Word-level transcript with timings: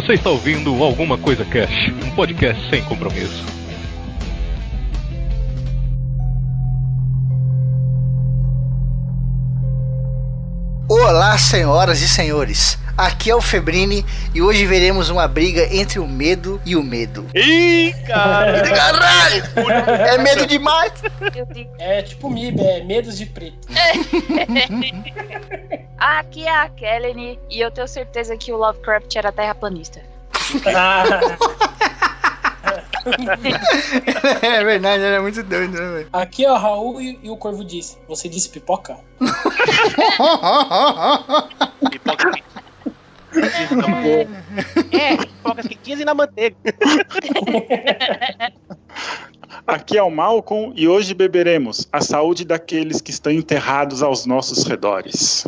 Você 0.00 0.12
está 0.12 0.30
ouvindo 0.30 0.80
Alguma 0.84 1.18
Coisa 1.18 1.44
Cash, 1.44 1.92
um 2.06 2.14
podcast 2.14 2.70
sem 2.70 2.80
compromisso. 2.84 3.44
Olá, 10.88 11.36
senhoras 11.36 12.00
e 12.00 12.08
senhores. 12.08 12.78
Aqui 12.98 13.30
é 13.30 13.36
o 13.36 13.40
Febrini 13.40 14.04
e 14.34 14.42
hoje 14.42 14.66
veremos 14.66 15.08
uma 15.08 15.28
briga 15.28 15.72
entre 15.72 16.00
o 16.00 16.08
medo 16.08 16.60
e 16.66 16.74
o 16.74 16.82
medo. 16.82 17.24
Ih, 17.32 17.94
cara! 18.04 18.60
Caralho! 18.74 19.44
É 19.86 20.18
medo 20.18 20.44
demais! 20.44 20.92
É 21.78 22.02
tipo 22.02 22.28
MIB, 22.28 22.60
é 22.60 22.82
medos 22.82 23.16
de 23.16 23.26
preto. 23.26 23.68
Aqui 25.96 26.44
é 26.44 26.50
a 26.50 26.68
Kelly 26.70 27.38
e 27.48 27.60
eu 27.60 27.70
tenho 27.70 27.86
certeza 27.86 28.36
que 28.36 28.52
o 28.52 28.56
Lovecraft 28.56 29.14
era 29.14 29.30
terraplanista. 29.30 30.00
é 34.42 34.64
verdade, 34.64 35.04
ele 35.04 35.14
é 35.14 35.20
muito 35.20 35.42
doido, 35.42 35.72
né, 35.72 35.90
velho? 35.90 36.08
Aqui 36.12 36.44
é 36.44 36.50
o 36.50 36.56
Raul 36.56 37.00
e, 37.00 37.18
e 37.22 37.30
o 37.30 37.36
Corvo 37.36 37.64
disse: 37.64 37.96
Você 38.08 38.28
disse 38.28 38.48
pipoca? 38.48 38.96
Pipoca 41.90 42.17
É, 44.92 45.16
pipoca 45.16 45.62
quentinhas 45.62 46.00
e 46.00 46.04
na 46.04 46.14
manteiga. 46.14 46.56
Aqui 49.66 49.98
é 49.98 50.02
o 50.02 50.10
Malcolm 50.10 50.72
e 50.74 50.88
hoje 50.88 51.14
beberemos 51.14 51.86
a 51.92 52.00
saúde 52.00 52.44
daqueles 52.44 53.00
que 53.00 53.10
estão 53.10 53.30
enterrados 53.30 54.02
aos 54.02 54.24
nossos 54.24 54.64
redores. 54.64 55.44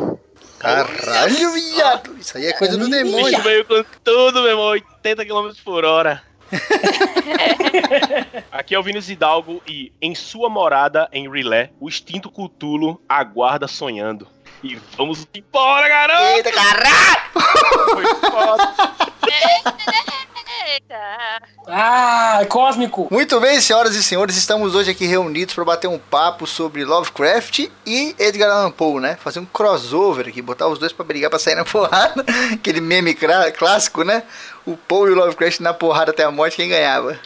Caralho, 0.59 1.53
viado! 1.53 2.15
Isso 2.19 2.37
aí 2.37 2.45
é 2.45 2.53
coisa 2.53 2.77
do 2.77 2.87
demônio. 2.87 3.25
bicho 3.25 3.41
veio 3.41 3.65
com 3.65 3.83
tudo, 4.03 4.41
meu 4.41 4.51
irmão, 4.51 4.65
80 4.65 5.25
km 5.25 5.49
por 5.63 5.83
hora. 5.83 6.21
Aqui 8.51 8.75
é 8.75 8.79
o 8.79 8.83
Vinícius 8.83 9.09
Hidalgo 9.09 9.61
e 9.67 9.91
em 10.01 10.13
sua 10.13 10.49
morada 10.49 11.09
em 11.11 11.31
Rilé, 11.31 11.71
o 11.79 11.89
extinto 11.89 12.29
Cutulo 12.29 13.01
aguarda 13.09 13.67
sonhando. 13.67 14.27
E 14.63 14.79
vamos 14.97 15.27
embora, 15.33 15.87
garoto! 15.89 16.23
Eita, 16.37 16.51
caralho! 16.51 17.21
Foi 17.93 18.05
foda. 18.31 18.73
Eita! 19.27 19.71
Ah, 21.67 22.43
cósmico! 22.49 23.07
Muito 23.11 23.39
bem, 23.39 23.61
senhoras 23.61 23.95
e 23.95 24.03
senhores, 24.03 24.35
estamos 24.35 24.75
hoje 24.75 24.91
aqui 24.91 25.05
reunidos 25.05 25.53
para 25.53 25.63
bater 25.63 25.87
um 25.87 25.97
papo 25.97 26.45
sobre 26.45 26.83
Lovecraft 26.83 27.69
e 27.85 28.15
Edgar 28.19 28.49
Allan 28.51 28.71
Poe, 28.71 28.99
né? 28.99 29.17
Fazer 29.21 29.39
um 29.39 29.45
crossover 29.45 30.27
aqui, 30.27 30.41
botar 30.41 30.67
os 30.67 30.79
dois 30.79 30.91
para 30.91 31.05
brigar, 31.05 31.29
para 31.29 31.39
sair 31.39 31.55
na 31.55 31.63
porrada. 31.63 32.25
Aquele 32.53 32.81
meme 32.81 33.13
clá- 33.13 33.51
clássico, 33.51 34.03
né? 34.03 34.23
O 34.65 34.75
Poe 34.75 35.09
e 35.09 35.13
o 35.13 35.15
Lovecraft 35.15 35.59
na 35.61 35.73
porrada 35.73 36.11
até 36.11 36.23
a 36.23 36.31
morte, 36.31 36.57
quem 36.57 36.67
ganhava? 36.69 37.17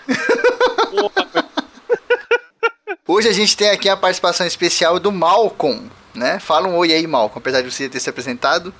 Hoje 3.07 3.29
a 3.29 3.33
gente 3.33 3.55
tem 3.57 3.69
aqui 3.69 3.89
a 3.89 3.97
participação 3.97 4.45
especial 4.45 4.99
do 4.99 5.11
Malcolm, 5.11 5.89
né? 6.15 6.39
Fala 6.39 6.67
um 6.67 6.75
oi 6.75 6.93
aí, 6.93 7.05
Malcolm, 7.07 7.37
apesar 7.39 7.61
de 7.61 7.71
você 7.71 7.87
ter 7.89 7.99
se 7.99 8.09
apresentado. 8.09 8.73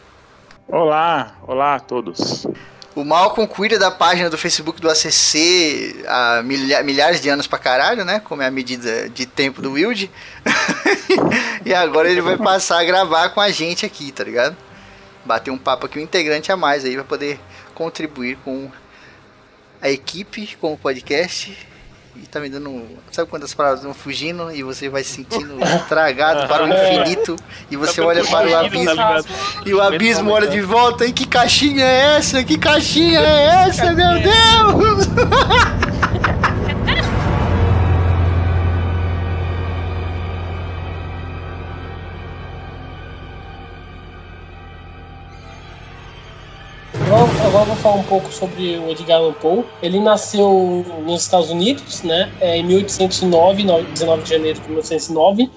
Olá, 0.67 1.35
olá 1.43 1.75
a 1.75 1.79
todos. 1.79 2.47
O 2.95 3.03
Malcolm 3.03 3.45
cuida 3.47 3.77
da 3.77 3.91
página 3.91 4.29
do 4.29 4.37
Facebook 4.37 4.79
do 4.81 4.89
ACC 4.89 6.03
há 6.07 6.41
milha- 6.43 6.81
milhares 6.81 7.19
de 7.19 7.27
anos 7.29 7.45
pra 7.45 7.59
caralho, 7.59 8.05
né? 8.05 8.21
Como 8.21 8.41
é 8.41 8.47
a 8.47 8.51
medida 8.51 9.09
de 9.09 9.25
tempo 9.25 9.61
do 9.61 9.73
Wild. 9.73 10.09
e 11.65 11.73
agora 11.73 12.09
ele 12.09 12.21
vai 12.21 12.37
passar 12.37 12.79
a 12.79 12.83
gravar 12.85 13.29
com 13.29 13.41
a 13.41 13.51
gente 13.51 13.85
aqui, 13.85 14.11
tá 14.13 14.23
ligado? 14.23 14.55
Bater 15.25 15.51
um 15.51 15.57
papo 15.57 15.85
aqui, 15.87 15.99
um 15.99 16.01
integrante 16.03 16.51
a 16.51 16.55
mais 16.57 16.85
aí, 16.85 16.95
pra 16.95 17.03
poder 17.03 17.39
contribuir 17.73 18.37
com 18.45 18.71
a 19.81 19.89
equipe, 19.89 20.55
com 20.61 20.73
o 20.73 20.77
podcast. 20.77 21.55
E 22.15 22.25
tá 22.27 22.39
me 22.39 22.49
dando. 22.49 22.83
Sabe 23.11 23.29
quando 23.29 23.43
as 23.43 23.53
palavras 23.53 23.83
vão 23.83 23.93
fugindo 23.93 24.51
e 24.51 24.63
você 24.63 24.87
vai 24.89 25.03
se 25.03 25.15
sentindo 25.15 25.55
tragado 25.87 26.47
para 26.47 26.63
o 26.63 26.67
infinito 26.67 27.35
e 27.69 27.75
você 27.75 28.01
olha 28.01 28.23
para 28.23 28.47
o 28.47 28.55
abismo. 28.55 29.01
E 29.65 29.73
o 29.73 29.81
abismo 29.81 30.31
olha 30.31 30.47
de 30.47 30.61
volta, 30.61 31.05
e 31.05 31.11
que 31.11 31.27
caixinha 31.27 31.83
é 31.83 32.17
essa? 32.17 32.43
Que 32.43 32.57
caixinha 32.57 33.19
é 33.19 33.67
essa, 33.67 33.91
meu 33.91 34.13
Deus? 34.21 35.07
Agora, 47.55 47.67
vou 47.67 47.77
falar 47.77 47.95
um 47.95 48.03
pouco 48.03 48.33
sobre 48.33 48.77
o 48.79 48.91
Edgar 48.91 49.17
Allan 49.17 49.31
Poe. 49.31 49.63
Ele 49.81 49.97
nasceu 50.01 50.85
nos 51.05 51.21
Estados 51.21 51.49
Unidos, 51.49 52.03
né? 52.03 52.29
é, 52.41 52.57
em 52.57 52.63
1809, 52.63 53.63
no- 53.63 53.81
19 53.81 54.23
de 54.23 54.29
janeiro 54.29 54.59
de 54.59 54.67
1909. 54.67 55.49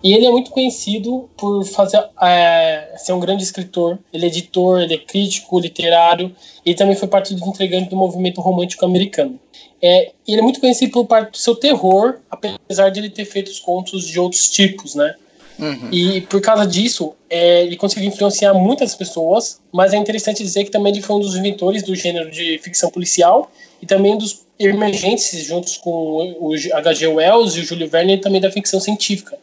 E 0.00 0.12
ele 0.12 0.26
é 0.26 0.30
muito 0.30 0.52
conhecido 0.52 1.28
por 1.36 1.64
fazer, 1.64 2.04
é, 2.22 2.94
ser 2.98 3.14
um 3.14 3.18
grande 3.18 3.42
escritor. 3.42 3.98
Ele 4.12 4.26
é 4.26 4.28
editor, 4.28 4.80
ele 4.80 4.94
é 4.94 4.98
crítico 4.98 5.58
literário. 5.58 6.32
E 6.64 6.72
também 6.72 6.94
foi 6.94 7.08
parte 7.08 7.34
dos 7.34 7.44
integrantes 7.44 7.90
do 7.90 7.96
movimento 7.96 8.40
romântico 8.40 8.84
americano. 8.84 9.36
É, 9.82 10.12
ele 10.28 10.38
é 10.38 10.42
muito 10.42 10.60
conhecido 10.60 10.92
por 10.92 11.06
parte 11.06 11.32
do 11.32 11.36
seu 11.36 11.56
terror, 11.56 12.18
apesar 12.30 12.90
de 12.90 13.00
ele 13.00 13.10
ter 13.10 13.24
feito 13.24 13.48
os 13.48 13.58
contos 13.58 14.06
de 14.06 14.20
outros 14.20 14.48
tipos, 14.48 14.94
né? 14.94 15.16
Uhum. 15.60 15.88
E 15.92 16.22
por 16.22 16.40
causa 16.40 16.66
disso, 16.66 17.14
é, 17.28 17.62
ele 17.64 17.76
conseguiu 17.76 18.08
influenciar 18.08 18.54
muitas 18.54 18.94
pessoas, 18.94 19.60
mas 19.70 19.92
é 19.92 19.96
interessante 19.96 20.42
dizer 20.42 20.64
que 20.64 20.70
também 20.70 20.92
ele 20.92 21.02
foi 21.02 21.16
um 21.16 21.20
dos 21.20 21.36
inventores 21.36 21.82
do 21.82 21.94
gênero 21.94 22.30
de 22.30 22.58
ficção 22.58 22.90
policial 22.90 23.50
e 23.80 23.86
também 23.86 24.16
dos 24.16 24.40
emergentes, 24.58 25.30
juntos 25.44 25.76
com 25.76 26.36
o 26.40 26.54
H.G. 26.72 27.06
Wells 27.06 27.56
e 27.56 27.60
o 27.60 27.64
Júlio 27.64 27.88
Verne, 27.88 28.18
também 28.18 28.40
da 28.40 28.50
ficção 28.50 28.80
científica. 28.80 29.38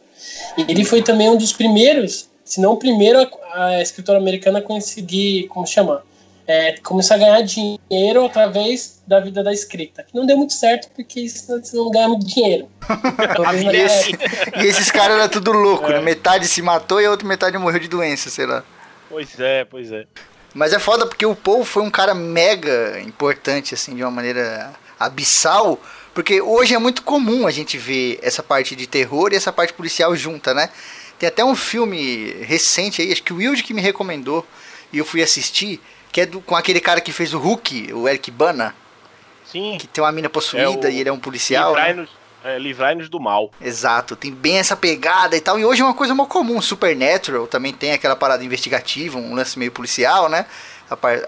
E 0.56 0.62
ele 0.70 0.84
foi 0.84 1.02
também 1.02 1.30
um 1.30 1.36
dos 1.36 1.52
primeiros, 1.52 2.28
se 2.44 2.60
não 2.60 2.72
o 2.72 2.76
primeiro, 2.76 3.18
a, 3.52 3.64
a 3.66 3.82
escritora 3.82 4.18
americana 4.18 4.58
a 4.58 4.62
conseguir, 4.62 5.48
como 5.48 5.66
chama? 5.66 6.02
É, 6.50 6.78
começar 6.78 7.16
a 7.16 7.18
ganhar 7.18 7.42
dinheiro 7.42 8.24
através 8.24 9.02
da 9.06 9.20
vida 9.20 9.44
da 9.44 9.52
escrita. 9.52 10.02
Que 10.02 10.14
não 10.16 10.24
deu 10.24 10.34
muito 10.38 10.54
certo, 10.54 10.88
porque 10.96 11.20
isso 11.20 11.46
você 11.46 11.76
não 11.76 11.90
ganha 11.90 12.08
muito 12.08 12.26
dinheiro. 12.26 12.68
E, 13.70 13.76
esse- 13.76 14.14
época. 14.14 14.62
e 14.62 14.66
esses 14.66 14.90
caras 14.90 15.18
eram 15.18 15.28
tudo 15.28 15.52
louco, 15.52 15.88
né? 15.90 16.00
Metade 16.00 16.48
se 16.48 16.62
matou 16.62 17.00
e 17.02 17.04
a 17.04 17.10
outra 17.10 17.28
metade 17.28 17.58
morreu 17.58 17.78
de 17.78 17.88
doença, 17.88 18.30
sei 18.30 18.46
lá. 18.46 18.64
Pois 19.10 19.38
é, 19.38 19.64
pois 19.66 19.92
é. 19.92 20.06
Mas 20.54 20.72
é 20.72 20.78
foda 20.78 21.06
porque 21.06 21.26
o 21.26 21.36
Poe 21.36 21.64
foi 21.66 21.82
um 21.82 21.90
cara 21.90 22.14
mega 22.14 22.98
importante, 23.00 23.74
assim, 23.74 23.94
de 23.94 24.02
uma 24.02 24.10
maneira 24.10 24.72
abissal. 24.98 25.78
Porque 26.14 26.40
hoje 26.40 26.74
é 26.74 26.78
muito 26.78 27.02
comum 27.02 27.46
a 27.46 27.50
gente 27.50 27.76
ver 27.76 28.18
essa 28.22 28.42
parte 28.42 28.74
de 28.74 28.86
terror 28.86 29.32
e 29.32 29.36
essa 29.36 29.52
parte 29.52 29.74
policial 29.74 30.16
junta, 30.16 30.54
né? 30.54 30.70
Tem 31.18 31.28
até 31.28 31.44
um 31.44 31.54
filme 31.54 32.32
recente 32.42 33.02
aí, 33.02 33.12
acho 33.12 33.22
que 33.22 33.32
o 33.34 33.36
Wilde 33.36 33.62
que 33.62 33.74
me 33.74 33.82
recomendou 33.82 34.46
e 34.92 34.98
eu 34.98 35.04
fui 35.04 35.22
assistir, 35.22 35.80
que 36.12 36.20
é 36.22 36.26
do- 36.26 36.40
com 36.40 36.54
aquele 36.56 36.80
cara 36.80 37.00
que 37.00 37.12
fez 37.12 37.32
o 37.34 37.38
Hulk, 37.38 37.92
o 37.92 38.08
Eric 38.08 38.30
Bana, 38.30 38.74
Sim. 39.44 39.76
que 39.80 39.86
tem 39.86 40.02
uma 40.02 40.12
mina 40.12 40.28
possuída 40.28 40.64
É 40.86 40.90
o 40.90 40.92
e 40.92 41.00
ele 41.00 41.08
é 41.08 41.12
um 41.12 41.18
policial. 41.18 41.74
né? 41.74 42.06
Livrai-nos 42.58 43.06
é, 43.06 43.08
do 43.10 43.18
mal. 43.20 43.50
Exato, 43.60 44.14
tem 44.16 44.32
bem 44.32 44.58
essa 44.58 44.76
pegada 44.76 45.36
e 45.36 45.40
tal. 45.40 45.58
E 45.58 45.64
hoje 45.64 45.82
é 45.82 45.84
uma 45.84 45.92
coisa 45.94 46.14
muito 46.14 46.30
comum. 46.30 46.62
Supernatural 46.62 47.46
também 47.46 47.72
tem 47.72 47.92
aquela 47.92 48.14
parada 48.16 48.44
investigativa, 48.44 49.18
um 49.18 49.34
lance 49.34 49.58
meio 49.58 49.72
policial, 49.72 50.28
né? 50.28 50.46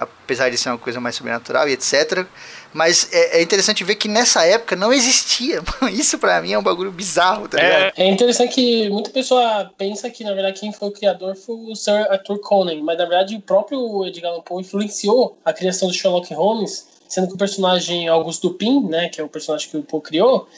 Apesar 0.01 0.49
de 0.51 0.57
ser 0.57 0.71
uma 0.71 0.79
coisa 0.79 1.01
mais 1.01 1.17
sobrenatural 1.17 1.69
e 1.69 1.73
etc. 1.73 2.25
Mas 2.72 3.08
é, 3.12 3.38
é 3.38 3.42
interessante 3.42 3.82
ver 3.82 3.97
que 3.97 4.08
nessa 4.08 4.44
época 4.44 4.76
não 4.76 4.92
existia. 4.92 5.60
Isso 5.92 6.19
pra 6.19 6.41
mim 6.41 6.53
é 6.53 6.58
um 6.58 6.62
bagulho 6.62 6.92
bizarro, 6.92 7.48
tá? 7.48 7.60
É, 7.60 7.92
É 7.97 8.06
interessante 8.06 8.54
que 8.54 8.88
muita 8.91 9.10
pessoa 9.10 9.70
pensa 9.76 10.08
que, 10.08 10.22
na 10.25 10.32
verdade, 10.32 10.60
quem 10.60 10.72
foi 10.72 10.88
o 10.88 10.92
criador 10.92 11.37
foi 11.37 11.56
o 11.56 11.75
Sir 11.75 12.06
Arthur 12.11 12.38
Conan, 12.40 12.82
mas, 12.82 12.99
na 12.99 13.05
verdade, 13.05 13.37
o 13.37 13.40
próprio 13.40 14.06
Edgar 14.06 14.32
Allan 14.32 14.43
Poe 14.43 14.61
influenciou 14.62 15.37
a 15.44 15.52
criação 15.52 15.88
do 15.88 15.94
Sherlock 15.94 16.32
Holmes, 16.34 16.87
sendo 17.08 17.28
que 17.28 17.34
o 17.34 17.38
personagem 17.38 18.08
Augusto 18.08 18.49
Dupin, 18.49 18.87
né, 18.88 19.08
que 19.08 19.20
é 19.20 19.25
o 19.25 19.28
personagem 19.28 19.69
que 19.69 19.76
o 19.76 19.82
Poe 19.82 20.00
criou, 20.00 20.49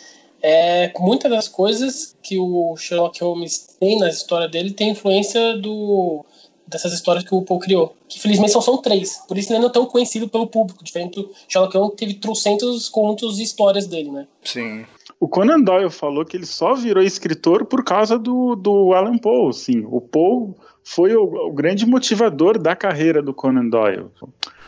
é, 0.43 0.93
muitas 0.99 1.31
das 1.31 1.49
coisas 1.49 2.17
que 2.21 2.37
o 2.39 2.77
Sherlock 2.77 3.23
Holmes 3.23 3.77
tem 3.79 3.99
na 3.99 4.09
história 4.09 4.49
dele 4.49 4.73
tem 4.73 4.91
influência 4.91 5.57
do 5.57 6.25
dessas 6.73 6.93
histórias 6.93 7.25
que 7.25 7.35
o 7.35 7.43
Poe 7.43 7.59
criou. 7.61 7.95
Que 8.09 8.21
felizmente 8.21 8.53
só 8.53 8.61
são 8.61 8.79
três. 8.79 9.23
Por 9.29 9.39
isso 9.39 9.53
ele 9.53 9.61
não 9.61 9.69
é 9.69 9.73
tão 9.73 9.87
conhecido 9.87 10.29
pelo 10.29 10.47
público. 10.47 10.83
Diferente 10.83 11.15
do 11.15 11.31
Sherlock 11.49 11.77
Holmes, 11.77 11.93
que 11.93 11.99
teve 11.99 12.15
trocentos 12.15 12.89
contos 12.89 13.39
e 13.39 13.43
histórias 13.43 13.87
dele, 13.87 14.11
né? 14.11 14.27
Sim. 14.43 14.85
O 15.21 15.29
Conan 15.29 15.61
Doyle 15.61 15.91
falou 15.91 16.25
que 16.25 16.37
ele 16.37 16.47
só 16.47 16.75
virou 16.75 17.03
escritor 17.03 17.65
por 17.65 17.85
causa 17.85 18.19
do, 18.19 18.57
do 18.57 18.93
Alan 18.93 19.19
Poe, 19.19 19.53
sim. 19.53 19.87
O 19.89 20.01
Poe 20.01 20.53
foi 20.83 21.15
o, 21.15 21.23
o 21.23 21.53
grande 21.53 21.87
motivador 21.87 22.59
da 22.59 22.75
carreira 22.75 23.23
do 23.23 23.33
Conan 23.33 23.69
Doyle. 23.69 24.07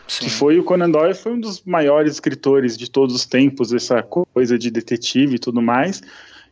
Sim. 0.07 0.25
Que 0.25 0.29
foi 0.29 0.59
o 0.59 0.63
Conan 0.63 0.89
Doyle 0.89 1.13
foi 1.13 1.33
um 1.33 1.39
dos 1.39 1.61
maiores 1.63 2.13
escritores 2.13 2.77
de 2.77 2.89
todos 2.89 3.15
os 3.15 3.25
tempos, 3.25 3.73
essa 3.73 4.01
coisa 4.03 4.57
de 4.57 4.69
detetive 4.69 5.35
e 5.35 5.39
tudo 5.39 5.61
mais. 5.61 6.01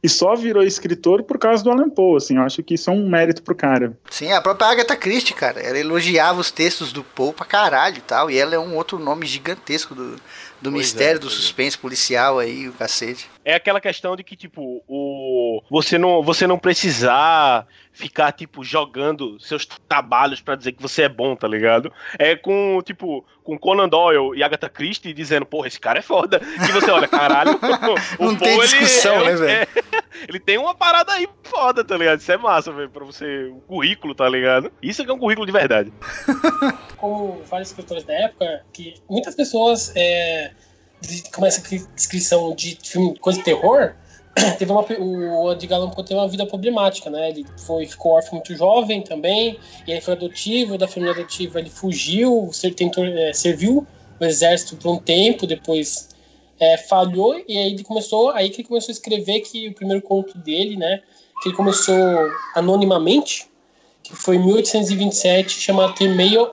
E 0.04 0.10
só 0.10 0.36
virou 0.36 0.62
escritor 0.62 1.24
por 1.24 1.38
causa 1.38 1.64
do 1.64 1.72
Alan 1.72 1.90
Poe, 1.90 2.18
assim, 2.18 2.36
eu 2.36 2.44
acho 2.44 2.62
que 2.62 2.74
isso 2.74 2.90
é 2.90 2.94
um 2.94 3.08
mérito 3.08 3.42
pro 3.42 3.56
cara. 3.56 3.98
Sim, 4.10 4.34
a 4.34 4.42
própria 4.42 4.68
Agatha 4.68 4.98
Christie, 4.98 5.34
cara, 5.34 5.62
ela 5.62 5.80
elogiava 5.80 6.42
os 6.42 6.52
textos 6.52 6.92
do 6.92 7.04
Poe 7.04 7.32
pra 7.32 7.46
caralho 7.46 7.98
e 7.98 8.02
tal, 8.02 8.30
e 8.30 8.38
ela 8.38 8.54
é 8.54 8.60
um 8.60 8.76
outro 8.76 9.00
nome 9.00 9.26
gigantesco 9.26 9.96
do, 9.96 10.18
do 10.62 10.72
Pois 10.72 10.74
mistério, 10.74 11.16
é, 11.16 11.20
do 11.20 11.28
pois 11.28 11.34
é. 11.34 11.38
suspense 11.38 11.78
policial 11.78 12.38
aí, 12.38 12.68
o 12.68 12.74
cacete. 12.74 13.30
É 13.46 13.56
aquela 13.56 13.80
questão 13.80 14.16
de 14.16 14.24
que, 14.24 14.36
tipo, 14.36 14.84
o 14.88 15.62
você 15.70 15.98
não, 15.98 16.22
você 16.22 16.46
não 16.48 16.58
precisar 16.58 17.66
ficar, 17.92 18.32
tipo, 18.32 18.64
jogando 18.64 19.40
seus 19.40 19.66
trabalhos 19.66 20.42
pra 20.42 20.56
dizer 20.56 20.72
que 20.72 20.82
você 20.82 21.04
é 21.04 21.10
bom, 21.10 21.36
tá 21.36 21.48
ligado? 21.48 21.92
É 22.18 22.36
com, 22.36 22.82
tipo, 22.84 23.26
com 23.44 23.58
Conan 23.58 23.88
Doyle 23.88 24.38
e 24.38 24.44
Agatha 24.44 24.68
Christie 24.70 25.14
dizendo, 25.14 25.46
porra, 25.46 25.68
esse 25.68 25.80
cara 25.80 26.00
é 26.00 26.02
foda. 26.02 26.42
E 26.68 26.72
você 26.72 26.90
olha, 26.90 27.08
caralho, 27.08 27.60
o 28.20 28.26
Não 28.26 28.36
tem 28.36 28.58
Poe, 28.58 28.68
discussão, 28.68 29.22
ele, 29.22 29.26
né, 29.26 29.36
velho? 29.36 29.68
é- 30.21 30.25
ele 30.30 30.39
tem 30.39 30.57
uma 30.57 30.75
parada 30.75 31.12
aí 31.13 31.27
foda, 31.44 31.83
tá 31.83 31.98
ligado? 31.98 32.19
Isso 32.19 32.31
é 32.31 32.38
massa, 32.38 32.71
velho, 32.71 32.89
pra 32.89 33.06
você, 33.06 33.45
o 33.45 33.62
currículo, 33.68 34.13
tá 34.15 34.27
ligado? 34.30 34.71
Isso 34.81 35.04
que 35.04 35.10
é 35.12 35.13
um 35.13 35.19
currículo 35.19 35.45
de 35.45 35.51
verdade. 35.51 35.92
como 36.98 37.42
vários 37.50 37.69
escritores 37.69 38.04
da 38.04 38.13
época, 38.13 38.63
que 38.71 38.95
muitas 39.10 39.36
pessoas 39.36 39.92
é, 39.95 40.51
de- 41.01 41.24
com 41.31 41.45
essa 41.45 41.62
cri- 41.62 41.86
descrição 41.95 42.56
de 42.56 42.77
filme 42.83 43.18
coisa 43.19 43.39
de 43.39 43.45
terror, 43.45 43.94
teve 44.57 44.71
uma, 44.71 44.81
o 45.00 45.51
Edgar 45.51 45.80
Allan 45.80 45.92
teve 45.92 46.15
uma 46.15 46.27
vida 46.27 46.45
problemática, 46.45 47.10
né? 47.10 47.30
Ele 47.30 47.45
foi, 47.57 47.86
ficou 47.86 48.13
órfão 48.13 48.36
muito 48.36 48.56
jovem 48.56 49.01
também, 49.01 49.60
e 49.86 49.94
aí 49.94 50.01
foi 50.01 50.13
adotivo, 50.13 50.77
da 50.77 50.88
família 50.88 51.13
adotiva 51.13 51.60
ele 51.60 51.69
fugiu, 51.69 52.50
ser, 52.51 52.74
tentou, 52.74 53.06
é, 53.06 53.33
serviu 53.33 53.86
no 54.19 54.25
exército 54.27 54.77
por 54.77 54.92
um 54.92 54.98
tempo, 54.98 55.45
depois 55.45 56.10
é, 56.60 56.78
falhou, 56.78 57.36
e 57.48 57.58
aí 57.58 57.74
ele 57.74 57.84
começou, 57.84 58.32
aí 58.32 58.50
que 58.50 58.62
ele 58.62 58.68
começou 58.68 58.92
a 58.92 58.94
escrever 58.94 59.42
que 59.42 59.70
o 59.70 59.74
primeiro 59.74 60.02
conto 60.02 60.38
dele, 60.38 60.78
né? 60.78 61.02
Que 61.42 61.50
ele 61.50 61.56
começou 61.56 61.96
anonimamente, 62.56 63.48
que 64.02 64.16
foi 64.16 64.36
em 64.36 64.46
1827, 64.46 65.60
chamado 65.60 65.96
The 65.96 66.08
Mail 66.08 66.52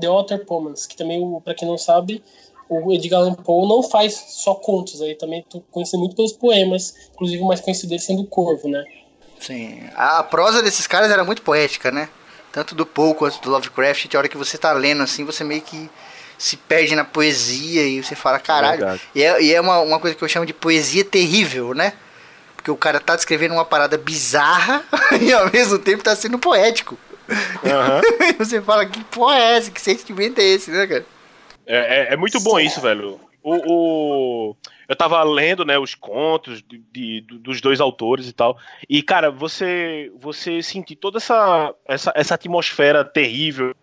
The 0.00 0.06
Author 0.06 0.44
Poems, 0.44 0.86
que 0.86 0.96
também, 0.96 1.20
pra 1.44 1.54
quem 1.54 1.68
não 1.68 1.78
sabe, 1.78 2.22
o 2.68 2.92
Edgar 2.92 3.20
Allan 3.20 3.34
Poe 3.34 3.68
não 3.68 3.82
faz 3.82 4.14
só 4.28 4.54
contos, 4.54 5.02
aí 5.02 5.14
também 5.14 5.44
tô 5.48 5.60
conhecido 5.70 5.98
muito 5.98 6.16
pelos 6.16 6.32
poemas, 6.32 6.94
inclusive 7.12 7.42
o 7.42 7.46
mais 7.46 7.60
conhecido 7.60 7.90
dele 7.90 8.00
sendo 8.00 8.22
o 8.22 8.26
Corvo, 8.26 8.68
né? 8.68 8.84
Sim, 9.38 9.80
a, 9.94 10.22
prosa 10.22 10.62
desses 10.62 10.86
caras 10.86 11.10
era 11.10 11.24
muito 11.24 11.42
poética, 11.42 11.90
né? 11.90 12.08
Tanto 12.52 12.74
do 12.74 12.86
Poe 12.86 13.14
quanto 13.14 13.40
do 13.40 13.50
Lovecraft, 13.50 14.14
a 14.14 14.18
hora 14.18 14.28
que 14.28 14.36
você 14.36 14.56
tá 14.56 14.72
lendo 14.72 15.02
assim, 15.02 15.24
você 15.24 15.42
meio 15.42 15.62
que 15.62 15.90
se 16.42 16.56
perde 16.56 16.96
na 16.96 17.04
poesia 17.04 17.86
e 17.86 18.02
você 18.02 18.16
fala, 18.16 18.40
caralho. 18.40 18.78
Verdade. 18.80 19.02
E 19.14 19.22
é, 19.22 19.42
e 19.42 19.54
é 19.54 19.60
uma, 19.60 19.78
uma 19.78 20.00
coisa 20.00 20.16
que 20.16 20.24
eu 20.24 20.28
chamo 20.28 20.44
de 20.44 20.52
poesia 20.52 21.04
terrível, 21.04 21.72
né? 21.72 21.92
Porque 22.56 22.68
o 22.70 22.76
cara 22.76 22.98
tá 22.98 23.14
descrevendo 23.14 23.54
uma 23.54 23.64
parada 23.64 23.96
bizarra 23.96 24.84
e 25.22 25.32
ao 25.32 25.50
mesmo 25.52 25.78
tempo 25.78 26.02
tá 26.02 26.16
sendo 26.16 26.38
poético. 26.40 26.98
E 27.62 28.32
você 28.36 28.60
fala, 28.60 28.84
que 28.86 29.04
porra 29.04 29.36
é 29.38 29.56
essa? 29.56 29.70
Que 29.70 29.80
sentimento 29.80 30.40
é 30.40 30.44
esse, 30.44 30.70
né, 30.72 30.84
cara? 30.86 31.06
É, 31.64 32.10
é, 32.10 32.14
é 32.14 32.16
muito 32.16 32.40
bom 32.40 32.58
isso, 32.58 32.80
velho. 32.80 33.20
O, 33.40 33.54
o- 34.50 34.56
eu 34.88 34.96
tava 34.96 35.22
lendo, 35.22 35.64
né, 35.64 35.78
os 35.78 35.94
contos 35.94 36.60
de, 36.62 36.78
de- 36.92 37.20
do- 37.22 37.38
dos 37.38 37.60
dois 37.60 37.80
autores 37.80 38.26
e 38.28 38.32
tal. 38.32 38.58
E, 38.88 39.00
cara, 39.00 39.30
você 39.30 40.10
você 40.20 40.60
sentir 40.60 40.96
toda 40.96 41.18
essa, 41.18 41.72
essa, 41.86 42.12
essa 42.16 42.34
atmosfera 42.34 43.04
terrível 43.04 43.74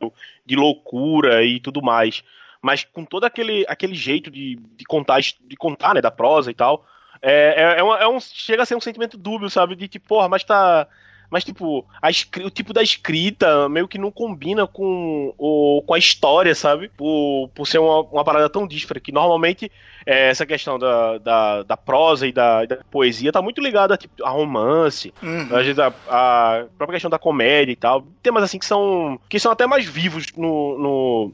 de 0.45 0.55
loucura 0.57 1.41
e 1.43 1.59
tudo 1.61 1.81
mais. 1.81 2.21
Mas 2.61 2.83
com 2.83 3.05
todo 3.05 3.23
aquele, 3.23 3.65
aquele 3.69 3.95
jeito 3.95 4.29
de, 4.29 4.59
de 4.75 4.83
contar, 4.85 5.19
de 5.21 5.55
contar, 5.57 5.93
né, 5.95 6.01
da 6.01 6.11
prosa 6.11 6.51
e 6.51 6.53
tal. 6.53 6.85
É, 7.21 7.75
é, 7.75 7.79
é, 7.79 7.83
uma- 7.83 7.97
é 7.99 8.07
um, 8.07 8.19
chega 8.19 8.63
a 8.63 8.65
ser 8.65 8.75
um 8.75 8.81
sentimento 8.81 9.17
dúbio, 9.17 9.49
sabe? 9.49 9.75
De 9.75 9.87
tipo, 9.87 10.07
porra, 10.07 10.27
mas 10.29 10.43
tá. 10.43 10.87
Mas, 11.31 11.43
tipo, 11.43 11.85
a 12.01 12.07
o 12.43 12.49
tipo 12.49 12.73
da 12.73 12.81
escrita 12.81 13.69
meio 13.69 13.87
que 13.87 13.99
não 13.99 14.09
combina 14.11 14.65
com, 14.65 15.31
o, 15.37 15.83
com 15.85 15.93
a 15.93 15.97
história, 15.99 16.55
sabe? 16.55 16.89
Por, 16.97 17.49
por 17.53 17.67
ser 17.67 17.77
uma, 17.77 18.01
uma 18.01 18.23
parada 18.23 18.49
tão 18.49 18.65
díspara, 18.67 18.99
que 18.99 19.11
normalmente 19.11 19.71
é, 20.07 20.29
essa 20.29 20.43
questão 20.43 20.79
da, 20.79 21.19
da, 21.19 21.61
da 21.63 21.77
prosa 21.77 22.25
e 22.25 22.31
da, 22.31 22.65
da 22.65 22.77
poesia 22.89 23.31
tá 23.31 23.43
muito 23.43 23.61
ligada 23.61 23.95
tipo, 23.95 24.25
a 24.25 24.29
romance, 24.31 25.13
Uhum. 25.21 25.41
às 25.55 25.65
vezes 25.65 25.77
a, 25.77 25.93
a 26.09 26.65
própria 26.79 26.95
questão 26.95 27.11
da 27.11 27.19
comédia 27.19 27.73
e 27.73 27.75
tal. 27.75 28.01
Temas 28.23 28.41
assim 28.41 28.57
que 28.57 28.65
são, 28.65 29.19
que 29.29 29.39
são 29.39 29.51
até 29.51 29.67
mais 29.67 29.85
vivos 29.85 30.25
no, 30.35 30.79
no, 30.79 31.31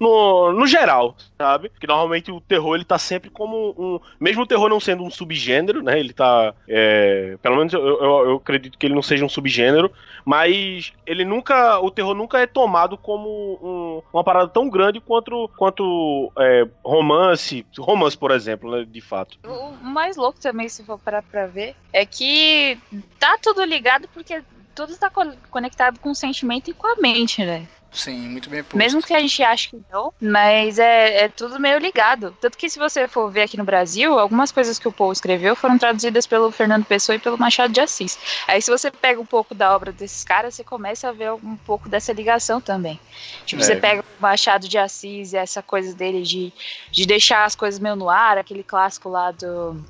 no, 0.00 0.52
no 0.52 0.66
geral, 0.66 1.16
sabe? 1.36 1.70
Que 1.80 1.86
normalmente 1.86 2.30
o 2.30 2.40
terror 2.40 2.74
ele 2.76 2.84
tá 2.84 2.98
sempre 2.98 3.30
como 3.30 3.74
um. 3.78 4.00
Mesmo 4.20 4.42
o 4.42 4.46
terror 4.46 4.68
não 4.68 4.78
sendo 4.80 5.02
um 5.02 5.10
subgênero, 5.10 5.82
né? 5.82 5.98
Ele 5.98 6.12
tá. 6.12 6.54
é, 6.68 7.36
pelo 7.42 7.56
menos 7.56 7.72
eu, 7.72 7.80
eu, 7.80 8.00
eu 8.30 8.36
acredito 8.36 8.78
que 8.78 8.86
ele 8.86 8.94
não 8.94 9.02
seja 9.02 9.24
um 9.24 9.28
subgênero, 9.28 9.90
mas 10.24 10.92
ele 11.06 11.24
nunca. 11.24 11.78
O 11.80 11.90
terror 11.90 12.14
nunca 12.14 12.38
é 12.38 12.46
tomado 12.46 12.96
como 12.96 13.28
um- 13.62 14.02
uma 14.12 14.22
parada 14.24 14.48
tão 14.48 14.68
grande 14.68 15.00
quanto, 15.00 15.50
quanto 15.56 16.32
é, 16.38 16.66
romance. 16.84 17.66
Romance, 17.78 18.16
por 18.16 18.30
exemplo, 18.30 18.70
né, 18.70 18.86
de 18.88 19.00
fato. 19.00 19.38
O 19.44 19.70
mais 19.84 20.16
louco 20.16 20.40
também, 20.40 20.68
se 20.68 20.84
for 20.84 20.98
parar 20.98 21.22
pra 21.22 21.46
ver, 21.46 21.74
é 21.92 22.04
que 22.06 22.78
tá 23.18 23.38
tudo 23.42 23.64
ligado 23.64 24.08
porque 24.12 24.42
tudo 24.74 24.96
tá 24.96 25.10
co- 25.10 25.32
conectado 25.50 25.98
com 25.98 26.10
o 26.10 26.14
sentimento 26.14 26.70
e 26.70 26.74
com 26.74 26.86
a 26.86 26.96
mente, 27.00 27.44
né? 27.44 27.66
Sim, 27.90 28.28
muito 28.28 28.50
bem 28.50 28.62
posto. 28.62 28.76
Mesmo 28.76 29.02
que 29.02 29.14
a 29.14 29.20
gente 29.20 29.42
ache 29.42 29.70
que 29.70 29.80
não, 29.90 30.12
mas 30.20 30.78
é, 30.78 31.24
é 31.24 31.28
tudo 31.28 31.58
meio 31.58 31.78
ligado. 31.78 32.36
Tanto 32.40 32.56
que 32.58 32.68
se 32.68 32.78
você 32.78 33.08
for 33.08 33.30
ver 33.30 33.42
aqui 33.42 33.56
no 33.56 33.64
Brasil, 33.64 34.18
algumas 34.18 34.52
coisas 34.52 34.78
que 34.78 34.86
o 34.86 34.92
Paul 34.92 35.10
escreveu 35.10 35.56
foram 35.56 35.78
traduzidas 35.78 36.26
pelo 36.26 36.50
Fernando 36.52 36.84
Pessoa 36.84 37.16
e 37.16 37.18
pelo 37.18 37.38
Machado 37.38 37.72
de 37.72 37.80
Assis. 37.80 38.18
Aí 38.46 38.60
se 38.60 38.70
você 38.70 38.90
pega 38.90 39.20
um 39.20 39.26
pouco 39.26 39.54
da 39.54 39.74
obra 39.74 39.90
desses 39.90 40.22
caras, 40.22 40.54
você 40.54 40.62
começa 40.62 41.08
a 41.08 41.12
ver 41.12 41.32
um 41.32 41.56
pouco 41.56 41.88
dessa 41.88 42.12
ligação 42.12 42.60
também. 42.60 43.00
Tipo, 43.46 43.62
É. 43.62 43.64
você 43.64 43.76
pega 43.76 44.02
o 44.02 44.22
Machado 44.22 44.68
de 44.68 44.76
Assis 44.76 45.32
e 45.32 45.36
essa 45.36 45.62
coisa 45.62 45.94
dele 45.94 46.22
de, 46.22 46.52
de 46.90 47.06
deixar 47.06 47.44
as 47.44 47.54
coisas 47.54 47.80
meio 47.80 47.96
no 47.96 48.10
ar, 48.10 48.36
aquele 48.36 48.62
clássico 48.62 49.08
lá 49.08 49.30
do 49.30 49.82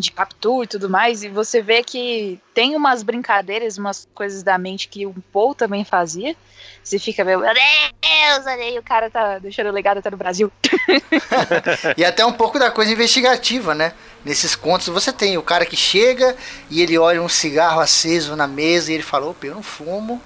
de 0.00 0.10
Captur 0.12 0.64
e 0.64 0.66
tudo 0.66 0.88
mais, 0.88 1.22
e 1.22 1.28
você 1.28 1.60
vê 1.60 1.82
que 1.82 2.40
tem 2.54 2.76
umas 2.76 3.02
brincadeiras, 3.02 3.78
umas 3.78 4.08
coisas 4.14 4.42
da 4.42 4.58
mente 4.58 4.88
que 4.88 5.06
o 5.06 5.14
Paul 5.32 5.54
também 5.54 5.84
fazia. 5.84 6.36
Você 6.82 6.98
fica 6.98 7.24
meio, 7.24 7.40
meu 7.40 7.52
Deus, 7.52 8.46
olha 8.46 8.64
aí, 8.64 8.78
o 8.78 8.82
cara 8.82 9.08
tá 9.08 9.38
deixando 9.38 9.68
o 9.68 9.72
legado 9.72 9.98
até 9.98 10.10
no 10.10 10.16
Brasil. 10.16 10.50
E 11.96 12.04
até 12.04 12.24
um 12.24 12.32
pouco 12.32 12.58
da 12.58 12.70
coisa 12.70 12.92
investigativa, 12.92 13.74
né? 13.74 13.92
Nesses 14.24 14.54
contos 14.54 14.88
você 14.88 15.12
tem 15.12 15.36
o 15.36 15.42
cara 15.42 15.66
que 15.66 15.76
chega 15.76 16.36
e 16.70 16.80
ele 16.80 16.96
olha 16.98 17.22
um 17.22 17.28
cigarro 17.28 17.80
aceso 17.80 18.36
na 18.36 18.46
mesa 18.46 18.90
e 18.90 18.94
ele 18.94 19.02
fala, 19.02 19.26
opa, 19.26 19.46
eu 19.46 19.54
não 19.54 19.62
fumo. 19.62 20.20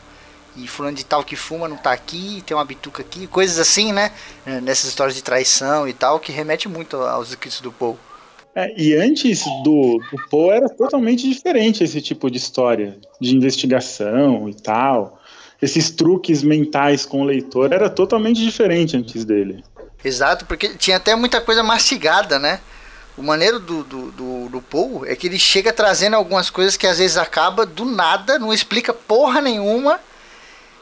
E 0.57 0.67
fulano 0.67 0.97
de 0.97 1.05
tal 1.05 1.23
que 1.23 1.37
fuma 1.37 1.69
não 1.69 1.77
tá 1.77 1.93
aqui, 1.93 2.43
tem 2.47 2.57
uma 2.57 2.65
bituca 2.65 3.03
aqui, 3.03 3.27
coisas 3.27 3.59
assim, 3.59 3.93
né? 3.93 4.11
Nessas 4.63 4.87
histórias 4.87 5.15
de 5.15 5.23
traição 5.23 5.87
e 5.87 5.93
tal, 5.93 6.19
que 6.19 6.33
remete 6.33 6.67
muito 6.67 6.97
aos 6.97 7.29
escritos 7.29 7.61
do 7.61 7.71
Paul. 7.71 7.99
É, 8.57 8.73
e 8.75 8.95
antes 8.95 9.45
do, 9.63 10.01
do 10.11 10.29
Poe 10.31 10.57
era 10.57 10.67
totalmente 10.67 11.29
diferente 11.29 11.85
esse 11.85 12.01
tipo 12.01 12.31
de 12.31 12.39
história, 12.39 12.97
de 13.21 13.37
investigação 13.37 14.49
e 14.49 14.55
tal. 14.55 15.21
Esses 15.61 15.91
truques 15.91 16.43
mentais 16.43 17.05
com 17.05 17.21
o 17.21 17.25
leitor 17.25 17.71
era 17.71 17.91
totalmente 17.91 18.41
diferente 18.41 18.97
antes 18.97 19.27
dele. 19.27 19.63
Exato, 20.03 20.47
porque 20.47 20.71
tinha 20.71 20.97
até 20.97 21.15
muita 21.15 21.39
coisa 21.39 21.63
mastigada, 21.63 22.39
né? 22.39 22.61
O 23.19 23.23
maneiro 23.23 23.61
do, 23.61 23.85
do, 23.85 24.11
do, 24.13 24.49
do 24.49 24.63
Paul 24.63 25.05
é 25.05 25.15
que 25.15 25.27
ele 25.27 25.39
chega 25.39 25.71
trazendo 25.71 26.17
algumas 26.17 26.49
coisas 26.49 26.79
que 26.79 26.87
às 26.87 26.97
vezes 26.97 27.19
acaba 27.19 27.67
do 27.67 27.85
nada, 27.85 28.39
não 28.39 28.55
explica 28.55 28.95
porra 28.95 29.43
nenhuma. 29.43 30.01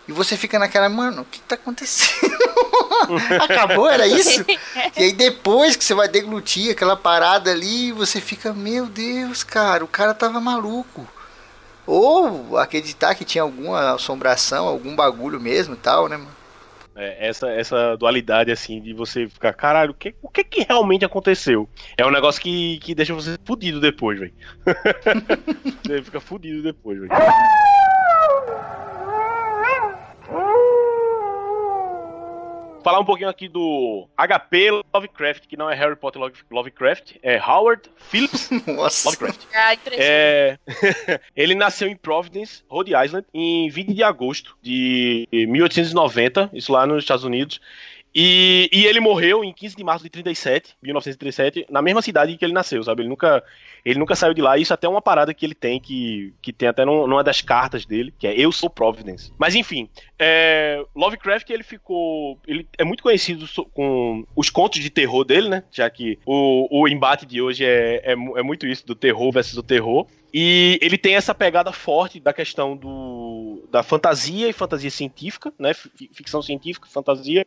E 0.06 0.12
você 0.12 0.36
fica 0.36 0.58
naquela, 0.58 0.88
mano, 0.88 1.22
o 1.22 1.24
que 1.24 1.40
tá 1.40 1.54
acontecendo? 1.54 2.36
Acabou, 3.42 3.88
era 3.88 4.06
isso? 4.06 4.44
E 4.96 5.04
aí 5.04 5.12
depois 5.12 5.76
que 5.76 5.84
você 5.84 5.94
vai 5.94 6.08
deglutir 6.08 6.72
aquela 6.72 6.96
parada 6.96 7.50
ali, 7.50 7.90
você 7.92 8.20
fica, 8.20 8.52
meu 8.52 8.86
Deus, 8.86 9.42
cara, 9.42 9.82
o 9.82 9.88
cara 9.88 10.12
tava 10.12 10.40
maluco. 10.40 11.06
Ou 11.86 12.58
acreditar 12.58 13.14
que 13.14 13.24
tinha 13.24 13.42
alguma 13.42 13.94
assombração, 13.94 14.66
algum 14.66 14.94
bagulho 14.94 15.40
mesmo 15.40 15.74
e 15.74 15.78
tal, 15.78 16.08
né, 16.08 16.16
mano? 16.16 16.44
É, 16.96 17.28
essa, 17.28 17.50
essa 17.50 17.96
dualidade, 17.96 18.52
assim, 18.52 18.80
de 18.80 18.94
você 18.94 19.28
ficar, 19.28 19.52
caralho, 19.52 19.90
o 19.90 19.94
que, 19.94 20.14
o 20.22 20.28
que 20.28 20.44
que 20.44 20.62
realmente 20.62 21.04
aconteceu? 21.04 21.68
É 21.96 22.06
um 22.06 22.10
negócio 22.10 22.40
que, 22.40 22.78
que 22.78 22.94
deixa 22.94 23.12
você 23.12 23.36
fudido 23.44 23.80
depois, 23.80 24.18
velho. 24.20 24.32
você 25.84 26.02
fica 26.02 26.20
fudido 26.20 26.62
depois, 26.62 27.00
velho. 27.00 27.10
Falar 32.84 33.00
um 33.00 33.04
pouquinho 33.04 33.30
aqui 33.30 33.48
do 33.48 34.06
HP 34.16 34.70
Lovecraft, 34.94 35.46
que 35.48 35.56
não 35.56 35.70
é 35.70 35.74
Harry 35.74 35.96
Potter 35.96 36.20
Love- 36.20 36.34
Lovecraft, 36.50 37.14
é 37.22 37.40
Howard 37.40 37.82
Phillips 37.96 38.50
Nossa. 38.68 39.08
Lovecraft. 39.08 39.40
Ah. 39.54 39.74
É, 39.92 40.58
ele 41.34 41.54
nasceu 41.54 41.88
em 41.88 41.96
Providence, 41.96 42.62
Rhode 42.68 42.92
Island, 42.94 43.26
em 43.32 43.68
20 43.70 43.94
de 43.94 44.02
agosto 44.02 44.56
de 44.62 45.26
1890, 45.32 46.50
isso 46.52 46.70
lá 46.72 46.86
nos 46.86 47.02
Estados 47.02 47.24
Unidos. 47.24 47.60
E, 48.14 48.70
e 48.72 48.86
ele 48.86 49.00
morreu 49.00 49.42
em 49.42 49.52
15 49.52 49.74
de 49.74 49.82
março 49.82 50.04
de 50.04 50.10
37, 50.10 50.76
1937, 50.80 51.66
na 51.68 51.82
mesma 51.82 52.00
cidade 52.00 52.32
em 52.32 52.36
que 52.36 52.44
ele 52.44 52.52
nasceu, 52.52 52.82
sabe? 52.84 53.02
Ele 53.02 53.08
nunca, 53.08 53.42
ele 53.84 53.98
nunca 53.98 54.14
saiu 54.14 54.32
de 54.32 54.40
lá. 54.40 54.56
Isso 54.56 54.72
até 54.72 54.86
é 54.86 54.90
uma 54.90 55.02
parada 55.02 55.34
que 55.34 55.44
ele 55.44 55.54
tem, 55.54 55.80
que, 55.80 56.32
que 56.40 56.52
tem 56.52 56.68
até 56.68 56.84
numa 56.84 57.24
das 57.24 57.40
cartas 57.40 57.84
dele, 57.84 58.14
que 58.16 58.26
é 58.26 58.38
Eu 58.38 58.52
Sou 58.52 58.70
Providence. 58.70 59.32
Mas 59.36 59.56
enfim, 59.56 59.88
é, 60.16 60.84
Lovecraft 60.94 61.50
ele 61.50 61.64
ficou. 61.64 62.38
Ele 62.46 62.68
é 62.78 62.84
muito 62.84 63.02
conhecido 63.02 63.46
com 63.72 64.24
os 64.36 64.48
contos 64.48 64.80
de 64.80 64.90
terror 64.90 65.24
dele, 65.24 65.48
né? 65.48 65.64
Já 65.72 65.90
que 65.90 66.18
o, 66.24 66.82
o 66.82 66.88
embate 66.88 67.26
de 67.26 67.42
hoje 67.42 67.64
é, 67.64 68.00
é, 68.04 68.12
é 68.12 68.42
muito 68.42 68.66
isso, 68.66 68.86
do 68.86 68.94
terror 68.94 69.32
versus 69.32 69.56
o 69.56 69.62
terror. 69.62 70.06
E 70.36 70.80
ele 70.82 70.98
tem 70.98 71.14
essa 71.14 71.32
pegada 71.32 71.70
forte 71.70 72.18
da 72.18 72.32
questão 72.32 72.76
do, 72.76 73.23
da 73.70 73.82
fantasia 73.82 74.48
e 74.48 74.52
fantasia 74.52 74.90
científica, 74.90 75.52
né? 75.58 75.72
Ficção 76.12 76.42
científica, 76.42 76.88
fantasia. 76.88 77.46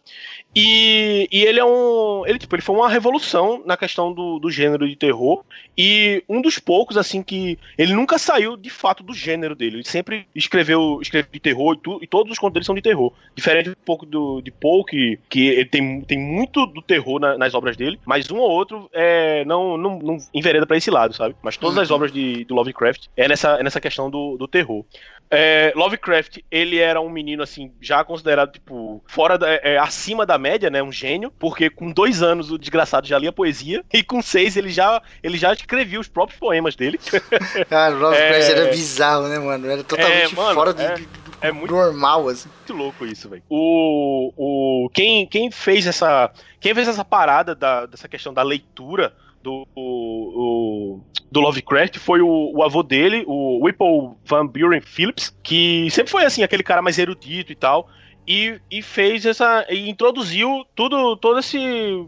E, 0.55 1.27
e 1.31 1.43
ele 1.43 1.59
é 1.59 1.65
um. 1.65 2.23
Ele, 2.25 2.39
tipo, 2.39 2.55
ele 2.55 2.61
foi 2.61 2.75
uma 2.75 2.89
revolução 2.89 3.61
na 3.65 3.77
questão 3.77 4.13
do, 4.13 4.39
do 4.39 4.49
gênero 4.49 4.87
de 4.87 4.95
terror. 4.95 5.43
E 5.77 6.23
um 6.27 6.41
dos 6.41 6.59
poucos, 6.59 6.97
assim, 6.97 7.21
que. 7.21 7.57
Ele 7.77 7.93
nunca 7.93 8.17
saiu 8.17 8.57
de 8.57 8.69
fato 8.69 9.03
do 9.03 9.13
gênero 9.13 9.55
dele. 9.55 9.77
Ele 9.77 9.83
sempre 9.83 10.27
escreveu, 10.35 10.99
escreveu 11.01 11.31
de 11.31 11.39
terror 11.39 11.75
e, 11.75 11.77
tu, 11.77 11.99
e 12.01 12.07
todos 12.07 12.31
os 12.31 12.39
contos 12.39 12.53
dele 12.53 12.65
são 12.65 12.75
de 12.75 12.81
terror. 12.81 13.13
Diferente 13.35 13.69
um 13.69 13.75
pouco 13.85 14.05
do, 14.05 14.41
de 14.41 14.51
Paul, 14.51 14.83
que, 14.83 15.19
que 15.29 15.47
ele 15.47 15.65
tem, 15.65 16.01
tem 16.01 16.17
muito 16.17 16.65
do 16.65 16.81
terror 16.81 17.19
na, 17.19 17.37
nas 17.37 17.53
obras 17.53 17.77
dele, 17.77 17.99
mas 18.05 18.29
um 18.31 18.37
ou 18.37 18.49
outro 18.49 18.89
é, 18.93 19.43
não, 19.45 19.77
não, 19.77 19.99
não 19.99 20.17
envereda 20.33 20.65
para 20.65 20.77
esse 20.77 20.89
lado, 20.89 21.13
sabe? 21.13 21.35
Mas 21.41 21.57
todas 21.57 21.77
as 21.77 21.89
uhum. 21.89 21.95
obras 21.95 22.11
de, 22.11 22.45
do 22.45 22.55
Lovecraft 22.55 23.07
é 23.15 23.27
nessa, 23.27 23.59
é 23.59 23.63
nessa 23.63 23.81
questão 23.81 24.09
do, 24.09 24.37
do 24.37 24.47
terror. 24.47 24.85
É, 25.29 25.73
Lovecraft, 25.97 26.39
ele 26.49 26.77
era 26.77 27.01
um 27.01 27.09
menino, 27.09 27.43
assim, 27.43 27.71
já 27.81 28.03
considerado, 28.03 28.51
tipo, 28.51 29.03
fora 29.07 29.37
da, 29.37 29.49
é, 29.49 29.77
acima 29.77 30.25
da 30.25 30.37
média, 30.37 30.69
né? 30.69 30.81
Um 30.81 30.91
gênio, 30.91 31.31
porque 31.37 31.69
com 31.69 31.91
dois 31.91 32.21
anos 32.21 32.51
o 32.51 32.57
desgraçado 32.57 33.07
já 33.07 33.17
lia 33.17 33.31
poesia, 33.31 33.83
e 33.91 34.03
com 34.03 34.21
seis 34.21 34.55
ele 34.55 34.69
já, 34.69 35.01
ele 35.21 35.37
já 35.37 35.51
escrevia 35.53 35.99
os 35.99 36.07
próprios 36.07 36.39
poemas 36.39 36.75
dele. 36.75 36.99
Cara, 37.69 37.95
o 37.95 37.99
Lovecraft 37.99 38.49
é... 38.49 38.51
era 38.51 38.71
bizarro, 38.71 39.27
né, 39.27 39.39
mano? 39.39 39.69
Era 39.69 39.83
totalmente 39.83 40.33
é, 40.33 40.35
mano, 40.35 40.53
fora 40.53 40.73
de, 40.73 40.83
é, 40.83 40.95
é 41.41 41.51
muito 41.51 41.73
normal, 41.73 42.29
assim. 42.29 42.49
Muito 42.57 42.73
louco 42.73 43.05
isso, 43.05 43.29
velho. 43.29 43.43
O, 43.49 44.33
o, 44.37 44.89
quem, 44.89 45.25
quem 45.25 45.51
fez 45.51 45.85
essa. 45.85 46.31
Quem 46.59 46.73
fez 46.73 46.87
essa 46.87 47.05
parada 47.05 47.53
da, 47.53 47.85
dessa 47.85 48.07
questão 48.07 48.33
da 48.33 48.41
leitura 48.41 49.13
do, 49.47 49.65
o, 49.75 50.99
do 51.31 51.39
Lovecraft 51.39 51.97
foi 51.97 52.21
o, 52.21 52.51
o, 52.53 52.63
avô 52.63 52.83
dele, 52.83 53.23
o 53.25 53.63
Whipple 53.63 54.11
Van 54.25 54.45
Buren 54.45 54.81
Phillips, 54.81 55.33
que 55.41 55.89
sempre 55.89 56.11
foi 56.11 56.25
assim, 56.25 56.43
aquele 56.43 56.63
cara 56.63 56.81
mais 56.81 56.99
erudito 56.99 57.51
e 57.51 57.55
tal 57.55 57.89
e, 58.27 58.59
e 58.69 58.81
fez 58.81 59.25
essa. 59.25 59.65
e 59.69 59.89
introduziu 59.89 60.65
tudo, 60.75 61.15
toda 61.15 61.39
esse, 61.39 61.57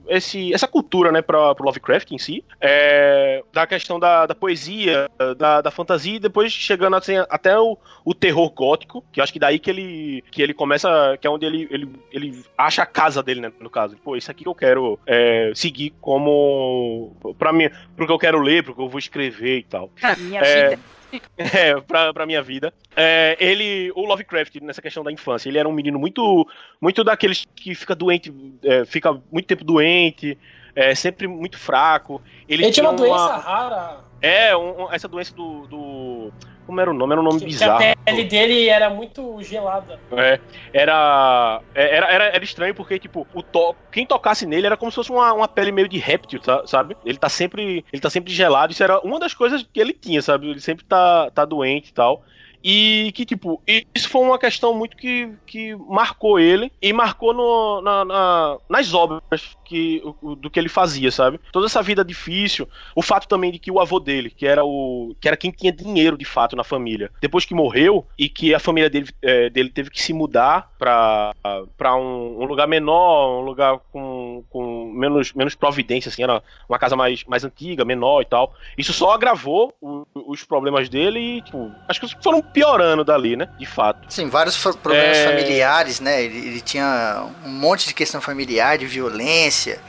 esse, 0.07 0.53
essa 0.53 0.67
cultura, 0.67 1.11
né, 1.11 1.21
para 1.21 1.51
o 1.51 1.63
Lovecraft 1.63 2.11
em 2.11 2.17
si. 2.17 2.43
É, 2.59 3.43
da 3.53 3.65
questão 3.65 3.99
da, 3.99 4.25
da 4.25 4.35
poesia, 4.35 5.09
da, 5.38 5.61
da 5.61 5.71
fantasia, 5.71 6.15
e 6.15 6.19
depois 6.19 6.51
chegando 6.51 6.95
assim, 6.95 7.15
até 7.29 7.57
o, 7.57 7.77
o 8.03 8.13
terror 8.13 8.49
gótico, 8.49 9.03
que 9.11 9.21
acho 9.21 9.31
que 9.31 9.39
daí 9.39 9.59
que 9.59 9.69
ele, 9.69 10.23
que 10.31 10.41
ele 10.41 10.53
começa. 10.53 11.17
que 11.21 11.25
é 11.25 11.29
onde 11.29 11.45
ele, 11.45 11.67
ele, 11.71 11.89
ele 12.11 12.45
acha 12.57 12.83
a 12.83 12.85
casa 12.85 13.23
dele, 13.23 13.41
né, 13.41 13.51
no 13.59 13.69
caso. 13.69 13.95
Pô, 14.03 14.17
isso 14.17 14.29
aqui 14.29 14.43
que 14.43 14.49
eu 14.49 14.55
quero 14.55 14.99
é, 15.05 15.51
seguir 15.55 15.93
como. 16.01 17.15
para 17.38 17.53
mim, 17.53 17.69
pro 17.95 18.05
que 18.05 18.11
eu 18.11 18.19
quero 18.19 18.41
ler, 18.41 18.63
pro 18.63 18.75
que 18.75 18.81
eu 18.81 18.89
vou 18.89 18.99
escrever 18.99 19.59
e 19.59 19.63
tal. 19.63 19.89
Minha 20.17 20.41
é, 20.41 20.69
vida. 20.69 20.99
É, 21.38 21.80
pra, 21.82 22.13
pra 22.13 22.25
minha 22.25 22.42
vida. 22.42 22.74
É, 22.96 23.38
ele, 23.39 23.92
o 23.96 24.06
Lovecraft, 24.06 24.56
nessa 24.62 24.82
questão 24.82 25.04
da 25.04 25.12
infância, 25.12 25.50
ele 25.50 25.58
era 25.58 25.68
um 25.68 25.72
menino 25.72 25.98
muito, 25.98 26.48
muito 26.80 27.04
daqueles 27.04 27.48
que 27.56 27.74
fica 27.74 27.96
doente, 27.96 28.34
é, 28.63 28.86
fica 28.86 29.13
muito 29.32 29.46
tempo 29.46 29.63
doente, 29.63 30.38
é, 30.75 30.94
sempre 30.94 31.28
muito 31.28 31.58
fraco. 31.58 32.22
Ele, 32.48 32.63
ele 32.66 32.72
tinha 32.72 32.84
uma, 32.86 32.92
uma 32.92 32.98
doença 32.98 33.38
rara. 33.38 33.98
É, 34.22 34.56
um, 34.56 34.92
essa 34.92 35.08
doença 35.08 35.34
do, 35.34 35.66
do 35.68 36.34
como 36.69 36.79
era 36.79 36.91
o 36.91 36.93
nome? 36.93 37.13
Era 37.13 37.21
um 37.21 37.23
nome 37.23 37.43
bizarro. 37.43 37.83
A 37.83 37.95
pele 38.05 38.23
dele 38.25 38.69
era 38.69 38.91
muito 38.91 39.41
gelada. 39.41 39.99
É. 40.11 40.39
Era, 40.71 41.61
é, 41.73 41.97
era, 41.97 42.07
era, 42.11 42.23
era 42.25 42.43
estranho 42.43 42.75
porque, 42.75 42.99
tipo, 42.99 43.25
o 43.33 43.41
to 43.41 43.75
quem 43.91 44.05
tocasse 44.05 44.45
nele 44.45 44.67
era 44.67 44.77
como 44.77 44.91
se 44.91 44.95
fosse 44.95 45.11
uma, 45.11 45.33
uma 45.33 45.47
pele 45.47 45.71
meio 45.71 45.89
de 45.89 45.97
réptil, 45.97 46.39
sabe? 46.65 46.95
Ele 47.03 47.17
tá 47.17 47.27
sempre. 47.27 47.83
Ele 47.91 48.01
tá 48.01 48.09
sempre 48.09 48.31
gelado. 48.31 48.71
Isso 48.71 48.83
era 48.83 48.99
uma 48.99 49.19
das 49.19 49.33
coisas 49.33 49.67
que 49.73 49.79
ele 49.79 49.93
tinha, 49.93 50.21
sabe? 50.21 50.47
Ele 50.47 50.61
sempre 50.61 50.85
tá, 50.85 51.31
tá 51.31 51.43
doente 51.43 51.89
e 51.89 51.93
tal. 51.93 52.23
E 52.63 53.12
que, 53.16 53.25
tipo, 53.25 53.62
isso 53.96 54.10
foi 54.10 54.22
uma 54.22 54.38
questão 54.38 54.74
muito 54.74 54.98
que, 54.98 55.30
que 55.46 55.75
marcou 55.75 56.39
ele 56.39 56.72
e 56.82 56.92
marcou 56.92 57.34
no, 57.34 57.82
na, 57.82 58.06
na, 58.06 58.58
nas 58.70 58.94
obras 58.94 59.22
que, 59.63 60.01
do 60.39 60.50
que 60.50 60.60
ele 60.60 60.68
fazia, 60.68 61.12
sabe? 61.12 61.39
Toda 61.51 61.68
essa 61.68 61.82
vida 61.82 62.04
difícil, 62.04 62.68
o 62.96 63.01
fato 63.01 63.28
também 63.28 63.51
de 63.51 63.60
que 63.60 63.72
o 63.72 63.80
avô 63.80 64.00
dele, 64.00 64.30
que 64.30 64.46
era 64.46 64.63
o 64.66 65.16
que 65.22 65.28
era 65.28 65.38
quem 65.38 65.51
tinha 65.51 65.72
dinheiro 65.72 66.18
de 66.18 66.25
fato 66.25 66.56
na 66.56 66.63
família, 66.63 67.12
depois 67.22 67.46
que 67.46 67.54
morreu 67.54 68.06
e 68.18 68.28
que 68.28 68.54
a 68.54 68.60
família 68.60 68.89
dele, 68.89 69.10
é, 69.22 69.50
dele 69.50 69.70
teve 69.70 69.89
que 69.89 70.01
se 70.01 70.12
mudar 70.12 70.72
para 70.78 71.96
um, 71.96 72.42
um, 72.42 72.46
lugar 72.46 72.68
menor, 72.68 73.42
um 73.42 73.46
lugar 73.46 73.80
com, 73.92 74.44
com 74.50 74.78
menos, 74.89 75.34
menos 75.34 75.55
providência, 75.55 76.10
assim, 76.10 76.24
era 76.24 76.41
uma 76.67 76.79
casa 76.79 76.96
mais, 76.96 77.24
mais 77.25 77.43
antiga, 77.43 77.86
menor 77.86 78.22
e 78.22 78.25
tal. 78.25 78.53
Isso 78.77 78.93
só 78.93 79.12
agravou 79.12 79.74
o, 79.81 80.05
os 80.13 80.43
problemas 80.43 80.89
dele 80.89 81.19
e, 81.19 81.41
tipo, 81.41 81.72
acho 81.88 82.00
que 82.00 82.24
foram 82.24 82.41
piorando 82.41 83.03
dali, 83.03 83.36
né? 83.36 83.50
De 83.58 83.65
fato. 83.65 84.12
Sim, 84.12 84.29
vários 84.29 84.58
problemas 84.58 85.17
é... 85.17 85.27
familiares, 85.27 86.00
né? 86.00 86.24
Ele, 86.24 86.38
ele, 86.38 86.62
tinha 86.62 87.27
um 87.46 87.50
monte 87.50 87.88
de 87.88 87.93
questão 87.93 88.19
familiar, 88.22 88.77
de 88.77 88.86
violência, 88.86 89.79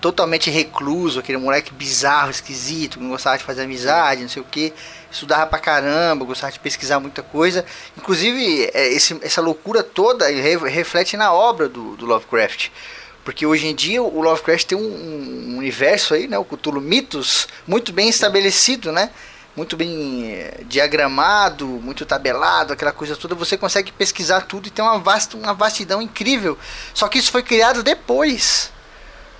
totalmente 0.00 0.50
recluso, 0.50 1.20
aquele 1.20 1.38
moleque 1.38 1.72
bizarro, 1.72 2.30
esquisito, 2.30 2.98
que 2.98 3.02
não 3.02 3.10
gostava 3.10 3.38
de 3.38 3.44
fazer 3.44 3.62
amizade, 3.62 4.22
não 4.22 4.28
sei 4.28 4.42
o 4.42 4.44
que. 4.44 4.72
Estudava 5.10 5.46
pra 5.46 5.58
caramba, 5.58 6.24
gostava 6.24 6.52
de 6.52 6.60
pesquisar 6.60 7.00
muita 7.00 7.22
coisa. 7.22 7.64
Inclusive, 7.96 8.70
é, 8.74 8.88
esse, 8.88 9.18
essa 9.22 9.40
loucura 9.40 9.82
toda 9.82 10.26
reflete 10.28 11.16
na 11.16 11.32
obra 11.32 11.68
do, 11.68 11.96
do 11.96 12.06
Lovecraft. 12.06 12.70
Porque 13.26 13.44
hoje 13.44 13.66
em 13.66 13.74
dia 13.74 14.00
o 14.00 14.20
Lovecraft 14.20 14.68
tem 14.68 14.78
um, 14.78 15.54
um 15.54 15.58
universo 15.58 16.14
aí, 16.14 16.28
né? 16.28 16.38
O 16.38 16.44
Cthulhu 16.44 16.80
Mitos, 16.80 17.48
muito 17.66 17.92
bem 17.92 18.08
estabelecido, 18.08 18.92
né? 18.92 19.10
muito 19.56 19.74
bem 19.74 20.30
eh, 20.30 20.60
diagramado, 20.66 21.66
muito 21.66 22.04
tabelado, 22.04 22.74
aquela 22.74 22.92
coisa 22.92 23.16
toda, 23.16 23.34
você 23.34 23.56
consegue 23.56 23.90
pesquisar 23.90 24.42
tudo 24.42 24.68
e 24.68 24.70
tem 24.70 24.84
uma, 24.84 24.98
vasta, 24.98 25.34
uma 25.34 25.54
vastidão 25.54 26.02
incrível. 26.02 26.58
Só 26.92 27.08
que 27.08 27.18
isso 27.18 27.32
foi 27.32 27.42
criado 27.42 27.82
depois. 27.82 28.70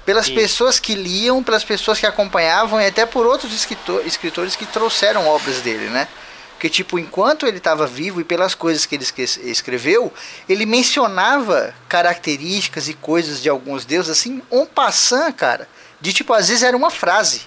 Pelas 0.07 0.27
Sim. 0.27 0.35
pessoas 0.35 0.81
que 0.81 0.95
liam, 0.95 1.43
pelas 1.43 1.65
pessoas 1.65 2.01
que 2.01 2.07
acompanhavam 2.07 2.81
e 2.81 2.87
até 2.87 3.05
por 3.05 3.27
outros 3.27 3.53
escritor, 3.53 4.07
escritores 4.07 4.57
que 4.57 4.65
trouxeram 4.65 5.29
obras 5.29 5.61
dele, 5.61 5.91
né? 5.91 6.09
Porque, 6.57 6.71
tipo, 6.71 6.99
enquanto 6.99 7.47
ele 7.47 7.59
estava 7.59 7.87
vivo 7.87 8.19
e 8.19 8.25
pelas 8.25 8.55
coisas 8.55 8.87
que 8.87 8.95
ele 8.95 9.05
escreveu, 9.05 10.11
ele 10.49 10.65
mencionava 10.65 11.75
características 11.87 12.89
e 12.89 12.95
coisas 12.95 13.43
de 13.43 13.49
alguns 13.51 13.85
deuses, 13.85 14.11
assim, 14.11 14.43
um 14.51 14.65
passant, 14.65 15.35
cara. 15.35 15.69
De 16.01 16.15
tipo, 16.15 16.33
às 16.33 16.49
vezes 16.49 16.63
era 16.63 16.75
uma 16.75 16.89
frase. 16.89 17.43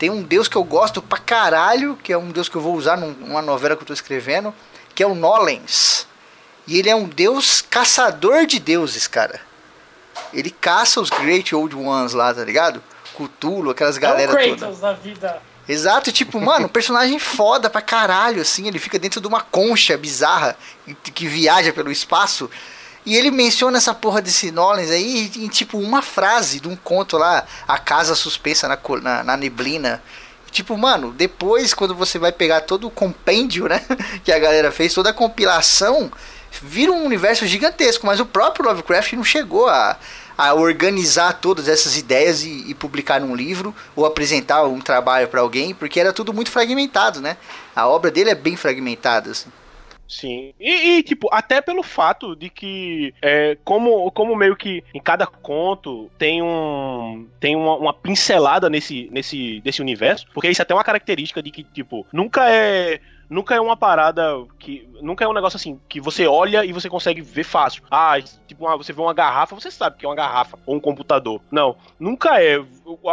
Tem 0.00 0.10
um 0.10 0.20
deus 0.20 0.48
que 0.48 0.56
eu 0.56 0.64
gosto 0.64 1.00
pra 1.00 1.16
caralho, 1.16 1.96
que 2.02 2.12
é 2.12 2.18
um 2.18 2.32
deus 2.32 2.48
que 2.48 2.56
eu 2.56 2.60
vou 2.60 2.74
usar 2.74 2.96
numa 2.96 3.40
novela 3.40 3.76
que 3.76 3.82
eu 3.82 3.86
tô 3.86 3.92
escrevendo, 3.92 4.52
que 4.96 5.02
é 5.04 5.06
o 5.06 5.14
Nolens. 5.14 6.08
E 6.66 6.80
ele 6.80 6.90
é 6.90 6.96
um 6.96 7.04
deus 7.04 7.60
caçador 7.60 8.46
de 8.46 8.58
deuses, 8.58 9.06
cara. 9.06 9.40
Ele 10.34 10.50
caça 10.50 11.00
os 11.00 11.08
Great 11.08 11.54
Old 11.54 11.76
Ones 11.76 12.14
lá, 12.14 12.34
tá 12.34 12.44
ligado? 12.44 12.82
Cthulhu, 13.14 13.70
aquelas 13.70 13.96
galera 13.96 14.32
é 14.32 14.34
o 14.34 14.56
Kratos 14.58 14.80
toda. 14.80 14.94
vida. 14.94 15.51
Exato, 15.68 16.10
tipo, 16.10 16.40
mano, 16.40 16.66
um 16.66 16.68
personagem 16.68 17.18
foda 17.18 17.70
pra 17.70 17.80
caralho, 17.80 18.42
assim, 18.42 18.66
ele 18.66 18.80
fica 18.80 18.98
dentro 18.98 19.20
de 19.20 19.28
uma 19.28 19.40
concha 19.40 19.96
bizarra 19.96 20.56
que 21.14 21.26
viaja 21.26 21.72
pelo 21.72 21.92
espaço 21.92 22.50
e 23.04 23.16
ele 23.16 23.30
menciona 23.30 23.78
essa 23.78 23.94
porra 23.94 24.22
desse 24.22 24.50
Nolens 24.50 24.90
aí 24.90 25.30
em 25.36 25.48
tipo 25.48 25.78
uma 25.78 26.02
frase 26.02 26.60
de 26.60 26.68
um 26.68 26.76
conto 26.76 27.18
lá, 27.18 27.44
A 27.66 27.78
Casa 27.78 28.14
Suspensa 28.14 28.68
na, 28.68 28.78
na, 29.00 29.24
na 29.24 29.36
Neblina. 29.36 30.02
Tipo, 30.50 30.76
mano, 30.76 31.12
depois 31.12 31.74
quando 31.74 31.94
você 31.94 32.18
vai 32.18 32.30
pegar 32.30 32.60
todo 32.62 32.86
o 32.86 32.90
compêndio, 32.90 33.68
né, 33.68 33.84
que 34.22 34.30
a 34.30 34.38
galera 34.38 34.70
fez, 34.70 34.92
toda 34.94 35.10
a 35.10 35.14
compilação, 35.14 36.12
vira 36.62 36.92
um 36.92 37.04
universo 37.04 37.46
gigantesco, 37.46 38.06
mas 38.06 38.20
o 38.20 38.26
próprio 38.26 38.66
Lovecraft 38.66 39.14
não 39.14 39.24
chegou 39.24 39.68
a, 39.68 39.96
a 40.36 40.54
organizar 40.54 41.40
todas 41.40 41.68
essas 41.68 41.96
ideias 41.96 42.44
e, 42.44 42.70
e 42.70 42.74
publicar 42.74 43.20
num 43.20 43.34
livro 43.34 43.74
ou 43.94 44.06
apresentar 44.06 44.64
um 44.64 44.80
trabalho 44.80 45.28
para 45.28 45.40
alguém, 45.40 45.74
porque 45.74 46.00
era 46.00 46.12
tudo 46.12 46.32
muito 46.32 46.50
fragmentado, 46.50 47.20
né? 47.20 47.36
A 47.74 47.88
obra 47.88 48.10
dele 48.10 48.30
é 48.30 48.34
bem 48.34 48.56
fragmentada. 48.56 49.30
Assim. 49.30 49.50
Sim. 50.12 50.52
E, 50.60 50.98
e, 50.98 51.02
tipo, 51.02 51.26
até 51.32 51.62
pelo 51.62 51.82
fato 51.82 52.36
de 52.36 52.50
que, 52.50 53.14
é, 53.22 53.56
como, 53.64 54.10
como 54.10 54.36
meio 54.36 54.54
que 54.54 54.84
em 54.92 55.00
cada 55.00 55.26
conto 55.26 56.10
tem 56.18 56.42
um 56.42 57.26
tem 57.40 57.56
uma, 57.56 57.76
uma, 57.76 57.94
pincelada 57.94 58.68
nesse, 58.68 59.08
nesse, 59.10 59.60
desse 59.62 59.80
universo, 59.80 60.26
porque 60.34 60.50
isso 60.50 60.60
é 60.60 60.64
até 60.64 60.74
uma 60.74 60.84
característica 60.84 61.42
de 61.42 61.50
que, 61.50 61.64
tipo, 61.64 62.06
nunca 62.12 62.46
é 62.50 63.00
nunca 63.28 63.54
é 63.54 63.60
uma 63.60 63.76
parada 63.76 64.22
que. 64.58 64.88
Nunca 65.00 65.24
é 65.24 65.28
um 65.28 65.32
negócio 65.32 65.56
assim, 65.56 65.80
que 65.88 66.00
você 66.00 66.26
olha 66.26 66.64
e 66.64 66.72
você 66.72 66.88
consegue 66.88 67.20
ver 67.20 67.44
fácil. 67.44 67.82
Ah, 67.90 68.14
tipo, 68.46 68.64
uma, 68.64 68.76
você 68.76 68.92
vê 68.92 69.00
uma 69.00 69.14
garrafa, 69.14 69.54
você 69.54 69.70
sabe 69.70 69.96
que 69.96 70.06
é 70.06 70.08
uma 70.08 70.14
garrafa, 70.14 70.58
ou 70.64 70.76
um 70.76 70.80
computador. 70.80 71.40
Não, 71.50 71.76
nunca 71.98 72.40
é. 72.40 72.64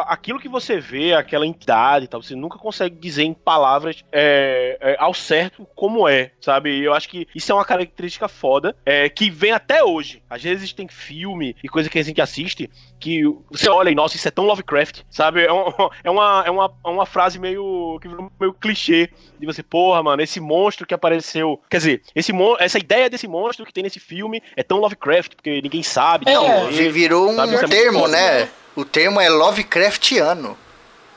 Aquilo 0.05 0.39
que 0.39 0.49
você 0.49 0.79
vê, 0.79 1.13
aquela 1.13 1.45
entidade 1.45 2.05
e 2.05 2.07
tal, 2.07 2.21
você 2.21 2.35
nunca 2.35 2.57
consegue 2.57 2.95
dizer 2.95 3.23
em 3.23 3.33
palavras 3.33 4.03
é, 4.11 4.77
é, 4.81 4.95
ao 4.99 5.13
certo 5.13 5.67
como 5.75 6.07
é, 6.07 6.31
sabe? 6.41 6.83
Eu 6.83 6.93
acho 6.93 7.09
que 7.09 7.27
isso 7.33 7.51
é 7.51 7.55
uma 7.55 7.65
característica 7.65 8.27
foda, 8.27 8.75
é, 8.85 9.09
que 9.09 9.29
vem 9.29 9.51
até 9.51 9.83
hoje. 9.83 10.21
Às 10.29 10.43
vezes 10.43 10.73
tem 10.73 10.87
filme 10.87 11.55
e 11.63 11.69
coisa 11.69 11.89
que 11.89 11.99
a 11.99 12.03
gente 12.03 12.21
assiste 12.21 12.69
que 12.99 13.23
você 13.49 13.69
olha 13.69 13.89
e, 13.89 13.95
nossa, 13.95 14.15
isso 14.15 14.27
é 14.27 14.31
tão 14.31 14.45
Lovecraft, 14.45 15.01
sabe? 15.09 15.45
É, 15.45 15.53
um, 15.53 15.65
é, 16.03 16.09
uma, 16.09 16.43
é, 16.45 16.51
uma, 16.51 16.73
é 16.85 16.89
uma 16.89 17.05
frase 17.05 17.39
meio, 17.39 17.99
meio 18.39 18.53
clichê 18.53 19.09
de 19.39 19.45
você, 19.45 19.63
porra, 19.63 20.03
mano, 20.03 20.21
esse 20.21 20.39
monstro 20.39 20.85
que 20.85 20.93
apareceu. 20.93 21.59
Quer 21.69 21.77
dizer, 21.77 22.01
esse 22.15 22.33
essa 22.59 22.77
ideia 22.77 23.09
desse 23.09 23.27
monstro 23.27 23.65
que 23.65 23.73
tem 23.73 23.83
nesse 23.83 23.99
filme 23.99 24.41
é 24.55 24.63
tão 24.63 24.79
Lovecraft, 24.79 25.35
porque 25.35 25.61
ninguém 25.61 25.83
sabe. 25.83 26.29
É, 26.29 26.89
virou 26.89 27.29
um 27.29 27.35
sabe? 27.35 27.55
É 27.55 27.67
termo, 27.67 28.07
né? 28.07 28.49
O 28.75 28.85
termo 28.85 29.19
é 29.19 29.29
Lovecraftiano. 29.29 30.57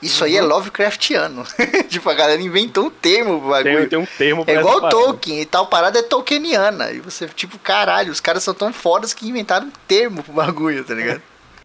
Isso 0.01 0.23
uhum. 0.23 0.29
aí 0.29 0.35
é 0.35 0.41
uhum. 0.41 0.49
Lovecraftiano. 0.49 1.45
tipo, 1.87 2.09
a 2.09 2.13
galera 2.13 2.41
inventou 2.41 2.87
um 2.87 2.89
termo 2.89 3.39
pro 3.39 3.49
bagulho. 3.49 3.79
Tem, 3.79 3.89
tem 3.89 3.99
um 3.99 4.05
termo 4.05 4.43
pra 4.43 4.53
É 4.53 4.57
igual 4.57 4.89
Tolkien 4.89 5.41
e 5.41 5.45
tal 5.45 5.67
parada 5.67 5.99
é 5.99 6.03
Tolkieniana. 6.03 6.91
E 6.91 6.99
você, 6.99 7.27
tipo, 7.29 7.57
caralho, 7.57 8.11
os 8.11 8.19
caras 8.19 8.43
são 8.43 8.53
tão 8.53 8.73
fodas 8.73 9.13
que 9.13 9.27
inventaram 9.27 9.67
um 9.67 9.71
termo 9.87 10.21
pro 10.21 10.33
bagulho, 10.33 10.83
tá 10.83 10.93
ligado? 10.93 11.21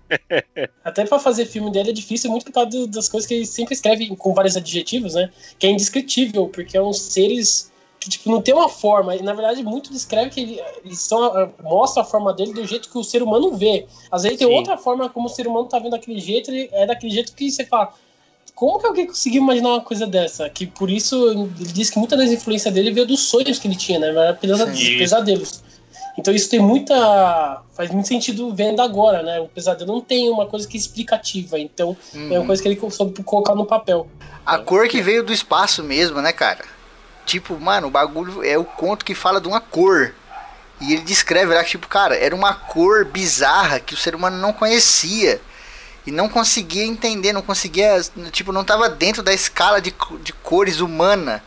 Até 0.85 1.05
pra 1.05 1.19
fazer 1.19 1.47
filme 1.47 1.71
dele 1.73 1.91
é 1.91 1.93
difícil, 1.93 2.31
muito 2.31 2.47
por 2.47 2.53
causa 2.53 2.87
das 2.87 3.09
coisas 3.09 3.27
que 3.27 3.35
ele 3.35 3.47
sempre 3.47 3.75
escreve 3.75 4.09
com 4.17 4.33
vários 4.33 4.57
adjetivos, 4.57 5.15
né? 5.15 5.31
Que 5.59 5.67
é 5.67 5.71
indescritível, 5.71 6.49
porque 6.49 6.77
é 6.77 6.83
uns 6.83 7.01
seres 7.01 7.71
tipo, 8.09 8.31
não 8.31 8.41
tem 8.41 8.55
uma 8.55 8.69
forma. 8.69 9.15
E, 9.17 9.23
na 9.23 9.35
verdade, 9.35 9.63
muito 9.63 9.93
descreve 9.93 10.31
que 10.31 10.41
ele, 10.41 10.61
eles 10.85 11.01
são, 11.01 11.53
mostra 11.63 12.03
a 12.03 12.05
forma 12.05 12.33
dele 12.33 12.53
do 12.53 12.67
jeito 12.67 12.91
que 12.91 12.99
o 12.99 13.05
ser 13.05 13.23
humano 13.23 13.55
vê. 13.55 13.87
Às 14.11 14.23
vezes 14.23 14.39
Sim. 14.39 14.47
tem 14.47 14.57
outra 14.57 14.77
forma 14.77 15.09
como 15.09 15.27
o 15.27 15.31
ser 15.31 15.47
humano 15.47 15.67
tá 15.67 15.79
vendo 15.79 15.91
daquele 15.91 16.21
jeito, 16.21 16.51
ele 16.51 16.69
é 16.73 16.87
daquele 16.87 17.13
jeito 17.13 17.33
que 17.35 17.51
você 17.51 17.65
fala. 17.65 17.93
Como 18.55 18.81
que 18.81 18.87
alguém 18.87 19.07
conseguiu 19.07 19.43
imaginar 19.43 19.69
uma 19.69 19.81
coisa 19.81 20.07
dessa? 20.07 20.49
Que 20.51 20.67
por 20.67 20.91
isso 20.91 21.31
ele 21.31 21.73
diz 21.73 21.91
que 21.91 21.99
muita 21.99 22.17
das 22.17 22.31
influências 22.31 22.75
dele 22.75 22.91
veio 22.91 23.07
dos 23.07 23.21
sonhos 23.21 23.59
que 23.59 23.69
ele 23.69 23.77
tinha, 23.77 24.01
né? 24.01 24.09
Era 24.09 24.35
pesadelos. 24.35 25.63
Então 26.19 26.35
isso 26.35 26.51
tem 26.51 26.59
muita. 26.59 27.63
faz 27.73 27.91
muito 27.93 28.09
sentido 28.09 28.53
vendo 28.53 28.83
agora, 28.83 29.23
né? 29.23 29.39
O 29.39 29.47
pesadelo 29.47 29.93
não 29.93 30.01
tem 30.01 30.29
uma 30.29 30.47
coisa 30.47 30.67
que 30.67 30.77
é 30.77 30.81
explicativa, 30.81 31.61
então 31.61 31.97
uhum. 32.13 32.21
é 32.21 32.25
uma 32.31 32.41
uhum. 32.41 32.47
coisa 32.47 32.61
que 32.61 32.69
ele 32.69 32.91
soube 32.91 33.23
colocar 33.23 33.55
no 33.55 33.65
papel. 33.65 34.09
A 34.45 34.59
cor 34.59 34.89
que 34.89 35.01
veio 35.01 35.23
do 35.23 35.33
espaço 35.33 35.85
mesmo, 35.85 36.21
né, 36.21 36.33
cara? 36.33 36.65
Tipo, 37.29 37.61
mano, 37.61 37.89
o 37.89 37.91
bagulho 37.91 38.43
é 38.43 38.57
o 38.57 38.65
conto 38.65 39.05
que 39.05 39.15
fala 39.15 39.39
de 39.39 39.47
uma 39.47 39.61
cor. 39.61 40.15
E 40.81 40.95
ele 40.95 41.03
descreve 41.03 41.53
lá 41.53 41.63
que, 41.63 41.73
tipo, 41.73 41.87
cara, 41.87 42.17
era 42.17 42.35
uma 42.35 42.55
cor 42.55 43.05
bizarra 43.05 43.79
que 43.79 43.93
o 43.93 43.99
ser 43.99 44.15
humano 44.15 44.39
não 44.39 44.51
conhecia. 44.51 45.39
E 46.07 46.11
não 46.11 46.27
conseguia 46.27 46.87
entender, 46.87 47.35
não 47.35 47.43
conseguia. 47.43 48.01
Tipo, 48.33 48.51
não 48.51 48.65
tava 48.65 48.89
dentro 48.89 49.23
da 49.23 49.35
escala 49.35 49.79
de, 49.79 49.93
de 50.23 50.33
cores 50.33 50.81
humana. 50.81 51.45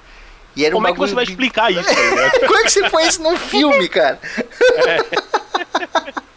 E 0.56 0.64
era 0.64 0.76
Como 0.76 0.86
um 0.86 0.90
é 0.92 0.94
que 0.94 1.00
você 1.00 1.16
vai 1.16 1.24
explicar 1.24 1.72
isso? 1.72 1.84
Tá 1.84 2.40
Como 2.46 2.60
é 2.60 2.64
que 2.64 2.72
você 2.72 2.88
põe 2.88 3.08
isso 3.08 3.24
num 3.24 3.36
filme, 3.36 3.90
cara? 3.90 4.20
É. 4.86 6.12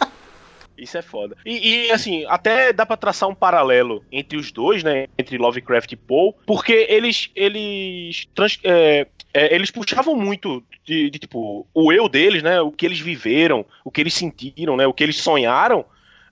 Isso 0.77 0.99
é 0.99 1.03
foda. 1.03 1.35
E, 1.47 1.87
e, 1.87 1.91
assim, 1.91 2.27
até 2.29 2.71
dá 2.71 2.85
pra 2.85 2.97
traçar 2.97 3.27
um 3.27 3.35
paralelo 3.35 4.05
entre 4.13 4.37
os 4.37 4.53
dois, 4.53 4.83
né? 4.85 5.07
Entre 5.17 5.39
Lovecraft 5.39 5.91
e 5.91 5.97
Poe, 5.97 6.35
porque 6.47 6.87
eles. 6.91 7.31
Eles. 7.35 8.27
Trans, 8.35 8.59
é, 8.63 9.07
é, 9.35 9.53
eles 9.53 9.71
puxavam 9.71 10.15
muito 10.15 10.65
de, 10.85 11.11
de, 11.11 11.19
tipo, 11.19 11.67
o 11.75 11.93
eu 11.93 12.09
deles, 12.09 12.43
né? 12.43 12.61
O 12.61 12.71
que 12.71 12.87
eles 12.87 13.01
viveram, 13.01 13.67
o 13.85 13.91
que 13.91 14.01
eles 14.01 14.15
sentiram, 14.15 14.77
né? 14.77 14.87
O 14.87 14.95
que 14.95 15.03
eles 15.03 15.17
sonharam. 15.17 15.85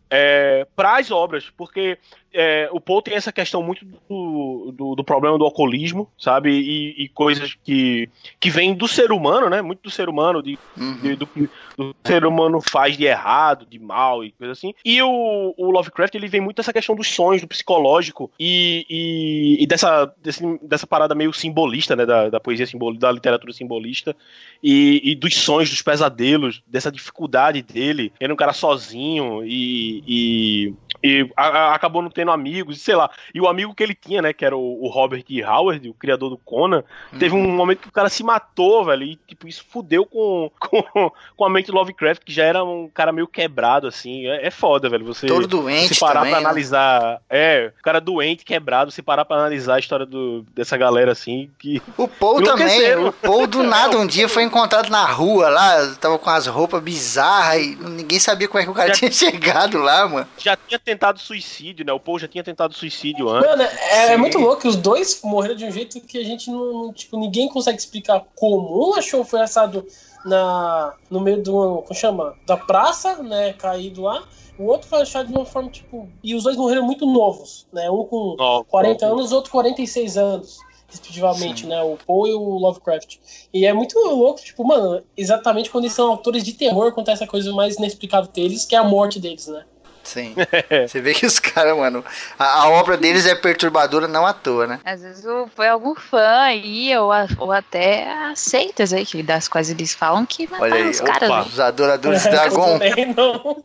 É, 0.08 0.66
para 0.76 0.98
as 0.98 1.10
obras, 1.10 1.50
porque 1.56 1.98
é, 2.34 2.68
o 2.72 2.80
Paul 2.80 3.02
tem 3.02 3.14
essa 3.14 3.32
questão 3.32 3.62
muito 3.62 3.84
do, 3.84 4.72
do, 4.72 4.94
do 4.94 5.04
problema 5.04 5.38
do 5.38 5.44
alcoolismo, 5.44 6.08
sabe? 6.18 6.50
E, 6.50 7.04
e, 7.04 7.08
coisas 7.08 7.54
que, 7.62 8.08
que 8.40 8.50
vêm 8.50 8.74
do 8.74 8.88
ser 8.88 9.12
humano, 9.12 9.50
né? 9.50 9.60
Muito 9.60 9.82
do 9.82 9.90
ser 9.90 10.08
humano, 10.08 10.42
de, 10.42 10.58
uhum. 10.76 10.98
de, 11.00 11.16
do 11.16 11.26
que 11.26 11.48
o 11.78 11.94
ser 12.04 12.24
humano 12.24 12.60
faz 12.60 12.96
de 12.96 13.04
errado, 13.04 13.66
de 13.66 13.78
mal 13.78 14.24
e 14.24 14.32
coisa 14.32 14.52
assim. 14.52 14.74
E 14.84 15.02
o, 15.02 15.54
o 15.56 15.70
Lovecraft, 15.70 16.14
ele 16.14 16.28
vem 16.28 16.40
muito 16.40 16.56
dessa 16.56 16.72
questão 16.72 16.94
dos 16.94 17.08
sonhos, 17.08 17.42
do 17.42 17.48
psicológico 17.48 18.30
e, 18.38 18.86
e, 18.88 19.62
e 19.62 19.66
dessa, 19.66 20.12
desse, 20.22 20.42
dessa 20.62 20.86
parada 20.86 21.14
meio 21.14 21.32
simbolista, 21.32 21.94
né? 21.96 22.06
Da, 22.06 22.30
da 22.30 22.40
poesia 22.40 22.66
simbolista, 22.66 23.06
da 23.06 23.12
literatura 23.12 23.52
simbolista 23.52 24.16
e, 24.62 25.00
e, 25.04 25.14
dos 25.14 25.34
sonhos, 25.34 25.70
dos 25.70 25.82
pesadelos, 25.82 26.62
dessa 26.66 26.90
dificuldade 26.90 27.62
dele. 27.62 28.12
Ele 28.20 28.30
é 28.30 28.34
um 28.34 28.36
cara 28.36 28.52
sozinho 28.52 29.44
e, 29.44 30.02
e, 30.06 30.74
e 31.02 31.30
a, 31.36 31.46
a, 31.46 31.74
acabou 31.74 32.00
não 32.00 32.10
tendo 32.10 32.21
amigos, 32.30 32.80
sei 32.80 32.94
lá. 32.94 33.10
E 33.34 33.40
o 33.40 33.48
amigo 33.48 33.74
que 33.74 33.82
ele 33.82 33.94
tinha, 33.94 34.22
né, 34.22 34.32
que 34.32 34.44
era 34.44 34.56
o, 34.56 34.84
o 34.84 34.88
Robert 34.88 35.24
E. 35.28 35.42
Howard, 35.42 35.88
o 35.88 35.94
criador 35.94 36.30
do 36.30 36.36
Conan, 36.36 36.84
uhum. 37.12 37.18
teve 37.18 37.34
um 37.34 37.50
momento 37.50 37.80
que 37.80 37.88
o 37.88 37.92
cara 37.92 38.08
se 38.08 38.22
matou, 38.22 38.84
velho, 38.84 39.02
e 39.02 39.16
tipo, 39.26 39.48
isso 39.48 39.64
fudeu 39.68 40.04
com, 40.06 40.50
com, 40.60 41.12
com 41.36 41.44
a 41.44 41.50
mente 41.50 41.66
do 41.66 41.74
Lovecraft, 41.74 42.22
que 42.24 42.32
já 42.32 42.44
era 42.44 42.62
um 42.64 42.88
cara 42.92 43.12
meio 43.12 43.26
quebrado, 43.26 43.86
assim. 43.86 44.26
É, 44.26 44.46
é 44.46 44.50
foda, 44.50 44.88
velho, 44.88 45.04
você 45.04 45.26
Todo 45.26 45.46
doente 45.46 45.94
se 45.94 46.00
parar 46.00 46.20
também, 46.20 46.32
pra 46.32 46.40
né? 46.40 46.46
analisar. 46.46 47.20
É, 47.28 47.72
o 47.78 47.82
cara 47.82 48.00
doente, 48.00 48.44
quebrado, 48.44 48.90
se 48.90 49.02
parar 49.02 49.24
pra 49.24 49.36
analisar 49.36 49.76
a 49.76 49.78
história 49.78 50.06
do, 50.06 50.44
dessa 50.54 50.76
galera, 50.76 51.12
assim, 51.12 51.50
que... 51.58 51.82
O 51.96 52.06
Paul 52.06 52.42
também, 52.42 52.94
o 52.96 53.12
Paul 53.12 53.46
do 53.46 53.62
nada 53.62 53.98
um 53.98 54.06
dia 54.06 54.28
foi 54.28 54.42
encontrado 54.42 54.90
na 54.90 55.04
rua 55.04 55.48
lá, 55.48 55.94
tava 56.00 56.18
com 56.18 56.30
as 56.30 56.46
roupas 56.46 56.82
bizarras 56.82 57.62
e 57.62 57.76
ninguém 57.76 58.18
sabia 58.18 58.48
como 58.48 58.60
é 58.60 58.64
que 58.64 58.70
o 58.70 58.74
cara 58.74 58.88
já, 58.88 58.94
tinha 58.94 59.10
chegado 59.12 59.78
lá, 59.78 60.08
mano. 60.08 60.26
Já 60.38 60.56
tinha 60.56 60.78
tentado 60.78 61.18
suicídio, 61.18 61.84
né? 61.84 61.92
O 61.92 62.00
Paul 62.00 62.11
já 62.18 62.28
tinha 62.28 62.44
tentado 62.44 62.74
suicídio 62.74 63.28
antes. 63.28 63.48
Mano, 63.48 63.62
é, 63.62 64.12
é, 64.12 64.16
muito 64.16 64.38
louco 64.38 64.62
que 64.62 64.68
os 64.68 64.76
dois 64.76 65.20
morreram 65.22 65.54
de 65.54 65.64
um 65.64 65.70
jeito 65.70 66.00
que 66.00 66.18
a 66.18 66.24
gente 66.24 66.50
não, 66.50 66.92
tipo, 66.92 67.18
ninguém 67.18 67.48
consegue 67.48 67.78
explicar 67.78 68.24
como. 68.34 68.90
Um 68.90 68.94
achou 68.94 69.24
foi 69.24 69.40
assado 69.40 69.86
na, 70.24 70.94
no 71.10 71.20
meio 71.20 71.42
do, 71.42 71.82
como 71.82 71.94
chama? 71.94 72.34
Da 72.46 72.56
praça, 72.56 73.22
né, 73.22 73.52
caído 73.52 74.02
lá. 74.02 74.22
O 74.58 74.64
outro 74.66 74.88
foi 74.88 75.00
achado 75.00 75.28
de 75.28 75.32
uma 75.32 75.46
forma, 75.46 75.70
tipo, 75.70 76.08
e 76.22 76.34
os 76.34 76.44
dois 76.44 76.56
morreram 76.56 76.84
muito 76.84 77.06
novos, 77.06 77.66
né? 77.72 77.90
Um 77.90 78.04
com 78.04 78.36
oh, 78.38 78.64
40 78.64 79.06
oh, 79.06 79.12
anos, 79.12 79.32
outro 79.32 79.50
46 79.50 80.16
anos 80.16 80.58
respectivamente, 80.92 81.62
Sim. 81.62 81.68
né? 81.68 81.82
O 81.82 81.96
Poe 81.96 82.30
e 82.30 82.34
o 82.34 82.58
Lovecraft. 82.58 83.16
E 83.52 83.64
é 83.64 83.72
muito 83.72 83.98
louco, 83.98 84.42
tipo, 84.42 84.62
mano, 84.62 85.02
exatamente 85.16 85.70
quando 85.70 85.84
eles 85.84 85.94
são 85.94 86.10
autores 86.10 86.44
de 86.44 86.52
terror, 86.52 86.88
acontece 86.88 87.24
a 87.24 87.26
coisa 87.26 87.50
mais 87.52 87.76
inexplicável 87.76 88.30
deles, 88.30 88.66
que 88.66 88.76
é 88.76 88.78
a 88.78 88.84
morte 88.84 89.18
deles, 89.18 89.46
né? 89.46 89.64
Sim. 90.02 90.34
Você 90.86 91.00
vê 91.00 91.14
que 91.14 91.24
os 91.26 91.38
caras, 91.38 91.76
mano, 91.76 92.04
a, 92.38 92.62
a, 92.62 92.68
obra 92.70 92.96
deles 92.96 93.26
é 93.26 93.34
perturbadora 93.34 94.08
não 94.08 94.26
à 94.26 94.32
toa, 94.32 94.66
né? 94.66 94.80
Às 94.84 95.02
vezes 95.02 95.24
foi 95.54 95.68
algum 95.68 95.94
fã 95.94 96.40
aí, 96.40 96.96
ou, 96.96 97.12
a, 97.12 97.26
ou 97.38 97.52
até 97.52 98.10
as 98.30 98.40
seitas 98.40 98.92
aí, 98.92 99.06
que, 99.06 99.22
das 99.22 99.48
quais 99.48 99.70
eles 99.70 99.94
falam 99.94 100.26
que 100.26 100.44
mataram 100.48 100.72
Olha 100.72 100.84
aí, 100.84 100.90
os 100.90 101.00
caras. 101.00 101.30
Opa, 101.30 101.42
os 101.42 101.60
adoradores 101.60 102.22
de 102.22 102.30
Dragon. 102.30 102.78
não. 103.16 103.62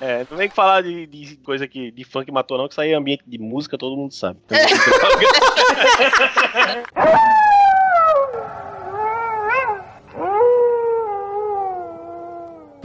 é, 0.00 0.26
não 0.30 0.36
vem 0.36 0.48
que 0.48 0.54
falar 0.54 0.82
de, 0.82 1.06
de, 1.06 1.36
coisa 1.36 1.66
que, 1.66 1.90
de 1.90 2.04
fã 2.04 2.24
que 2.24 2.32
matou, 2.32 2.56
não, 2.58 2.66
que 2.66 2.74
isso 2.74 2.80
aí 2.80 2.92
é 2.92 2.94
ambiente 2.94 3.22
de 3.26 3.38
música, 3.38 3.76
todo 3.76 3.96
mundo 3.96 4.14
sabe. 4.14 4.38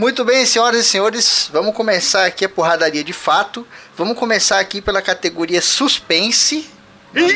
Muito 0.02 0.26
bem, 0.26 0.48
senhoras 0.48 0.80
e 0.80 0.90
senhores, 0.90 1.48
vamos 1.54 1.76
começar 1.76 2.26
aqui 2.26 2.44
a 2.44 2.50
porradaria 2.50 3.04
de 3.04 3.14
fato. 3.14 3.68
Vamos 3.96 4.18
começar 4.18 4.60
aqui 4.60 4.82
pela 4.82 5.00
categoria 5.00 5.62
suspense. 5.62 6.68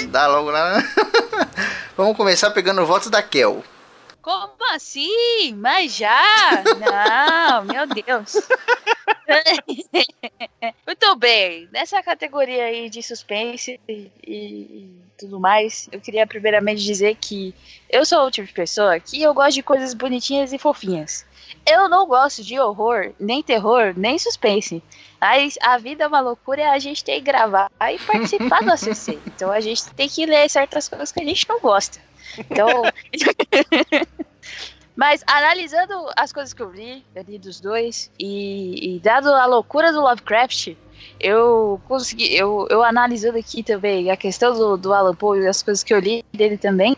Dá 0.10 0.26
logo 0.26 0.50
lá. 0.50 0.80
Né? 0.80 0.84
vamos 1.96 2.18
começar 2.18 2.50
pegando 2.50 2.82
o 2.82 2.86
voto 2.88 3.08
da 3.08 3.22
Kel. 3.22 3.64
Como 4.20 4.74
assim? 4.74 5.54
Mas 5.56 5.96
já? 5.96 6.64
Não, 6.80 7.66
meu 7.66 7.86
Deus. 7.86 8.34
Muito 10.88 11.16
bem. 11.18 11.70
Nessa 11.72 12.02
categoria 12.02 12.64
aí 12.64 12.90
de 12.90 13.04
suspense 13.04 13.80
e, 13.88 14.12
e, 14.26 14.90
tudo 15.16 15.40
mais, 15.40 15.88
eu 15.92 16.02
queria 16.02 16.26
primeiramente 16.26 16.84
dizer 16.84 17.16
que 17.22 17.54
eu 17.88 18.04
sou 18.06 18.26
o 18.26 18.32
tipo 18.32 18.48
de 18.48 18.54
pessoa 18.54 19.00
que 19.00 19.22
eu 19.22 19.36
gosto 19.36 19.54
de 19.54 19.62
coisas 19.62 19.94
bonitinhas 19.94 20.52
e 20.52 20.58
fofinhas. 20.58 21.25
Eu 21.66 21.90
não 21.90 22.06
gosto 22.06 22.44
de 22.44 22.60
horror, 22.60 23.12
nem 23.20 23.42
terror, 23.42 23.94
nem 23.98 24.18
suspense. 24.20 24.84
Mas 25.20 25.58
a 25.62 25.78
vida 25.78 26.04
é 26.04 26.08
uma 26.08 26.20
loucura 26.20 26.62
e 26.62 26.66
a 26.66 26.80
gente 26.80 27.04
tem 27.04 27.16
que 27.16 27.26
gravar 27.26 27.72
e 27.82 27.98
participar 28.00 28.62
do 28.62 28.72
ACC. 28.72 29.20
Então 29.36 29.52
a 29.52 29.60
gente 29.60 29.86
tem 29.94 30.08
que 30.08 30.26
ler 30.26 30.50
certas 30.50 30.88
coisas 30.88 31.12
que 31.12 31.22
a 31.22 31.26
gente 31.26 31.48
não 31.50 31.60
gosta. 31.60 32.00
Então. 32.38 32.68
Mas 34.96 35.22
analisando 35.28 35.94
as 36.16 36.32
coisas 36.32 36.54
que 36.54 36.62
eu 36.62 36.72
li, 36.72 37.04
eu 37.14 37.24
li 37.24 37.38
dos 37.38 37.60
dois, 37.60 38.10
e, 38.18 38.96
e, 38.96 39.00
dado 39.00 39.28
a 39.28 39.46
loucura 39.46 39.92
do 39.92 40.00
Lovecraft, 40.00 40.74
eu 41.20 41.82
consegui, 41.86 42.34
eu, 42.34 42.66
eu 42.70 42.82
analisando 42.82 43.38
aqui 43.38 43.62
também 43.62 44.10
a 44.10 44.16
questão 44.16 44.54
do, 44.54 44.78
do 44.78 44.94
Alan 44.94 45.14
Poe 45.14 45.42
e 45.42 45.48
as 45.48 45.62
coisas 45.62 45.84
que 45.84 45.94
eu 45.94 46.00
li 46.00 46.24
dele 46.32 46.58
também, 46.58 46.96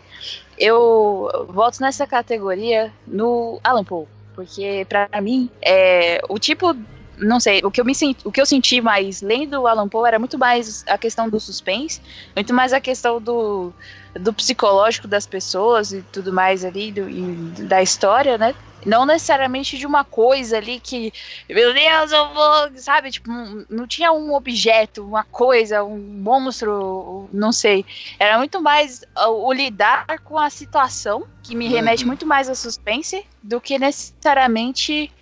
eu 0.56 1.46
volto 1.48 1.80
nessa 1.80 2.06
categoria 2.06 2.92
no 3.04 3.58
Alan 3.64 3.84
Poe, 3.84 4.06
porque 4.38 4.86
para 4.88 5.20
mim 5.20 5.50
é 5.60 6.20
o 6.28 6.38
tipo 6.38 6.72
não 7.20 7.40
sei, 7.40 7.60
o 7.64 7.72
que 7.72 7.80
eu 7.80 7.84
me 7.84 7.92
senti, 7.92 8.20
o 8.24 8.30
que 8.30 8.40
eu 8.40 8.46
senti 8.46 8.80
mais 8.80 9.20
lendo 9.20 9.60
o 9.60 9.66
Alan 9.66 9.88
Poe 9.88 10.06
era 10.06 10.20
muito 10.20 10.38
mais 10.38 10.84
a 10.86 10.96
questão 10.96 11.28
do 11.28 11.40
suspense, 11.40 12.00
muito 12.36 12.54
mais 12.54 12.72
a 12.72 12.80
questão 12.80 13.20
do, 13.20 13.72
do 14.14 14.32
psicológico 14.32 15.08
das 15.08 15.26
pessoas 15.26 15.92
e 15.92 16.00
tudo 16.12 16.32
mais 16.32 16.64
ali 16.64 16.92
do, 16.92 17.10
e 17.10 17.64
da 17.64 17.82
história, 17.82 18.38
né? 18.38 18.54
Não 18.86 19.04
necessariamente 19.04 19.76
de 19.76 19.86
uma 19.86 20.04
coisa 20.04 20.56
ali 20.56 20.80
que, 20.80 21.12
meu 21.48 21.74
Deus, 21.74 22.12
eu 22.12 22.32
vou, 22.32 22.70
sabe? 22.76 23.10
Tipo, 23.10 23.30
não 23.68 23.86
tinha 23.86 24.12
um 24.12 24.34
objeto, 24.34 25.04
uma 25.04 25.24
coisa, 25.24 25.82
um 25.82 25.98
monstro, 25.98 27.28
não 27.32 27.52
sei. 27.52 27.84
Era 28.18 28.38
muito 28.38 28.60
mais 28.60 29.04
o, 29.26 29.52
lidar 29.52 30.06
com 30.24 30.38
a 30.38 30.48
situação, 30.48 31.26
que 31.42 31.56
me 31.56 31.68
remete 31.68 32.04
uhum. 32.04 32.08
muito 32.08 32.26
mais 32.26 32.48
a 32.48 32.54
suspense, 32.54 33.24
do 33.42 33.60
que 33.60 33.78
necessariamente 33.78 35.12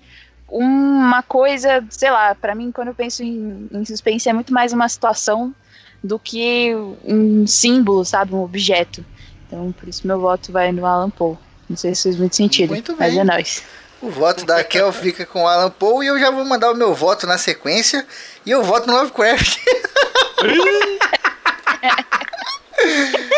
uma 0.49 1.23
coisa, 1.23 1.85
sei 1.91 2.11
lá, 2.11 2.35
para 2.35 2.55
mim, 2.55 2.71
quando 2.71 2.89
eu 2.89 2.95
penso 2.95 3.23
em, 3.23 3.69
em 3.73 3.85
suspense, 3.85 4.29
é 4.29 4.33
muito 4.33 4.53
mais 4.53 4.73
uma 4.73 4.89
situação 4.89 5.55
do 6.03 6.19
que 6.19 6.73
um 7.05 7.47
símbolo, 7.47 8.05
sabe? 8.05 8.35
Um 8.35 8.43
objeto. 8.43 9.05
Então, 9.47 9.73
por 9.73 9.89
isso 9.89 10.07
meu 10.07 10.21
voto 10.21 10.53
vai 10.53 10.73
no 10.73 10.87
Alan 10.87 11.11
Poe. 11.11 11.37
Não 11.69 11.77
sei 11.77 11.95
se 11.95 12.05
fez 12.05 12.17
muito 12.17 12.37
sentido, 12.37 12.71
muito 12.71 12.97
mas 12.99 13.17
é 13.17 13.25
nóis. 13.25 13.63
O 14.01 14.11
voto 14.11 14.45
da 14.45 14.63
Kel 14.63 14.93
fica 14.93 15.25
com 15.25 15.43
o 15.45 15.49
Alan 15.49 15.71
Poe 15.71 16.05
e 16.05 16.09
eu 16.09 16.19
já 16.19 16.31
vou 16.31 16.45
mandar 16.45 16.71
o 16.71 16.75
meu 16.75 16.95
voto 16.95 17.27
na 17.27 17.39
sequência. 17.39 18.07
E 18.45 18.51
eu 18.51 18.63
voto 18.63 18.87
no 18.87 18.95
Lovecraft. 18.95 19.59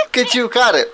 Porque, 0.04 0.24
tio, 0.24 0.48
cara, 0.48 0.86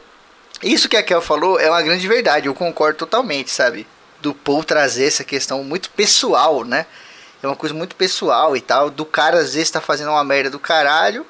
isso 0.62 0.88
que 0.88 0.96
a 0.96 1.02
Kel 1.02 1.22
falou 1.22 1.58
é 1.58 1.68
uma 1.68 1.82
grande 1.82 2.06
verdade. 2.06 2.46
Eu 2.46 2.54
concordo 2.54 2.98
totalmente, 2.98 3.50
sabe? 3.50 3.86
Do 4.20 4.34
Poe 4.34 4.62
trazer 4.64 5.06
essa 5.06 5.24
questão 5.24 5.64
muito 5.64 5.90
pessoal, 5.90 6.62
né? 6.62 6.86
É 7.42 7.46
uma 7.46 7.56
coisa 7.56 7.74
muito 7.74 7.96
pessoal 7.96 8.56
e 8.56 8.60
tal. 8.60 8.90
Do 8.90 9.06
cara 9.06 9.38
às 9.38 9.54
vezes 9.54 9.70
tá 9.70 9.80
fazendo 9.80 10.10
uma 10.10 10.24
merda 10.24 10.50
do 10.50 10.58
caralho. 10.58 11.26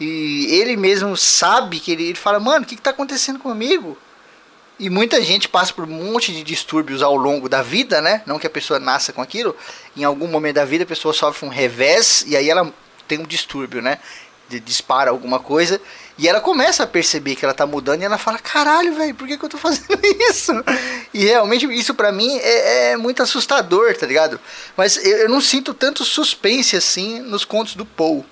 E 0.00 0.46
ele 0.50 0.76
mesmo 0.76 1.16
sabe 1.16 1.78
que 1.78 1.92
ele, 1.92 2.04
ele 2.08 2.18
fala, 2.18 2.40
mano, 2.40 2.64
o 2.64 2.68
que, 2.68 2.76
que 2.76 2.82
tá 2.82 2.90
acontecendo 2.90 3.38
comigo? 3.38 3.96
E 4.78 4.90
muita 4.90 5.22
gente 5.22 5.48
passa 5.48 5.72
por 5.72 5.84
um 5.84 6.12
monte 6.12 6.32
de 6.32 6.42
distúrbios 6.42 7.02
ao 7.02 7.14
longo 7.14 7.48
da 7.48 7.62
vida, 7.62 8.00
né? 8.00 8.22
Não 8.26 8.38
que 8.38 8.46
a 8.46 8.50
pessoa 8.50 8.80
nasça 8.80 9.12
com 9.12 9.22
aquilo. 9.22 9.56
Em 9.96 10.02
algum 10.02 10.26
momento 10.26 10.56
da 10.56 10.64
vida 10.64 10.82
a 10.82 10.86
pessoa 10.86 11.14
sofre 11.14 11.46
um 11.46 11.50
revés 11.50 12.24
e 12.26 12.36
aí 12.36 12.50
ela 12.50 12.72
tem 13.06 13.18
um 13.18 13.24
distúrbio, 13.24 13.80
né? 13.80 13.98
De, 14.48 14.58
dispara 14.58 15.10
alguma 15.10 15.38
coisa. 15.38 15.80
E 16.18 16.28
ela 16.28 16.40
começa 16.40 16.82
a 16.82 16.86
perceber 16.86 17.36
que 17.36 17.44
ela 17.44 17.54
tá 17.54 17.66
mudando 17.66 18.02
e 18.02 18.04
ela 18.04 18.18
fala: 18.18 18.38
caralho, 18.38 18.94
velho, 18.94 19.14
por 19.14 19.28
que, 19.28 19.38
que 19.38 19.44
eu 19.44 19.48
tô 19.48 19.58
fazendo 19.58 19.98
isso? 20.28 20.52
E 21.12 21.24
realmente 21.24 21.66
isso 21.72 21.94
para 21.94 22.10
mim 22.10 22.36
é, 22.38 22.92
é, 22.92 22.96
muito 22.96 23.22
assustador, 23.22 23.96
tá 23.96 24.06
ligado? 24.06 24.40
Mas 24.76 24.96
eu, 24.96 25.18
eu, 25.18 25.28
não 25.28 25.40
sinto 25.40 25.72
tanto 25.72 26.04
suspense 26.04 26.76
assim 26.76 27.20
nos 27.20 27.44
contos 27.44 27.76
do 27.76 27.86
Poe. 27.86 28.24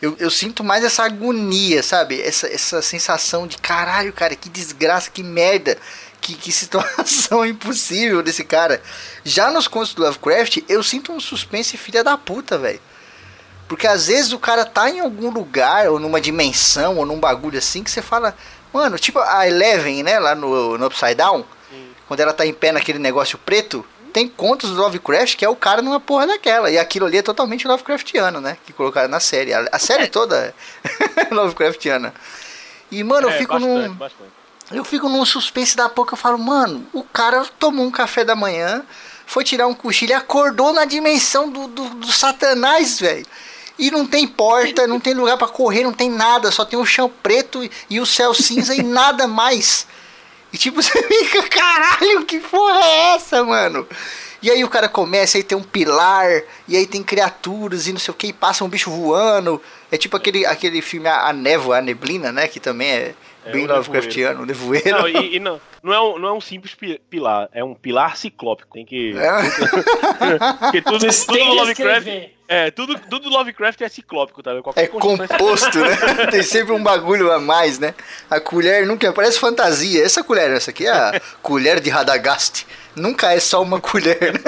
Eu, 0.00 0.14
eu 0.18 0.30
sinto 0.30 0.62
mais 0.62 0.84
essa 0.84 1.04
agonia, 1.04 1.82
sabe? 1.82 2.20
Essa, 2.20 2.46
essa 2.48 2.82
sensação 2.82 3.46
de 3.46 3.56
caralho, 3.56 4.12
cara, 4.12 4.36
que 4.36 4.48
desgraça, 4.48 5.10
que 5.10 5.22
merda. 5.22 5.78
Que, 6.20 6.34
que 6.34 6.50
situação 6.50 7.44
impossível 7.46 8.22
desse 8.22 8.44
cara. 8.44 8.82
Já 9.24 9.50
nos 9.50 9.68
contos 9.68 9.94
do 9.94 10.02
Lovecraft, 10.02 10.58
eu 10.68 10.82
sinto 10.82 11.12
um 11.12 11.20
suspense 11.20 11.76
filha 11.76 12.02
da 12.02 12.18
puta, 12.18 12.58
velho. 12.58 12.80
Porque 13.68 13.86
às 13.86 14.06
vezes 14.06 14.32
o 14.32 14.38
cara 14.38 14.64
tá 14.64 14.88
em 14.90 15.00
algum 15.00 15.30
lugar, 15.30 15.88
ou 15.88 15.98
numa 15.98 16.20
dimensão, 16.20 16.96
ou 16.96 17.06
num 17.06 17.18
bagulho 17.18 17.58
assim, 17.58 17.82
que 17.82 17.90
você 17.90 18.02
fala, 18.02 18.36
mano, 18.72 18.98
tipo 18.98 19.18
a 19.18 19.46
Eleven, 19.46 20.02
né, 20.02 20.18
lá 20.18 20.34
no, 20.34 20.78
no 20.78 20.86
Upside 20.86 21.14
Down, 21.14 21.44
Sim. 21.70 21.90
quando 22.06 22.20
ela 22.20 22.32
tá 22.32 22.46
em 22.46 22.54
pé 22.54 22.72
naquele 22.72 22.98
negócio 22.98 23.38
preto, 23.38 23.84
tem 24.16 24.26
contos 24.26 24.70
do 24.70 24.76
Lovecraft 24.76 25.36
que 25.36 25.44
é 25.44 25.48
o 25.48 25.54
cara 25.54 25.82
numa 25.82 26.00
porra 26.00 26.26
daquela. 26.26 26.70
E 26.70 26.78
aquilo 26.78 27.04
ali 27.04 27.18
é 27.18 27.22
totalmente 27.22 27.68
Lovecraftiano, 27.68 28.40
né? 28.40 28.56
Que 28.64 28.72
colocaram 28.72 29.10
na 29.10 29.20
série. 29.20 29.52
A, 29.52 29.68
a 29.70 29.78
série 29.78 30.06
toda 30.06 30.54
é 31.18 31.28
Lovecraftiana. 31.34 32.14
E, 32.90 33.04
mano, 33.04 33.26
eu 33.26 33.32
é, 33.32 33.36
fico 33.36 33.52
bastante, 33.52 33.88
num. 33.88 33.92
Bastante. 33.92 34.30
Eu 34.72 34.84
fico 34.84 35.10
num 35.10 35.22
suspense 35.26 35.76
da 35.76 35.90
pouco. 35.90 36.14
Eu 36.14 36.16
falo, 36.16 36.38
mano, 36.38 36.86
o 36.94 37.02
cara 37.02 37.44
tomou 37.58 37.84
um 37.84 37.90
café 37.90 38.24
da 38.24 38.34
manhã, 38.34 38.82
foi 39.26 39.44
tirar 39.44 39.66
um 39.66 39.74
cochilo 39.74 40.12
e 40.12 40.14
acordou 40.14 40.72
na 40.72 40.86
dimensão 40.86 41.50
do, 41.50 41.68
do, 41.68 41.84
do 41.96 42.10
satanás, 42.10 42.98
velho. 42.98 43.26
E 43.78 43.90
não 43.90 44.06
tem 44.06 44.26
porta, 44.26 44.86
não 44.86 44.98
tem 44.98 45.12
lugar 45.12 45.36
para 45.36 45.48
correr, 45.48 45.84
não 45.84 45.92
tem 45.92 46.08
nada, 46.08 46.50
só 46.50 46.64
tem 46.64 46.78
o 46.78 46.86
chão 46.86 47.12
preto 47.22 47.68
e 47.90 48.00
o 48.00 48.06
céu 48.06 48.32
cinza 48.32 48.74
e 48.74 48.82
nada 48.82 49.28
mais. 49.28 49.86
E 50.52 50.58
tipo, 50.58 50.80
você 50.82 51.02
fica, 51.02 51.48
caralho, 51.48 52.24
que 52.24 52.38
porra 52.40 52.80
é 52.80 53.14
essa, 53.14 53.44
mano? 53.44 53.86
E 54.42 54.50
aí 54.50 54.62
o 54.62 54.68
cara 54.68 54.88
começa, 54.88 55.38
aí 55.38 55.42
tem 55.42 55.56
um 55.56 55.62
pilar, 55.62 56.42
e 56.68 56.76
aí 56.76 56.86
tem 56.86 57.02
criaturas 57.02 57.88
e 57.88 57.92
não 57.92 57.98
sei 57.98 58.12
o 58.12 58.14
que, 58.14 58.28
e 58.28 58.32
passa 58.32 58.64
um 58.64 58.68
bicho 58.68 58.90
voando. 58.90 59.60
É 59.90 59.96
tipo 59.96 60.16
aquele, 60.16 60.44
aquele 60.44 60.82
filme 60.82 61.08
A 61.08 61.32
Névoa, 61.32 61.78
A 61.78 61.82
Neblina, 61.82 62.30
né? 62.30 62.46
Que 62.46 62.60
também 62.60 62.88
é, 62.88 63.14
é 63.44 63.52
bem 63.52 63.66
Lovecraftiano, 63.66 64.42
o 64.42 64.46
nevoeiro. 64.46 64.90
Não, 64.90 65.08
e, 65.08 65.36
e, 65.36 65.40
não, 65.40 65.60
não, 65.82 65.92
é 65.92 66.00
um, 66.00 66.18
não 66.18 66.28
é 66.28 66.32
um 66.32 66.40
simples 66.40 66.76
pilar, 67.08 67.48
é 67.52 67.64
um 67.64 67.74
pilar 67.74 68.16
ciclópico. 68.16 68.74
Tem 68.74 68.84
que. 68.84 69.14
É. 69.16 69.30
Porque 70.60 70.82
tudo, 70.82 70.98
tudo 70.98 71.44
no 71.44 71.54
Lovecraft. 71.54 72.35
É, 72.48 72.70
tudo, 72.70 72.98
tudo 73.10 73.28
Lovecraft 73.28 73.80
é 73.80 73.88
ciclópico, 73.88 74.42
tá? 74.42 74.60
Qualquer 74.62 74.84
é 74.84 74.86
composto, 74.86 75.78
né? 75.80 75.96
Tem 76.30 76.42
sempre 76.42 76.72
um 76.72 76.82
bagulho 76.82 77.32
a 77.32 77.40
mais, 77.40 77.78
né? 77.78 77.94
A 78.30 78.38
colher 78.38 78.86
nunca 78.86 79.12
parece 79.12 79.38
fantasia. 79.38 80.04
Essa 80.04 80.22
colher, 80.22 80.50
essa 80.50 80.70
aqui 80.70 80.86
é 80.86 80.92
a 80.92 81.20
colher 81.42 81.80
de 81.80 81.90
Radagast. 81.90 82.66
Nunca 82.94 83.32
é 83.32 83.40
só 83.40 83.62
uma 83.62 83.80
colher, 83.80 84.34
né? 84.34 84.40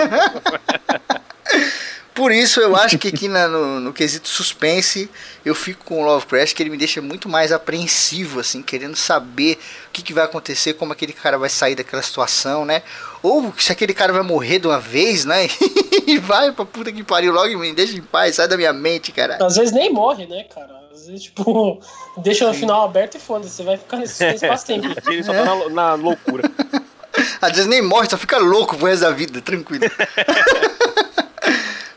Por 2.19 2.33
isso 2.33 2.61
eu 2.61 2.75
acho 2.75 2.99
que 2.99 3.07
aqui 3.07 3.29
na, 3.29 3.47
no, 3.47 3.79
no, 3.79 3.93
quesito 3.93 4.27
suspense 4.29 5.09
eu 5.45 5.55
fico 5.55 5.85
com 5.85 6.03
o 6.03 6.05
Lovecraft 6.05 6.53
que 6.53 6.61
ele 6.61 6.71
me 6.71 6.77
deixa 6.77 7.01
muito 7.01 7.29
mais 7.29 7.53
apreensivo, 7.53 8.41
assim, 8.41 8.61
querendo 8.61 8.97
saber 8.97 9.57
o 9.87 9.93
que, 9.93 10.03
que 10.03 10.13
vai 10.13 10.25
acontecer, 10.25 10.73
como 10.73 10.93
aquele 10.93 11.13
cara 11.13 11.39
vai 11.39 11.49
sair 11.49 11.77
daquela 11.77 12.03
situação, 12.03 12.65
né? 12.65 12.83
Ou 13.23 13.53
se 13.59 13.73
aquele 13.73 13.93
cara 13.93 14.13
vai 14.13 14.23
morrer 14.23 14.59
de 14.59 14.67
uma 14.67 14.79
vez, 14.79 15.25
né? 15.25 15.49
e 16.07 16.19
vai 16.19 16.53
pra 16.53 16.65
puta 16.65 16.93
que 16.93 17.03
pariu 17.03 17.33
logo 17.33 17.49
e 17.49 17.57
me 17.57 17.73
deixa 17.73 17.97
em 17.97 18.03
paz, 18.03 18.37
sai 18.37 18.49
da 18.49 18.57
minha 18.57 18.73
mente, 18.73 19.13
cara. 19.13 19.39
Às 19.45 19.57
vezes 19.57 19.73
nem 19.73 19.93
morre, 19.93 20.27
né, 20.27 20.45
cara? 20.45 20.79
Às 20.93 21.07
vezes, 21.07 21.25
tipo, 21.25 21.81
deixa 22.19 22.49
o 22.49 22.55
final 22.55 22.85
aberto 22.85 23.17
e 23.17 23.21
foda-se, 23.21 23.51
você 23.51 23.63
vai 23.63 23.77
ficar 23.77 23.99
nesse 23.99 24.25
espaço 24.35 24.67
tempo. 24.67 24.87
Ele 25.07 25.23
só 25.23 25.33
tá 25.33 25.45
na, 25.45 25.69
na 25.69 25.95
loucura. 25.95 26.51
Às 27.41 27.53
vezes 27.53 27.67
nem 27.67 27.83
morre, 27.83 28.09
só 28.09 28.17
fica 28.17 28.39
louco 28.39 28.77
pro 28.77 28.87
resto 28.87 29.03
da 29.03 29.11
vida, 29.11 29.41
tranquilo. 29.41 29.85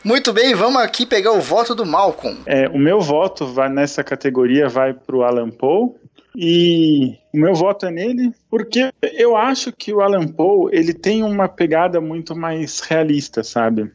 Muito 0.04 0.32
bem, 0.32 0.52
vamos 0.52 0.82
aqui 0.82 1.06
pegar 1.06 1.30
o 1.30 1.40
voto 1.40 1.76
do 1.76 1.86
Malcolm. 1.86 2.40
É, 2.44 2.68
o 2.68 2.76
meu 2.76 3.00
voto 3.00 3.46
vai 3.46 3.68
nessa 3.68 4.02
categoria 4.02 4.68
vai 4.68 4.92
para 4.92 5.14
o 5.14 5.22
Alan 5.22 5.48
Poe. 5.48 5.90
E 6.36 7.16
o 7.32 7.38
meu 7.38 7.54
voto 7.54 7.86
é 7.86 7.90
nele 7.90 8.32
porque 8.50 8.90
eu 9.02 9.36
acho 9.36 9.72
que 9.72 9.92
o 9.92 10.00
Alan 10.00 10.26
Poe 10.26 10.70
ele 10.72 10.94
tem 10.94 11.22
uma 11.22 11.48
pegada 11.48 12.00
muito 12.00 12.34
mais 12.34 12.80
realista, 12.80 13.42
sabe? 13.42 13.90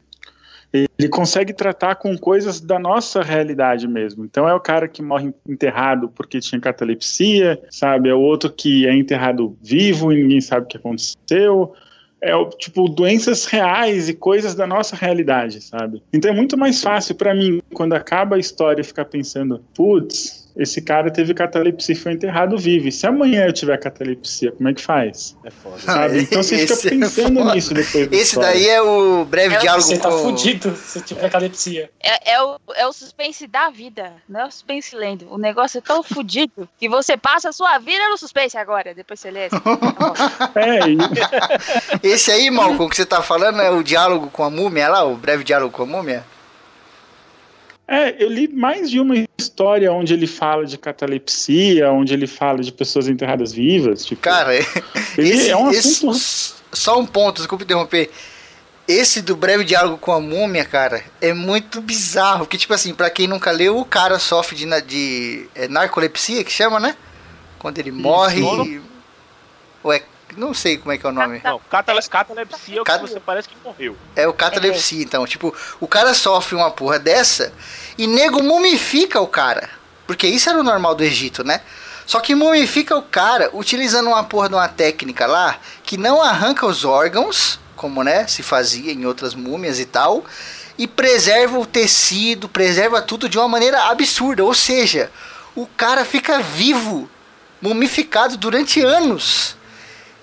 Ele 0.72 1.08
consegue 1.08 1.54
tratar 1.54 1.94
com 1.94 2.16
coisas 2.16 2.60
da 2.60 2.78
nossa 2.78 3.22
realidade 3.22 3.88
mesmo. 3.88 4.24
Então 4.24 4.46
é 4.46 4.54
o 4.54 4.60
cara 4.60 4.86
que 4.86 5.02
morre 5.02 5.32
enterrado 5.48 6.10
porque 6.10 6.40
tinha 6.40 6.60
catalepsia, 6.60 7.58
sabe? 7.70 8.10
É 8.10 8.14
o 8.14 8.20
outro 8.20 8.52
que 8.52 8.86
é 8.86 8.94
enterrado 8.94 9.56
vivo 9.62 10.12
e 10.12 10.22
ninguém 10.22 10.40
sabe 10.40 10.66
o 10.66 10.68
que 10.68 10.76
aconteceu 10.76 11.74
é 12.20 12.32
tipo 12.58 12.88
doenças 12.88 13.44
reais 13.44 14.08
e 14.08 14.14
coisas 14.14 14.54
da 14.54 14.66
nossa 14.66 14.96
realidade, 14.96 15.60
sabe? 15.60 16.02
Então 16.12 16.30
é 16.30 16.34
muito 16.34 16.56
mais 16.56 16.82
fácil 16.82 17.14
para 17.14 17.34
mim 17.34 17.62
quando 17.72 17.94
acaba 17.94 18.36
a 18.36 18.38
história 18.38 18.82
ficar 18.82 19.04
pensando, 19.04 19.62
putz, 19.74 20.48
esse 20.58 20.82
cara 20.82 21.08
teve 21.08 21.32
catalepsia 21.34 21.94
e 21.94 21.96
foi 21.96 22.12
enterrado 22.12 22.58
vivo. 22.58 22.88
E 22.88 22.92
se 22.92 23.06
amanhã 23.06 23.46
eu 23.46 23.52
tiver 23.52 23.78
catalepsia, 23.78 24.50
como 24.50 24.68
é 24.68 24.74
que 24.74 24.82
faz? 24.82 25.36
É 25.44 25.50
foda. 25.50 25.78
Sabe? 25.78 26.18
Então 26.22 26.42
você 26.42 26.66
fica 26.66 26.74
é 26.74 26.90
pensando 26.90 27.40
é 27.40 27.54
nisso 27.54 27.72
depois. 27.72 28.10
Esse 28.10 28.36
daí 28.36 28.66
é 28.66 28.82
o 28.82 29.24
breve 29.24 29.54
é, 29.54 29.58
diálogo 29.58 29.86
Você 29.86 29.98
tá 29.98 30.10
com... 30.10 30.18
fudido 30.18 30.74
se 30.74 31.00
tiver 31.02 31.20
catalepsia. 31.20 31.88
É, 32.00 32.32
é, 32.32 32.42
o, 32.42 32.58
é 32.74 32.86
o 32.88 32.92
suspense 32.92 33.46
da 33.46 33.70
vida, 33.70 34.12
não 34.28 34.40
é 34.40 34.46
o 34.46 34.50
suspense 34.50 34.96
lendo. 34.96 35.32
O 35.32 35.38
negócio 35.38 35.78
é 35.78 35.80
tão 35.80 36.02
fudido 36.02 36.68
que 36.76 36.88
você 36.88 37.16
passa 37.16 37.50
a 37.50 37.52
sua 37.52 37.78
vida 37.78 38.08
no 38.08 38.18
suspense 38.18 38.58
agora, 38.58 38.92
depois 38.92 39.20
você 39.20 39.30
lê. 39.30 39.46
é, 40.56 40.88
e... 40.88 42.08
Esse 42.08 42.32
aí, 42.32 42.50
Malcolm, 42.50 42.90
que 42.90 42.96
você 42.96 43.06
tá 43.06 43.22
falando 43.22 43.60
é 43.60 43.70
o 43.70 43.84
diálogo 43.84 44.28
com 44.28 44.42
a 44.42 44.50
múmia 44.50 44.88
lá, 44.88 45.04
o 45.04 45.16
breve 45.16 45.44
diálogo 45.44 45.72
com 45.72 45.84
a 45.84 45.86
múmia? 45.86 46.24
É, 47.90 48.22
eu 48.22 48.28
li 48.28 48.46
mais 48.46 48.90
de 48.90 49.00
uma 49.00 49.14
história 49.38 49.90
onde 49.90 50.12
ele 50.12 50.26
fala 50.26 50.66
de 50.66 50.76
catalepsia, 50.76 51.90
onde 51.90 52.12
ele 52.12 52.26
fala 52.26 52.58
de 52.58 52.70
pessoas 52.70 53.08
enterradas 53.08 53.50
vivas. 53.50 54.04
Tipo, 54.04 54.20
Cara, 54.20 54.54
ele 55.16 55.30
esse, 55.30 55.48
é 55.48 55.56
um 55.56 55.68
assunto. 55.68 56.14
Esse, 56.14 56.54
só 56.70 56.98
um 56.98 57.06
ponto, 57.06 57.38
desculpe 57.38 57.64
interromper. 57.64 58.10
Esse 58.86 59.22
do 59.22 59.34
breve 59.34 59.64
diálogo 59.64 59.96
com 59.96 60.12
a 60.12 60.20
múmia, 60.20 60.66
cara, 60.66 61.02
é 61.20 61.32
muito 61.32 61.80
bizarro. 61.80 62.46
Que, 62.46 62.58
tipo 62.58 62.74
assim, 62.74 62.94
pra 62.94 63.08
quem 63.08 63.26
nunca 63.26 63.50
leu, 63.50 63.78
o 63.78 63.84
cara 63.86 64.18
sofre 64.18 64.54
de, 64.54 64.66
de 64.82 65.48
é, 65.54 65.66
narcolepsia, 65.66 66.44
que 66.44 66.52
chama, 66.52 66.78
né? 66.78 66.94
Quando 67.58 67.78
ele 67.78 67.90
morre. 67.90 68.42
sono. 68.42 68.82
Ou 69.82 69.92
é. 69.92 70.02
Não 70.36 70.52
sei 70.54 70.76
como 70.76 70.92
é 70.92 70.98
que 70.98 71.06
é 71.06 71.08
o 71.08 71.12
nome. 71.12 71.40
Não, 71.42 71.58
catale 71.70 72.00
catalepsia 72.08 72.78
é 72.78 72.80
o 72.80 72.84
que 72.84 72.90
Cat- 72.90 73.00
você 73.00 73.18
parece 73.20 73.48
que 73.48 73.56
morreu. 73.64 73.96
É 74.14 74.28
o 74.28 74.32
catalepsia, 74.32 75.02
então. 75.02 75.26
Tipo, 75.26 75.54
o 75.80 75.88
cara 75.88 76.14
sofre 76.14 76.54
uma 76.54 76.70
porra 76.70 76.98
dessa 76.98 77.52
e 77.96 78.06
nego 78.06 78.42
mumifica 78.42 79.20
o 79.20 79.26
cara. 79.26 79.68
Porque 80.06 80.26
isso 80.26 80.48
era 80.48 80.58
o 80.58 80.62
normal 80.62 80.94
do 80.94 81.02
Egito, 81.04 81.42
né? 81.44 81.60
Só 82.06 82.20
que 82.20 82.34
mumifica 82.34 82.96
o 82.96 83.02
cara 83.02 83.50
utilizando 83.52 84.06
uma 84.08 84.24
porra 84.24 84.48
de 84.48 84.54
uma 84.54 84.68
técnica 84.68 85.26
lá 85.26 85.58
que 85.82 85.98
não 85.98 86.22
arranca 86.22 86.64
os 86.66 86.82
órgãos, 86.84 87.60
como 87.76 88.02
né, 88.02 88.26
se 88.26 88.42
fazia 88.42 88.92
em 88.92 89.04
outras 89.04 89.34
múmias 89.34 89.78
e 89.78 89.84
tal, 89.84 90.24
e 90.78 90.86
preserva 90.86 91.58
o 91.58 91.66
tecido, 91.66 92.48
preserva 92.48 93.02
tudo 93.02 93.28
de 93.28 93.36
uma 93.36 93.46
maneira 93.48 93.84
absurda. 93.90 94.42
Ou 94.42 94.54
seja, 94.54 95.10
o 95.54 95.66
cara 95.66 96.04
fica 96.04 96.40
vivo, 96.40 97.10
mumificado 97.60 98.36
durante 98.38 98.80
anos. 98.80 99.57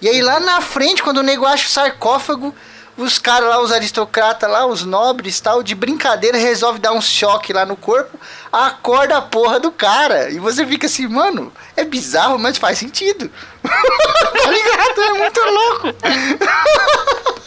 E 0.02 0.10
aí 0.10 0.22
lá 0.22 0.40
na 0.40 0.62
frente, 0.62 1.02
quando 1.02 1.18
o 1.18 1.24
nego 1.24 1.46
acha 1.46 1.68
o 1.68 1.72
sarcófago, 1.72 2.54
os 2.98 3.20
caras 3.20 3.50
lá, 3.50 3.62
os 3.62 3.72
aristocratas 3.72 4.50
lá, 4.50 4.66
os 4.66 4.86
nobres 4.86 5.40
tal, 5.40 5.62
de 5.62 5.76
brincadeira, 5.76 6.38
resolve 6.38 6.80
dar 6.80 6.94
um 6.94 7.02
choque 7.02 7.52
lá 7.52 7.66
no 7.66 7.76
corpo, 7.76 8.18
acorda 8.52 9.18
a 9.18 9.22
porra 9.22 9.60
do 9.60 9.72
cara. 9.72 10.30
E 10.30 10.40
você 10.40 10.66
fica 10.66 10.88
assim, 10.88 11.08
mano, 11.08 11.52
é 11.76 11.84
bizarro, 11.84 12.40
mas 12.40 12.58
faz 12.58 12.78
sentido. 12.78 13.30
tá 13.64 14.52
ligado? 14.52 15.02
É 15.02 15.14
muito 15.14 15.42
louco. 15.42 15.88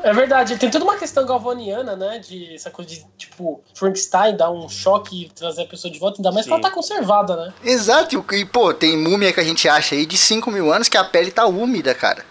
É 0.06 0.14
verdade, 0.14 0.56
tem 0.58 0.70
toda 0.70 0.86
uma 0.86 0.98
questão 0.98 1.26
galvaniana, 1.26 1.96
né? 1.96 2.20
De 2.20 2.54
essa 2.54 2.70
coisa 2.70 2.92
de, 2.92 3.04
tipo, 3.18 3.60
Frankenstein 3.74 4.38
dar 4.38 4.52
um 4.52 4.70
choque 4.70 5.24
e 5.24 5.30
trazer 5.30 5.64
a 5.64 5.66
pessoa 5.66 5.92
de 5.92 5.98
volta, 5.98 6.20
ainda 6.20 6.32
mais 6.32 6.46
que 6.46 6.52
ela 6.54 6.62
tá 6.62 6.70
conservada, 6.70 7.36
né? 7.36 7.54
Exato, 7.64 8.24
e, 8.32 8.36
e, 8.36 8.46
pô, 8.46 8.72
tem 8.72 8.96
múmia 8.96 9.34
que 9.34 9.40
a 9.40 9.44
gente 9.44 9.68
acha 9.68 9.96
aí 9.96 10.06
de 10.06 10.16
5 10.16 10.52
mil 10.52 10.72
anos 10.72 10.88
que 10.88 10.96
a 10.96 11.04
pele 11.04 11.32
tá 11.32 11.48
úmida, 11.48 11.96
cara. 11.96 12.24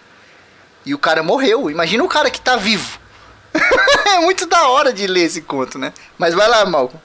E 0.86 0.94
o 0.94 0.98
cara 0.98 1.20
morreu. 1.24 1.68
Imagina 1.68 2.04
o 2.04 2.08
cara 2.08 2.30
que 2.30 2.40
tá 2.40 2.54
vivo. 2.54 2.96
é 4.06 4.20
muito 4.20 4.46
da 4.46 4.68
hora 4.68 4.92
de 4.92 5.08
ler 5.08 5.24
esse 5.24 5.42
conto, 5.42 5.76
né? 5.76 5.92
Mas 6.16 6.32
vai 6.32 6.48
lá, 6.48 6.64
Malcolm. 6.64 7.00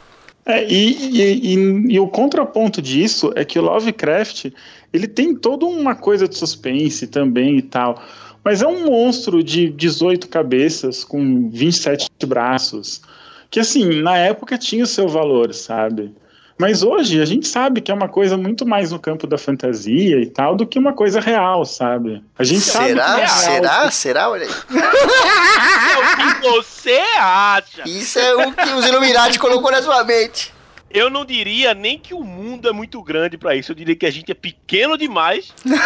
É, 0.46 0.64
e, 0.66 0.94
e- 0.94 1.56
e- 1.56 1.94
e 1.96 2.00
o 2.00 2.08
contraponto 2.08 2.80
disso 2.80 3.32
é 3.36 3.44
que 3.44 3.58
o 3.58 3.62
Lovecraft 3.64 4.52
ele 4.94 5.08
tem 5.08 5.36
toda 5.36 5.66
uma 5.66 5.96
coisa 5.96 6.28
de 6.28 6.38
suspense 6.38 7.08
também 7.08 7.58
e 7.58 7.62
tal. 7.64 8.00
Mas 8.44 8.62
é 8.62 8.68
um 8.68 8.86
monstro 8.86 9.44
de 9.44 9.70
18 9.70 10.28
cabeças 10.28 11.04
com 11.04 11.50
27 11.50 12.10
braços. 12.26 13.02
Que 13.50 13.60
assim, 13.60 14.02
na 14.02 14.18
época 14.18 14.58
tinha 14.58 14.84
o 14.84 14.88
seu 14.88 15.08
valor, 15.08 15.54
sabe? 15.54 16.14
Mas 16.60 16.84
hoje 16.84 17.22
a 17.22 17.26
gente 17.26 17.48
sabe 17.48 17.80
que 17.80 17.90
é 17.90 17.94
uma 17.94 18.10
coisa 18.10 18.36
muito 18.36 18.66
mais 18.66 18.92
no 18.92 19.00
campo 19.00 19.26
da 19.26 19.38
fantasia 19.38 20.20
e 20.20 20.26
tal 20.26 20.58
do 20.58 20.68
que 20.68 20.78
uma 20.78 20.92
coisa 20.92 21.22
real, 21.22 21.66
sabe? 21.66 22.22
A 22.38 22.44
gente 22.44 22.60
sabe 22.60 22.88
que 22.88 22.94
Será? 22.96 23.14
é 23.14 23.16
real. 23.16 23.38
Será? 23.38 23.92
Será? 23.92 24.30
Olha 24.30 24.46
aí. 24.46 24.52
É 24.52 25.98
o 26.28 26.34
que 26.34 26.48
você 26.48 27.02
acha? 27.18 27.84
Isso 27.86 28.20
é 28.20 28.36
o 28.46 28.52
que 28.52 28.70
os 28.72 28.86
Illuminati 28.86 29.40
colocou 29.40 29.72
na 29.72 29.82
sua 29.82 30.04
mente. 30.04 30.54
Eu 30.92 31.10
não 31.10 31.24
diria 31.24 31.74
nem 31.74 31.98
que 31.98 32.14
o 32.14 32.24
mundo 32.24 32.68
é 32.68 32.74
muito 32.74 33.02
grande 33.02 33.38
pra 33.38 33.56
isso. 33.56 33.72
Eu 33.72 33.76
diria 33.76 33.96
que 33.96 34.06
a 34.06 34.12
gente 34.12 34.30
é 34.30 34.36
pequeno 34.36 34.98
demais. 34.98 35.54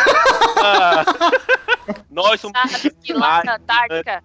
Ah, 0.66 1.04
nós 2.34 2.42
somos 2.42 2.54
lá 3.10 3.44
na 3.44 3.56
Antártica, 3.56 4.24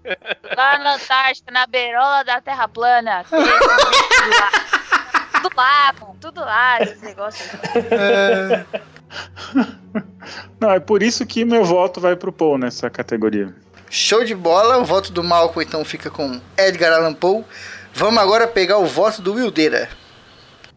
lá 0.56 0.78
na 0.78 0.94
Antártica, 0.94 1.50
na 1.50 1.66
beirola 1.66 2.22
da 2.24 2.40
Terra 2.40 2.68
plana, 2.68 3.24
lá. 3.30 4.50
tudo 5.42 5.56
lá, 5.56 5.94
pô, 5.94 6.16
tudo 6.20 6.40
lá, 6.40 6.82
esses 6.82 7.02
negócios. 7.02 7.50
Não, 10.60 10.70
é 10.70 10.80
por 10.80 11.02
isso 11.02 11.24
que 11.26 11.44
meu 11.44 11.64
voto 11.64 12.00
vai 12.00 12.16
pro 12.16 12.32
Paul 12.32 12.58
nessa 12.58 12.90
categoria. 12.90 13.54
Show 13.90 14.24
de 14.24 14.34
bola. 14.34 14.78
O 14.78 14.84
voto 14.84 15.12
do 15.12 15.24
Malcolm 15.24 15.66
então 15.66 15.84
fica 15.84 16.10
com 16.10 16.40
Edgar 16.56 16.92
Allan 16.92 17.14
Poe. 17.14 17.44
Vamos 17.94 18.20
agora 18.20 18.46
pegar 18.46 18.78
o 18.78 18.86
voto 18.86 19.22
do 19.22 19.34
Wildeira. 19.34 19.88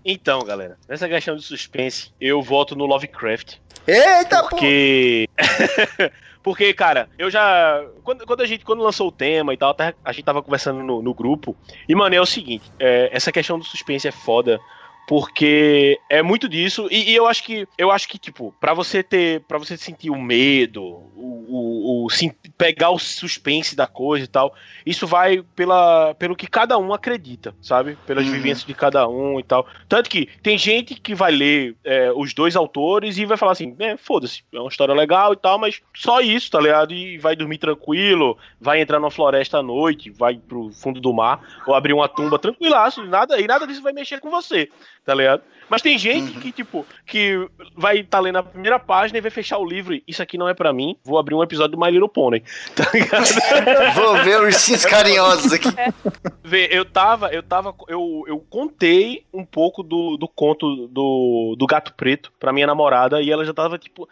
Então, 0.04 0.44
galera, 0.44 0.78
nessa 0.88 1.08
questão 1.08 1.36
de 1.36 1.44
suspense, 1.44 2.12
eu 2.20 2.42
voto 2.42 2.76
no 2.76 2.86
Lovecraft. 2.86 3.58
Eita! 3.88 4.44
Porque. 4.44 5.30
Porque, 6.44 6.74
cara, 6.74 7.08
eu 7.20 7.30
já. 7.30 7.84
Quando, 8.04 8.26
quando 8.26 8.42
a 8.42 8.48
gente 8.48 8.66
quando 8.66 8.82
lançou 8.82 9.10
o 9.10 9.12
tema 9.12 9.54
e 9.54 9.58
tal, 9.58 9.76
a 10.04 10.12
gente 10.12 10.26
tava 10.26 10.42
conversando 10.42 10.82
no, 10.82 11.02
no 11.02 11.14
grupo. 11.14 11.56
E, 11.88 11.94
mano, 11.94 12.16
é 12.16 12.22
o 12.22 12.26
seguinte: 12.26 12.72
é, 12.80 13.10
essa 13.14 13.32
questão 13.32 13.60
do 13.60 13.66
suspense 13.66 14.08
é 14.08 14.12
foda. 14.12 14.60
Porque 15.06 16.00
é 16.10 16.22
muito 16.22 16.48
disso. 16.48 16.88
E, 16.90 17.12
e 17.12 17.16
eu 17.16 17.28
acho 17.28 17.44
que. 17.44 17.68
Eu 17.78 17.92
acho 17.92 18.08
que, 18.08 18.18
tipo, 18.18 18.54
pra 18.60 18.74
você 18.74 19.04
ter. 19.04 19.42
para 19.42 19.58
você 19.58 19.76
sentir 19.76 20.10
o 20.10 20.18
medo, 20.20 20.82
o, 20.84 22.04
o, 22.04 22.06
o 22.06 22.10
sim- 22.10 22.34
pegar 22.58 22.92
o 22.92 23.00
suspense 23.00 23.76
da 23.76 23.88
coisa 23.88 24.24
e 24.24 24.28
tal, 24.28 24.54
isso 24.86 25.06
vai 25.06 25.44
pela, 25.56 26.14
pelo 26.16 26.36
que 26.36 26.48
cada 26.48 26.78
um 26.78 26.94
acredita, 26.94 27.54
sabe? 27.62 27.98
Pelas 28.06 28.26
Uhum. 28.26 28.32
vivências 28.32 28.66
de 28.66 28.74
cada 28.74 29.08
um 29.08 29.40
e 29.40 29.44
tal. 29.44 29.68
Tanto 29.90 30.10
que 30.10 30.28
tem 30.42 30.58
gente 30.58 30.96
que 30.96 31.14
vai 31.14 31.32
ler 31.32 31.76
é, 31.84 32.12
os 32.16 32.34
dois 32.34 32.56
autores 32.56 33.18
e 33.18 33.26
vai 33.26 33.36
falar 33.36 33.52
assim, 33.54 33.76
é, 33.80 33.98
foda-se, 33.98 34.44
é 34.54 34.60
uma 34.60 34.70
história 34.70 34.94
legal 34.94 35.34
e 35.34 35.38
tal, 35.38 35.58
mas 35.60 35.82
só 35.96 36.22
isso, 36.22 36.50
tá 36.52 36.60
ligado? 36.62 36.94
E 36.94 37.18
vai 37.18 37.36
dormir 37.36 37.58
tranquilo, 37.58 38.38
vai 38.60 38.80
entrar 38.82 39.00
numa 39.00 39.12
floresta 39.12 39.58
à 39.58 39.64
noite, 39.64 40.10
vai 40.10 40.36
pro 40.36 40.72
fundo 40.72 41.02
do 41.02 41.12
mar, 41.14 41.42
ou 41.66 41.74
abrir 41.76 41.94
uma 41.94 42.08
tumba 42.08 42.40
tranquilaço, 42.40 43.04
nada, 43.06 43.40
e 43.42 43.48
nada 43.48 43.66
disso 43.68 43.82
vai 43.82 43.92
mexer 43.92 44.20
com 44.20 44.30
você, 44.30 44.70
tá 45.06 45.14
ligado? 45.14 45.44
Mas 45.72 45.82
tem 45.82 45.98
gente 45.98 46.34
que, 46.34 46.52
tipo, 46.52 46.86
que 47.06 47.48
vai 47.78 48.00
estar 48.00 48.20
lendo 48.20 48.40
a 48.40 48.44
primeira 48.44 48.78
página 48.78 49.18
e 49.18 49.22
vai 49.22 49.32
fechar 49.32 49.58
o 49.58 49.66
livro 49.66 49.94
e 49.94 50.04
isso 50.06 50.22
aqui 50.22 50.38
não 50.38 50.50
é 50.50 50.54
pra 50.54 50.74
mim, 50.74 50.98
vou 51.02 51.18
abrir 51.18 51.34
um 51.34 51.42
episódio 51.42 51.78
do 51.78 51.80
My 51.80 51.90
Little 51.90 52.10
Pony, 52.10 52.42
tá 52.76 52.90
ligado? 52.94 53.96
Vou 53.96 54.18
ver 54.22 54.42
ursinhos 54.42 54.84
carinhosos 54.86 55.54
aqui. 55.54 55.70
Vê, 56.44 56.68
eu 56.70 56.84
tava, 56.84 57.30
eu 57.30 57.42
tava, 57.42 57.74
eu, 57.88 58.26
eu 58.28 58.38
contei 58.50 59.24
um 59.34 59.46
pouco 59.46 59.82
do, 59.82 60.18
do 60.18 60.28
conto 60.28 60.88
do, 60.90 61.56
do 61.58 61.66
Gato 61.66 61.94
Preto 61.94 62.34
pra 62.38 62.52
minha 62.52 62.68
namorada 62.68 63.22
e 63.22 63.32
ela 63.32 63.46
já 63.46 63.54
tava 63.54 63.78
tipo, 63.78 64.10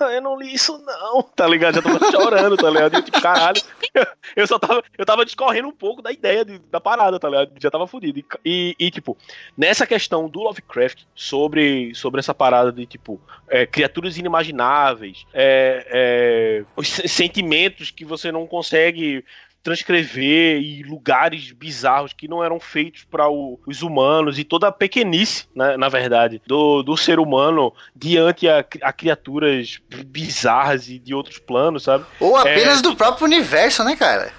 eu 0.00 0.22
não 0.22 0.38
li 0.38 0.54
isso 0.54 0.78
não, 0.78 1.22
tá 1.22 1.46
ligado? 1.46 1.74
Já 1.74 1.82
tava 1.82 2.10
chorando, 2.10 2.56
tá 2.56 2.70
ligado? 2.70 2.94
Eu 2.94 3.02
tipo, 3.02 3.20
caralho, 3.20 3.60
eu 4.34 4.46
só 4.46 4.58
tava, 4.58 4.82
eu 4.96 5.04
tava 5.04 5.26
discorrendo 5.26 5.68
um 5.68 5.72
pouco 5.72 6.00
da 6.00 6.10
ideia 6.10 6.42
de- 6.42 6.58
da 6.70 6.80
parada, 6.80 7.18
tá 7.20 7.28
ligado? 7.28 7.50
Já 7.60 7.70
tava 7.70 7.86
fudido. 7.86 8.24
E, 8.44 8.74
e, 8.78 8.90
tipo, 8.90 9.14
nessa 9.58 9.86
questão 9.86 10.28
do 10.28 10.40
Lovecraft 10.40 10.85
sobre, 11.14 11.94
sobre 11.94 12.18
essa 12.20 12.34
parada 12.34 12.70
de 12.72 12.86
tipo, 12.86 13.20
é, 13.48 13.64
criaturas 13.66 14.16
inimagináveis, 14.18 15.24
é, 15.32 15.86
é, 15.90 16.64
os 16.76 16.88
se- 16.88 17.08
sentimentos 17.08 17.90
que 17.90 18.04
você 18.04 18.30
não 18.32 18.46
consegue 18.46 19.24
transcrever 19.62 20.60
e 20.62 20.84
lugares 20.84 21.50
bizarros 21.50 22.12
que 22.12 22.28
não 22.28 22.42
eram 22.42 22.60
feitos 22.60 23.02
para 23.02 23.28
os 23.28 23.82
humanos 23.82 24.38
e 24.38 24.44
toda 24.44 24.68
a 24.68 24.72
pequenice, 24.72 25.46
né, 25.56 25.76
na 25.76 25.88
verdade, 25.88 26.40
do, 26.46 26.84
do 26.84 26.96
ser 26.96 27.18
humano 27.18 27.72
diante 27.94 28.48
a, 28.48 28.64
a 28.82 28.92
criaturas 28.92 29.80
bizarras 30.06 30.88
e 30.88 31.00
de 31.00 31.12
outros 31.12 31.38
planos, 31.40 31.82
sabe? 31.82 32.04
Ou 32.20 32.36
apenas 32.36 32.78
É. 32.78 32.82
do 32.82 32.94
próprio 32.94 33.26
universo, 33.26 33.82
né, 33.82 33.96
cara? 33.96 34.32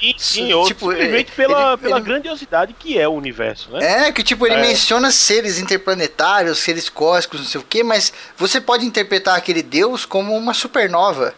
Isso, 0.00 0.40
e 0.40 0.52
outros, 0.52 0.76
tipo, 0.76 0.90
simplesmente 0.90 1.28
ele- 1.30 1.36
pela, 1.36 1.68
ele- 1.72 1.76
pela 1.82 1.96
ele- 1.98 2.04
grandiosidade 2.04 2.74
que 2.78 2.98
é 2.98 3.08
o 3.08 3.12
universo, 3.12 3.70
né? 3.70 4.08
É, 4.08 4.12
que 4.12 4.22
tipo, 4.22 4.46
ele 4.46 4.56
É. 4.56 4.60
menciona 4.60 5.10
seres 5.10 5.58
interplanetários, 5.58 6.58
seres 6.58 6.88
cósmicos, 6.88 7.40
não 7.40 7.46
sei 7.46 7.60
o 7.60 7.64
que, 7.64 7.82
mas 7.82 8.12
você 8.36 8.60
pode 8.60 8.84
interpretar 8.84 9.36
aquele 9.36 9.62
deus 9.62 10.04
como 10.04 10.36
uma 10.36 10.52
supernova. 10.52 11.34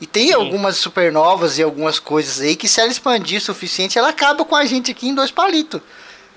E 0.00 0.06
tem 0.06 0.28
Sim. 0.28 0.34
algumas 0.34 0.76
supernovas 0.76 1.58
e 1.58 1.62
algumas 1.62 1.98
coisas 1.98 2.40
aí 2.40 2.56
que 2.56 2.68
se 2.68 2.80
ela 2.80 2.90
expandir 2.90 3.38
o 3.38 3.40
suficiente, 3.44 3.98
ela 3.98 4.08
acaba 4.08 4.44
com 4.44 4.54
a 4.56 4.64
gente 4.64 4.90
aqui 4.90 5.08
em 5.08 5.14
dois 5.14 5.30
palitos. 5.30 5.80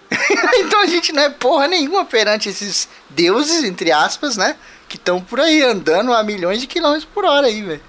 então 0.60 0.82
a 0.82 0.86
gente 0.86 1.12
não 1.12 1.24
é 1.24 1.30
porra 1.30 1.68
nenhuma 1.68 2.06
perante 2.06 2.48
esses 2.50 2.88
deuses, 3.10 3.64
entre 3.64 3.92
aspas, 3.92 4.38
né? 4.38 4.56
Que 4.88 4.98
estão 4.98 5.20
por 5.20 5.40
aí 5.40 5.64
andando 5.64 6.14
a 6.14 6.22
milhões 6.24 6.62
de 6.62 6.68
quilômetros 6.68 7.06
por 7.12 7.26
hora 7.26 7.48
aí, 7.48 7.62
velho. 7.64 7.82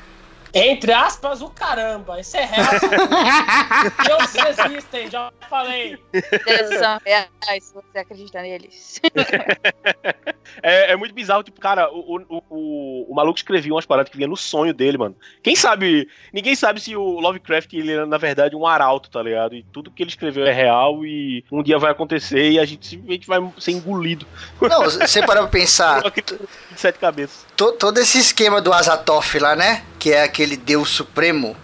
Entre 0.57 0.93
aspas, 0.93 1.43
o 1.43 1.51
caramba. 1.51 2.19
Isso 2.21 2.37
é 2.37 2.45
real. 2.45 2.67
Deuses 4.07 4.59
existem, 4.59 5.11
já 5.11 5.31
falei. 5.51 5.99
Deuses 6.13 6.79
são 6.79 6.99
reais, 7.05 7.65
se 7.65 7.75
você 7.75 7.99
acredita 7.99 8.41
neles. 8.43 9.01
É, 10.63 10.93
é 10.93 10.97
muito 10.97 11.15
bizarro, 11.15 11.43
tipo, 11.43 11.61
cara, 11.61 11.93
o, 11.93 12.23
o, 12.29 12.43
o, 12.57 13.07
o 13.09 13.15
maluco 13.15 13.39
escrevia 13.39 13.73
umas 13.73 13.87
paradas 13.87 14.11
que 14.11 14.17
vinha 14.17 14.29
no 14.29 14.37
sonho 14.37 14.73
dele, 14.75 14.97
mano. 14.99 15.15
Quem 15.43 15.55
sabe, 15.55 16.09
ninguém 16.33 16.55
sabe 16.55 16.81
se 16.81 16.97
o 16.97 17.21
Lovecraft, 17.21 17.73
ele 17.75 17.93
era, 17.93 18.07
na 18.07 18.19
verdade, 18.19 18.57
um 18.57 18.67
arauto, 18.67 19.11
tá 19.11 19.23
ligado? 19.23 19.55
E 19.55 19.63
tudo 19.73 19.91
que 19.91 20.03
ele 20.03 20.11
escreveu 20.11 20.47
é 20.47 20.53
real 20.53 21.05
e 21.05 21.45
um 21.53 21.63
dia 21.63 21.79
vai 21.79 21.93
acontecer 21.93 22.51
e 22.53 22.59
a 22.59 22.65
gente 22.65 22.87
simplesmente 22.87 23.27
vai 23.27 23.41
ser 23.59 23.73
engolido 23.73 24.27
Não, 24.61 24.85
você 24.85 25.21
parar 25.25 25.43
pra 25.43 25.51
pensar, 25.51 26.03
sete 26.77 26.99
cabeças. 26.99 27.47
to- 27.57 27.73
todo 27.73 27.99
esse 27.99 28.19
esquema 28.19 28.61
do 28.61 28.73
Azathoth 28.73 29.35
lá, 29.41 29.55
né? 29.55 29.83
Que 29.99 30.13
é 30.13 30.23
aquele 30.23 30.57
deus 30.57 30.89
supremo 30.91 31.57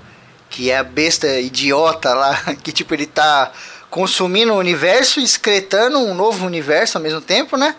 que 0.51 0.71
é 0.71 0.77
a 0.79 0.85
besta 0.85 1.41
idiota 1.41 2.13
lá, 2.15 2.35
que 2.63 2.73
tipo 2.73 2.93
ele 2.95 3.07
tá 3.07 3.51
consumindo 3.89 4.53
o 4.53 4.59
universo 4.59 5.21
e 5.21 5.25
excretando 5.25 5.99
um 5.99 6.15
novo 6.15 6.47
universo 6.47 6.97
ao 6.99 7.03
mesmo 7.03 7.21
tempo, 7.21 7.57
né? 7.57 7.75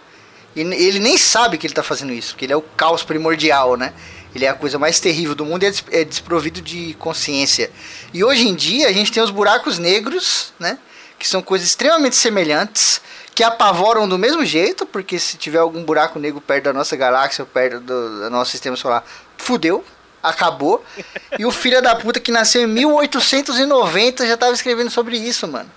E 0.56 0.62
ele 0.62 1.00
nem 1.00 1.18
sabe 1.18 1.58
que 1.58 1.66
ele 1.66 1.74
tá 1.74 1.84
fazendo 1.84 2.14
isso, 2.14 2.34
porque 2.34 2.46
ele 2.46 2.54
é 2.54 2.58
o 2.58 2.62
caos 2.62 3.04
primordial, 3.04 3.76
né? 3.76 3.94
Ele 4.36 4.46
é 4.46 4.50
a 4.50 4.54
coisa 4.54 4.80
mais 4.80 5.00
terrível 5.00 5.36
do 5.36 5.46
mundo 5.46 5.64
e 5.64 5.68
é, 5.68 6.02
é 6.02 6.04
desprovido 6.04 6.62
de 6.62 6.96
consciência. 7.00 7.72
E 8.14 8.24
hoje 8.24 8.48
em 8.48 8.56
dia 8.56 8.88
a 8.88 8.94
gente 8.94 9.12
tem 9.12 9.22
os 9.22 9.30
buracos 9.30 9.78
negros, 9.78 10.54
né? 10.60 10.78
Que 11.20 11.28
são 11.28 11.42
coisas 11.42 11.68
extremamente 11.68 12.16
semelhantes, 12.16 13.02
que 13.34 13.44
apavoram 13.44 14.08
do 14.08 14.18
mesmo 14.18 14.46
jeito, 14.46 14.86
porque 14.86 15.18
se 15.18 15.38
tiver 15.38 15.60
algum 15.60 15.84
buraco 15.84 16.20
negro 16.20 16.40
perto 16.42 16.66
da 16.66 16.74
nossa 16.74 16.96
galáxia, 16.96 17.46
perto 17.46 17.80
do, 17.80 18.20
do 18.22 18.30
nosso 18.30 18.52
sistema 18.52 18.76
solar, 18.76 19.04
fudeu, 19.38 19.84
acabou. 20.22 20.84
E 21.38 21.46
o 21.46 21.52
filho 21.52 21.82
da 21.82 21.96
puta 21.96 22.20
que 22.20 22.32
nasceu 22.32 22.64
em 22.64 22.68
1890 22.68 24.28
já 24.28 24.38
tava 24.38 24.54
escrevendo 24.54 24.90
sobre 24.90 25.18
isso, 25.18 25.48
mano. 25.48 25.70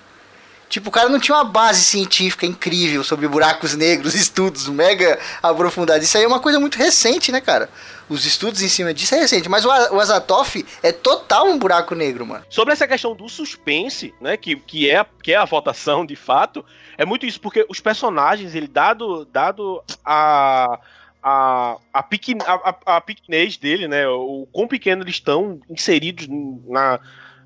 Tipo, 0.69 0.89
o 0.89 0.93
cara 0.93 1.09
não 1.09 1.21
tinha 1.21 1.37
uma 1.37 1.45
base 1.45 1.85
científica 1.85 2.45
incrível 2.45 3.05
sobre 3.05 3.29
buracos 3.29 3.75
negros, 3.75 4.15
estudos 4.17 4.69
mega 4.69 5.19
aprofundados. 5.43 6.07
Isso 6.07 6.17
aí 6.17 6.25
é 6.25 6.27
uma 6.27 6.41
coisa 6.41 6.59
muito 6.59 6.77
recente, 6.77 7.31
né, 7.31 7.41
cara? 7.41 7.69
Os 8.09 8.25
estudos 8.25 8.63
em 8.63 8.69
cima 8.69 8.93
disso 8.93 9.15
é 9.15 9.19
recente. 9.19 9.49
Mas 9.49 9.65
o, 9.65 9.69
o 9.69 10.01
Azatoth 10.01 10.65
é 10.83 10.93
total 10.93 11.47
um 11.49 11.59
buraco 11.59 11.95
negro, 11.95 12.27
mano. 12.27 12.45
Sobre 12.51 12.73
essa 12.73 12.87
questão 12.87 13.15
do 13.15 13.29
suspense, 13.29 14.15
né, 14.21 14.37
que, 14.37 14.57
que, 14.57 14.91
é, 14.91 15.05
que 15.23 15.33
é 15.33 15.37
a 15.37 15.45
votação 15.45 16.05
de 16.05 16.17
fato, 16.17 16.65
é 16.99 17.05
muito 17.05 17.27
isso, 17.27 17.41
porque 17.41 17.65
os 17.69 17.81
personagens, 17.81 18.55
ele 18.55 18.69
dado, 18.69 19.25
dado 19.27 19.83
a 20.05 20.81
a, 21.29 21.77
a, 21.93 22.03
pequen, 22.05 22.39
a, 22.47 22.55
a, 22.55 22.97
a 22.97 23.01
pequenez 23.01 23.57
dele, 23.57 23.89
né? 23.89 24.07
O 24.07 24.47
quão 24.53 24.69
pequeno 24.69 25.03
eles 25.03 25.17
estão 25.17 25.61
inseridos 25.69 26.29
na, 26.69 27.01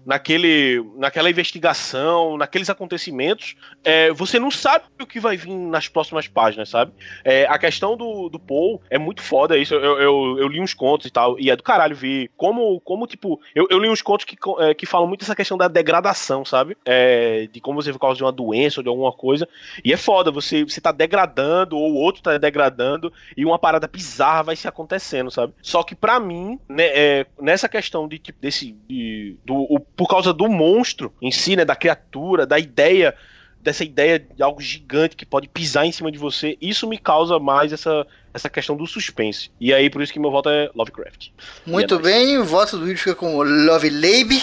naquele, 0.04 0.82
naquela 0.96 1.30
investigação, 1.30 2.36
naqueles 2.36 2.70
acontecimentos, 2.70 3.56
é, 3.84 4.12
você 4.12 4.38
não 4.38 4.50
sabe 4.50 4.84
o 5.00 5.06
que 5.06 5.20
vai 5.20 5.36
vir 5.36 5.54
nas 5.54 5.88
próximas 5.88 6.26
páginas, 6.26 6.68
sabe? 6.68 6.92
É, 7.24 7.46
a 7.46 7.58
questão 7.58 7.96
do, 7.96 8.28
do 8.28 8.38
Paul 8.38 8.80
é 8.90 8.98
muito 8.98 9.22
foda 9.22 9.56
isso. 9.56 9.74
Eu, 9.74 9.98
eu, 9.98 10.38
eu, 10.38 10.48
li 10.48 10.60
uns 10.60 10.74
contos 10.74 11.06
e 11.06 11.10
tal, 11.10 11.38
e 11.38 11.50
é 11.50 11.56
do 11.56 11.62
caralho 11.62 11.94
ver 11.94 12.30
como, 12.36 12.80
como 12.80 13.06
tipo. 13.06 13.40
Eu, 13.54 13.66
eu 13.70 13.78
li 13.78 13.88
uns 13.88 14.02
contos 14.02 14.24
que, 14.24 14.36
é, 14.58 14.74
que 14.74 14.86
falam 14.86 15.06
muito 15.06 15.20
dessa 15.20 15.36
questão 15.36 15.56
da 15.56 15.68
degradação, 15.68 16.44
sabe? 16.44 16.76
É, 16.84 17.48
de 17.52 17.60
como 17.60 17.82
você, 17.82 17.92
por 17.92 17.98
causa 17.98 18.16
de 18.16 18.24
uma 18.24 18.32
doença 18.32 18.80
ou 18.80 18.82
de 18.82 18.88
alguma 18.88 19.12
coisa. 19.12 19.48
E 19.84 19.92
é 19.92 19.96
foda, 19.96 20.30
você, 20.30 20.64
você 20.64 20.80
tá 20.80 20.92
degradando, 20.92 21.76
ou 21.76 21.92
o 21.92 21.96
outro 21.96 22.22
tá 22.22 22.38
degradando, 22.38 23.12
e 23.36 23.44
uma 23.44 23.58
parada 23.58 23.86
bizarra 23.86 24.44
vai 24.44 24.56
se 24.56 24.66
acontecendo, 24.66 25.30
sabe? 25.30 25.52
Só 25.62 25.82
que 25.82 25.94
para 25.94 26.18
mim, 26.18 26.58
né, 26.68 26.86
é, 26.86 27.26
nessa 27.40 27.68
questão 27.68 28.08
de, 28.08 28.18
tipo, 28.18 28.40
desse. 28.40 28.72
De, 28.88 29.36
do, 29.44 29.54
o 29.54 29.78
por 30.00 30.08
causa 30.08 30.32
do 30.32 30.48
monstro 30.48 31.12
em 31.20 31.30
si, 31.30 31.54
né? 31.54 31.62
Da 31.62 31.76
criatura, 31.76 32.46
da 32.46 32.58
ideia, 32.58 33.14
dessa 33.60 33.84
ideia 33.84 34.18
de 34.18 34.42
algo 34.42 34.58
gigante 34.58 35.14
que 35.14 35.26
pode 35.26 35.46
pisar 35.46 35.84
em 35.84 35.92
cima 35.92 36.10
de 36.10 36.16
você. 36.16 36.56
Isso 36.58 36.88
me 36.88 36.96
causa 36.96 37.38
mais 37.38 37.70
essa, 37.70 38.06
essa 38.32 38.48
questão 38.48 38.74
do 38.74 38.86
suspense. 38.86 39.50
E 39.60 39.74
aí, 39.74 39.90
por 39.90 40.00
isso 40.00 40.10
que 40.10 40.18
meu 40.18 40.30
voto 40.30 40.48
é 40.48 40.70
Lovecraft. 40.74 41.28
Muito 41.66 41.96
é 41.96 41.98
bem, 41.98 42.38
o 42.38 42.46
voto 42.46 42.78
do 42.78 42.86
Will 42.86 42.96
fica 42.96 43.14
com 43.14 43.42
Love 43.42 43.90
Lab. 43.90 44.42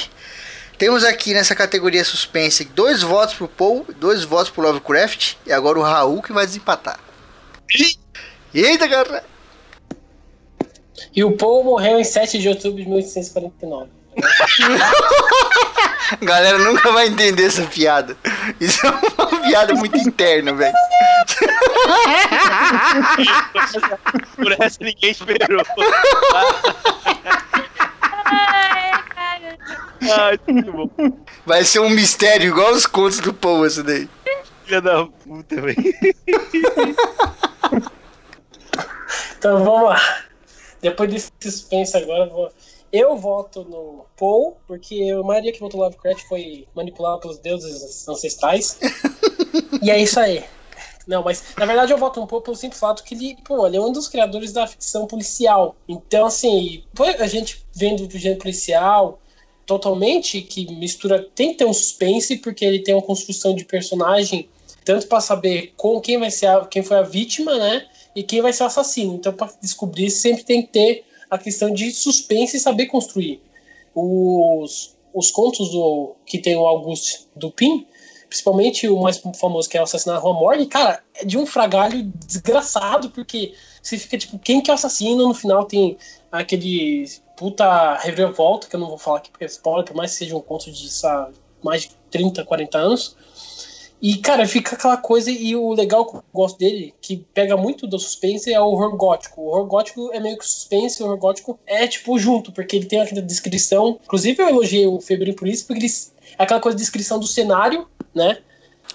Temos 0.77 1.03
aqui 1.03 1.33
nessa 1.33 1.55
categoria 1.55 2.05
suspense 2.05 2.63
dois 2.63 3.01
votos 3.01 3.33
pro 3.33 3.47
Paul, 3.47 3.83
dois 3.99 4.23
votos 4.23 4.51
pro 4.51 4.61
Lovecraft. 4.61 5.37
E 5.43 5.51
agora 5.51 5.79
o 5.79 5.81
Raul 5.81 6.21
que 6.21 6.31
vai 6.31 6.45
desempatar. 6.45 6.99
Eita, 8.53 8.87
cara! 8.87 9.23
E 11.15 11.23
o 11.23 11.35
Paul 11.35 11.63
morreu 11.63 11.99
em 11.99 12.03
7 12.03 12.37
de 12.37 12.47
outubro 12.47 12.79
de 12.79 12.87
1849. 12.87 13.96
Galera 16.21 16.57
nunca 16.57 16.91
vai 16.91 17.07
entender 17.07 17.45
essa 17.45 17.63
piada. 17.63 18.17
Isso 18.59 18.85
é 18.85 18.89
uma 18.89 19.41
piada 19.41 19.73
muito 19.73 19.97
interna, 19.97 20.53
velho. 20.53 20.75
Por 24.35 24.51
essa 24.53 24.77
ninguém 24.81 25.11
esperou. 25.11 25.63
Ai, 30.01 30.39
bom. 30.63 30.89
Vai 31.45 31.63
ser 31.63 31.79
um 31.79 31.89
mistério 31.89 32.49
igual 32.49 32.71
os 32.71 32.85
contos 32.85 33.19
do 33.19 33.33
Paul, 33.33 33.65
esse 33.65 33.83
daí. 33.83 34.09
Filha 34.65 34.81
da 34.81 35.05
puta, 35.05 35.61
velho. 35.61 35.77
Então 39.37 39.63
vamos 39.63 39.89
lá. 39.89 40.01
Depois 40.81 41.09
desse 41.09 41.31
suspense 41.41 41.97
agora, 41.97 42.25
eu 42.25 42.29
vou 42.29 42.51
eu 42.91 43.17
voto 43.17 43.63
no 43.63 44.05
Paul, 44.17 44.57
porque 44.67 45.11
a 45.11 45.23
maioria 45.23 45.51
que 45.51 45.59
votou 45.59 45.81
Lovecraft 45.81 46.23
foi 46.27 46.67
manipulada 46.75 47.19
pelos 47.19 47.37
deuses 47.39 48.07
ancestrais. 48.07 48.79
e 49.81 49.91
é 49.91 50.01
isso 50.01 50.19
aí. 50.19 50.43
Não, 51.07 51.23
mas 51.23 51.55
na 51.57 51.65
verdade 51.65 51.93
eu 51.93 51.97
voto 51.97 52.21
um 52.21 52.27
pouco 52.27 52.45
pelo 52.45 52.57
simples 52.57 52.79
fato 52.79 53.03
que 53.03 53.15
ele, 53.15 53.37
pô, 53.45 53.65
ele 53.65 53.77
é 53.77 53.81
um 53.81 53.91
dos 53.91 54.09
criadores 54.09 54.51
da 54.51 54.67
ficção 54.67 55.07
policial. 55.07 55.75
Então, 55.87 56.25
assim, 56.25 56.83
a 57.19 57.27
gente 57.27 57.65
vendo 57.73 58.05
do 58.05 58.17
gênero 58.17 58.41
policial 58.41 59.19
totalmente, 59.65 60.41
que 60.41 60.73
mistura, 60.75 61.27
tem 61.35 61.51
que 61.51 61.57
ter 61.57 61.65
um 61.65 61.73
suspense, 61.73 62.37
porque 62.37 62.63
ele 62.63 62.79
tem 62.79 62.95
uma 62.95 63.01
construção 63.01 63.53
de 63.53 63.65
personagem, 63.65 64.49
tanto 64.83 65.07
para 65.07 65.19
saber 65.19 65.73
com 65.75 65.99
quem 65.99 66.17
vai 66.17 66.31
ser 66.31 66.47
a, 66.47 66.65
quem 66.65 66.81
foi 66.81 66.97
a 66.97 67.01
vítima, 67.01 67.55
né? 67.57 67.85
E 68.15 68.23
quem 68.23 68.41
vai 68.41 68.53
ser 68.53 68.63
o 68.63 68.67
assassino. 68.67 69.15
Então, 69.15 69.33
para 69.33 69.51
descobrir, 69.61 70.09
sempre 70.09 70.43
tem 70.43 70.61
que 70.61 70.69
ter 70.69 71.05
a 71.29 71.37
questão 71.37 71.71
de 71.71 71.91
suspense 71.91 72.57
e 72.57 72.59
saber 72.59 72.87
construir. 72.87 73.41
Os, 73.93 74.95
os 75.13 75.31
contos 75.31 75.69
do, 75.69 76.15
que 76.25 76.39
tem 76.39 76.55
o 76.55 76.67
Auguste 76.67 77.27
Dupin, 77.35 77.85
principalmente 78.29 78.87
o 78.87 79.01
mais 79.01 79.21
famoso 79.39 79.69
que 79.69 79.77
é 79.77 79.81
o 79.81 79.83
Assassinato 79.83 80.21
Rua 80.21 80.33
Morgue, 80.33 80.65
cara, 80.65 81.01
é 81.15 81.25
de 81.25 81.37
um 81.37 81.45
fragalho 81.45 82.03
desgraçado, 82.25 83.09
porque 83.09 83.53
você 83.81 83.97
fica 83.97 84.17
tipo, 84.17 84.37
quem 84.37 84.61
que 84.61 84.69
é 84.69 84.73
o 84.73 84.75
assassino? 84.75 85.27
No 85.27 85.33
final 85.33 85.65
tem 85.65 85.97
aquele 86.31 87.05
puta 87.35 87.95
reviravolta, 87.95 88.67
que 88.67 88.75
eu 88.75 88.79
não 88.79 88.89
vou 88.89 88.97
falar 88.97 89.19
aqui 89.19 89.31
porque 89.31 89.45
é 89.45 89.47
spoiler, 89.47 89.85
por 89.85 89.95
mais 89.95 90.11
que 90.11 90.17
seja 90.17 90.35
um 90.35 90.41
conto 90.41 90.71
de 90.71 90.89
sabe, 90.89 91.35
mais 91.63 91.83
de 91.83 91.91
30, 92.11 92.43
40 92.43 92.77
anos. 92.77 93.15
E, 93.99 94.17
cara, 94.17 94.45
fica 94.45 94.75
aquela 94.75 94.97
coisa, 94.97 95.31
e 95.31 95.55
o 95.55 95.73
legal 95.73 96.05
que 96.05 96.17
eu 96.17 96.23
gosto 96.31 96.59
dele, 96.59 96.93
que 97.01 97.25
pega 97.33 97.57
muito 97.57 97.87
do 97.87 97.97
suspense, 97.97 98.53
é 98.53 98.61
o 98.61 98.65
horror 98.65 98.95
gótico. 98.95 99.41
O 99.41 99.47
horror 99.47 99.65
gótico 99.65 100.11
é 100.13 100.19
meio 100.19 100.37
que 100.37 100.47
suspense, 100.47 101.01
o 101.01 101.07
horror 101.07 101.17
gótico 101.17 101.59
é, 101.65 101.87
tipo, 101.87 102.17
junto, 102.19 102.51
porque 102.51 102.75
ele 102.75 102.85
tem 102.85 103.01
aquela 103.01 103.21
descrição. 103.21 103.99
Inclusive, 104.03 104.41
eu 104.41 104.49
elogiei 104.49 104.85
o 104.85 105.01
Febrinho 105.01 105.35
por 105.35 105.47
isso, 105.47 105.65
porque 105.65 105.83
ele, 105.83 105.93
é 106.37 106.43
aquela 106.43 106.59
coisa 106.59 106.75
de 106.77 106.83
descrição 106.83 107.19
do 107.19 107.25
cenário, 107.25 107.87
né? 108.13 108.37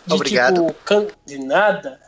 De, 0.06 0.14
Obrigado. 0.14 0.66
Tipo, 0.66 0.74
can... 0.84 1.06
de 1.26 1.38
nada. 1.38 2.00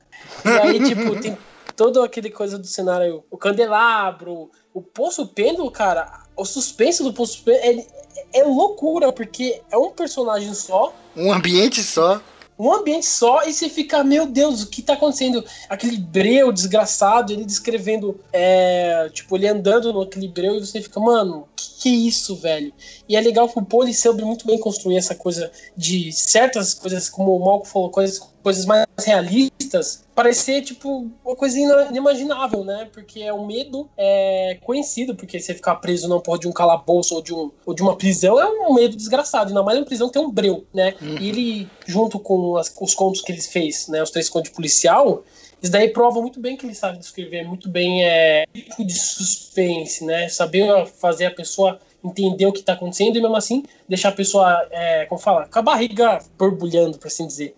E 0.44 0.48
aí, 0.48 0.84
tipo, 0.84 1.20
tem 1.20 1.36
toda 1.74 2.04
aquele 2.04 2.30
coisa 2.30 2.56
do 2.56 2.66
cenário, 2.66 3.24
o 3.28 3.36
candelabro, 3.36 4.50
o 4.72 4.80
poço 4.80 5.26
pêndulo, 5.26 5.68
cara, 5.68 6.22
o 6.36 6.44
suspense 6.44 7.02
do 7.02 7.12
poço 7.12 7.42
pêndulo 7.42 7.84
é, 8.32 8.40
é 8.40 8.44
loucura, 8.44 9.12
porque 9.12 9.60
é 9.68 9.76
um 9.76 9.90
personagem 9.90 10.54
só. 10.54 10.94
Um 11.16 11.32
ambiente 11.32 11.82
só 11.82 12.22
um 12.58 12.72
ambiente 12.72 13.06
só 13.06 13.44
e 13.44 13.52
você 13.52 13.68
fica, 13.68 14.04
meu 14.04 14.26
Deus, 14.26 14.62
o 14.62 14.68
que 14.68 14.82
tá 14.82 14.94
acontecendo? 14.94 15.44
Aquele 15.68 15.96
breu 15.98 16.52
desgraçado, 16.52 17.32
ele 17.32 17.44
descrevendo, 17.44 18.20
é, 18.32 19.08
tipo, 19.12 19.36
ele 19.36 19.48
andando 19.48 19.92
naquele 19.92 20.28
breu 20.28 20.56
e 20.56 20.60
você 20.60 20.80
fica, 20.80 21.00
mano, 21.00 21.48
que 21.56 21.74
que 21.84 21.88
é 21.90 21.92
isso, 21.92 22.34
velho? 22.34 22.72
E 23.06 23.14
é 23.14 23.20
legal 23.20 23.46
que 23.46 23.58
o 23.58 23.62
Paul 23.62 23.92
soube 23.92 24.24
muito 24.24 24.46
bem 24.46 24.58
construir 24.58 24.96
essa 24.96 25.14
coisa 25.14 25.52
de 25.76 26.10
certas 26.12 26.72
coisas, 26.72 27.10
como 27.10 27.36
o 27.36 27.44
Malco 27.44 27.66
falou, 27.66 27.90
coisas, 27.90 28.26
coisas 28.44 28.66
mais 28.66 28.86
realistas, 28.98 30.04
parecer, 30.14 30.60
tipo, 30.60 31.10
uma 31.24 31.34
coisa 31.34 31.58
inimaginável, 31.58 32.62
né? 32.62 32.88
Porque 32.92 33.22
é 33.22 33.32
um 33.32 33.46
medo 33.46 33.88
é, 33.96 34.58
conhecido, 34.62 35.16
porque 35.16 35.40
você 35.40 35.54
ficar 35.54 35.76
preso 35.76 36.06
não 36.06 36.20
pode 36.20 36.42
de 36.42 36.48
um 36.48 36.52
calabouço 36.52 37.14
ou 37.14 37.22
de, 37.22 37.32
um, 37.32 37.50
ou 37.64 37.74
de 37.74 37.82
uma 37.82 37.96
prisão 37.96 38.38
é 38.38 38.46
um 38.46 38.74
medo 38.74 38.96
desgraçado, 38.96 39.48
ainda 39.48 39.62
mais 39.62 39.78
uma 39.78 39.86
prisão 39.86 40.10
tem 40.10 40.20
um 40.20 40.30
breu, 40.30 40.66
né? 40.74 40.94
Uhum. 41.00 41.16
E 41.18 41.28
ele, 41.28 41.68
junto 41.86 42.18
com 42.18 42.58
as, 42.58 42.72
os 42.78 42.94
contos 42.94 43.22
que 43.22 43.32
ele 43.32 43.40
fez, 43.40 43.88
né, 43.88 44.02
os 44.02 44.10
três 44.10 44.28
contos 44.28 44.50
policial, 44.50 45.24
isso 45.62 45.72
daí 45.72 45.88
prova 45.88 46.20
muito 46.20 46.38
bem 46.38 46.58
que 46.58 46.66
ele 46.66 46.74
sabe 46.74 46.98
descrever 46.98 47.42
muito 47.44 47.70
bem 47.70 48.04
é, 48.04 48.44
tipo 48.52 48.84
de 48.84 48.92
suspense, 48.92 50.04
né? 50.04 50.28
Saber 50.28 50.86
fazer 50.86 51.24
a 51.24 51.30
pessoa 51.30 51.80
entender 52.04 52.46
o 52.46 52.52
que 52.52 52.60
está 52.60 52.74
acontecendo 52.74 53.16
e 53.16 53.20
mesmo 53.22 53.36
assim 53.36 53.64
deixar 53.88 54.10
a 54.10 54.12
pessoa, 54.12 54.66
é, 54.70 55.06
como 55.06 55.20
fala, 55.20 55.48
com 55.50 55.58
a 55.58 55.62
barriga 55.62 56.18
borbulhando, 56.38 56.98
por 56.98 57.06
assim 57.06 57.26
dizer. 57.26 57.54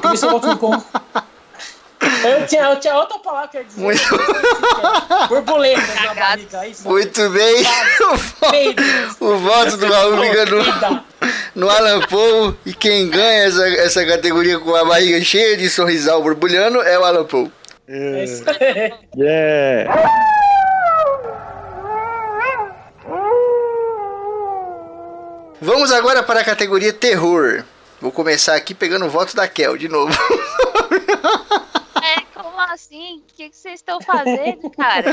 Por 0.00 0.14
isso 0.14 0.26
eu 0.26 0.58
como 0.58 0.82
eu 2.24 2.46
tinha, 2.46 2.62
eu 2.62 2.80
tinha 2.80 2.96
outra 2.96 3.18
palavra 3.18 3.48
que 3.48 3.56
eu 3.58 3.60
ia 3.60 3.66
dizer. 3.66 3.80
Muito... 3.80 4.02
Borboletas 5.28 5.94
na 5.94 6.14
barriga. 6.14 6.66
Isso, 6.66 6.88
Muito 6.88 7.30
bem. 7.30 7.62
o 9.20 9.36
voto 9.36 9.76
do 9.76 9.86
Raul 9.86 10.16
no, 10.16 11.04
no 11.54 11.70
Alan 11.70 12.00
Paul. 12.00 12.56
E 12.64 12.72
quem 12.72 13.08
ganha 13.08 13.44
essa, 13.44 13.68
essa 13.68 14.06
categoria 14.06 14.58
com 14.58 14.74
a 14.74 14.84
barriga 14.84 15.20
cheia 15.22 15.56
de 15.56 15.68
sorrisal 15.68 16.22
borbulhando 16.22 16.80
é 16.82 16.98
o 16.98 17.04
Alan 17.04 17.24
Paul. 17.24 17.50
É 17.88 18.24
isso 18.24 18.44
aí. 18.48 18.92
Yeah. 19.14 20.41
Vamos 25.82 25.96
agora 25.96 26.22
para 26.22 26.38
a 26.38 26.44
categoria 26.44 26.92
terror. 26.92 27.64
Vou 28.00 28.12
começar 28.12 28.54
aqui 28.54 28.72
pegando 28.72 29.04
o 29.04 29.10
voto 29.10 29.34
da 29.34 29.48
Kel 29.48 29.76
de 29.76 29.88
novo. 29.88 30.12
É, 32.04 32.20
como 32.34 32.58
assim? 32.60 33.18
O 33.18 33.34
que, 33.34 33.48
vocês 33.52 33.74
estão 33.80 34.00
fazendo, 34.00 34.70
cara? 34.70 35.12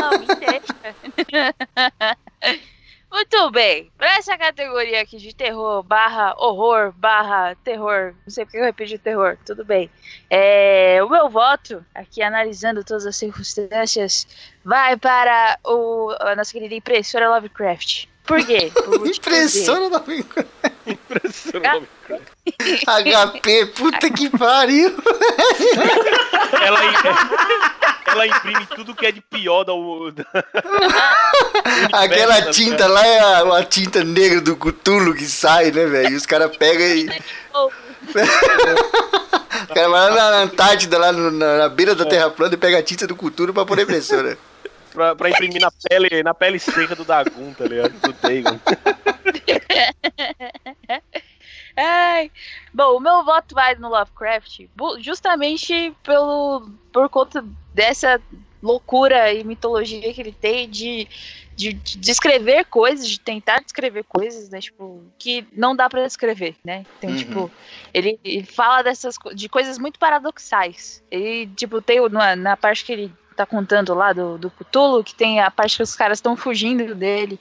Não, 0.00 0.18
me 0.18 0.26
deixa. 0.26 0.74
Muito 3.10 3.50
bem, 3.50 3.90
para 3.96 4.16
essa 4.16 4.36
categoria 4.36 5.00
aqui 5.00 5.16
de 5.16 5.34
terror 5.34 5.82
barra 5.82 6.34
horror 6.38 6.92
barra 6.92 7.54
terror, 7.64 8.14
não 8.26 8.30
sei 8.30 8.44
porque 8.44 8.58
eu 8.58 8.64
repeti 8.64 8.98
terror, 8.98 9.38
tudo 9.44 9.64
bem. 9.64 9.90
É, 10.28 10.98
o 11.02 11.08
meu 11.08 11.28
voto, 11.30 11.84
aqui 11.94 12.22
analisando 12.22 12.84
todas 12.84 13.06
as 13.06 13.16
circunstâncias, 13.16 14.26
vai 14.64 14.96
para 14.96 15.58
o, 15.64 16.14
a 16.20 16.36
nossa 16.36 16.52
querida 16.52 16.74
impressora 16.74 17.30
Lovecraft. 17.30 18.06
Por 18.26 18.44
quê? 18.44 18.70
Por 18.74 18.86
motivo 18.98 19.04
de- 19.04 19.10
Impressora 19.10 19.90
da. 19.90 20.02
HP, 22.86 23.66
puta 23.74 24.10
que 24.10 24.28
pariu. 24.30 24.94
ela, 26.62 26.80
ela 28.06 28.26
imprime 28.26 28.66
tudo 28.74 28.94
que 28.94 29.06
é 29.06 29.12
de 29.12 29.20
pior 29.20 29.64
da. 29.64 29.72
da 30.12 30.24
Aquela 31.92 32.34
universo, 32.36 32.50
tinta 32.62 32.86
lá 32.86 33.04
é 33.06 33.18
a, 33.18 33.58
a 33.58 33.64
tinta 33.64 34.04
negra 34.04 34.40
do 34.40 34.56
Cthulhu 34.56 35.14
que 35.14 35.24
sai, 35.24 35.70
né, 35.72 35.84
velho? 35.86 36.10
E 36.12 36.16
os 36.16 36.26
caras 36.26 36.56
pegam 36.56 36.86
e. 36.86 37.06
O 39.68 39.74
cara 39.74 39.88
vai 39.88 40.10
lá 40.10 40.30
na 40.30 40.36
Antártida, 40.42 40.98
lá 40.98 41.10
no- 41.12 41.30
na, 41.30 41.58
na 41.58 41.68
beira 41.68 41.94
da 41.94 42.04
Terra 42.04 42.30
plana 42.30 42.54
e 42.54 42.58
pega 42.58 42.78
a 42.78 42.82
tinta 42.82 43.06
do 43.06 43.16
Cthulhu 43.16 43.52
pra 43.54 43.64
pôr 43.66 43.78
impressora. 43.80 44.38
Pra, 44.96 45.14
pra 45.14 45.28
imprimir 45.28 45.60
na 45.60 45.70
pele, 45.70 46.22
na 46.22 46.32
pele 46.32 46.58
seca 46.58 46.96
do 46.96 47.04
Dagon, 47.04 47.52
tá 47.52 47.66
ligado? 47.66 47.92
Do 48.00 48.14
Dagon. 48.14 48.58
Ai. 51.76 52.32
Bom, 52.72 52.96
o 52.96 53.00
meu 53.00 53.22
voto 53.22 53.54
vai 53.54 53.74
no 53.74 53.90
Lovecraft 53.90 54.60
justamente 55.00 55.92
pelo, 56.02 56.70
por 56.90 57.10
conta 57.10 57.44
dessa 57.74 58.18
loucura 58.62 59.30
e 59.34 59.44
mitologia 59.44 60.14
que 60.14 60.20
ele 60.22 60.32
tem 60.32 60.66
de, 60.66 61.06
de, 61.54 61.74
de 61.74 61.98
descrever 61.98 62.64
coisas, 62.64 63.06
de 63.06 63.20
tentar 63.20 63.60
descrever 63.60 64.02
coisas, 64.04 64.48
né? 64.48 64.60
Tipo, 64.60 65.04
que 65.18 65.46
não 65.52 65.76
dá 65.76 65.90
pra 65.90 66.06
descrever, 66.06 66.56
né? 66.64 66.86
Então, 66.96 67.10
Uhum. 67.10 67.16
tipo, 67.16 67.52
ele, 67.92 68.18
ele 68.24 68.46
fala 68.46 68.80
dessas 68.80 69.16
de 69.34 69.46
coisas 69.46 69.78
muito 69.78 69.98
paradoxais. 69.98 71.04
Ele, 71.10 71.46
tipo, 71.48 71.82
tem 71.82 72.00
na, 72.08 72.34
na 72.34 72.56
parte 72.56 72.82
que 72.82 72.92
ele 72.92 73.12
tá 73.36 73.46
contando 73.46 73.94
lá 73.94 74.12
do, 74.12 74.38
do 74.38 74.50
Cthulhu, 74.50 75.04
que 75.04 75.14
tem 75.14 75.40
a 75.40 75.50
parte 75.50 75.76
que 75.76 75.82
os 75.82 75.94
caras 75.94 76.18
estão 76.18 76.36
fugindo 76.36 76.94
dele. 76.94 77.38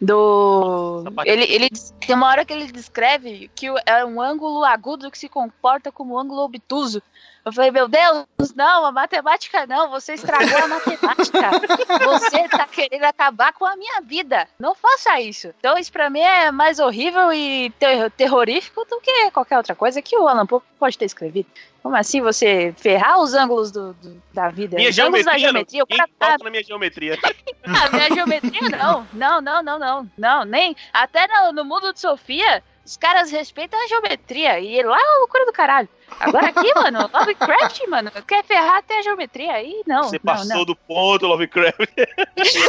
Do. 0.00 1.00
Essa 1.00 1.10
parte- 1.10 1.30
Ele, 1.30 1.44
ele 1.44 1.68
tem 2.00 2.14
uma 2.14 2.28
hora 2.28 2.44
que 2.44 2.52
ele 2.52 2.70
descreve 2.70 3.50
que 3.54 3.66
é 3.86 4.04
um 4.04 4.20
ângulo 4.20 4.64
agudo 4.64 5.10
que 5.10 5.18
se 5.18 5.28
comporta 5.28 5.92
como 5.92 6.14
um 6.14 6.18
ângulo 6.18 6.42
obtuso. 6.42 7.02
Eu 7.44 7.52
falei, 7.52 7.72
meu 7.72 7.88
Deus, 7.88 8.24
não, 8.54 8.86
a 8.86 8.92
matemática 8.92 9.66
não, 9.66 9.90
você 9.90 10.14
estragou 10.14 10.58
a 10.58 10.68
matemática. 10.68 11.50
Você 12.04 12.48
tá 12.48 12.66
querendo 12.66 13.02
acabar 13.04 13.52
com 13.52 13.64
a 13.66 13.74
minha 13.76 14.00
vida. 14.00 14.46
Não 14.58 14.74
faça 14.74 15.20
isso. 15.20 15.52
Então, 15.58 15.76
isso 15.76 15.90
pra 15.92 16.08
mim 16.08 16.20
é 16.20 16.50
mais 16.52 16.78
horrível 16.78 17.32
e 17.32 17.70
ter- 17.78 18.10
terrorífico 18.12 18.84
do 18.84 19.00
que 19.00 19.30
qualquer 19.32 19.56
outra 19.56 19.74
coisa 19.74 20.00
que 20.00 20.16
o 20.16 20.26
Alan 20.28 20.46
Poe 20.46 20.60
pode 20.78 20.96
ter 20.96 21.04
escrevido. 21.04 21.48
Como 21.82 21.96
assim 21.96 22.20
você 22.20 22.72
ferrar 22.78 23.18
os 23.20 23.34
ângulos 23.34 23.70
do, 23.72 23.92
do- 23.94 24.22
da 24.32 24.48
vida? 24.48 24.76
Minha 24.76 24.90
os 24.90 24.98
ângulos 24.98 25.24
da 25.24 25.36
geometria. 25.38 25.80
geometria, 25.80 25.82
o 25.82 25.86
Quem 25.86 25.96
cara 25.98 26.10
tá 26.18 26.36
na 26.44 26.50
minha 26.50 26.62
geometria? 26.62 27.18
ah, 27.66 27.90
minha 27.90 28.08
geometria 28.14 28.68
não. 28.78 29.06
Não, 29.12 29.40
não, 29.40 29.62
não, 29.62 29.78
não. 29.78 30.10
Não, 30.16 30.44
nem. 30.44 30.76
Até 30.92 31.26
no, 31.26 31.52
no 31.52 31.64
mundo 31.64 31.92
de 31.92 32.00
Sofia, 32.00 32.62
os 32.84 32.96
caras 32.96 33.30
respeitam 33.30 33.82
a 33.82 33.88
geometria. 33.88 34.60
E 34.60 34.82
lá 34.82 34.96
é 34.96 35.02
uma 35.02 35.18
loucura 35.20 35.44
do 35.46 35.52
caralho. 35.52 35.88
Agora 36.20 36.48
aqui, 36.48 36.72
mano, 36.74 37.10
Lovecraft, 37.12 37.80
mano, 37.88 38.10
quer 38.26 38.44
ferrar 38.44 38.78
até 38.78 38.98
a 38.98 39.02
geometria. 39.02 39.52
Aí 39.52 39.82
não. 39.86 40.04
Você 40.04 40.20
não, 40.22 40.34
passou 40.34 40.56
não. 40.56 40.64
do 40.64 40.76
ponto, 40.76 41.26
Lovecraft. 41.26 41.78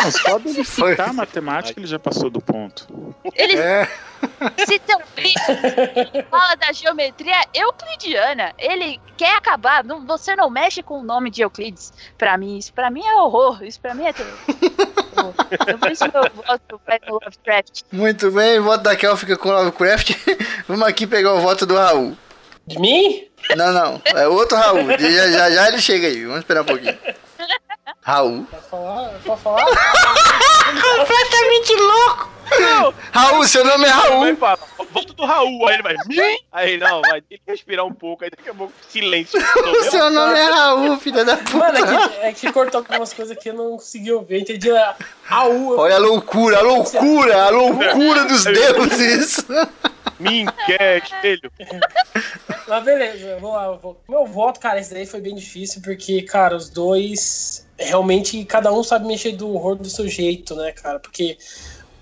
Não, 0.03 0.11
só 0.11 0.37
dele 0.39 0.63
Foi. 0.63 0.91
citar 0.91 1.09
a 1.09 1.13
matemática, 1.13 1.79
ele 1.79 1.87
já 1.87 1.99
passou 1.99 2.29
do 2.29 2.41
ponto. 2.41 3.13
Ele 3.35 3.57
É. 3.57 3.87
se 4.65 4.79
teu 4.79 4.99
filho 5.15 6.25
fala 6.29 6.55
da 6.55 6.71
geometria 6.71 7.35
euclidiana. 7.53 8.53
Ele 8.57 8.99
quer 9.17 9.35
acabar. 9.37 9.83
Não, 9.83 10.05
você 10.05 10.35
não 10.35 10.49
mexe 10.49 10.81
com 10.81 10.99
o 10.99 11.03
nome 11.03 11.29
de 11.29 11.41
Euclides. 11.41 11.93
Pra 12.17 12.37
mim, 12.37 12.57
isso 12.57 12.73
pra 12.73 12.89
mim 12.89 13.03
é 13.05 13.15
horror. 13.15 13.63
Isso 13.63 13.79
pra 13.79 13.93
mim 13.93 14.05
é 14.05 14.13
terror. 14.13 14.33
Então, 14.47 15.33
por 15.79 15.91
isso 15.91 16.09
que 16.09 16.17
eu 16.17 16.23
voto 16.33 16.81
vai 16.85 16.99
no 17.07 17.13
Lovecraft. 17.13 17.81
Muito 17.91 18.31
bem, 18.31 18.59
o 18.59 18.63
voto 18.63 18.83
da 18.83 18.95
Kel 18.95 19.15
fica 19.17 19.37
com 19.37 19.49
o 19.49 19.51
Lovecraft. 19.51 20.11
Vamos 20.67 20.87
aqui 20.87 21.05
pegar 21.05 21.33
o 21.33 21.41
voto 21.41 21.65
do 21.65 21.75
Raul. 21.75 22.17
De 22.65 22.79
mim? 22.79 23.27
Não, 23.55 23.73
não, 23.73 24.01
é 24.05 24.27
outro 24.27 24.57
Raul. 24.57 24.87
Já, 24.97 25.31
já, 25.31 25.51
já 25.51 25.67
ele 25.67 25.81
chega 25.81 26.07
aí, 26.07 26.23
vamos 26.23 26.39
esperar 26.39 26.61
um 26.61 26.65
pouquinho. 26.65 26.97
Raul. 28.01 28.45
Pode 28.49 28.69
falar? 28.69 29.09
Pode 29.25 29.41
falar? 29.41 29.65
Completamente 30.73 31.73
louco! 31.75 32.33
Raul, 33.11 33.47
seu 33.47 33.63
nome 33.65 33.85
é 33.85 33.89
Raul. 33.89 34.35
volta 34.91 35.13
do 35.13 35.25
Raul, 35.25 35.67
aí 35.67 35.73
ele 35.75 35.83
vai. 35.83 35.95
"Mim?" 36.07 36.37
Aí 36.51 36.77
não, 36.77 37.01
vai 37.01 37.21
ter 37.21 37.37
que 37.37 37.43
respirar 37.47 37.85
um 37.85 37.93
pouco, 37.93 38.23
aí 38.23 38.29
daqui 38.29 38.49
a 38.49 38.53
pouco 38.53 38.73
silêncio. 38.89 39.39
O 39.39 39.83
seu 39.89 40.09
nome 40.09 40.37
é 40.37 40.45
Raul, 40.45 40.97
filha 40.99 41.25
da 41.25 41.37
puta. 41.37 41.57
Mano, 41.57 41.77
é 41.77 42.07
que, 42.07 42.15
é 42.25 42.33
que 42.33 42.51
cortou 42.51 42.79
algumas 42.79 43.13
coisas 43.13 43.37
que 43.37 43.49
eu 43.49 43.53
não 43.53 43.71
consegui 43.71 44.11
ouvir. 44.11 44.41
Entendi 44.41 44.71
a 44.71 44.95
AU. 45.29 45.77
Olha 45.79 45.95
a 45.95 45.99
loucura, 45.99 46.59
a 46.59 46.61
loucura, 46.61 47.43
a 47.45 47.49
loucura 47.49 48.25
dos 48.25 48.43
deuses. 48.43 49.45
Mim, 50.19 50.45
quer 50.65 51.01
espelho. 51.03 51.51
Mas 52.67 52.83
beleza, 52.83 53.37
vamos 53.39 53.55
lá. 53.55 53.71
vou- 53.73 53.97
Meu 54.07 54.25
voto, 54.25 54.59
cara, 54.59 54.79
esse 54.79 54.93
daí 54.93 55.05
foi 55.05 55.21
bem 55.21 55.35
difícil, 55.35 55.81
porque, 55.81 56.21
cara, 56.23 56.55
os 56.55 56.69
dois. 56.69 57.65
Realmente, 57.77 58.43
cada 58.45 58.71
um 58.71 58.83
sabe 58.83 59.07
mexer 59.07 59.33
do 59.33 59.49
horror 59.53 59.75
do 59.75 59.89
seu 59.89 60.07
jeito, 60.07 60.55
né, 60.55 60.71
cara? 60.71 60.99
Porque 60.99 61.37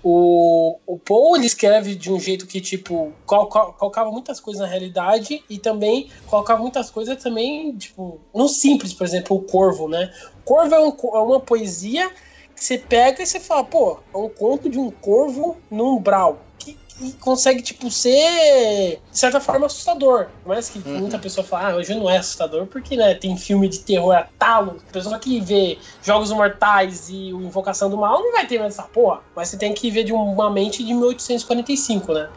o, 0.02 0.78
o 0.86 0.98
Paul 0.98 1.36
ele 1.36 1.46
escreve 1.46 1.94
de 1.94 2.12
um 2.12 2.20
jeito 2.20 2.46
que, 2.46 2.60
tipo, 2.60 3.12
coloca- 3.24 3.72
colocava 3.72 4.10
muitas 4.10 4.38
coisas 4.38 4.60
na 4.60 4.68
realidade 4.68 5.42
e 5.48 5.58
também 5.58 6.10
colocava 6.26 6.60
muitas 6.60 6.90
coisas 6.90 7.20
também, 7.22 7.76
tipo, 7.76 8.20
no 8.34 8.48
simples, 8.48 8.92
por 8.92 9.04
exemplo, 9.04 9.36
o 9.36 9.42
Corvo, 9.42 9.88
né? 9.88 10.12
Corvo 10.44 10.74
é, 10.74 10.80
um 10.80 10.88
é 10.90 11.18
uma 11.20 11.40
poesia 11.40 12.10
que 12.54 12.62
você 12.62 12.76
pega 12.78 13.22
e 13.22 13.26
você 13.26 13.40
fala, 13.40 13.64
pô, 13.64 13.98
é 14.14 14.18
um 14.18 14.28
conto 14.28 14.68
de 14.68 14.78
um 14.78 14.90
corvo 14.90 15.56
no 15.70 15.96
umbral. 15.96 16.46
Que 17.02 17.12
consegue, 17.14 17.62
tipo, 17.62 17.90
ser, 17.90 19.00
de 19.10 19.18
certa 19.18 19.40
forma, 19.40 19.66
assustador. 19.66 20.26
Por 20.42 20.50
mais 20.50 20.68
que 20.68 20.78
Uhum. 20.78 21.00
muita 21.00 21.18
pessoa 21.18 21.44
fala, 21.44 21.70
ah, 21.72 21.76
hoje 21.76 21.92
não 21.96 22.08
é 22.08 22.18
assustador, 22.18 22.66
porque, 22.66 22.96
né, 22.96 23.14
tem 23.14 23.36
filme 23.36 23.68
de 23.68 23.80
terror 23.80 24.14
a 24.14 24.22
talo. 24.38 24.76
A 24.88 24.92
pessoa 24.92 25.18
que 25.18 25.40
vê 25.40 25.78
Jogos 26.02 26.30
Mortais 26.30 27.08
e 27.08 27.32
o 27.32 27.42
Invocação 27.42 27.90
do 27.90 27.96
Mal 27.96 28.20
não 28.20 28.32
vai 28.32 28.46
ter 28.46 28.60
mais 28.60 28.74
essa 28.78 28.84
porra. 28.84 29.20
Mas 29.34 29.48
você 29.48 29.56
tem 29.56 29.74
que 29.74 29.90
ver 29.90 30.04
de 30.04 30.12
uma 30.12 30.48
mente 30.48 30.84
de 30.84 30.94
1845, 30.94 32.12
né? 32.12 32.28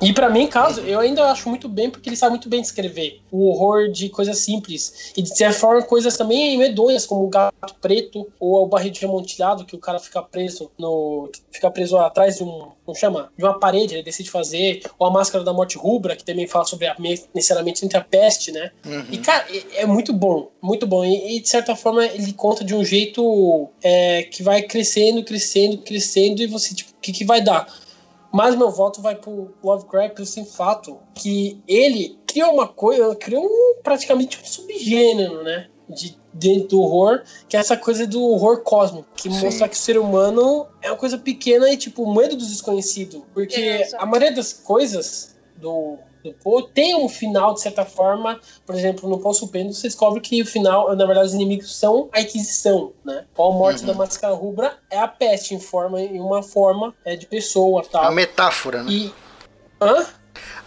E 0.00 0.12
pra 0.12 0.28
mim, 0.28 0.46
caso, 0.46 0.80
eu 0.80 1.00
ainda 1.00 1.30
acho 1.30 1.48
muito 1.48 1.68
bem, 1.68 1.88
porque 1.88 2.08
ele 2.08 2.16
sabe 2.16 2.30
muito 2.30 2.48
bem 2.48 2.60
descrever 2.60 3.20
o 3.30 3.48
horror 3.48 3.88
de 3.90 4.08
coisas 4.08 4.38
simples. 4.38 5.12
E 5.16 5.22
de 5.22 5.36
certa 5.36 5.58
forma, 5.58 5.82
coisas 5.82 6.16
também 6.16 6.58
medonhas, 6.58 7.06
como 7.06 7.24
o 7.24 7.28
gato 7.28 7.74
preto 7.80 8.28
ou 8.38 8.62
o 8.62 8.66
barril 8.66 8.90
de 8.90 9.04
amontilhado, 9.04 9.64
que 9.64 9.76
o 9.76 9.78
cara 9.78 9.98
fica 9.98 10.20
preso 10.22 10.70
no. 10.78 11.30
fica 11.50 11.70
preso 11.70 11.96
atrás 11.98 12.36
de 12.36 12.44
um. 12.44 12.68
Como 12.84 12.96
chama? 12.96 13.32
De 13.36 13.44
uma 13.44 13.58
parede, 13.58 13.94
ele 13.94 14.02
decide 14.02 14.30
fazer. 14.30 14.82
Ou 14.98 15.06
a 15.06 15.10
máscara 15.10 15.42
da 15.42 15.52
morte 15.52 15.78
rubra, 15.78 16.16
que 16.16 16.24
também 16.24 16.46
fala 16.46 16.64
sobre 16.66 16.86
a 16.86 16.96
necessariamente 17.34 17.84
entre 17.84 17.96
a 17.96 18.02
peste, 18.02 18.52
né? 18.52 18.70
E, 19.10 19.18
cara, 19.18 19.46
é- 19.50 19.82
é 19.82 19.86
muito 19.86 20.12
bom, 20.12 20.50
muito 20.60 20.86
bom. 20.86 21.04
E, 21.04 21.36
e, 21.36 21.40
de 21.40 21.48
certa 21.48 21.74
forma, 21.74 22.04
ele 22.04 22.32
conta 22.34 22.62
de 22.64 22.74
um 22.74 22.84
jeito 22.84 23.68
é, 23.82 24.24
que 24.24 24.42
vai 24.42 24.62
crescendo, 24.62 25.24
crescendo, 25.24 25.78
crescendo, 25.78 26.42
e 26.42 26.46
você, 26.46 26.74
tipo, 26.74 26.90
o 26.90 27.00
que, 27.00 27.12
que 27.12 27.24
vai 27.24 27.40
dar? 27.42 27.66
Mas 28.34 28.56
meu 28.56 28.68
voto 28.68 29.00
vai 29.00 29.14
pro 29.14 29.54
Lovecraft 29.62 30.16
pelo 30.16 30.26
simples 30.26 30.56
fato 30.56 30.98
que 31.14 31.62
ele 31.68 32.18
criou 32.26 32.52
uma 32.52 32.66
coisa, 32.66 33.14
criou 33.14 33.44
um, 33.44 33.76
praticamente 33.80 34.40
um 34.42 34.44
subgênero, 34.44 35.44
né? 35.44 35.68
De, 35.88 36.18
dentro 36.32 36.70
do 36.70 36.80
horror, 36.80 37.22
que 37.48 37.56
é 37.56 37.60
essa 37.60 37.76
coisa 37.76 38.08
do 38.08 38.20
horror 38.20 38.62
cósmico, 38.62 39.06
que 39.14 39.30
Sim. 39.30 39.40
mostra 39.40 39.68
que 39.68 39.76
o 39.76 39.78
ser 39.78 39.98
humano 39.98 40.66
é 40.82 40.90
uma 40.90 40.96
coisa 40.96 41.16
pequena 41.16 41.70
e, 41.70 41.76
tipo, 41.76 42.12
medo 42.12 42.34
do 42.34 42.44
desconhecido. 42.44 43.24
Porque 43.32 43.60
Exato. 43.60 44.02
a 44.02 44.06
maioria 44.06 44.34
das 44.34 44.52
coisas 44.52 45.36
do, 45.56 45.96
Poe 46.32 46.66
tem 46.74 46.94
um 46.96 47.08
final, 47.08 47.52
de 47.54 47.60
certa 47.60 47.84
forma, 47.84 48.40
por 48.64 48.74
exemplo, 48.74 49.08
no 49.08 49.18
Poço 49.18 49.48
Pendo, 49.48 49.72
você 49.74 49.88
descobre 49.88 50.20
que 50.20 50.40
o 50.42 50.46
final, 50.46 50.94
na 50.96 51.04
verdade, 51.06 51.26
os 51.28 51.34
inimigos 51.34 51.76
são 51.76 52.08
a 52.12 52.20
Inquisição, 52.20 52.92
né? 53.04 53.24
Ou 53.36 53.52
a 53.52 53.54
morte 53.54 53.80
Uhum. 53.82 53.86
da 53.88 53.94
Máscara 53.94 54.34
Rubra 54.34 54.78
é 54.90 54.98
a 54.98 55.06
peste 55.08 55.54
em 55.54 55.60
forma 55.60 56.00
em 56.00 56.20
uma 56.20 56.42
forma 56.42 56.94
é, 57.04 57.16
de 57.16 57.26
pessoa, 57.26 57.82
É 57.82 57.84
tal. 57.84 58.02
uma 58.02 58.12
metáfora, 58.12 58.82
né? 58.82 58.90
E 58.90 59.14
hã? 59.80 60.06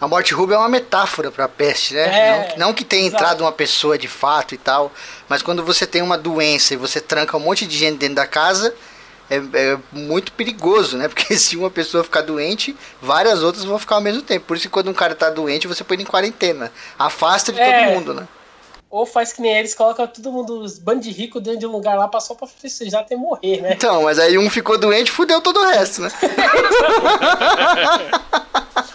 A 0.00 0.06
morte 0.06 0.32
rubra 0.32 0.54
é 0.54 0.58
uma 0.58 0.68
metáfora 0.68 1.30
pra 1.30 1.48
peste, 1.48 1.92
né? 1.92 2.04
É, 2.04 2.56
não, 2.56 2.68
não 2.68 2.74
que 2.74 2.84
tenha 2.84 3.02
exato. 3.02 3.16
entrado 3.16 3.40
uma 3.42 3.50
pessoa 3.52 3.98
de 3.98 4.06
fato 4.06 4.54
e 4.54 4.58
tal, 4.58 4.92
mas 5.28 5.42
quando 5.42 5.64
você 5.64 5.86
tem 5.88 6.02
uma 6.02 6.16
doença 6.16 6.72
e 6.72 6.76
você 6.76 7.00
tranca 7.00 7.36
um 7.36 7.40
monte 7.40 7.66
de 7.66 7.76
gente 7.76 7.98
dentro 7.98 8.14
da 8.14 8.26
casa, 8.26 8.72
é, 9.30 9.36
é, 9.36 9.78
muito 9.92 10.32
perigoso, 10.32 10.96
né? 10.96 11.08
Porque 11.12 11.36
se 11.36 11.56
uma 11.56 11.70
pessoa 11.70 12.02
ficar 12.04 12.22
doente, 12.22 12.74
várias 13.00 13.42
outras 13.42 13.64
vão 13.64 13.78
ficar 13.78 13.96
ao 13.96 14.00
mesmo 14.00 14.22
tempo. 14.22 14.46
Por 14.46 14.56
isso 14.56 14.66
que 14.66 14.72
quando 14.72 14.90
um 14.90 14.94
cara 14.94 15.14
tá 15.14 15.30
doente, 15.30 15.66
você 15.66 15.84
põe 15.84 15.96
ele 15.96 16.02
em 16.04 16.06
quarentena. 16.06 16.72
Afasta 16.98 17.52
de 17.52 17.60
É. 17.60 17.84
todo 17.84 17.94
mundo, 17.94 18.14
né? 18.14 18.26
Ou 18.90 19.04
faz 19.04 19.34
que 19.34 19.42
nem 19.42 19.54
eles, 19.54 19.74
colocam 19.74 20.06
todo 20.06 20.32
mundo, 20.32 20.60
os 20.62 20.78
bandos 20.78 21.04
de 21.04 21.12
rico 21.12 21.38
dentro 21.40 21.60
de 21.60 21.66
um 21.66 21.70
lugar 21.70 21.94
lá 21.98 22.08
pra 22.08 22.20
só 22.20 22.34
pra 22.34 22.48
festejar 22.48 23.02
até 23.02 23.14
morrer, 23.16 23.60
né? 23.60 23.74
Então, 23.74 24.04
mas 24.04 24.18
aí 24.18 24.38
um 24.38 24.48
ficou 24.48 24.78
doente, 24.78 25.10
fudeu 25.10 25.42
todo 25.42 25.60
o 25.60 25.64
resto, 25.66 26.00
né? 26.00 26.10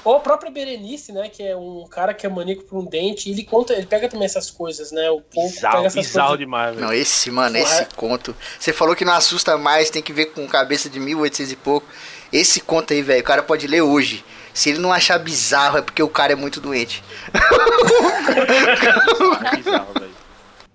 Ou 0.06 0.16
a 0.16 0.20
própria 0.20 0.52
Berenice, 0.52 1.12
né? 1.12 1.30
Que 1.30 1.44
é 1.44 1.56
um 1.56 1.86
cara 1.90 2.14
que 2.14 2.26
é 2.26 2.30
maníaco 2.30 2.64
por 2.64 2.78
um 2.80 2.86
dente, 2.86 3.30
ele 3.30 3.44
conta, 3.44 3.74
ele 3.74 3.86
pega 3.86 4.10
também 4.10 4.26
essas 4.26 4.50
coisas, 4.52 4.92
né? 4.92 5.10
O 5.10 5.22
povo 5.22 5.48
Bizarro, 5.50 5.76
pega 5.78 5.88
essas 5.88 6.06
bizarro 6.08 6.28
coisas. 6.30 6.46
demais, 6.46 6.76
velho. 6.76 6.88
Não, 6.88 6.94
esse, 6.94 7.32
mano, 7.32 7.58
Porra. 7.58 7.72
esse 7.74 7.86
conto. 7.96 8.36
Você 8.60 8.74
falou 8.74 8.96
que 8.96 9.06
não 9.06 9.14
assusta 9.14 9.58
mais, 9.58 9.90
tem 9.90 10.02
que 10.02 10.12
ver 10.12 10.28
com 10.28 10.46
cabeça 10.48 10.90
de 10.90 11.00
1800 11.00 11.54
e 11.54 11.56
pouco. 11.56 11.88
Esse 12.32 12.60
conto 12.62 12.94
aí, 12.94 13.02
velho, 13.02 13.22
o 13.22 13.24
cara 13.24 13.44
pode 13.44 13.68
ler 13.68 13.82
hoje. 13.82 14.24
Se 14.54 14.70
ele 14.70 14.80
não 14.80 14.92
achar 14.94 15.18
bizarro, 15.18 15.78
é 15.78 15.82
porque 15.82 16.04
o 16.04 16.10
cara 16.10 16.34
é 16.34 16.36
muito 16.36 16.60
doente. 16.62 17.04
Bizarro, 19.58 19.94
velho. 20.00 20.13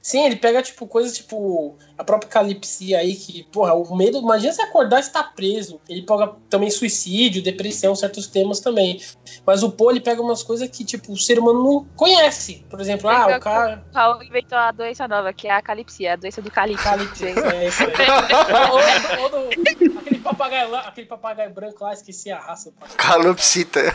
Sim, 0.09 0.25
ele 0.25 0.37
pega, 0.37 0.63
tipo, 0.63 0.87
coisas 0.87 1.15
tipo 1.15 1.77
a 1.99 2.03
própria 2.03 2.31
calipsia 2.31 2.99
aí, 2.99 3.15
que, 3.15 3.43
porra, 3.53 3.75
o 3.75 3.95
medo. 3.95 4.17
Imagina 4.17 4.51
você 4.55 4.63
acordar 4.63 4.97
e 4.97 5.01
estar 5.01 5.23
preso. 5.35 5.83
Ele 5.87 6.01
pega 6.01 6.33
também 6.49 6.71
suicídio, 6.71 7.43
depressão, 7.43 7.95
certos 7.95 8.27
temas 8.27 8.59
também. 8.59 9.03
Mas 9.47 9.63
o 9.63 9.71
Poe, 9.71 9.93
ele 9.93 10.01
pega 10.01 10.23
umas 10.23 10.43
coisas 10.43 10.67
que, 10.71 10.83
tipo, 10.83 11.13
o 11.13 11.17
ser 11.19 11.39
humano 11.39 11.63
não 11.63 11.87
conhece. 11.95 12.65
Por 12.71 12.81
exemplo, 12.81 13.11
ah, 13.11 13.37
o 13.37 13.41
cara. 13.41 13.85
O 13.93 13.95
Raul 13.95 14.23
inventou 14.23 14.57
a 14.57 14.73
doença 14.73 15.07
nova, 15.07 15.31
que 15.35 15.47
é 15.47 15.53
a 15.53 15.61
calipsia, 15.61 16.15
a 16.15 16.17
doença 16.17 16.41
do 16.41 16.51
calipso. 16.51 16.85
Calipsia, 16.85 17.29
é 17.29 17.69
isso 17.69 17.83
aí. 17.83 17.93
ou, 19.19 19.25
ou 19.25 19.29
do- 19.29 19.99
aquele, 19.99 20.21
papagaio 20.21 20.71
lá, 20.71 20.81
aquele 20.89 21.07
papagaio 21.07 21.51
branco 21.51 21.85
lá, 21.85 21.93
esqueci 21.93 22.31
a 22.31 22.39
raça. 22.39 22.73
Calopsita. 22.97 23.93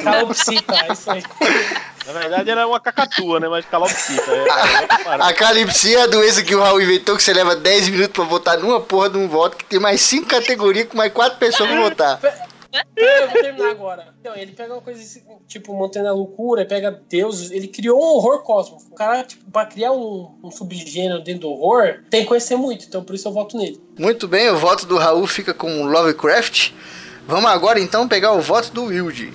Calopsita, 0.00 0.76
é 0.86 0.92
isso 0.92 1.10
aí. 1.10 1.24
Na 2.06 2.12
verdade 2.12 2.50
era 2.50 2.66
uma 2.66 2.80
cacatua, 2.80 3.40
né? 3.40 3.48
Mas 3.48 3.64
calopsita. 3.66 4.30
É, 4.32 5.30
é 5.30 5.32
A 5.40 5.42
calipsia 5.42 6.00
é 6.00 6.02
a 6.02 6.06
doença 6.06 6.42
que 6.42 6.54
o 6.54 6.60
Raul 6.60 6.82
inventou 6.82 7.16
que 7.16 7.22
você 7.22 7.32
leva 7.32 7.56
10 7.56 7.88
minutos 7.88 8.12
pra 8.12 8.24
votar 8.24 8.58
numa 8.58 8.78
porra 8.78 9.08
de 9.08 9.16
um 9.16 9.26
voto 9.26 9.56
que 9.56 9.64
tem 9.64 9.80
mais 9.80 10.02
5 10.02 10.26
categorias 10.26 10.86
com 10.86 10.98
mais 10.98 11.10
4 11.10 11.38
pessoas 11.38 11.66
pra 11.70 11.80
votar. 11.80 12.20
Eu 12.94 13.30
vou 13.30 13.40
terminar 13.40 13.70
agora. 13.70 14.14
Então, 14.20 14.36
ele 14.36 14.52
pega 14.52 14.74
uma 14.74 14.82
coisa 14.82 15.00
assim, 15.00 15.22
tipo 15.48 15.72
Montanha 15.72 16.04
da 16.04 16.12
Loucura, 16.12 16.66
pega 16.66 16.90
deuses, 17.08 17.50
ele 17.50 17.68
criou 17.68 17.98
um 17.98 18.16
horror 18.16 18.42
cósmico. 18.42 18.82
O 18.90 18.94
cara, 18.94 19.24
tipo, 19.24 19.50
pra 19.50 19.64
criar 19.64 19.92
um, 19.92 20.30
um 20.44 20.50
subgênero 20.50 21.22
dentro 21.22 21.40
do 21.40 21.52
horror, 21.52 22.00
tem 22.10 22.20
que 22.20 22.28
conhecer 22.28 22.56
muito, 22.56 22.84
então 22.84 23.02
por 23.02 23.14
isso 23.14 23.26
eu 23.26 23.32
voto 23.32 23.56
nele. 23.56 23.80
Muito 23.98 24.28
bem, 24.28 24.50
o 24.50 24.58
voto 24.58 24.84
do 24.84 24.98
Raul 24.98 25.26
fica 25.26 25.54
com 25.54 25.84
o 25.84 25.86
Lovecraft. 25.86 26.72
Vamos 27.26 27.50
agora 27.50 27.80
então 27.80 28.06
pegar 28.06 28.32
o 28.32 28.42
voto 28.42 28.70
do 28.72 28.84
Wilde. 28.84 29.32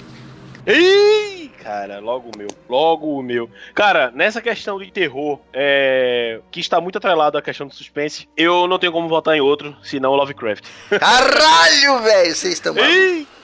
Ih, 0.68 1.35
cara, 1.66 2.00
logo 2.00 2.30
o 2.30 2.38
meu. 2.38 2.48
Logo 2.70 3.20
o 3.20 3.24
meu. 3.24 3.50
Cara, 3.74 4.12
nessa 4.14 4.40
questão 4.40 4.78
de 4.78 4.92
terror, 4.92 5.40
é, 5.52 6.40
que 6.52 6.60
está 6.60 6.80
muito 6.80 7.00
atrelado 7.00 7.40
à 7.40 7.42
questão 7.42 7.66
do 7.66 7.74
suspense, 7.74 8.30
eu 8.38 8.68
não 8.68 8.78
tenho 8.78 8.92
como 8.92 9.10
votar 9.10 9.36
em 9.36 9.42
outro, 9.42 9.76
senão 9.82 10.12
o 10.12 10.16
Lovecraft. 10.16 10.64
Caralho, 11.00 12.04
velho, 12.04 12.36
vocês 12.36 12.54
estão 12.54 12.76
malucos. 12.76 13.35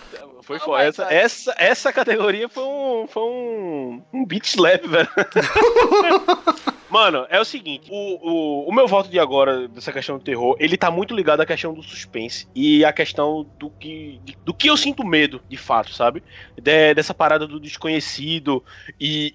Foi 0.42 0.58
Oh 0.58 0.60
foda. 0.62 0.84
my 0.84 0.90
Essa, 0.90 1.04
God. 1.04 1.12
essa, 1.14 1.56
essa 1.58 1.94
categoria 1.94 2.50
foi 2.50 2.64
um, 2.64 3.06
foi 3.08 3.24
um, 3.24 4.02
um 4.14 4.26
beat 4.26 4.46
slap, 4.46 4.86
velho. 4.88 5.08
Mano, 6.90 7.26
é 7.30 7.40
o 7.40 7.46
seguinte, 7.46 7.90
o, 7.90 8.66
o, 8.66 8.70
o 8.70 8.74
meu 8.74 8.86
voto 8.86 9.08
de 9.10 9.18
agora, 9.18 9.66
dessa 9.70 9.94
questão 9.94 10.18
do 10.18 10.24
terror, 10.26 10.58
ele 10.60 10.76
tá 10.76 10.92
muito 10.92 11.16
ligado 11.16 11.40
à 11.40 11.46
questão 11.46 11.74
do 11.74 11.82
suspense 11.82 12.48
e 12.54 12.84
à 12.84 12.92
questão 12.92 13.48
do 13.58 13.70
que, 13.70 14.20
de- 14.26 14.36
do 14.44 14.54
que 14.54 14.68
eu 14.70 14.76
sinto 14.76 15.06
medo, 15.06 15.42
de 15.48 15.56
fato, 15.56 15.94
sabe? 15.94 16.22
De- 16.62 16.94
dessa 16.94 17.14
parada 17.14 17.48
do 17.48 17.62
desconhecido 17.62 18.62
e, 19.00 19.34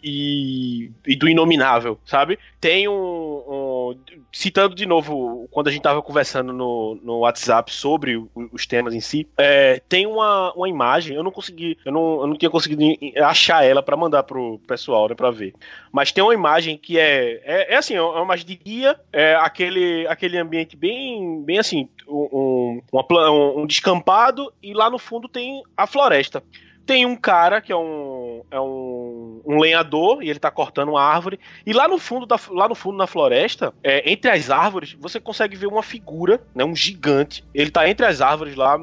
e, 1.06 1.12
e 1.12 1.16
do 1.16 1.30
inominável, 1.30 1.98
sabe? 2.04 2.38
Tem 2.60 2.88
um, 2.88 2.92
um- 2.92 3.96
Citando 4.32 4.74
de 4.74 4.84
novo, 4.84 5.48
quando 5.50 5.68
a 5.68 5.70
gente 5.70 5.80
tava 5.82 6.02
conversando 6.02 6.52
no, 6.52 6.98
no 7.02 7.20
WhatsApp 7.20 7.72
sobre 7.72 8.22
os 8.52 8.66
temas 8.66 8.92
em 8.92 9.00
si, 9.00 9.26
é, 9.38 9.80
tem 9.88 10.06
uma, 10.06 10.52
uma 10.52 10.68
imagem, 10.68 10.86
eu 11.04 11.22
não 11.22 11.30
consegui, 11.30 11.76
eu 11.84 11.92
não, 11.92 12.20
eu 12.20 12.26
não 12.28 12.36
tinha 12.36 12.50
conseguido 12.50 12.82
achar 13.24 13.64
ela 13.64 13.82
pra 13.82 13.96
mandar 13.96 14.22
pro 14.22 14.58
pessoal, 14.66 15.08
né, 15.08 15.14
pra 15.14 15.30
ver. 15.30 15.52
Mas 15.92 16.12
tem 16.12 16.22
uma 16.22 16.32
imagem 16.34 16.78
que 16.78 16.98
é. 16.98 17.40
É, 17.44 17.74
é 17.74 17.76
assim, 17.76 17.94
é 17.94 18.00
uma 18.02 18.22
imagem 18.22 18.46
de 18.46 18.56
dia, 18.56 18.98
é 19.12 19.34
aquele, 19.36 20.06
aquele 20.06 20.38
ambiente 20.38 20.76
bem, 20.76 21.42
bem 21.42 21.58
assim, 21.58 21.88
um, 22.08 22.80
um- 22.92 23.60
um 23.62 23.66
descampado, 23.66 24.52
e 24.62 24.72
lá 24.72 24.88
no 24.90 24.98
fundo 24.98 25.28
tem 25.28 25.62
a 25.76 25.86
floresta. 25.86 26.42
Tem 26.84 27.04
um 27.04 27.16
cara 27.16 27.60
que 27.60 27.72
é 27.72 27.76
um, 27.76 28.42
é 28.48 28.60
um, 28.60 29.42
um 29.44 29.58
lenhador 29.58 30.22
e 30.22 30.30
ele 30.30 30.38
tá 30.38 30.52
cortando 30.52 30.90
uma 30.90 31.02
árvore. 31.02 31.40
E 31.66 31.72
lá 31.72 31.88
no 31.88 31.98
fundo, 31.98 32.24
da, 32.26 32.38
lá 32.50 32.68
no 32.68 32.76
fundo 32.76 32.96
na 32.96 33.08
floresta, 33.08 33.74
é, 33.82 34.08
entre 34.08 34.30
as 34.30 34.50
árvores, 34.50 34.92
você 35.00 35.18
consegue 35.18 35.56
ver 35.56 35.66
uma 35.66 35.82
figura, 35.82 36.40
né, 36.54 36.64
um 36.64 36.76
gigante. 36.76 37.42
Ele 37.52 37.72
tá 37.72 37.88
entre 37.90 38.06
as 38.06 38.20
árvores 38.20 38.54
lá 38.54 38.78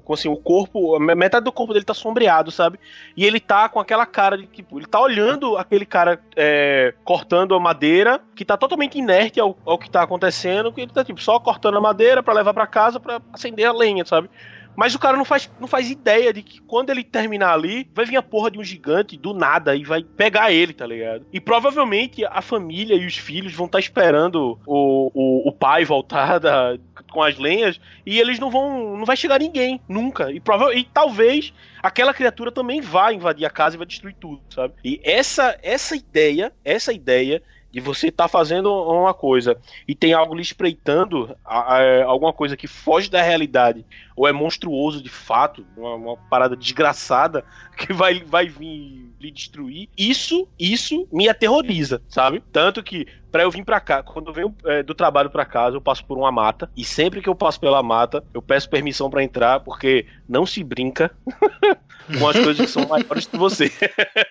com 0.00 0.14
assim, 0.14 0.28
o 0.28 0.36
corpo, 0.36 0.98
metade 0.98 1.44
do 1.44 1.52
corpo 1.52 1.72
dele 1.72 1.84
tá 1.84 1.94
sombreado, 1.94 2.50
sabe? 2.50 2.78
E 3.16 3.24
ele 3.24 3.40
tá 3.40 3.68
com 3.68 3.80
aquela 3.80 4.06
cara 4.06 4.36
de 4.36 4.46
tipo, 4.46 4.78
ele 4.78 4.86
tá 4.86 5.00
olhando 5.00 5.56
aquele 5.56 5.86
cara 5.86 6.20
é, 6.36 6.94
cortando 7.04 7.54
a 7.54 7.60
madeira, 7.60 8.20
que 8.34 8.44
tá 8.44 8.56
totalmente 8.56 8.98
inerte 8.98 9.40
ao, 9.40 9.56
ao 9.64 9.78
que 9.78 9.90
tá 9.90 10.02
acontecendo, 10.02 10.72
que 10.72 10.80
ele 10.80 10.92
tá 10.92 11.04
tipo 11.04 11.20
só 11.20 11.38
cortando 11.38 11.78
a 11.78 11.80
madeira 11.80 12.22
pra 12.22 12.34
levar 12.34 12.54
pra 12.54 12.66
casa 12.66 12.98
pra 12.98 13.20
acender 13.32 13.66
a 13.66 13.72
lenha, 13.72 14.04
sabe? 14.04 14.28
Mas 14.76 14.94
o 14.94 14.98
cara 14.98 15.16
não 15.16 15.24
faz, 15.24 15.50
não 15.60 15.66
faz 15.66 15.90
ideia 15.90 16.32
de 16.32 16.42
que 16.42 16.60
quando 16.60 16.90
ele 16.90 17.04
terminar 17.04 17.52
ali, 17.52 17.88
vai 17.94 18.04
vir 18.04 18.16
a 18.16 18.22
porra 18.22 18.50
de 18.50 18.58
um 18.58 18.64
gigante 18.64 19.16
do 19.16 19.34
nada 19.34 19.74
e 19.74 19.84
vai 19.84 20.02
pegar 20.02 20.52
ele, 20.52 20.72
tá 20.72 20.86
ligado? 20.86 21.26
E 21.32 21.40
provavelmente 21.40 22.24
a 22.24 22.40
família 22.40 22.94
e 22.94 23.06
os 23.06 23.16
filhos 23.16 23.52
vão 23.52 23.66
estar 23.66 23.78
esperando 23.78 24.58
o, 24.66 25.10
o, 25.12 25.48
o 25.48 25.52
pai 25.52 25.84
voltar 25.84 26.38
da, 26.38 26.76
com 27.10 27.22
as 27.22 27.36
lenhas 27.38 27.80
e 28.06 28.18
eles 28.18 28.38
não 28.38 28.50
vão. 28.50 28.96
Não 28.96 29.04
vai 29.04 29.16
chegar 29.16 29.38
ninguém, 29.38 29.80
nunca. 29.88 30.30
E, 30.32 30.40
prova 30.40 30.74
e 30.74 30.84
talvez 30.84 31.52
aquela 31.82 32.14
criatura 32.14 32.50
também 32.52 32.80
vá 32.80 33.12
invadir 33.12 33.44
a 33.44 33.50
casa 33.50 33.76
e 33.76 33.78
vai 33.78 33.86
destruir 33.86 34.14
tudo, 34.18 34.40
sabe? 34.54 34.74
E 34.84 35.00
essa, 35.04 35.58
essa 35.62 35.94
ideia, 35.96 36.52
essa 36.64 36.92
ideia 36.92 37.42
de 37.72 37.78
você 37.80 38.08
estar 38.08 38.26
fazendo 38.26 38.68
uma 38.72 39.14
coisa 39.14 39.56
e 39.86 39.94
tem 39.94 40.12
algo 40.12 40.34
lhe 40.34 40.42
espreitando, 40.42 41.36
a- 41.44 41.76
a- 41.76 42.04
alguma 42.04 42.32
coisa 42.32 42.56
que 42.56 42.66
foge 42.66 43.08
da 43.08 43.22
realidade, 43.22 43.86
ou 44.20 44.28
é 44.28 44.32
monstruoso 44.32 45.02
de 45.02 45.08
fato, 45.08 45.66
uma, 45.74 45.94
uma 45.94 46.16
parada 46.28 46.54
desgraçada 46.54 47.42
que 47.74 47.90
vai, 47.90 48.22
vai 48.22 48.46
vir 48.46 49.10
lhe 49.18 49.30
destruir, 49.30 49.88
isso, 49.96 50.46
isso 50.58 51.08
me 51.10 51.26
aterroriza, 51.26 52.02
sabe? 52.06 52.42
Tanto 52.52 52.82
que 52.82 53.06
Pra 53.30 53.44
eu 53.44 53.50
vir 53.50 53.64
pra 53.64 53.80
cá, 53.80 54.02
quando 54.02 54.28
eu 54.28 54.32
venho 54.34 54.56
é, 54.64 54.82
do 54.82 54.92
trabalho 54.94 55.30
pra 55.30 55.44
casa, 55.44 55.76
eu 55.76 55.80
passo 55.80 56.04
por 56.04 56.18
uma 56.18 56.32
mata. 56.32 56.70
E 56.76 56.84
sempre 56.84 57.22
que 57.22 57.28
eu 57.28 57.34
passo 57.34 57.60
pela 57.60 57.82
mata, 57.82 58.24
eu 58.34 58.42
peço 58.42 58.68
permissão 58.68 59.08
pra 59.08 59.22
entrar, 59.22 59.60
porque 59.60 60.06
não 60.28 60.44
se 60.44 60.64
brinca 60.64 61.14
com 62.18 62.28
as 62.28 62.36
coisas 62.36 62.56
que 62.56 62.66
são 62.66 62.88
maiores 62.88 63.26
que 63.26 63.36
você. 63.36 63.70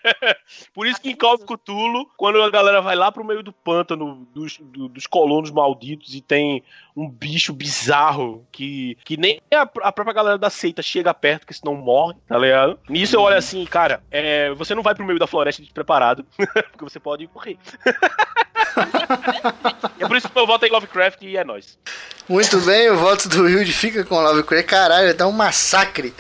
por 0.74 0.86
isso 0.86 1.02
que 1.02 1.12
em 1.12 1.16
Call 1.16 1.36
of 1.36 1.46
Cthulhu, 1.46 2.08
quando 2.18 2.42
a 2.42 2.50
galera 2.50 2.82
vai 2.82 2.96
lá 2.96 3.10
pro 3.10 3.24
meio 3.24 3.42
do 3.42 3.54
pântano 3.54 4.28
dos, 4.34 4.58
do- 4.58 4.90
dos 4.90 5.08
colonos 5.08 5.50
malditos 5.50 6.14
e 6.14 6.20
tem 6.20 6.62
um 7.00 7.10
bicho 7.10 7.54
bizarro 7.54 8.46
que, 8.52 8.98
que 9.06 9.16
nem 9.16 9.42
a, 9.54 9.62
a 9.62 9.92
própria 9.92 10.14
galera 10.14 10.38
da 10.38 10.50
seita 10.50 10.82
chega 10.82 11.14
perto, 11.14 11.48
que 11.48 11.54
senão 11.54 11.74
morre, 11.74 12.18
tá 12.28 12.38
ligado? 12.38 12.78
Nisso 12.90 13.16
eu 13.16 13.22
olho 13.22 13.38
assim, 13.38 13.66
cara, 13.66 14.04
é, 14.12 14.52
você 14.52 14.76
não 14.76 14.84
vai 14.84 14.94
pro 14.94 15.06
meio 15.06 15.18
da 15.18 15.26
floresta 15.26 15.62
despreparado, 15.62 16.26
porque 16.38 16.84
você 16.84 17.00
pode 17.00 17.30
morrer. 17.34 17.58
é 19.98 20.06
por 20.06 20.18
isso 20.18 20.28
que 20.28 20.38
eu 20.38 20.46
voto 20.46 20.66
em 20.66 20.72
Lovecraft 20.72 21.22
e 21.22 21.38
é 21.38 21.44
nóis. 21.46 21.80
Muito 22.28 22.60
bem, 22.62 22.90
o 22.90 22.98
voto 22.98 23.30
do 23.30 23.44
Wilde 23.44 23.72
fica 23.72 24.04
com 24.04 24.16
o 24.16 24.22
Lovecraft. 24.22 24.68
Caralho, 24.68 25.16
dá 25.16 25.26
um 25.26 25.32
massacre. 25.32 26.14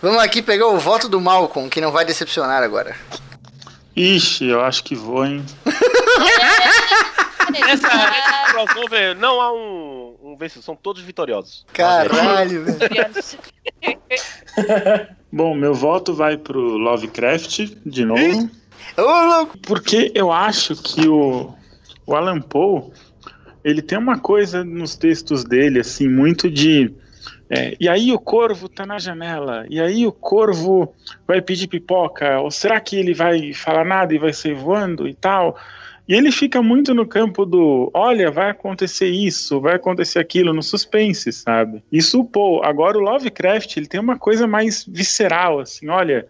Vamos 0.00 0.22
aqui 0.22 0.40
pegar 0.40 0.66
o 0.66 0.78
voto 0.78 1.10
do 1.10 1.20
Malcolm, 1.20 1.68
que 1.68 1.80
não 1.80 1.92
vai 1.92 2.06
decepcionar 2.06 2.62
agora. 2.62 2.96
Ixi, 3.94 4.46
eu 4.46 4.62
acho 4.62 4.82
que 4.82 4.94
vou, 4.94 5.26
hein? 5.26 5.44
Essa, 7.52 7.74
esse 7.74 8.52
crossover 8.52 9.16
não 9.16 9.40
há 9.40 9.52
um, 9.52 10.11
um 10.32 10.36
vencedor, 10.36 10.62
são 10.62 10.76
todos 10.76 11.02
vitoriosos. 11.02 11.66
Caralho, 11.72 12.64
velho. 12.64 12.88
Bom, 15.30 15.54
meu 15.54 15.74
voto 15.74 16.14
vai 16.14 16.36
pro 16.36 16.60
Lovecraft, 16.60 17.76
de 17.84 18.04
novo. 18.04 18.50
Porque 19.62 20.12
eu 20.14 20.30
acho 20.30 20.74
que 20.76 21.08
o, 21.08 21.54
o 22.06 22.14
Alan 22.14 22.40
Poe, 22.40 22.90
ele 23.64 23.80
tem 23.80 23.98
uma 23.98 24.18
coisa 24.18 24.64
nos 24.64 24.96
textos 24.96 25.44
dele, 25.44 25.80
assim, 25.80 26.08
muito 26.08 26.50
de. 26.50 26.92
é, 27.48 27.76
e 27.80 27.88
aí 27.88 28.12
o 28.12 28.18
corvo 28.18 28.68
tá 28.68 28.84
na 28.84 28.98
janela, 28.98 29.64
e 29.70 29.80
aí 29.80 30.06
o 30.06 30.12
corvo 30.12 30.94
vai 31.26 31.40
pedir 31.40 31.68
pipoca, 31.68 32.40
ou 32.40 32.50
será 32.50 32.80
que 32.80 32.96
ele 32.96 33.14
vai 33.14 33.52
falar 33.54 33.84
nada 33.84 34.14
e 34.14 34.18
vai 34.18 34.32
sair 34.32 34.54
voando 34.54 35.08
e 35.08 35.14
tal? 35.14 35.56
E 36.08 36.14
ele 36.14 36.32
fica 36.32 36.62
muito 36.62 36.94
no 36.94 37.06
campo 37.06 37.46
do, 37.46 37.90
olha, 37.94 38.30
vai 38.30 38.50
acontecer 38.50 39.08
isso, 39.08 39.60
vai 39.60 39.76
acontecer 39.76 40.18
aquilo, 40.18 40.52
no 40.52 40.62
suspense, 40.62 41.32
sabe? 41.32 41.82
Isso, 41.92 42.24
pô, 42.24 42.60
agora 42.64 42.98
o 42.98 43.00
Lovecraft, 43.00 43.76
ele 43.76 43.86
tem 43.86 44.00
uma 44.00 44.18
coisa 44.18 44.46
mais 44.46 44.84
visceral, 44.84 45.60
assim, 45.60 45.88
olha, 45.88 46.26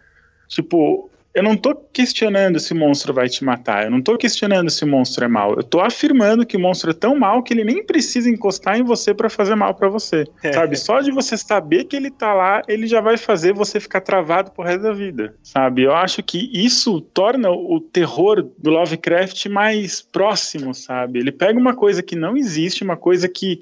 tipo, 0.46 1.10
eu 1.34 1.42
não 1.42 1.56
tô 1.56 1.74
questionando 1.74 2.60
se 2.60 2.72
o 2.72 2.76
monstro 2.76 3.14
vai 3.14 3.28
te 3.28 3.44
matar, 3.44 3.84
eu 3.84 3.90
não 3.90 4.02
tô 4.02 4.16
questionando 4.16 4.70
se 4.70 4.84
o 4.84 4.86
monstro 4.86 5.24
é 5.24 5.28
mal, 5.28 5.54
eu 5.54 5.62
tô 5.62 5.80
afirmando 5.80 6.44
que 6.44 6.56
o 6.56 6.60
monstro 6.60 6.90
é 6.90 6.94
tão 6.94 7.18
mal 7.18 7.42
que 7.42 7.54
ele 7.54 7.64
nem 7.64 7.84
precisa 7.84 8.28
encostar 8.28 8.78
em 8.78 8.82
você 8.82 9.14
para 9.14 9.30
fazer 9.30 9.54
mal 9.54 9.74
para 9.74 9.88
você, 9.88 10.24
sabe? 10.52 10.76
Só 10.76 11.00
de 11.00 11.10
você 11.10 11.36
saber 11.36 11.84
que 11.84 11.96
ele 11.96 12.10
tá 12.10 12.34
lá, 12.34 12.62
ele 12.68 12.86
já 12.86 13.00
vai 13.00 13.16
fazer 13.16 13.54
você 13.54 13.80
ficar 13.80 14.00
travado 14.00 14.50
pro 14.50 14.64
resto 14.64 14.82
da 14.82 14.92
vida, 14.92 15.34
sabe? 15.42 15.82
Eu 15.82 15.94
acho 15.94 16.22
que 16.22 16.50
isso 16.52 17.00
torna 17.00 17.50
o 17.50 17.80
terror 17.80 18.42
do 18.58 18.70
Lovecraft 18.70 19.46
mais 19.46 20.02
próximo, 20.02 20.74
sabe? 20.74 21.18
Ele 21.18 21.32
pega 21.32 21.58
uma 21.58 21.74
coisa 21.74 22.02
que 22.02 22.16
não 22.16 22.36
existe, 22.36 22.84
uma 22.84 22.96
coisa 22.96 23.28
que 23.28 23.60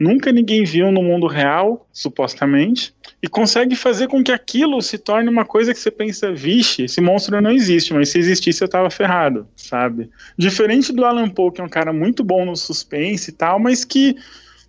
nunca 0.00 0.32
ninguém 0.32 0.64
viu 0.64 0.90
no 0.90 1.02
mundo 1.02 1.26
real, 1.26 1.86
supostamente, 1.92 2.94
e 3.22 3.28
consegue 3.28 3.76
fazer 3.76 4.08
com 4.08 4.24
que 4.24 4.32
aquilo 4.32 4.80
se 4.80 4.96
torne 4.96 5.28
uma 5.28 5.44
coisa 5.44 5.74
que 5.74 5.78
você 5.78 5.90
pensa, 5.90 6.32
vixe, 6.32 6.84
esse 6.84 7.02
monstro 7.02 7.38
não 7.42 7.50
existe, 7.50 7.92
mas 7.92 8.08
se 8.08 8.18
existisse 8.18 8.62
eu 8.62 8.68
tava 8.68 8.88
ferrado, 8.88 9.46
sabe? 9.54 10.08
Diferente 10.38 10.90
do 10.90 11.04
Alan 11.04 11.28
Poe, 11.28 11.52
que 11.52 11.60
é 11.60 11.64
um 11.64 11.68
cara 11.68 11.92
muito 11.92 12.24
bom 12.24 12.46
no 12.46 12.56
suspense 12.56 13.30
e 13.30 13.34
tal, 13.34 13.58
mas 13.58 13.84
que, 13.84 14.16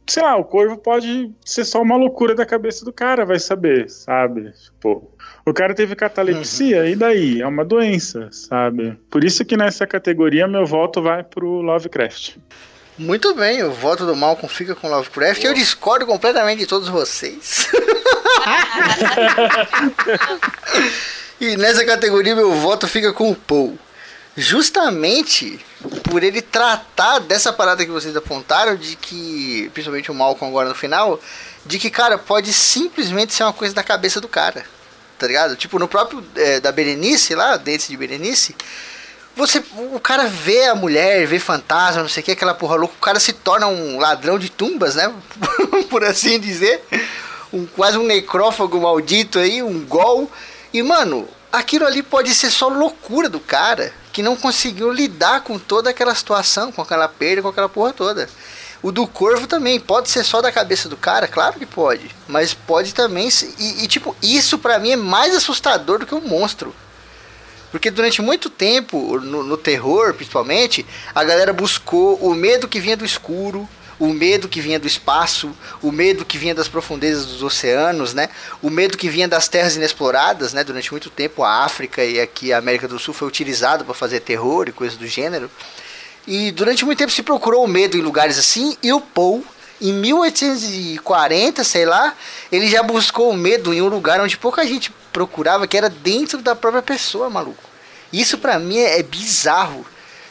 sei 0.05 0.21
lá, 0.21 0.35
o 0.35 0.43
corvo 0.43 0.77
pode 0.77 1.31
ser 1.45 1.63
só 1.63 1.81
uma 1.81 1.95
loucura 1.95 2.35
da 2.35 2.45
cabeça 2.45 2.83
do 2.83 2.91
cara, 2.91 3.25
vai 3.25 3.39
saber, 3.39 3.89
sabe? 3.89 4.51
Tipo, 4.51 5.09
o 5.45 5.53
cara 5.53 5.73
teve 5.73 5.95
catalepsia, 5.95 6.81
uhum. 6.81 6.87
e 6.87 6.95
daí? 6.97 7.41
É 7.41 7.47
uma 7.47 7.63
doença, 7.63 8.27
sabe? 8.31 8.97
Por 9.09 9.23
isso 9.23 9.45
que 9.45 9.55
nessa 9.55 9.87
categoria 9.87 10.45
meu 10.45 10.65
voto 10.65 11.01
vai 11.01 11.23
pro 11.23 11.61
Lovecraft. 11.61 12.35
Muito 12.97 13.33
bem, 13.33 13.63
o 13.63 13.71
voto 13.71 14.05
do 14.05 14.15
Malcolm 14.15 14.53
fica 14.53 14.75
com 14.75 14.89
Lovecraft. 14.89 15.43
Eu 15.43 15.53
discordo 15.53 16.05
completamente 16.05 16.59
de 16.59 16.65
todos 16.65 16.89
vocês. 16.89 17.67
e 21.39 21.55
nessa 21.57 21.85
categoria 21.85 22.35
meu 22.35 22.53
voto 22.53 22.87
fica 22.87 23.13
com 23.13 23.31
o 23.31 23.35
Paul. 23.35 23.77
Justamente 24.35 25.59
por 26.09 26.23
ele 26.23 26.41
tratar 26.41 27.19
dessa 27.19 27.51
parada 27.51 27.85
que 27.85 27.91
vocês 27.91 28.15
apontaram, 28.15 28.75
de 28.75 28.95
que, 28.95 29.69
principalmente 29.73 30.11
o 30.11 30.13
Malcolm 30.13 30.49
agora 30.49 30.69
no 30.69 30.75
final, 30.75 31.19
de 31.65 31.79
que, 31.79 31.89
cara, 31.89 32.17
pode 32.17 32.53
simplesmente 32.53 33.33
ser 33.33 33.43
uma 33.43 33.53
coisa 33.53 33.73
da 33.73 33.83
cabeça 33.83 34.21
do 34.21 34.27
cara. 34.27 34.65
Tá 35.17 35.27
ligado? 35.27 35.55
Tipo, 35.55 35.77
no 35.77 35.87
próprio 35.87 36.23
é, 36.35 36.59
da 36.59 36.71
Berenice 36.71 37.35
lá, 37.35 37.57
Dentes 37.57 37.87
de 37.87 37.97
Berenice, 37.97 38.55
você, 39.35 39.63
o 39.93 39.99
cara 39.99 40.27
vê 40.27 40.65
a 40.65 40.75
mulher, 40.75 41.25
vê 41.25 41.39
fantasma, 41.39 42.01
não 42.01 42.09
sei 42.09 42.21
o 42.21 42.25
que, 42.25 42.31
aquela 42.31 42.53
porra 42.53 42.75
louca, 42.75 42.95
o 42.97 43.01
cara 43.01 43.19
se 43.19 43.33
torna 43.33 43.67
um 43.67 43.99
ladrão 43.99 44.37
de 44.37 44.49
tumbas, 44.49 44.95
né? 44.95 45.11
Por 45.89 46.03
assim 46.03 46.39
dizer. 46.39 46.83
Um, 47.53 47.65
quase 47.65 47.97
um 47.97 48.03
necrófago 48.03 48.79
maldito 48.79 49.39
aí, 49.39 49.61
um 49.61 49.85
gol. 49.85 50.31
E, 50.73 50.81
mano, 50.81 51.27
aquilo 51.51 51.85
ali 51.85 52.01
pode 52.01 52.33
ser 52.33 52.49
só 52.49 52.67
loucura 52.67 53.27
do 53.27 53.39
cara 53.39 53.93
que 54.13 54.21
não 54.21 54.35
conseguiu 54.35 54.91
lidar 54.91 55.41
com 55.41 55.57
toda 55.57 55.89
aquela 55.89 56.13
situação, 56.13 56.71
com 56.71 56.81
aquela 56.81 57.07
perda, 57.07 57.41
com 57.41 57.47
aquela 57.47 57.69
porra 57.69 57.93
toda. 57.93 58.29
O 58.83 58.91
do 58.91 59.05
corvo 59.05 59.47
também 59.47 59.79
pode 59.79 60.09
ser 60.09 60.23
só 60.23 60.41
da 60.41 60.51
cabeça 60.51 60.89
do 60.89 60.97
cara, 60.97 61.27
claro 61.27 61.59
que 61.59 61.65
pode, 61.65 62.09
mas 62.27 62.53
pode 62.53 62.93
também. 62.93 63.29
E, 63.59 63.83
e 63.83 63.87
tipo, 63.87 64.15
isso 64.21 64.57
para 64.57 64.79
mim 64.79 64.91
é 64.91 64.95
mais 64.95 65.35
assustador 65.35 65.99
do 65.99 66.05
que 66.05 66.15
um 66.15 66.21
monstro. 66.21 66.73
Porque 67.71 67.89
durante 67.89 68.21
muito 68.21 68.49
tempo, 68.49 69.19
no, 69.19 69.43
no, 69.43 69.57
terror 69.57 70.13
principalmente, 70.13 70.85
a 71.15 71.23
galera 71.23 71.53
buscou 71.53 72.15
o 72.15 72.35
medo 72.35 72.67
que 72.67 72.79
vinha 72.79 72.97
do 72.97 73.05
escuro, 73.05 73.67
o 73.97 74.07
medo 74.07 74.49
que 74.49 74.59
vinha 74.59 74.79
do 74.79 74.87
espaço, 74.87 75.55
o 75.81 75.91
medo 75.91 76.25
que 76.25 76.37
vinha 76.37 76.55
das 76.55 76.67
profundezas 76.67 77.27
dos 77.27 77.43
oceanos, 77.43 78.13
né? 78.13 78.29
O 78.61 78.69
medo 78.69 78.97
que 78.97 79.07
vinha 79.07 79.27
das 79.27 79.47
terras 79.47 79.75
inexploradas, 79.75 80.53
né? 80.53 80.63
Durante 80.63 80.91
muito 80.91 81.09
tempo 81.09 81.43
a 81.43 81.63
África 81.63 82.03
e 82.03 82.19
aqui 82.19 82.51
a 82.51 82.57
América 82.57 82.87
do 82.87 82.99
Sul 82.99 83.13
foi 83.13 83.27
utilizado 83.27 83.85
para 83.85 83.93
fazer 83.93 84.19
terror 84.21 84.67
e 84.67 84.71
coisas 84.71 84.97
do 84.97 85.07
gênero. 85.07 85.49
E 86.27 86.51
durante 86.51 86.83
muito 86.83 86.97
tempo 86.97 87.11
se 87.11 87.23
procurou 87.23 87.63
o 87.63 87.67
medo 87.67 87.97
em 87.97 88.01
lugares 88.01 88.37
assim, 88.37 88.75
e 88.81 88.91
o 88.91 88.99
Poe 88.99 89.43
em 89.81 89.91
1840, 89.93 91.63
sei 91.63 91.85
lá, 91.85 92.15
ele 92.51 92.69
já 92.69 92.83
buscou 92.83 93.31
o 93.31 93.35
medo 93.35 93.73
em 93.73 93.81
um 93.81 93.87
lugar 93.87 94.21
onde 94.21 94.37
pouca 94.37 94.65
gente 94.65 94.91
procurava, 95.11 95.65
que 95.65 95.75
era 95.75 95.89
dentro 95.89 96.39
da 96.39 96.55
própria 96.55 96.83
pessoa, 96.83 97.29
maluco. 97.29 97.63
Isso 98.13 98.37
para 98.37 98.59
mim 98.59 98.77
é, 98.77 98.99
é, 98.99 99.03
bizarro. 99.03 99.85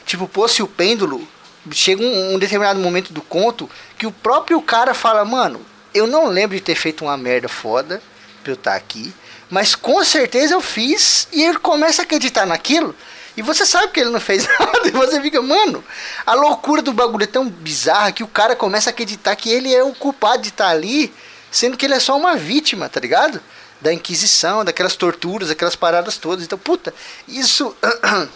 Tipo, 0.07 0.29
pô, 0.29 0.47
se 0.47 0.63
o 0.63 0.69
pêndulo 0.69 1.27
chega 1.73 2.03
um, 2.03 2.35
um, 2.35 2.39
determinado 2.39 2.79
momento 2.79 3.13
do 3.13 3.21
conto 3.21 3.69
que 3.99 4.07
o 4.07 4.13
próprio 4.13 4.61
cara 4.63 4.95
fala, 4.95 5.25
mano, 5.25 5.61
eu 5.93 6.07
não 6.07 6.27
lembro 6.27 6.57
de 6.57 6.63
ter 6.63 6.77
feito 6.77 7.05
uma 7.05 7.17
merda 7.17 7.49
foda 7.49 8.01
pra 8.43 8.53
eu 8.53 8.55
estar 8.55 8.73
tá 8.73 8.77
aqui, 8.77 9.13
mas 9.51 9.75
com 9.75 10.03
certeza 10.05 10.55
eu 10.55 10.61
fiz 10.61 11.27
e 11.33 11.43
ele 11.43 11.59
começa 11.59 12.03
a 12.03 12.05
acreditar 12.05 12.47
naquilo. 12.47 12.95
E 13.41 13.43
você 13.43 13.65
sabe 13.65 13.89
que 13.89 14.01
ele 14.01 14.11
não 14.11 14.21
fez 14.21 14.47
nada. 14.61 14.87
E 14.87 14.91
você 14.91 15.19
fica, 15.19 15.41
mano, 15.41 15.83
a 16.27 16.35
loucura 16.35 16.83
do 16.83 16.93
bagulho 16.93 17.25
é 17.25 17.27
tão 17.27 17.49
bizarra 17.49 18.13
que 18.13 18.23
o 18.23 18.29
cara 18.29 18.55
começa 18.55 18.91
a 18.91 18.93
acreditar 18.93 19.35
que 19.35 19.51
ele 19.51 19.75
é 19.75 19.83
o 19.83 19.95
culpado 19.95 20.43
de 20.43 20.51
estar 20.51 20.69
ali, 20.69 21.11
sendo 21.51 21.75
que 21.75 21.87
ele 21.87 21.95
é 21.95 22.01
só 22.01 22.19
uma 22.19 22.37
vítima, 22.37 22.87
tá 22.91 23.01
ligado? 23.01 23.41
Da 23.81 23.95
Inquisição, 23.95 24.63
daquelas 24.63 24.95
torturas, 24.95 25.49
daquelas 25.49 25.75
paradas 25.75 26.19
todas. 26.19 26.45
Então, 26.45 26.59
puta, 26.59 26.93
isso. 27.27 27.75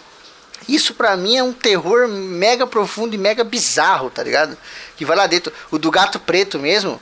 Isso 0.67 0.95
pra 0.95 1.15
mim 1.15 1.37
é 1.37 1.43
um 1.43 1.53
terror 1.53 2.09
mega 2.09 2.67
profundo 2.67 3.15
e 3.15 3.19
mega 3.19 3.45
bizarro, 3.45 4.09
tá 4.09 4.23
ligado? 4.23 4.57
Que 4.97 5.05
vai 5.05 5.15
lá 5.15 5.27
dentro. 5.27 5.53
O 5.71 5.79
do 5.79 5.91
gato 5.91 6.19
preto 6.19 6.59
mesmo. 6.59 6.99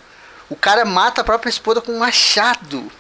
O 0.51 0.57
cara 0.57 0.85
mata 0.85 1.21
a 1.21 1.25
própria 1.25 1.49
esposa 1.49 1.81
com 1.81 1.93
um 1.93 2.01
machado. 2.01 2.91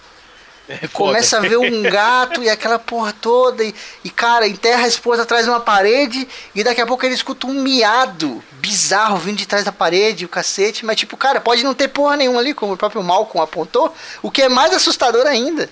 É 0.68 0.86
começa 0.88 1.38
a 1.38 1.40
ver 1.40 1.56
um 1.56 1.82
gato 1.82 2.42
e 2.42 2.48
aquela 2.48 2.78
porra 2.78 3.12
toda. 3.12 3.64
E, 3.64 3.74
e, 4.04 4.10
cara, 4.10 4.46
enterra 4.46 4.84
a 4.84 4.88
esposa 4.88 5.22
atrás 5.22 5.44
de 5.44 5.50
uma 5.50 5.60
parede. 5.60 6.26
E 6.54 6.62
daqui 6.62 6.80
a 6.80 6.86
pouco 6.86 7.04
ele 7.04 7.14
escuta 7.14 7.46
um 7.46 7.54
miado 7.54 8.42
bizarro 8.52 9.18
vindo 9.18 9.36
de 9.36 9.46
trás 9.46 9.64
da 9.64 9.72
parede, 9.72 10.24
o 10.24 10.28
cacete. 10.28 10.84
Mas, 10.84 10.96
tipo, 10.96 11.16
cara, 11.16 11.40
pode 11.40 11.64
não 11.64 11.74
ter 11.74 11.88
porra 11.88 12.16
nenhuma 12.16 12.40
ali, 12.40 12.54
como 12.54 12.74
o 12.74 12.76
próprio 12.76 13.02
Malcolm 13.02 13.42
apontou. 13.42 13.94
O 14.22 14.30
que 14.30 14.42
é 14.42 14.48
mais 14.48 14.72
assustador 14.72 15.26
ainda. 15.26 15.68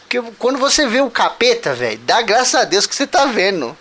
Porque 0.00 0.22
quando 0.38 0.58
você 0.58 0.86
vê 0.86 1.00
o 1.00 1.10
capeta, 1.10 1.74
velho, 1.74 1.98
dá 1.98 2.22
graças 2.22 2.54
a 2.54 2.64
Deus 2.64 2.86
que 2.86 2.94
você 2.94 3.06
tá 3.06 3.26
vendo. 3.26 3.76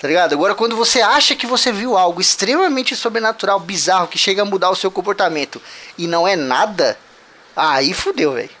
Tá 0.00 0.08
ligado? 0.08 0.32
Agora, 0.32 0.54
quando 0.54 0.74
você 0.76 1.02
acha 1.02 1.36
que 1.36 1.46
você 1.46 1.70
viu 1.70 1.96
algo 1.96 2.20
extremamente 2.20 2.96
sobrenatural, 2.96 3.60
bizarro, 3.60 4.08
que 4.08 4.16
chega 4.16 4.42
a 4.42 4.46
mudar 4.46 4.70
o 4.70 4.74
seu 4.74 4.90
comportamento 4.90 5.60
e 5.98 6.06
não 6.06 6.26
é 6.26 6.34
nada, 6.34 6.98
aí 7.54 7.92
fudeu, 7.92 8.32
velho. 8.32 8.59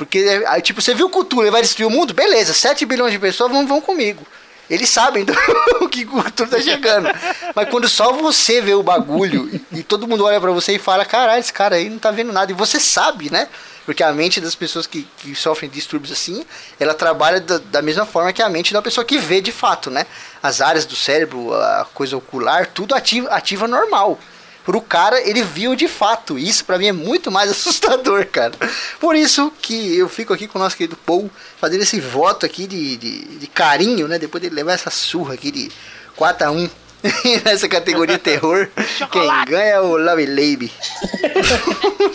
Porque, 0.00 0.42
tipo, 0.62 0.80
você 0.80 0.94
viu 0.94 1.10
Cthulhu, 1.10 1.42
ele 1.42 1.50
vai 1.50 1.60
destruir 1.60 1.84
o 1.84 1.90
mundo? 1.90 2.14
Beleza, 2.14 2.54
7 2.54 2.86
bilhões 2.86 3.12
de 3.12 3.18
pessoas 3.18 3.52
vão, 3.52 3.66
vão 3.66 3.82
comigo. 3.82 4.26
Eles 4.70 4.88
sabem 4.88 5.26
do 5.26 5.34
que 5.92 6.06
Cthulhu 6.06 6.48
tá 6.48 6.58
chegando. 6.58 7.10
Mas 7.54 7.68
quando 7.68 7.86
só 7.86 8.10
você 8.10 8.62
vê 8.62 8.72
o 8.72 8.82
bagulho 8.82 9.60
e 9.70 9.82
todo 9.82 10.08
mundo 10.08 10.24
olha 10.24 10.40
para 10.40 10.52
você 10.52 10.76
e 10.76 10.78
fala, 10.78 11.04
caralho, 11.04 11.38
esse 11.38 11.52
cara 11.52 11.76
aí 11.76 11.90
não 11.90 11.98
tá 11.98 12.10
vendo 12.10 12.32
nada. 12.32 12.50
E 12.50 12.54
você 12.54 12.80
sabe, 12.80 13.30
né? 13.30 13.46
Porque 13.84 14.02
a 14.02 14.10
mente 14.10 14.40
das 14.40 14.54
pessoas 14.54 14.86
que, 14.86 15.06
que 15.18 15.34
sofrem 15.34 15.70
distúrbios 15.70 16.10
assim, 16.10 16.46
ela 16.78 16.94
trabalha 16.94 17.38
da, 17.38 17.58
da, 17.58 17.82
mesma 17.82 18.06
forma 18.06 18.32
que 18.32 18.40
a 18.40 18.48
mente 18.48 18.72
da 18.72 18.80
pessoa 18.80 19.04
que 19.04 19.18
vê 19.18 19.42
de 19.42 19.52
fato, 19.52 19.90
né? 19.90 20.06
As 20.42 20.62
áreas 20.62 20.86
do 20.86 20.96
cérebro, 20.96 21.52
a 21.52 21.86
coisa 21.92 22.16
ocular, 22.16 22.68
tudo 22.68 22.94
ativa, 22.94 23.28
ativa 23.28 23.68
normal 23.68 24.18
pro 24.64 24.80
cara, 24.80 25.20
ele 25.28 25.42
viu 25.42 25.74
de 25.74 25.88
fato. 25.88 26.38
Isso 26.38 26.64
para 26.64 26.78
mim 26.78 26.86
é 26.88 26.92
muito 26.92 27.30
mais 27.30 27.50
assustador, 27.52 28.26
cara. 28.26 28.52
Por 28.98 29.14
isso 29.16 29.52
que 29.60 29.96
eu 29.96 30.08
fico 30.08 30.32
aqui 30.32 30.46
com 30.46 30.58
o 30.58 30.62
nosso 30.62 30.76
querido 30.76 30.96
Paul, 30.96 31.30
fazendo 31.58 31.82
esse 31.82 32.00
voto 32.00 32.46
aqui 32.46 32.66
de, 32.66 32.96
de, 32.96 33.24
de 33.38 33.46
carinho, 33.46 34.08
né? 34.08 34.18
Depois 34.18 34.42
de 34.42 34.50
levar 34.50 34.72
essa 34.72 34.90
surra 34.90 35.34
aqui 35.34 35.50
de 35.50 35.70
4 36.16 36.46
a 36.46 36.50
1 36.50 36.70
nessa 37.44 37.68
categoria 37.68 38.18
terror. 38.18 38.68
Quem 39.10 39.44
ganha 39.46 39.74
é 39.74 39.80
o 39.80 39.96
Love 39.96 40.26
Lady. 40.26 40.72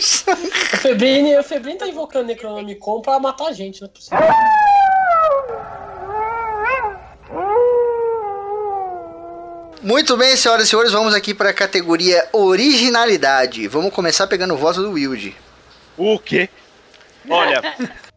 o 0.74 0.78
Febrine, 0.78 1.36
o 1.38 1.42
Febrine 1.42 1.78
tá 1.78 1.86
invocando 1.86 2.26
Necronomicon 2.26 3.00
pra 3.00 3.18
matar 3.18 3.48
a 3.48 3.52
gente, 3.52 3.80
não 3.80 3.88
é 3.88 3.90
possível. 3.90 4.18
Muito 9.82 10.16
bem, 10.16 10.36
senhoras 10.36 10.66
e 10.66 10.70
senhores, 10.70 10.92
vamos 10.92 11.14
aqui 11.14 11.34
para 11.34 11.50
a 11.50 11.54
categoria 11.54 12.28
originalidade. 12.32 13.68
Vamos 13.68 13.92
começar 13.92 14.26
pegando 14.26 14.54
o 14.54 14.56
voto 14.56 14.82
do 14.82 14.92
Wilde. 14.92 15.36
O 15.96 16.18
quê? 16.18 16.48
Olha, 17.28 17.60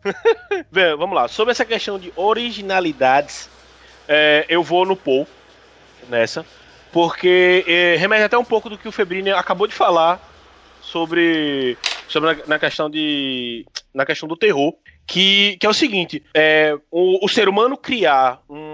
Bem, 0.72 0.95
vamos 0.95 1.16
lá. 1.16 1.28
Sobre 1.28 1.51
essa 1.51 1.66
questão 1.66 1.99
de 1.99 2.12
originalidades, 2.16 3.49
é, 4.07 4.45
eu 4.47 4.64
vou 4.64 4.86
no 4.86 4.95
Paul 4.95 5.28
nessa, 6.07 6.45
porque 6.91 7.64
é, 7.68 7.95
remete 7.97 8.24
até 8.24 8.38
um 8.38 8.45
pouco 8.45 8.70
do 8.70 8.78
que 8.78 8.88
o 8.88 8.91
Febrini 8.91 9.32
acabou 9.32 9.68
de 9.68 9.74
falar 9.74 10.20
sobre, 10.82 11.78
sobre 12.07 12.34
na, 12.36 12.47
na 12.47 12.60
questão 12.60 12.89
de 12.89 13.66
na 13.93 14.05
questão 14.05 14.30
do 14.30 14.38
terror, 14.38 14.74
que, 15.05 15.57
que 15.60 15.66
é 15.66 15.70
o 15.70 15.74
seguinte: 15.74 16.24
é, 16.34 16.78
o, 16.89 17.26
o 17.26 17.28
ser 17.28 17.49
humano 17.49 17.78
criar 17.78 18.41
um 18.49 18.68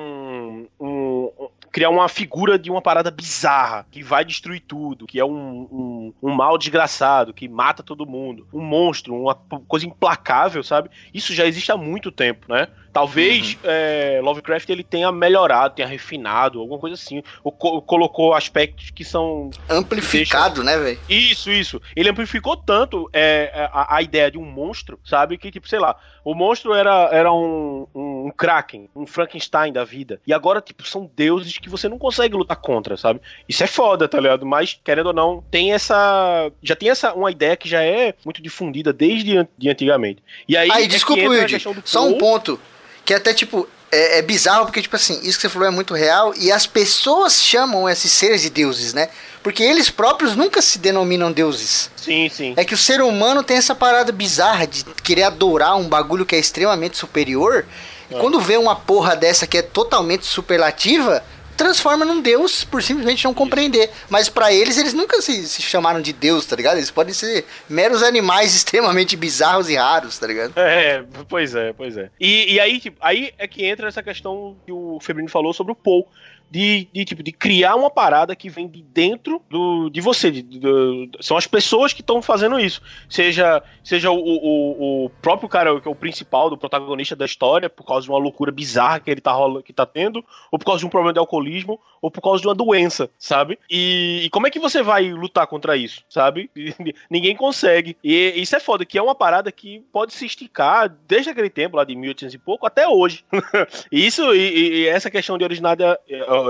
criar 1.76 1.90
uma 1.90 2.08
figura 2.08 2.58
de 2.58 2.72
uma 2.72 2.82
parada 2.82 3.12
bizarra, 3.12 3.86
que 3.92 4.02
vai 4.02 4.24
destruir 4.24 4.62
tudo, 4.62 5.06
que 5.06 5.20
é 5.20 5.26
um, 5.26 5.68
um, 5.70 6.14
um 6.24 6.34
mal 6.34 6.58
desgraçado, 6.58 7.34
que 7.34 7.50
mata 7.50 7.84
todo 7.84 8.06
mundo, 8.06 8.48
um 8.54 8.62
monstro, 8.62 9.14
uma 9.14 9.36
coisa 9.68 9.86
implacável, 9.86 10.64
sabe? 10.64 10.90
Isso 11.14 11.34
já 11.34 11.46
existe 11.46 11.74
há 11.74 11.76
muito 11.76 12.14
tempo, 12.14 12.46
né? 12.48 12.70
Talvez 12.96 13.56
uhum. 13.56 13.60
é, 13.66 14.22
Lovecraft 14.24 14.70
ele 14.70 14.82
tenha 14.82 15.12
melhorado, 15.12 15.76
tenha 15.76 15.86
refinado, 15.86 16.62
alguma 16.62 16.80
coisa 16.80 16.94
assim. 16.94 17.22
Ou 17.44 17.52
co 17.52 17.82
colocou 17.82 18.34
aspectos 18.34 18.90
que 18.90 19.04
são. 19.04 19.50
Amplificado, 19.70 20.64
deixam... 20.64 20.64
né, 20.64 20.78
velho? 20.82 21.00
Isso, 21.10 21.52
isso. 21.52 21.82
Ele 21.94 22.08
amplificou 22.08 22.56
tanto 22.56 23.10
é, 23.12 23.70
a, 23.74 23.98
a, 23.98 24.02
ideia 24.02 24.32
de 24.32 24.38
um 24.38 24.46
monstro, 24.46 24.98
sabe? 25.04 25.38
Que, 25.38 25.52
tipo, 25.52 25.68
sei 25.68 25.78
lá, 25.78 25.98
o 26.24 26.34
monstro 26.34 26.74
era, 26.74 27.10
era 27.12 27.34
um, 27.34 27.86
um, 27.94 28.28
um 28.28 28.32
Kraken, 28.32 28.88
um 28.96 29.06
Frankenstein 29.06 29.74
da 29.74 29.84
vida. 29.84 30.22
E 30.26 30.34
agora, 30.34 30.62
tipo, 30.62 30.88
são 30.88 31.12
deuses 31.18 31.58
que 31.58 31.70
você 31.70 31.90
não 31.90 32.00
consegue 32.00 32.38
lutar 32.38 32.56
contra, 32.56 32.96
sabe? 32.96 33.20
Isso 33.46 33.62
é 33.62 33.68
foda, 33.68 34.08
tá 34.08 34.22
ligado? 34.22 34.46
Mas, 34.46 34.80
querendo 34.82 35.08
ou 35.08 35.14
não, 35.14 35.44
tem 35.52 35.74
essa. 35.74 36.50
Já 36.64 36.78
tem 36.78 36.90
essa 36.90 37.14
uma 37.14 37.30
ideia 37.30 37.58
que 37.58 37.68
já 37.68 37.84
é 37.84 38.14
muito 38.24 38.42
difundida 38.42 38.94
desde 38.94 39.46
de 39.58 39.70
antigamente. 39.70 40.24
E 40.48 40.56
aí. 40.56 40.72
Aí, 40.72 40.86
é 40.86 40.88
desculpa, 40.88 41.24
Wilde, 41.24 41.58
só 41.84 42.08
um 42.08 42.18
ponto. 42.18 42.58
Que 43.06 43.14
até, 43.14 43.34
tipo, 43.34 43.68
é, 43.92 44.18
é, 44.18 44.22
bizarro 44.22 44.66
porque, 44.66 44.82
tipo 44.82 44.96
assim, 44.96 45.20
isso 45.24 45.38
que 45.38 45.44
você 45.44 45.50
falou 45.50 45.68
é 45.68 45.72
muito 45.72 45.94
real 45.94 46.34
e 46.36 46.52
as 46.52 46.68
pessoas 46.68 47.42
chamam 47.42 47.88
esses 47.88 48.12
seres 48.12 48.42
de 48.42 48.50
deuses, 48.50 48.94
né? 48.94 49.10
Porque 49.42 49.64
eles 49.64 49.90
próprios 49.90 50.36
nunca 50.36 50.62
se 50.62 50.80
denominam 50.80 51.32
deuses. 51.32 51.90
Sim, 51.96 52.28
sim. 52.30 52.54
É 52.58 52.66
que 52.66 52.74
o 52.74 52.78
ser 52.78 53.02
humano 53.02 53.44
tem 53.44 53.58
essa 53.58 53.76
parada 53.76 54.12
bizarra 54.12 54.68
de 54.68 54.84
querer 55.04 55.24
adorar 55.24 55.78
um 55.78 55.88
bagulho 55.88 56.26
que 56.26 56.36
é 56.36 56.40
extremamente 56.40 56.98
superior. 56.98 57.66
E 58.10 58.16
é. 58.16 58.20
quando 58.20 58.40
vê 58.40 58.58
uma 58.58 58.76
porra 58.76 59.16
dessa 59.16 59.48
que 59.48 59.58
é 59.58 59.62
totalmente 59.62 60.26
superlativa, 60.26 61.24
transforma 61.56 62.06
num 62.06 62.22
deus 62.22 62.64
por 62.64 62.82
simplesmente 62.82 63.24
não 63.26 63.34
compreender. 63.34 63.90
Mas 64.10 64.30
para 64.30 64.52
eles, 64.52 64.78
eles 64.78 64.94
nunca 64.94 65.22
se, 65.22 65.48
se, 65.48 65.62
chamaram 65.62 66.02
de 66.02 66.14
deus, 66.14 66.46
tá 66.46 66.56
ligado? 66.56 66.78
Eles 66.78 66.92
podem 66.92 67.14
ser 67.14 67.46
meros 67.70 68.04
animais 68.04 68.54
extremamente 68.56 69.16
bizarros 69.16 69.70
e 69.70 69.76
raros, 69.76 70.18
tá 70.18 70.28
ligado? 70.28 70.54
É, 70.58 71.04
pois 71.28 71.56
é, 71.56 71.74
pois 71.74 71.98
é. 71.98 72.10
E, 72.20 72.54
e 72.54 72.60
aí, 72.60 72.80
tipo, 72.80 72.98
aí 73.02 73.34
é 73.38 73.48
que 73.48 73.66
entra 73.66 73.88
essa 73.88 74.04
questão 74.04 74.56
que 74.66 74.72
o 74.72 75.00
Febrino 75.02 75.30
falou 75.30 75.54
sobre 75.54 75.72
o 75.74 75.76
Paul 75.76 76.08
de, 76.50 76.88
de, 76.94 77.06
tipo, 77.06 77.24
de 77.24 77.32
criar 77.32 77.76
uma 77.76 77.90
parada 77.90 78.36
que 78.36 78.50
vem 78.50 78.68
de 78.68 78.82
dentro 78.82 79.42
do, 79.50 79.90
de 79.90 80.02
você. 80.02 80.32
De, 80.32 80.42
de, 80.42 80.60
de 80.60 81.10
são 81.22 81.38
as 81.38 81.48
pessoas 81.48 81.94
que 81.94 82.02
estão 82.02 82.22
fazendo 82.22 82.60
isso. 82.60 82.82
Seja, 83.10 83.62
seja 83.84 84.12
o, 84.12 84.18
o, 84.18 85.06
o, 85.06 85.10
próprio 85.22 85.50
cara, 85.50 85.80
que 85.82 85.88
é 85.88 85.92
o 85.92 85.96
principal 85.96 86.50
do 86.50 86.58
protagonista 86.58 87.16
da 87.16 87.26
história, 87.26 87.70
por 87.70 87.86
causa 87.86 88.06
de 88.06 88.10
uma 88.10 88.20
loucura 88.20 88.52
bizarra 88.52 89.00
que 89.00 89.12
ele 89.12 89.22
tá, 89.22 89.36
que 89.64 89.74
tá 89.74 89.86
tendo, 89.86 90.24
ou 90.52 90.60
por 90.60 90.66
causa 90.66 90.80
de 90.80 90.86
um 90.86 90.90
problema 90.90 91.14
de 91.14 91.20
alcoolismo, 91.20 91.80
ou 92.02 92.12
por 92.12 92.22
causa 92.22 92.42
de 92.42 92.48
uma 92.48 92.56
doença, 92.56 93.10
sabe? 93.18 93.58
E, 93.70 94.22
e 94.26 94.30
como 94.30 94.48
é 94.48 94.52
que 94.52 94.60
você 94.60 94.84
vai 94.84 95.12
lutar 95.12 95.48
contra 95.48 95.76
isso, 95.76 96.04
sabe? 96.08 96.50
ninguém 97.10 97.36
consegue. 97.36 97.98
E 98.04 98.34
isso 98.36 98.56
é 98.56 98.60
foda, 98.60 98.86
que 98.86 98.98
é 98.98 99.02
uma 99.02 99.16
parada 99.16 99.52
que 99.52 99.80
pode 99.92 100.14
se 100.14 100.26
esticar 100.26 100.88
desde 101.08 101.32
aquele 101.32 101.50
tempo, 101.50 101.78
lá 101.78 101.84
de 101.84 101.96
1800 101.96 102.36
e 102.36 102.38
pouco, 102.38 102.68
até 102.68 102.88
hoje. 102.88 103.26
isso 103.92 104.34
e, 104.36 104.84
e, 104.84 104.88
essa 104.88 105.10
questão 105.10 105.38
de 105.38 105.44
originalidade 105.44 106.00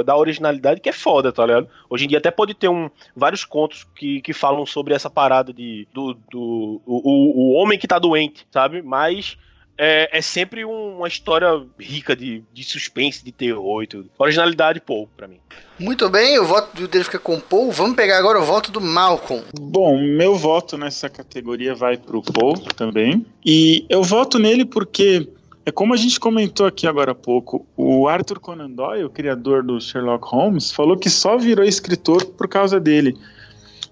da 0.04 0.16
originalidade 0.16 0.82
que 0.82 0.90
é 0.90 0.94
foda, 0.94 1.32
tá 1.32 1.46
ligado? 1.46 1.68
Hoje 1.90 2.06
em 2.06 2.08
dia 2.08 2.18
até 2.18 2.32
pode 2.32 2.54
ter 2.54 2.70
um, 2.70 2.90
vários 3.16 3.44
contos 3.44 3.86
que, 3.96 4.22
que 4.22 4.34
falam 4.34 4.66
sobre 4.66 4.94
essa 4.94 5.10
parada 5.10 5.54
de 5.54 5.88
do, 5.94 6.14
do 6.30 6.82
o, 6.86 7.52
o 7.52 7.54
homem 7.54 7.80
que 7.80 7.88
tá 7.88 8.00
doente, 8.00 8.48
sabe? 8.52 8.82
Mas 8.82 9.38
é, 9.78 10.18
é 10.18 10.22
sempre 10.22 10.64
um, 10.64 10.98
uma 10.98 11.08
história 11.08 11.62
rica 11.80 12.16
de, 12.16 12.44
de 12.54 12.64
suspense, 12.64 13.24
de 13.24 13.32
terror 13.32 13.84
e 13.84 13.88
tudo. 13.88 14.10
Originalidade, 14.18 14.80
Paul, 14.80 15.10
pra 15.16 15.28
mim. 15.28 15.40
Muito 15.78 16.10
bem, 16.10 16.40
o 16.40 16.46
voto 16.46 16.88
dele 16.88 17.04
fica 17.04 17.20
com 17.20 17.40
Paul. 17.40 17.72
Vamos 17.72 17.96
pegar 17.96 18.18
agora 18.18 18.40
o 18.40 18.46
voto 18.46 18.72
do 18.72 18.80
Malcolm. 18.80 19.44
Bom, 19.60 19.98
meu 19.98 20.36
voto 20.36 20.78
nessa 20.78 21.10
categoria 21.10 21.76
vai 21.76 21.98
pro 21.98 22.22
Paul 22.22 22.58
também. 22.76 23.26
E 23.46 23.86
eu 23.90 24.02
voto 24.02 24.40
nele 24.40 24.66
porque 24.66 25.28
é 25.66 25.72
como 25.72 25.94
a 25.94 25.98
gente 25.98 26.20
comentou 26.20 26.68
aqui 26.68 26.86
agora 26.86 27.12
há 27.12 27.16
pouco, 27.16 27.66
o 27.76 28.08
Arthur 28.08 28.40
Conan 28.40 28.70
Doyle, 28.70 29.06
o 29.06 29.10
criador 29.10 29.64
do 29.64 29.82
Sherlock 29.82 30.28
Holmes, 30.28 30.72
falou 30.72 30.96
que 30.96 31.10
só 31.10 31.38
virou 31.38 31.66
escritor 31.66 32.24
por 32.24 32.48
causa 32.48 32.80
dele. 32.80 33.18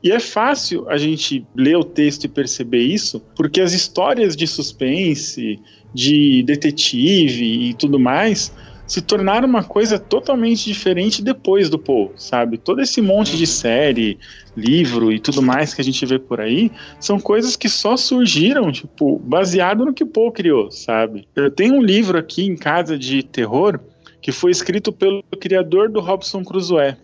E 0.03 0.11
é 0.11 0.19
fácil 0.19 0.87
a 0.87 0.97
gente 0.97 1.45
ler 1.55 1.77
o 1.77 1.83
texto 1.83 2.25
e 2.25 2.27
perceber 2.27 2.83
isso, 2.83 3.19
porque 3.35 3.59
as 3.59 3.73
histórias 3.73 4.35
de 4.35 4.45
suspense, 4.45 5.59
de 5.93 6.43
detetive 6.43 7.69
e 7.69 7.73
tudo 7.73 7.99
mais 7.99 8.53
se 8.85 9.01
tornaram 9.01 9.47
uma 9.47 9.63
coisa 9.63 9.97
totalmente 9.97 10.65
diferente 10.65 11.23
depois 11.23 11.69
do 11.69 11.79
Poe, 11.79 12.11
sabe? 12.15 12.57
Todo 12.57 12.81
esse 12.81 13.01
monte 13.01 13.37
de 13.37 13.47
série, 13.47 14.17
livro 14.55 15.11
e 15.11 15.19
tudo 15.19 15.41
mais 15.41 15.73
que 15.73 15.81
a 15.81 15.83
gente 15.83 16.05
vê 16.05 16.19
por 16.19 16.39
aí 16.39 16.71
são 16.99 17.19
coisas 17.19 17.55
que 17.55 17.69
só 17.69 17.95
surgiram, 17.95 18.71
tipo, 18.71 19.19
baseado 19.19 19.85
no 19.85 19.93
que 19.93 20.05
Poe 20.05 20.31
criou, 20.31 20.71
sabe? 20.71 21.27
Eu 21.35 21.49
tenho 21.49 21.75
um 21.75 21.81
livro 21.81 22.17
aqui 22.17 22.45
em 22.45 22.55
casa 22.55 22.97
de 22.97 23.23
terror 23.23 23.79
que 24.21 24.31
foi 24.31 24.51
escrito 24.51 24.91
pelo 24.91 25.23
criador 25.39 25.89
do 25.89 25.99
Robson 25.99 26.43
Crusoe, 26.43 26.95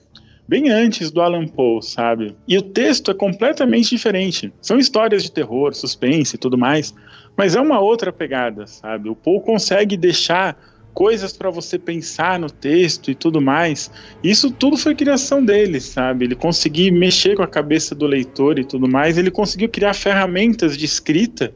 bem 0.47 0.69
antes 0.69 1.11
do 1.11 1.21
Alan 1.21 1.47
Poe, 1.47 1.81
sabe? 1.81 2.35
E 2.47 2.57
o 2.57 2.61
texto 2.61 3.11
é 3.11 3.13
completamente 3.13 3.89
diferente. 3.89 4.51
São 4.61 4.77
histórias 4.77 5.23
de 5.23 5.31
terror, 5.31 5.73
suspense 5.73 6.35
e 6.35 6.39
tudo 6.39 6.57
mais, 6.57 6.93
mas 7.37 7.55
é 7.55 7.61
uma 7.61 7.79
outra 7.79 8.11
pegada, 8.11 8.67
sabe? 8.67 9.09
O 9.09 9.15
Poe 9.15 9.41
consegue 9.41 9.95
deixar 9.95 10.57
coisas 10.93 11.31
para 11.33 11.49
você 11.49 11.77
pensar 11.77 12.39
no 12.39 12.49
texto 12.49 13.09
e 13.09 13.15
tudo 13.15 13.41
mais. 13.41 13.91
Isso 14.23 14.51
tudo 14.51 14.77
foi 14.77 14.95
criação 14.95 15.43
dele, 15.43 15.79
sabe? 15.79 16.25
Ele 16.25 16.35
conseguiu 16.35 16.93
mexer 16.93 17.35
com 17.35 17.43
a 17.43 17.47
cabeça 17.47 17.95
do 17.95 18.05
leitor 18.05 18.59
e 18.59 18.65
tudo 18.65 18.87
mais. 18.87 19.17
Ele 19.17 19.31
conseguiu 19.31 19.69
criar 19.69 19.93
ferramentas 19.93 20.77
de 20.77 20.85
escrita 20.85 21.53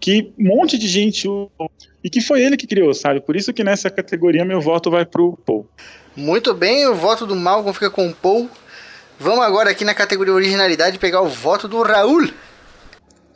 que 0.00 0.32
um 0.38 0.48
monte 0.48 0.76
de 0.76 0.86
gente 0.86 1.26
e 2.02 2.10
que 2.10 2.20
foi 2.20 2.42
ele 2.42 2.56
que 2.56 2.66
criou, 2.66 2.92
sabe? 2.92 3.20
Por 3.20 3.36
isso 3.36 3.52
que 3.52 3.64
nessa 3.64 3.88
categoria 3.88 4.44
meu 4.44 4.60
voto 4.60 4.90
vai 4.90 5.06
pro 5.06 5.38
Paul. 5.46 5.66
Muito 6.14 6.52
bem, 6.52 6.86
o 6.86 6.94
voto 6.94 7.26
do 7.26 7.34
Malcolm 7.34 7.72
fica 7.72 7.90
com 7.90 8.08
o 8.08 8.14
Paul. 8.14 8.50
Vamos 9.18 9.44
agora 9.44 9.70
aqui 9.70 9.84
na 9.84 9.94
categoria 9.94 10.34
originalidade 10.34 10.98
pegar 10.98 11.22
o 11.22 11.28
voto 11.28 11.66
do 11.66 11.80
Raul. 11.82 12.28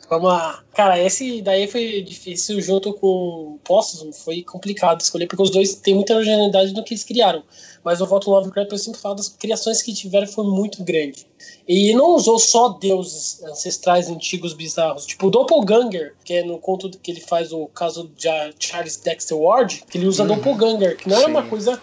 Vamos 0.09 0.29
lá. 0.29 0.63
Cara, 0.73 0.99
esse 0.99 1.41
daí 1.41 1.67
foi 1.67 2.01
difícil 2.01 2.59
junto 2.61 2.93
com 2.93 3.59
Postos, 3.63 4.23
foi 4.23 4.41
complicado 4.41 5.01
escolher, 5.01 5.27
porque 5.27 5.43
os 5.43 5.51
dois 5.51 5.75
têm 5.75 5.93
muita 5.93 6.15
originalidade 6.15 6.73
no 6.73 6.83
que 6.83 6.93
eles 6.93 7.03
criaram. 7.03 7.43
Mas 7.83 8.01
o 8.01 8.07
voto 8.07 8.31
Lovecraft, 8.31 8.71
eu 8.71 8.77
sempre 8.77 8.99
falo 8.99 9.15
das 9.15 9.29
criações 9.29 9.81
que 9.81 9.93
tiveram 9.93 10.25
foi 10.25 10.45
muito 10.45 10.83
grande. 10.83 11.27
E 11.67 11.93
não 11.93 12.15
usou 12.15 12.39
só 12.39 12.69
deuses 12.69 13.43
ancestrais 13.43 14.09
antigos 14.09 14.53
bizarros. 14.53 15.05
Tipo 15.05 15.27
o 15.27 15.29
Doppelganger, 15.29 16.15
que 16.23 16.33
é 16.33 16.43
no 16.43 16.57
conto 16.57 16.89
que 16.89 17.11
ele 17.11 17.21
faz 17.21 17.53
o 17.53 17.67
caso 17.67 18.09
de 18.17 18.27
Charles 18.59 18.97
Dexter 18.97 19.37
Ward, 19.37 19.83
que 19.89 19.97
ele 19.97 20.07
usa 20.07 20.23
uhum. 20.23 20.29
Doppelganger, 20.29 20.97
que 20.97 21.07
não 21.07 21.17
Sim. 21.17 21.23
era 21.23 21.31
uma 21.31 21.43
coisa 21.43 21.79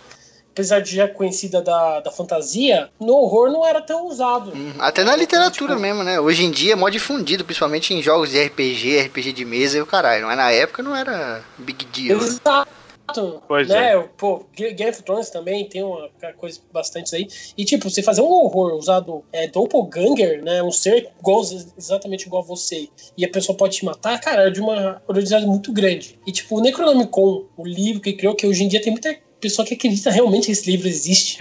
apesar 0.56 0.80
de 0.80 0.96
já 0.96 1.06
conhecida 1.06 1.60
da, 1.60 2.00
da 2.00 2.10
fantasia, 2.10 2.88
no 2.98 3.12
horror 3.12 3.52
não 3.52 3.66
era 3.66 3.82
tão 3.82 4.06
usado. 4.06 4.52
Hum, 4.56 4.72
até 4.78 5.04
na 5.04 5.14
literatura 5.14 5.74
tipo... 5.74 5.82
mesmo, 5.82 6.02
né? 6.02 6.18
Hoje 6.18 6.44
em 6.44 6.50
dia 6.50 6.72
é 6.72 6.76
mó 6.76 6.88
difundido, 6.88 7.44
principalmente 7.44 7.92
em 7.92 8.00
jogos 8.00 8.30
de 8.30 8.42
RPG, 8.42 9.02
RPG 9.02 9.32
de 9.34 9.44
mesa 9.44 9.76
e 9.76 9.82
o 9.82 9.86
caralho. 9.86 10.22
Não 10.22 10.30
é? 10.30 10.36
Na 10.36 10.50
época 10.50 10.82
não 10.82 10.96
era 10.96 11.42
big 11.58 11.84
deal. 11.84 12.18
Exato. 12.18 12.66
Pois 13.46 13.68
né? 13.68 13.92
é. 13.92 14.08
Pô, 14.16 14.46
Game 14.56 14.90
of 14.90 15.02
Thrones 15.02 15.30
também 15.30 15.68
tem 15.68 15.82
uma 15.82 16.08
coisa 16.38 16.58
bastante 16.72 17.14
aí. 17.14 17.28
E, 17.56 17.64
tipo, 17.64 17.88
você 17.88 18.02
fazer 18.02 18.22
um 18.22 18.32
horror 18.32 18.74
usado 18.74 19.22
é, 19.32 19.46
doppelganger, 19.46 20.42
né? 20.42 20.62
Um 20.62 20.72
ser 20.72 21.10
igual, 21.20 21.42
exatamente 21.76 22.26
igual 22.26 22.42
a 22.42 22.46
você, 22.46 22.88
e 23.16 23.24
a 23.24 23.28
pessoa 23.28 23.56
pode 23.56 23.76
te 23.76 23.84
matar, 23.84 24.18
cara, 24.20 24.48
é 24.48 24.50
de 24.50 24.60
uma 24.60 25.00
originalidade 25.06 25.46
muito 25.46 25.72
grande. 25.72 26.18
E, 26.26 26.32
tipo, 26.32 26.56
o 26.56 26.60
Necronomicon, 26.60 27.44
o 27.56 27.64
livro 27.64 28.00
que 28.00 28.14
criou, 28.14 28.34
que 28.34 28.46
hoje 28.46 28.64
em 28.64 28.68
dia 28.68 28.82
tem 28.82 28.90
muita 28.90 29.14
pessoa 29.40 29.66
que 29.66 29.74
acredita 29.74 30.10
realmente 30.10 30.46
que 30.46 30.52
esse 30.52 30.70
livro 30.70 30.88
existe. 30.88 31.38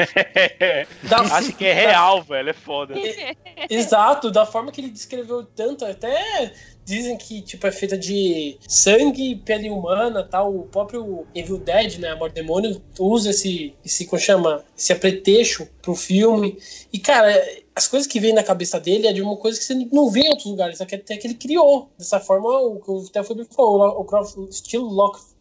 da, 1.03 1.19
Acho 1.19 1.53
que 1.53 1.65
é 1.65 1.73
real, 1.73 2.23
velho, 2.23 2.49
é 2.49 2.53
foda. 2.53 2.93
Exato, 3.69 4.31
da 4.31 4.45
forma 4.45 4.71
que 4.71 4.81
ele 4.81 4.89
descreveu 4.89 5.43
tanto, 5.43 5.85
até 5.85 6.51
dizem 6.85 7.17
que 7.17 7.41
tipo 7.41 7.65
é 7.65 7.71
feita 7.71 7.97
de 7.97 8.57
sangue, 8.67 9.35
pele 9.37 9.69
humana, 9.69 10.23
tal. 10.23 10.55
O 10.55 10.63
próprio 10.67 11.25
Evil 11.33 11.57
Dead, 11.57 11.97
né, 11.97 12.09
Amor 12.09 12.31
Demônio, 12.31 12.81
usa 12.99 13.31
esse 13.31 13.73
esse 13.83 14.05
como 14.05 14.21
chama, 14.21 14.63
esse 14.77 14.93
apretexto 14.93 15.67
pro 15.81 15.95
filme. 15.95 16.57
E 16.93 16.99
cara, 16.99 17.43
as 17.75 17.87
coisas 17.87 18.07
que 18.07 18.19
vêm 18.19 18.33
na 18.33 18.43
cabeça 18.43 18.79
dele 18.79 19.07
é 19.07 19.13
de 19.13 19.21
uma 19.21 19.35
coisa 19.35 19.57
que 19.57 19.65
você 19.65 19.73
não 19.91 20.09
vê 20.09 20.21
em 20.21 20.29
outros 20.29 20.45
lugares, 20.45 20.79
até 20.79 20.97
que 20.97 21.27
ele 21.27 21.33
criou. 21.33 21.89
Dessa 21.97 22.19
forma, 22.19 22.47
o 22.59 22.79
que 22.79 22.91
o 22.91 23.03
Theo 23.09 23.23
falou, 23.51 24.07
o 24.37 24.49
estilo 24.49 24.87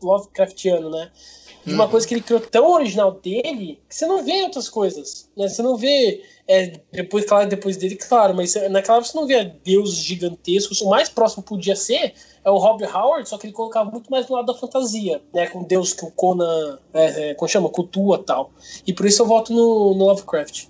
Lovecraftiano, 0.02 0.90
né? 0.90 1.10
De 1.64 1.72
uma 1.72 1.88
coisa 1.88 2.06
que 2.06 2.14
ele 2.14 2.20
criou 2.20 2.40
tão 2.40 2.70
original 2.70 3.12
dele 3.12 3.80
que 3.88 3.94
você 3.94 4.06
não 4.06 4.22
vê 4.22 4.32
em 4.32 4.42
outras 4.44 4.68
coisas. 4.68 5.28
Né? 5.36 5.48
Você 5.48 5.62
não 5.62 5.76
vê. 5.76 6.22
É, 6.46 6.72
depois, 6.92 7.24
claro, 7.24 7.48
depois 7.48 7.78
dele, 7.78 7.96
claro, 7.96 8.34
mas 8.34 8.54
naquela 8.70 8.98
época 8.98 9.12
você 9.12 9.16
não 9.16 9.26
vê 9.26 9.44
deuses 9.64 9.96
gigantescos. 9.96 10.82
O 10.82 10.90
mais 10.90 11.08
próximo 11.08 11.42
podia 11.42 11.74
ser 11.74 12.12
é 12.44 12.50
o 12.50 12.58
Rob 12.58 12.84
Howard, 12.84 13.26
só 13.26 13.38
que 13.38 13.46
ele 13.46 13.54
colocava 13.54 13.90
muito 13.90 14.10
mais 14.10 14.26
do 14.26 14.34
lado 14.34 14.52
da 14.52 14.54
fantasia, 14.54 15.22
né? 15.32 15.46
Com 15.46 15.62
Deus 15.62 15.94
que 15.94 16.04
o 16.04 16.10
Conan, 16.10 16.78
é, 16.92 17.30
é, 17.30 17.34
como 17.34 17.48
chama? 17.48 17.70
Cultua 17.70 18.22
tal. 18.22 18.52
E 18.86 18.92
por 18.92 19.06
isso 19.06 19.22
eu 19.22 19.26
voto 19.26 19.54
no, 19.54 19.94
no 19.94 20.04
Lovecraft. 20.04 20.66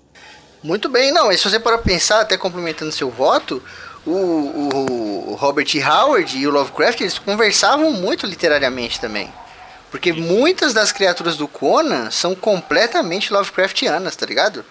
Muito 0.63 0.87
bem, 0.87 1.11
não, 1.11 1.27
mas 1.27 1.41
se 1.41 1.49
você 1.49 1.59
para 1.59 1.77
pensar, 1.77 2.21
até 2.21 2.37
complementando 2.37 2.91
seu 2.91 3.11
voto, 3.11 3.61
o, 4.05 4.11
o, 4.11 5.31
o 5.31 5.35
Robert 5.35 5.67
Howard 5.75 6.37
e 6.37 6.47
o 6.47 6.51
Lovecraft, 6.51 7.01
eles 7.01 7.19
conversavam 7.19 7.91
muito 7.91 8.25
literariamente 8.25 8.99
também. 8.99 9.29
Porque 9.95 10.11
muitas 10.11 10.73
das 10.73 10.91
criaturas 10.91 11.37
do 11.37 11.47
Conan 11.47 12.11
são 12.11 12.35
completamente 12.35 13.31
Lovecraftianas, 13.31 14.13
tá 14.13 14.25
ligado? 14.25 14.65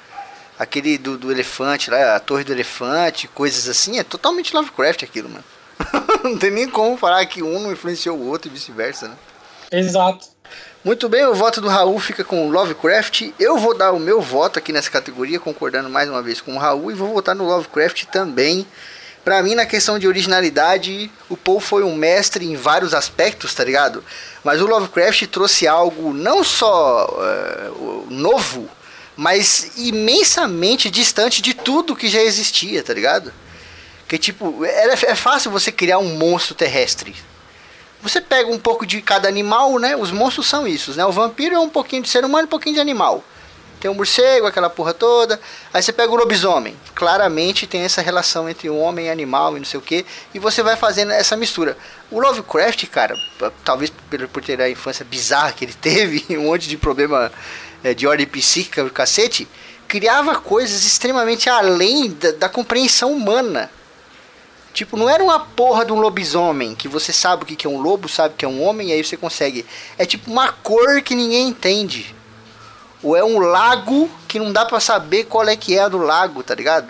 Aquele 0.58 0.98
do, 0.98 1.16
do 1.16 1.32
elefante 1.32 1.90
lá, 1.90 2.14
a 2.14 2.20
torre 2.20 2.44
do 2.44 2.52
elefante, 2.52 3.26
coisas 3.28 3.66
assim, 3.66 3.98
é 3.98 4.04
totalmente 4.04 4.54
Lovecraft 4.54 5.02
aquilo, 5.02 5.30
mano. 5.30 5.44
não 6.22 6.36
tem 6.36 6.50
nem 6.50 6.68
como 6.68 6.98
falar 6.98 7.24
que 7.24 7.42
um 7.42 7.58
não 7.58 7.72
influenciou 7.72 8.18
o 8.18 8.28
outro 8.28 8.50
e 8.50 8.52
vice-versa, 8.52 9.08
né? 9.08 9.16
Exato. 9.72 10.28
Muito 10.84 11.08
bem, 11.08 11.24
o 11.24 11.34
voto 11.34 11.58
do 11.58 11.68
Raul 11.68 11.98
fica 11.98 12.22
com 12.22 12.46
o 12.46 12.50
Lovecraft. 12.50 13.32
Eu 13.40 13.56
vou 13.56 13.74
dar 13.74 13.92
o 13.92 13.98
meu 13.98 14.20
voto 14.20 14.58
aqui 14.58 14.74
nessa 14.74 14.90
categoria, 14.90 15.40
concordando 15.40 15.88
mais 15.88 16.06
uma 16.06 16.20
vez 16.20 16.42
com 16.42 16.54
o 16.54 16.58
Raul, 16.58 16.90
e 16.90 16.94
vou 16.94 17.14
votar 17.14 17.34
no 17.34 17.46
Lovecraft 17.46 18.04
também. 18.12 18.66
Pra 19.24 19.42
mim, 19.42 19.54
na 19.54 19.64
questão 19.64 19.98
de 19.98 20.06
originalidade, 20.06 21.10
o 21.30 21.36
Paul 21.36 21.58
foi 21.58 21.82
um 21.82 21.96
mestre 21.96 22.44
em 22.44 22.56
vários 22.56 22.92
aspectos, 22.92 23.54
tá 23.54 23.64
ligado? 23.64 24.04
Mas 24.44 24.60
o 24.60 24.66
Lovecraft 24.66 25.26
trouxe 25.28 25.66
algo 25.66 26.12
não 26.12 26.44
só 26.44 27.06
uh, 27.06 28.06
novo, 28.10 28.68
mas 29.16 29.72
imensamente 29.78 30.90
distante 30.90 31.40
de 31.40 31.54
tudo 31.54 31.96
que 31.96 32.08
já 32.08 32.20
existia, 32.20 32.82
tá 32.82 32.92
ligado? 32.92 33.32
Que 34.06 34.18
tipo, 34.18 34.62
é, 34.62 34.92
é 34.92 35.14
fácil 35.14 35.50
você 35.50 35.72
criar 35.72 35.98
um 35.98 36.18
monstro 36.18 36.54
terrestre, 36.54 37.16
você 38.02 38.20
pega 38.20 38.50
um 38.50 38.58
pouco 38.58 38.84
de 38.84 39.00
cada 39.00 39.26
animal, 39.26 39.78
né? 39.78 39.96
Os 39.96 40.10
monstros 40.10 40.46
são 40.46 40.66
isso, 40.68 40.92
né? 40.92 41.06
O 41.06 41.12
vampiro 41.12 41.54
é 41.54 41.58
um 41.58 41.70
pouquinho 41.70 42.02
de 42.02 42.10
ser 42.10 42.22
humano 42.22 42.44
e 42.44 42.44
um 42.44 42.50
pouquinho 42.50 42.74
de 42.74 42.80
animal. 42.80 43.24
Tem 43.84 43.90
o 43.90 43.92
um 43.92 43.96
morcego, 43.98 44.46
aquela 44.46 44.70
porra 44.70 44.94
toda. 44.94 45.38
Aí 45.70 45.82
você 45.82 45.92
pega 45.92 46.10
o 46.10 46.16
lobisomem. 46.16 46.74
Claramente 46.94 47.66
tem 47.66 47.82
essa 47.82 48.00
relação 48.00 48.48
entre 48.48 48.70
o 48.70 48.78
homem 48.78 49.08
e 49.08 49.10
animal 49.10 49.54
e 49.54 49.60
não 49.60 49.66
sei 49.66 49.78
o 49.78 49.82
que. 49.82 50.06
E 50.32 50.38
você 50.38 50.62
vai 50.62 50.74
fazendo 50.74 51.12
essa 51.12 51.36
mistura. 51.36 51.76
O 52.10 52.18
Lovecraft, 52.18 52.86
cara, 52.86 53.14
talvez 53.62 53.92
por 54.32 54.42
ter 54.42 54.58
a 54.62 54.70
infância 54.70 55.04
bizarra 55.04 55.52
que 55.52 55.66
ele 55.66 55.74
teve, 55.78 56.24
um 56.30 56.44
monte 56.44 56.66
de 56.66 56.78
problema 56.78 57.30
é, 57.82 57.92
de 57.92 58.06
ordem 58.06 58.26
psíquica, 58.26 58.88
cacete, 58.88 59.46
criava 59.86 60.36
coisas 60.36 60.86
extremamente 60.86 61.50
além 61.50 62.10
da, 62.10 62.30
da 62.30 62.48
compreensão 62.48 63.12
humana. 63.12 63.70
Tipo, 64.72 64.96
não 64.96 65.10
era 65.10 65.22
uma 65.22 65.40
porra 65.40 65.84
de 65.84 65.92
um 65.92 66.00
lobisomem 66.00 66.74
que 66.74 66.88
você 66.88 67.12
sabe 67.12 67.42
o 67.42 67.46
que 67.46 67.66
é 67.66 67.68
um 67.68 67.82
lobo, 67.82 68.08
sabe 68.08 68.34
que 68.34 68.46
é 68.46 68.48
um 68.48 68.62
homem, 68.62 68.88
e 68.88 68.92
aí 68.94 69.04
você 69.04 69.18
consegue. 69.18 69.66
É 69.98 70.06
tipo 70.06 70.30
uma 70.30 70.50
cor 70.52 71.02
que 71.02 71.14
ninguém 71.14 71.48
entende. 71.48 72.14
Ou 73.04 73.14
é 73.14 73.22
um 73.22 73.38
lago 73.38 74.10
que 74.26 74.38
não 74.38 74.50
dá 74.50 74.64
para 74.64 74.80
saber 74.80 75.24
qual 75.24 75.46
é 75.46 75.54
que 75.54 75.78
é 75.78 75.88
do 75.90 75.98
lago, 75.98 76.42
tá 76.42 76.54
ligado? 76.54 76.88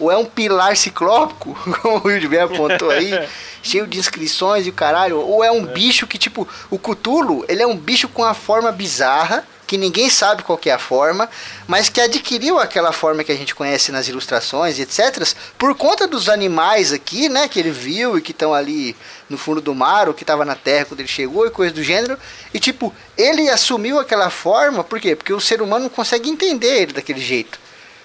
Ou 0.00 0.10
é 0.10 0.16
um 0.16 0.24
pilar 0.24 0.74
ciclópico, 0.76 1.54
como 1.82 1.98
o 1.98 2.28
bem 2.28 2.40
apontou 2.40 2.90
aí, 2.90 3.12
cheio 3.62 3.86
de 3.86 3.98
inscrições 3.98 4.66
e 4.66 4.70
o 4.70 4.72
caralho. 4.72 5.20
Ou 5.20 5.44
é 5.44 5.52
um 5.52 5.64
é. 5.64 5.72
bicho 5.72 6.06
que, 6.06 6.16
tipo, 6.16 6.48
o 6.70 6.78
Cutulo, 6.78 7.44
ele 7.48 7.62
é 7.62 7.66
um 7.66 7.76
bicho 7.76 8.08
com 8.08 8.24
a 8.24 8.32
forma 8.32 8.72
bizarra, 8.72 9.46
que 9.72 9.78
ninguém 9.78 10.10
sabe 10.10 10.42
qual 10.42 10.60
é 10.66 10.70
a 10.70 10.78
forma, 10.78 11.30
mas 11.66 11.88
que 11.88 11.98
adquiriu 11.98 12.58
aquela 12.58 12.92
forma 12.92 13.24
que 13.24 13.32
a 13.32 13.34
gente 13.34 13.54
conhece 13.54 13.90
nas 13.90 14.06
ilustrações 14.06 14.78
e 14.78 14.82
etc, 14.82 15.26
por 15.56 15.74
conta 15.74 16.06
dos 16.06 16.28
animais 16.28 16.92
aqui, 16.92 17.26
né, 17.30 17.48
que 17.48 17.58
ele 17.58 17.70
viu 17.70 18.18
e 18.18 18.20
que 18.20 18.32
estão 18.32 18.52
ali 18.52 18.94
no 19.30 19.38
fundo 19.38 19.62
do 19.62 19.74
mar, 19.74 20.08
ou 20.08 20.14
que 20.14 20.24
estava 20.24 20.44
na 20.44 20.54
terra 20.54 20.84
quando 20.84 21.00
ele 21.00 21.08
chegou 21.08 21.46
e 21.46 21.50
coisa 21.50 21.72
do 21.72 21.82
gênero, 21.82 22.18
e 22.52 22.60
tipo, 22.60 22.94
ele 23.16 23.48
assumiu 23.48 23.98
aquela 23.98 24.28
forma, 24.28 24.84
por 24.84 25.00
quê? 25.00 25.16
Porque 25.16 25.32
o 25.32 25.40
ser 25.40 25.62
humano 25.62 25.84
não 25.84 25.90
consegue 25.90 26.28
entender 26.28 26.82
ele 26.82 26.92
daquele 26.92 27.20
jeito. 27.20 27.58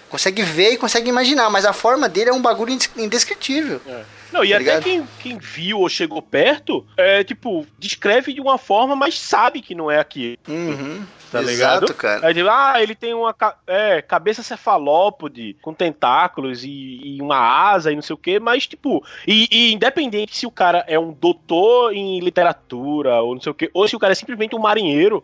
Consegue 0.08 0.44
ver 0.44 0.72
e 0.72 0.78
consegue 0.78 1.10
imaginar, 1.10 1.50
mas 1.50 1.66
a 1.66 1.74
forma 1.74 2.08
dele 2.08 2.30
é 2.30 2.34
um 2.34 2.42
bagulho 2.42 2.78
indescritível. 2.96 3.82
É. 3.86 4.06
Não, 4.32 4.44
e 4.44 4.52
tá 4.52 4.58
até 4.58 4.82
quem, 4.82 5.08
quem 5.20 5.38
viu 5.38 5.80
ou 5.80 5.90
chegou 5.90 6.22
perto, 6.22 6.86
é, 6.98 7.24
tipo, 7.24 7.66
descreve 7.78 8.34
de 8.34 8.42
uma 8.42 8.58
forma, 8.58 8.96
mas 8.96 9.20
sabe 9.20 9.62
que 9.62 9.74
não 9.74 9.90
é 9.90 10.00
aquilo. 10.00 10.38
Uhum. 10.48 11.06
Tá 11.32 11.42
Exato, 11.42 11.52
ligado? 11.52 11.94
cara. 11.94 12.28
Aí, 12.28 12.34
tipo, 12.34 12.48
ah, 12.50 12.82
ele 12.82 12.96
tem 12.96 13.14
uma 13.14 13.36
é, 13.66 14.02
cabeça 14.02 14.42
cefalópode 14.42 15.58
com 15.62 15.74
tentáculos 15.74 16.64
e, 16.64 16.70
e, 17.04 17.22
uma 17.22 17.38
asa 17.38 17.92
e 17.92 17.96
não 17.96 18.02
sei 18.02 18.14
o 18.14 18.18
que, 18.18 18.40
mas, 18.40 18.66
tipo, 18.66 19.04
e, 19.28 19.48
e, 19.52 19.74
independente 19.74 20.38
se 20.38 20.46
o 20.46 20.52
cara 20.52 20.86
é 20.88 20.98
um 20.98 21.12
doutor 21.12 21.94
em 21.94 22.20
literatura 22.22 23.22
ou 23.22 23.36
não 23.36 23.42
sei 23.42 23.52
o 23.52 23.56
que, 23.56 23.70
ou 23.74 23.88
se 23.88 23.96
o 23.96 24.00
cara 24.00 24.14
é 24.14 24.16
simplesmente 24.16 24.56
um 24.56 24.60
marinheiro, 24.60 25.24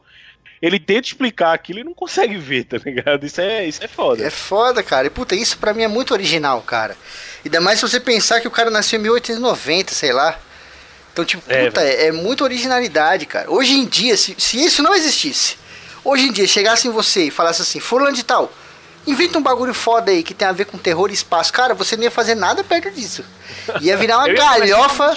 ele 0.62 0.80
tenta 0.80 1.08
explicar 1.08 1.54
aquilo 1.54 1.80
e 1.80 1.84
não 1.84 1.94
consegue 1.94 2.38
ver, 2.38 2.64
tá 2.64 2.78
ligado? 2.78 3.26
Isso 3.26 3.42
é, 3.42 3.66
isso 3.66 3.84
é 3.84 3.88
foda. 3.88 4.24
É 4.24 4.30
foda, 4.30 4.82
cara. 4.82 5.08
E 5.08 5.10
puta, 5.10 5.36
isso 5.36 5.58
pra 5.58 5.74
mim 5.74 5.84
é 5.84 5.88
muito 5.88 6.14
original, 6.14 6.62
cara. 6.62 6.96
Ainda 7.44 7.60
mais 7.60 7.80
se 7.80 7.88
você 7.88 8.00
pensar 8.00 8.40
que 8.40 8.48
o 8.48 8.52
cara 8.52 8.70
nasceu 8.70 8.98
em 8.98 9.04
1890, 9.04 9.94
sei 9.94 10.14
lá. 10.14 10.40
Então, 11.12 11.26
tipo, 11.26 11.44
é, 11.48 11.66
puta, 11.66 11.82
é, 11.82 12.08
é 12.08 12.12
muita 12.12 12.46
originalidade, 12.46 13.26
cara. 13.26 13.52
Hoje 13.52 13.74
em 13.74 13.86
dia, 13.86 14.16
se, 14.16 14.36
se 14.38 14.64
isso 14.64 14.82
não 14.82 14.96
existisse, 14.96 15.58
Hoje 16.04 16.28
em 16.28 16.32
dia, 16.32 16.48
chegasse 16.48 16.88
em 16.88 16.92
você 16.92 17.26
e 17.26 17.32
falasse 17.32 17.62
assim, 17.62 17.80
fulano 17.80 18.14
de 18.14 18.24
tal, 18.24 18.52
inventa 19.08 19.38
um 19.38 19.42
bagulho 19.42 19.74
foda 19.74 20.12
aí 20.12 20.22
que 20.24 20.34
tem 20.34 20.48
a 20.48 20.52
ver 20.52 20.66
com 20.66 20.78
terror 20.78 21.10
e 21.10 21.14
espaço. 21.14 21.54
Cara, 21.54 21.74
você 21.74 21.96
não 21.96 22.04
ia 22.04 22.12
fazer 22.12 22.36
nada 22.36 22.64
perto 22.64 22.92
disso. 22.92 23.24
Ia 23.82 23.96
virar 23.98 24.18
uma 24.20 24.28
galhofa. 24.34 25.14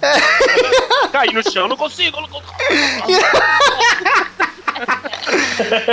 É. 0.00 0.12
Cair 1.10 1.32
no 1.32 1.50
chão, 1.50 1.66
não 1.66 1.76
consigo. 1.76 2.20
Não 2.20 2.28
consigo. 2.28 2.52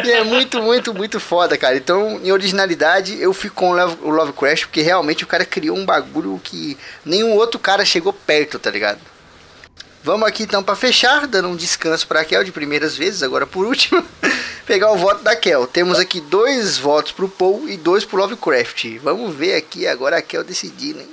e 0.03 0.11
é 0.11 0.23
muito, 0.23 0.61
muito, 0.61 0.93
muito 0.93 1.19
foda, 1.19 1.57
cara. 1.57 1.75
Então, 1.75 2.19
em 2.23 2.31
originalidade, 2.31 3.19
eu 3.19 3.33
fico 3.33 3.55
com 3.55 3.71
o 3.71 4.09
Lovecraft, 4.09 4.65
porque 4.65 4.81
realmente 4.81 5.23
o 5.23 5.27
cara 5.27 5.45
criou 5.45 5.77
um 5.77 5.85
bagulho 5.85 6.39
que 6.43 6.77
nenhum 7.03 7.33
outro 7.33 7.59
cara 7.59 7.83
chegou 7.83 8.13
perto, 8.13 8.59
tá 8.59 8.69
ligado? 8.69 8.99
Vamos 10.05 10.27
aqui 10.27 10.43
então 10.43 10.63
para 10.63 10.75
fechar, 10.75 11.25
dando 11.25 11.47
um 11.47 11.55
descanso 11.55 12.07
para 12.07 12.21
a 12.21 12.25
Kel 12.25 12.43
de 12.43 12.51
primeiras 12.51 12.95
vezes, 12.95 13.23
agora 13.23 13.47
por 13.47 13.65
último, 13.65 14.05
pegar 14.63 14.91
o 14.91 14.97
voto 14.97 15.23
da 15.23 15.35
Kel. 15.35 15.65
Temos 15.65 15.97
aqui 15.97 16.21
dois 16.21 16.77
votos 16.77 17.11
pro 17.11 17.27
Paul 17.27 17.67
e 17.67 17.75
dois 17.75 18.05
pro 18.05 18.19
Lovecraft. 18.19 18.99
Vamos 18.99 19.33
ver 19.33 19.55
aqui 19.55 19.87
agora 19.87 20.17
a 20.17 20.21
Kel 20.21 20.43
decidindo, 20.43 20.99
hein? 20.99 21.09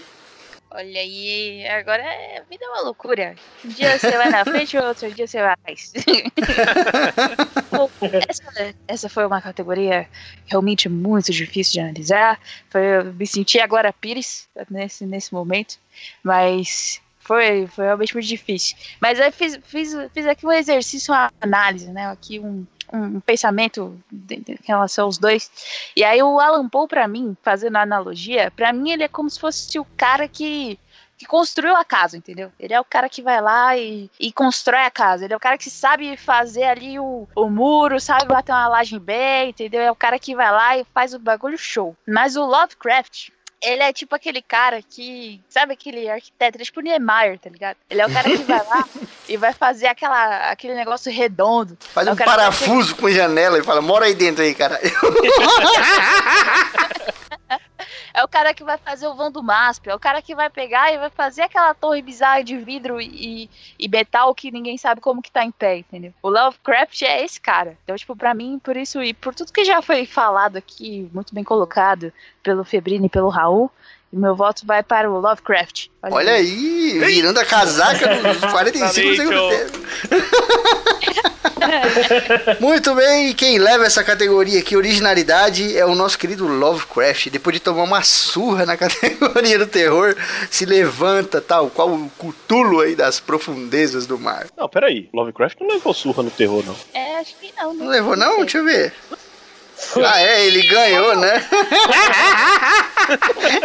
Olha 0.70 1.00
aí, 1.00 1.66
agora 1.68 2.02
a 2.02 2.42
vida 2.42 2.66
é 2.66 2.68
uma 2.68 2.82
loucura. 2.82 3.34
Um 3.64 3.68
dia 3.70 3.98
você 3.98 4.10
vai 4.10 4.28
na 4.28 4.44
frente, 4.44 4.76
outro 4.76 5.10
dia 5.10 5.26
você 5.26 5.40
vai 5.40 5.52
atrás. 5.52 5.90
essa, 8.28 8.74
essa 8.86 9.08
foi 9.08 9.24
uma 9.24 9.40
categoria 9.40 10.06
realmente 10.44 10.90
muito 10.90 11.32
difícil 11.32 11.72
de 11.72 11.80
analisar. 11.80 12.38
Foi, 12.68 12.82
eu 12.82 13.04
me 13.04 13.26
senti 13.26 13.58
agora 13.58 13.90
Pires 13.90 14.46
nesse, 14.70 15.06
nesse 15.06 15.32
momento, 15.32 15.78
mas 16.22 17.00
foi, 17.22 17.66
foi 17.68 17.84
realmente 17.84 18.14
muito 18.14 18.26
difícil. 18.26 18.76
Mas 19.00 19.18
eu 19.18 19.32
fiz, 19.32 19.58
fiz, 19.64 19.94
fiz 20.12 20.26
aqui 20.26 20.46
um 20.46 20.52
exercício, 20.52 21.14
uma 21.14 21.32
análise, 21.40 21.90
né? 21.90 22.08
Aqui 22.08 22.38
um, 22.38 22.66
um 22.92 23.20
pensamento 23.20 23.98
em 24.30 24.44
relação 24.64 25.06
aos 25.06 25.18
dois. 25.18 25.50
E 25.96 26.04
aí 26.04 26.22
o 26.22 26.38
Alan 26.40 26.68
Poe, 26.68 26.88
para 26.88 27.06
mim, 27.08 27.36
fazendo 27.42 27.76
a 27.76 27.82
analogia, 27.82 28.50
para 28.50 28.72
mim 28.72 28.90
ele 28.90 29.04
é 29.04 29.08
como 29.08 29.30
se 29.30 29.40
fosse 29.40 29.78
o 29.78 29.86
cara 29.96 30.28
que 30.28 30.78
que 31.22 31.26
construiu 31.26 31.76
a 31.76 31.84
casa, 31.84 32.16
entendeu? 32.16 32.50
Ele 32.58 32.74
é 32.74 32.80
o 32.80 32.84
cara 32.84 33.08
que 33.08 33.22
vai 33.22 33.40
lá 33.40 33.76
e, 33.76 34.10
e 34.18 34.32
constrói 34.32 34.80
a 34.80 34.90
casa. 34.90 35.24
Ele 35.24 35.32
é 35.32 35.36
o 35.36 35.40
cara 35.40 35.56
que 35.56 35.70
sabe 35.70 36.16
fazer 36.16 36.64
ali 36.64 36.98
o, 36.98 37.28
o 37.36 37.48
muro, 37.48 38.00
sabe 38.00 38.26
bater 38.26 38.50
uma 38.50 38.66
laje 38.66 38.98
bem, 38.98 39.50
entendeu? 39.50 39.82
É 39.82 39.90
o 39.90 39.94
cara 39.94 40.18
que 40.18 40.34
vai 40.34 40.50
lá 40.50 40.76
e 40.76 40.84
faz 40.92 41.14
o 41.14 41.20
bagulho 41.20 41.56
show. 41.56 41.96
Mas 42.08 42.34
o 42.34 42.44
Lovecraft, 42.44 43.28
ele 43.62 43.82
é 43.82 43.92
tipo 43.92 44.14
aquele 44.14 44.42
cara 44.42 44.80
que. 44.82 45.40
Sabe 45.48 45.74
aquele 45.74 46.08
arquiteto? 46.08 46.56
Ele 46.56 46.62
é 46.62 46.66
tipo 46.66 46.80
o 46.80 46.82
Niemeyer, 46.82 47.38
tá 47.38 47.48
ligado? 47.48 47.76
Ele 47.88 48.00
é 48.00 48.06
o 48.06 48.12
cara 48.12 48.28
que 48.28 48.42
vai 48.42 48.66
lá 48.66 48.88
e 49.28 49.36
vai 49.36 49.52
fazer 49.52 49.86
aquela, 49.86 50.50
aquele 50.50 50.74
negócio 50.74 51.12
redondo. 51.12 51.78
Faz 51.92 52.06
é 52.06 52.12
um 52.12 52.16
parafuso 52.16 52.96
com 52.96 53.10
janela 53.10 53.58
e 53.58 53.62
fala, 53.62 53.80
mora 53.80 54.06
aí 54.06 54.14
dentro 54.14 54.42
aí, 54.42 54.54
cara. 54.54 54.80
é 58.14 58.22
o 58.22 58.28
cara 58.28 58.54
que 58.54 58.64
vai 58.64 58.78
fazer 58.78 59.06
o 59.06 59.14
vão 59.14 59.30
do 59.30 59.42
MASP, 59.42 59.88
é 59.88 59.94
o 59.94 59.98
cara 59.98 60.22
que 60.22 60.34
vai 60.34 60.50
pegar 60.50 60.92
e 60.92 60.98
vai 60.98 61.10
fazer 61.10 61.42
aquela 61.42 61.74
torre 61.74 62.02
bizarra 62.02 62.42
de 62.42 62.56
vidro 62.56 63.00
e, 63.00 63.48
e 63.78 63.88
metal 63.88 64.34
que 64.34 64.50
ninguém 64.50 64.76
sabe 64.76 65.00
como 65.00 65.22
que 65.22 65.30
tá 65.30 65.44
em 65.44 65.50
pé, 65.50 65.78
entendeu? 65.78 66.12
O 66.22 66.28
Lovecraft 66.28 67.02
é 67.02 67.24
esse 67.24 67.40
cara. 67.40 67.76
Então, 67.84 67.96
tipo, 67.96 68.16
pra 68.16 68.34
mim, 68.34 68.58
por 68.58 68.76
isso 68.76 69.02
e 69.02 69.12
por 69.14 69.34
tudo 69.34 69.52
que 69.52 69.64
já 69.64 69.82
foi 69.82 70.06
falado 70.06 70.56
aqui, 70.56 71.10
muito 71.12 71.34
bem 71.34 71.44
colocado 71.44 72.12
pelo 72.42 72.64
Febrini 72.64 73.06
e 73.06 73.10
pelo 73.10 73.28
Raul, 73.28 73.70
E 74.12 74.16
meu 74.16 74.36
voto 74.36 74.66
vai 74.66 74.82
para 74.82 75.10
o 75.10 75.18
Lovecraft. 75.18 75.86
Olha 76.02 76.32
aí, 76.34 76.98
virando 76.98 77.40
a 77.40 77.44
casaca 77.46 78.14
nos 78.16 78.38
45 78.38 78.92
segundos 79.16 79.56
tempo. 79.56 79.78
Muito 82.60 82.94
bem, 82.94 83.32
quem 83.32 83.58
leva 83.58 83.84
essa 83.86 84.04
categoria 84.04 84.60
aqui, 84.60 84.76
originalidade, 84.76 85.76
é 85.76 85.86
o 85.86 85.94
nosso 85.94 86.18
querido 86.18 86.46
Lovecraft. 86.46 87.30
Depois 87.30 87.54
de 87.54 87.60
tomar 87.60 87.84
uma 87.84 88.02
surra 88.02 88.66
na 88.66 88.76
categoria 88.76 89.58
do 89.58 89.66
terror, 89.66 90.14
se 90.50 90.66
levanta, 90.66 91.40
tal 91.40 91.70
qual 91.70 91.90
o 91.90 92.10
cutulo 92.18 92.80
aí 92.80 92.94
das 92.94 93.20
profundezas 93.20 94.06
do 94.06 94.18
mar. 94.18 94.46
Não, 94.56 94.68
peraí. 94.68 95.08
Lovecraft 95.14 95.58
não 95.60 95.68
levou 95.68 95.94
surra 95.94 96.22
no 96.22 96.30
terror, 96.30 96.62
não. 96.66 96.76
É, 96.92 97.18
acho 97.18 97.34
que 97.36 97.52
não. 97.56 97.72
Não 97.74 97.88
levou, 97.88 98.16
não? 98.16 98.40
Deixa 98.40 98.58
eu 98.58 98.64
ver. 98.64 98.92
Ah, 100.04 100.20
é, 100.20 100.46
ele 100.46 100.62
ganhou, 100.62 101.16
né? 101.16 101.44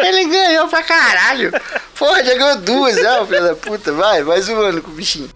ele 0.05 0.25
ganhou 0.25 0.67
pra 0.67 0.83
caralho. 0.83 1.51
Porra, 1.97 2.23
já 2.23 2.35
ganhou 2.35 2.57
duas, 2.57 2.95
já, 2.95 3.25
filho 3.25 3.43
da 3.43 3.55
puta. 3.55 3.91
Vai, 3.93 4.23
um 4.23 4.59
ano 4.59 4.81
com 4.81 4.91
o 4.91 4.93
bichinho. 4.93 5.29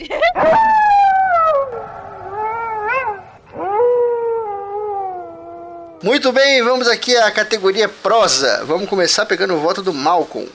Muito 6.04 6.32
bem, 6.32 6.64
vamos 6.64 6.88
aqui 6.88 7.16
à 7.16 7.32
categoria 7.32 7.88
prosa. 7.88 8.66
Vamos 8.66 8.90
começar 8.90 9.26
pegando 9.26 9.54
o 9.54 9.60
voto 9.60 9.82
do 9.82 9.94
Malcolm. 9.94 10.50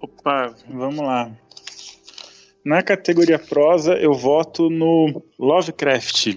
Opa, 0.00 0.54
vamos 0.68 1.04
lá. 1.04 1.30
Na 2.64 2.82
categoria 2.82 3.38
prosa, 3.38 3.94
eu 3.94 4.12
voto 4.12 4.68
no 4.68 5.22
Lovecraft. 5.38 6.36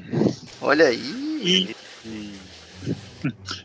Olha 0.61 0.87
aí. 0.87 1.25
E 1.43 1.75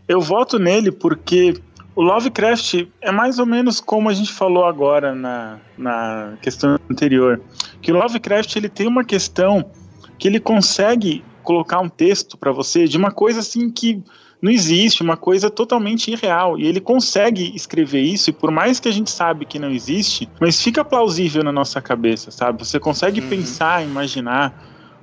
eu 0.08 0.20
voto 0.20 0.58
nele 0.58 0.90
porque 0.90 1.54
o 1.94 2.02
Lovecraft 2.02 2.86
é 3.00 3.10
mais 3.10 3.38
ou 3.38 3.46
menos 3.46 3.80
como 3.80 4.08
a 4.08 4.12
gente 4.12 4.32
falou 4.32 4.64
agora 4.64 5.14
na, 5.14 5.58
na 5.76 6.34
questão 6.40 6.78
anterior. 6.90 7.40
Que 7.82 7.92
o 7.92 7.96
Lovecraft 7.96 8.56
ele 8.56 8.68
tem 8.68 8.86
uma 8.86 9.04
questão 9.04 9.70
que 10.18 10.28
ele 10.28 10.40
consegue 10.40 11.24
colocar 11.42 11.80
um 11.80 11.88
texto 11.88 12.36
para 12.36 12.52
você 12.52 12.86
de 12.86 12.96
uma 12.96 13.10
coisa 13.10 13.40
assim 13.40 13.70
que 13.70 14.02
não 14.40 14.50
existe, 14.50 15.02
uma 15.02 15.16
coisa 15.16 15.50
totalmente 15.50 16.10
irreal. 16.10 16.58
E 16.58 16.66
ele 16.66 16.80
consegue 16.80 17.54
escrever 17.54 18.00
isso, 18.00 18.30
e 18.30 18.32
por 18.32 18.50
mais 18.50 18.80
que 18.80 18.88
a 18.88 18.92
gente 18.92 19.10
sabe 19.10 19.44
que 19.44 19.58
não 19.58 19.70
existe, 19.70 20.28
mas 20.40 20.62
fica 20.62 20.84
plausível 20.84 21.42
na 21.42 21.52
nossa 21.52 21.80
cabeça, 21.80 22.30
sabe? 22.30 22.64
Você 22.64 22.78
consegue 22.80 23.20
uhum. 23.20 23.28
pensar, 23.28 23.84
imaginar 23.84 24.54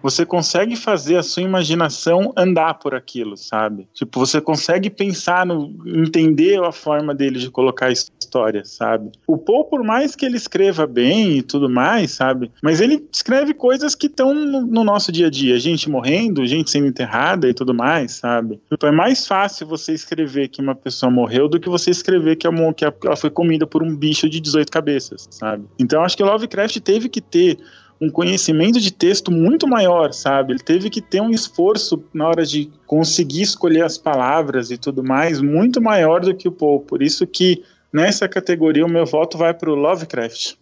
você 0.01 0.25
consegue 0.25 0.75
fazer 0.75 1.17
a 1.17 1.23
sua 1.23 1.43
imaginação 1.43 2.33
andar 2.35 2.75
por 2.75 2.93
aquilo, 2.93 3.35
sabe? 3.35 3.87
Tipo, 3.93 4.19
você 4.19 4.39
consegue 4.39 4.89
pensar 4.89 5.45
no 5.45 5.73
entender 5.85 6.61
a 6.63 6.71
forma 6.71 7.13
dele 7.13 7.39
de 7.39 7.49
colocar 7.49 7.87
a 7.87 7.91
história, 7.91 8.63
sabe? 8.65 9.11
O 9.25 9.37
Paul, 9.37 9.65
por 9.65 9.83
mais 9.83 10.15
que 10.15 10.25
ele 10.25 10.37
escreva 10.37 10.85
bem 10.85 11.37
e 11.37 11.41
tudo 11.41 11.69
mais, 11.69 12.11
sabe? 12.11 12.51
Mas 12.61 12.81
ele 12.81 13.07
escreve 13.11 13.53
coisas 13.53 13.95
que 13.95 14.07
estão 14.07 14.33
no, 14.33 14.61
no, 14.61 14.83
nosso 14.83 15.11
dia 15.11 15.27
a 15.27 15.29
dia, 15.29 15.59
gente 15.59 15.89
morrendo, 15.89 16.45
gente 16.45 16.69
sendo 16.69 16.87
enterrada 16.87 17.49
e 17.49 17.53
tudo 17.53 17.73
mais, 17.73 18.13
sabe? 18.13 18.59
Tipo, 18.69 18.85
é 18.85 18.91
mais 18.91 19.27
fácil 19.27 19.67
você 19.67 19.93
escrever 19.93 20.49
que 20.49 20.61
uma 20.61 20.75
pessoa 20.75 21.11
morreu 21.11 21.47
do 21.47 21.59
que 21.59 21.69
você 21.69 21.91
escrever 21.91 22.35
que, 22.35 22.47
a, 22.47 22.51
que 22.73 23.07
ela 23.07 23.15
foi 23.15 23.29
comida 23.29 23.65
por 23.65 23.83
um 23.83 23.95
bicho 23.95 24.29
de 24.29 24.39
18 24.39 24.71
cabeças, 24.71 25.27
sabe? 25.31 25.65
Então 25.79 26.03
acho 26.03 26.15
que 26.15 26.23
Lovecraft 26.23 26.79
teve 26.79 27.09
que 27.09 27.21
ter 27.21 27.57
um 27.99 28.09
conhecimento 28.09 28.79
de 28.79 28.91
texto 28.91 29.31
muito 29.31 29.67
maior, 29.67 30.13
sabe? 30.13 30.53
Ele 30.53 30.59
teve 30.59 30.89
que 30.89 31.01
ter 31.01 31.21
um 31.21 31.31
esforço 31.31 32.03
na 32.13 32.27
hora 32.27 32.45
de 32.45 32.71
conseguir 32.85 33.41
escolher 33.41 33.83
as 33.83 33.97
palavras 33.97 34.71
e 34.71 34.77
tudo 34.77 35.03
mais 35.03 35.41
muito 35.41 35.81
maior 35.81 36.21
do 36.21 36.35
que 36.35 36.47
o 36.47 36.51
Paul. 36.51 36.81
Por 36.81 37.01
isso 37.01 37.25
que 37.25 37.63
nessa 37.91 38.27
categoria 38.27 38.85
o 38.85 38.89
meu 38.89 39.05
voto 39.05 39.37
vai 39.37 39.53
para 39.53 39.69
o 39.69 39.75
Lovecraft. 39.75 40.55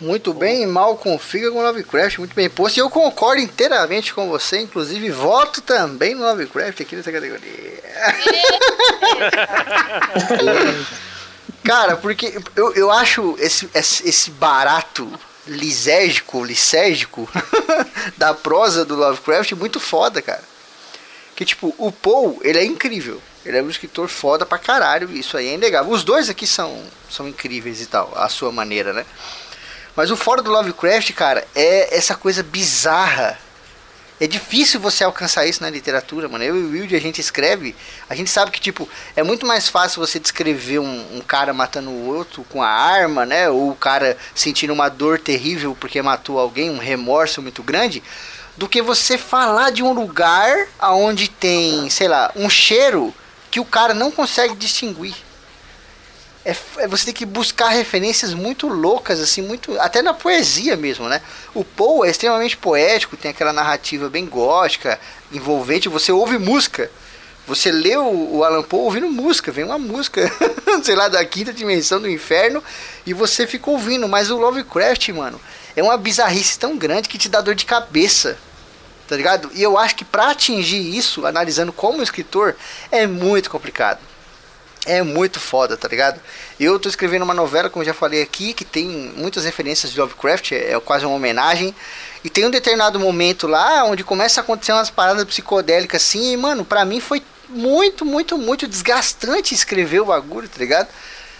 Muito 0.00 0.34
bem, 0.34 0.66
mal 0.66 0.96
confia 0.96 1.50
com 1.52 1.58
o 1.58 1.62
Lovecraft, 1.62 2.18
muito 2.18 2.34
bem 2.34 2.50
posto. 2.50 2.76
E 2.76 2.80
eu 2.80 2.90
concordo 2.90 3.40
inteiramente 3.40 4.12
com 4.12 4.28
você, 4.28 4.60
inclusive 4.60 5.08
voto 5.10 5.62
também 5.62 6.16
no 6.16 6.22
Lovecraft 6.22 6.80
aqui 6.80 6.96
nessa 6.96 7.12
categoria. 7.12 7.42
Cara, 11.62 11.96
porque 11.96 12.36
eu, 12.56 12.74
eu 12.74 12.90
acho 12.90 13.36
esse, 13.38 13.70
esse 13.72 14.32
barato 14.32 15.08
lisérgico, 15.46 16.44
lisérgico 16.44 17.28
da 18.16 18.32
prosa 18.34 18.84
do 18.84 18.94
Lovecraft 18.94 19.52
muito 19.52 19.80
foda, 19.80 20.22
cara. 20.22 20.42
Que 21.34 21.44
tipo, 21.44 21.74
o 21.78 21.90
Poe, 21.90 22.38
ele 22.42 22.58
é 22.58 22.64
incrível. 22.64 23.20
Ele 23.44 23.58
é 23.58 23.62
um 23.62 23.70
escritor 23.70 24.08
foda 24.08 24.46
pra 24.46 24.58
caralho, 24.58 25.10
isso 25.10 25.36
aí 25.36 25.48
é 25.48 25.54
inegável. 25.54 25.92
Os 25.92 26.04
dois 26.04 26.30
aqui 26.30 26.46
são, 26.46 26.84
são 27.10 27.26
incríveis 27.26 27.80
e 27.80 27.86
tal, 27.86 28.12
a 28.14 28.28
sua 28.28 28.52
maneira, 28.52 28.92
né? 28.92 29.04
Mas 29.96 30.10
o 30.10 30.16
fora 30.16 30.40
do 30.40 30.50
Lovecraft, 30.50 31.12
cara, 31.12 31.46
é 31.54 31.96
essa 31.96 32.14
coisa 32.14 32.42
bizarra 32.42 33.38
é 34.22 34.26
difícil 34.28 34.78
você 34.78 35.02
alcançar 35.02 35.46
isso 35.46 35.60
na 35.64 35.68
literatura, 35.68 36.28
mano. 36.28 36.44
Eu 36.44 36.56
e 36.56 36.62
o 36.62 36.70
Wilde, 36.70 36.94
a 36.94 37.00
gente 37.00 37.20
escreve, 37.20 37.74
a 38.08 38.14
gente 38.14 38.30
sabe 38.30 38.52
que, 38.52 38.60
tipo, 38.60 38.88
é 39.16 39.22
muito 39.24 39.44
mais 39.44 39.68
fácil 39.68 40.00
você 40.00 40.20
descrever 40.20 40.78
um, 40.78 41.16
um, 41.16 41.20
cara 41.20 41.52
matando 41.52 41.90
o 41.90 42.06
outro 42.06 42.44
com 42.44 42.62
a 42.62 42.68
arma, 42.68 43.26
né? 43.26 43.50
Ou 43.50 43.70
o 43.70 43.74
cara 43.74 44.16
sentindo 44.32 44.72
uma 44.72 44.88
dor 44.88 45.18
terrível 45.18 45.76
porque 45.80 46.00
matou 46.00 46.38
alguém, 46.38 46.70
um 46.70 46.78
remorso 46.78 47.42
muito 47.42 47.64
grande, 47.64 48.00
do 48.56 48.68
que 48.68 48.80
você 48.80 49.18
falar 49.18 49.70
de 49.70 49.82
um 49.82 49.92
lugar 49.92 50.68
onde 50.80 51.28
tem, 51.28 51.90
sei 51.90 52.06
lá, 52.06 52.30
um 52.36 52.48
cheiro 52.48 53.12
que 53.50 53.58
o 53.58 53.64
cara 53.64 53.92
não 53.92 54.12
consegue 54.12 54.54
distinguir 54.54 55.16
é, 56.44 56.56
é, 56.78 56.88
você 56.88 57.06
tem 57.06 57.14
que 57.14 57.24
buscar 57.24 57.68
referências 57.68 58.34
muito 58.34 58.66
loucas, 58.66 59.20
assim, 59.20 59.42
muito. 59.42 59.78
Até 59.80 60.02
na 60.02 60.12
poesia 60.12 60.76
mesmo, 60.76 61.08
né? 61.08 61.22
O 61.54 61.62
Poe 61.62 62.08
é 62.08 62.10
extremamente 62.10 62.56
poético, 62.56 63.16
tem 63.16 63.30
aquela 63.30 63.52
narrativa 63.52 64.08
bem 64.08 64.26
gótica, 64.26 64.98
envolvente, 65.30 65.88
você 65.88 66.10
ouve 66.10 66.38
música. 66.38 66.90
Você 67.46 67.72
lê 67.72 67.96
o, 67.96 68.36
o 68.36 68.44
Alan 68.44 68.62
Poe 68.62 68.80
ouvindo 68.80 69.08
música, 69.08 69.52
vem 69.52 69.64
uma 69.64 69.78
música, 69.78 70.30
sei 70.82 70.94
lá, 70.94 71.08
da 71.08 71.24
quinta 71.24 71.52
dimensão 71.52 72.00
do 72.00 72.08
inferno, 72.08 72.62
e 73.04 73.12
você 73.12 73.46
fica 73.46 73.70
ouvindo. 73.70 74.08
Mas 74.08 74.30
o 74.30 74.36
Lovecraft, 74.36 75.08
mano, 75.10 75.40
é 75.76 75.82
uma 75.82 75.96
bizarrice 75.96 76.58
tão 76.58 76.76
grande 76.76 77.08
que 77.08 77.18
te 77.18 77.28
dá 77.28 77.40
dor 77.40 77.54
de 77.54 77.64
cabeça. 77.64 78.36
Tá 79.08 79.16
ligado? 79.16 79.50
E 79.54 79.62
eu 79.62 79.76
acho 79.76 79.94
que 79.94 80.04
para 80.04 80.30
atingir 80.30 80.96
isso, 80.96 81.26
analisando 81.26 81.72
como 81.72 82.02
escritor, 82.02 82.56
é 82.90 83.06
muito 83.06 83.50
complicado 83.50 84.11
é 84.86 85.02
muito 85.02 85.38
foda, 85.38 85.76
tá 85.76 85.86
ligado? 85.86 86.20
Eu 86.58 86.78
tô 86.78 86.88
escrevendo 86.88 87.22
uma 87.22 87.34
novela, 87.34 87.70
como 87.70 87.84
já 87.84 87.94
falei 87.94 88.22
aqui, 88.22 88.52
que 88.52 88.64
tem 88.64 88.88
muitas 89.16 89.44
referências 89.44 89.92
de 89.92 90.00
Lovecraft, 90.00 90.52
é, 90.52 90.72
é 90.72 90.80
quase 90.80 91.04
uma 91.06 91.14
homenagem. 91.14 91.74
E 92.24 92.30
tem 92.30 92.46
um 92.46 92.50
determinado 92.50 92.98
momento 92.98 93.46
lá 93.46 93.84
onde 93.84 94.04
começa 94.04 94.40
a 94.40 94.42
acontecer 94.42 94.72
umas 94.72 94.90
paradas 94.90 95.24
psicodélicas 95.24 96.02
assim, 96.02 96.32
e, 96.32 96.36
mano, 96.36 96.64
pra 96.64 96.84
mim 96.84 97.00
foi 97.00 97.22
muito, 97.48 98.04
muito, 98.04 98.38
muito 98.38 98.66
desgastante 98.66 99.54
escrever 99.54 100.00
o 100.00 100.06
bagulho, 100.06 100.48
tá 100.48 100.58
ligado? 100.58 100.88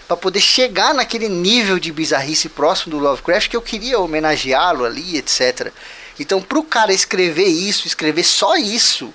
Pra 0.07 0.15
poder 0.15 0.39
chegar 0.39 0.93
naquele 0.93 1.27
nível 1.27 1.79
de 1.79 1.91
bizarrice 1.91 2.49
próximo 2.49 2.91
do 2.91 3.03
Lovecraft 3.03 3.49
que 3.49 3.57
eu 3.57 3.61
queria 3.61 3.99
homenageá-lo 3.99 4.85
ali, 4.85 5.17
etc. 5.17 5.71
Então, 6.19 6.41
pro 6.41 6.63
cara 6.63 6.93
escrever 6.93 7.47
isso, 7.47 7.87
escrever 7.87 8.23
só 8.23 8.55
isso, 8.55 9.13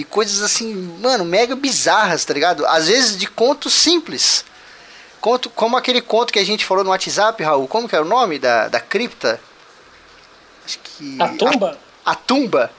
e 0.00 0.04
coisas 0.04 0.40
assim, 0.40 0.72
mano, 0.98 1.26
mega 1.26 1.54
bizarras, 1.54 2.24
tá 2.24 2.32
ligado? 2.32 2.64
Às 2.64 2.88
vezes 2.88 3.18
de 3.18 3.26
contos 3.26 3.74
simples. 3.74 4.46
Conto, 5.20 5.50
como 5.50 5.76
aquele 5.76 6.00
conto 6.00 6.32
que 6.32 6.38
a 6.38 6.44
gente 6.44 6.64
falou 6.64 6.82
no 6.82 6.88
WhatsApp, 6.88 7.42
Raul. 7.42 7.68
Como 7.68 7.86
que 7.86 7.94
é 7.94 8.00
o 8.00 8.04
nome 8.06 8.38
da, 8.38 8.68
da 8.68 8.80
cripta? 8.80 9.38
Acho 10.64 10.78
que. 10.78 11.20
A 11.20 11.28
tumba? 11.28 11.78
A, 12.02 12.12
a 12.12 12.14
tumba. 12.14 12.70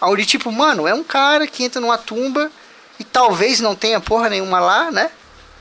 Onde, 0.00 0.24
tipo, 0.24 0.52
mano, 0.52 0.86
é 0.86 0.94
um 0.94 1.02
cara 1.02 1.48
que 1.48 1.64
entra 1.64 1.80
numa 1.80 1.98
tumba 1.98 2.48
e 3.00 3.02
talvez 3.02 3.58
não 3.58 3.74
tenha 3.74 3.98
porra 3.98 4.30
nenhuma 4.30 4.60
lá, 4.60 4.92
né? 4.92 5.10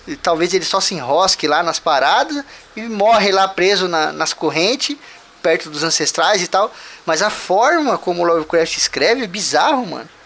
E 0.08 0.16
talvez 0.16 0.54
ele 0.54 0.66
só 0.66 0.80
se 0.80 0.94
enrosque 0.94 1.48
lá 1.48 1.64
nas 1.64 1.80
paradas 1.80 2.46
e 2.76 2.84
morre 2.84 3.32
lá 3.32 3.48
preso 3.48 3.88
na, 3.88 4.12
nas 4.12 4.34
correntes, 4.34 4.96
perto 5.42 5.72
dos 5.72 5.84
ancestrais 5.84 6.44
e 6.44 6.48
tal. 6.48 6.72
Mas 7.08 7.24
a 7.24 7.32
forma 7.32 7.98
como 7.98 8.22
o 8.22 8.26
Lovecraft 8.26 8.78
escreve 8.78 9.24
é 9.24 9.28
bizarro, 9.28 9.84
mano. 9.88 10.17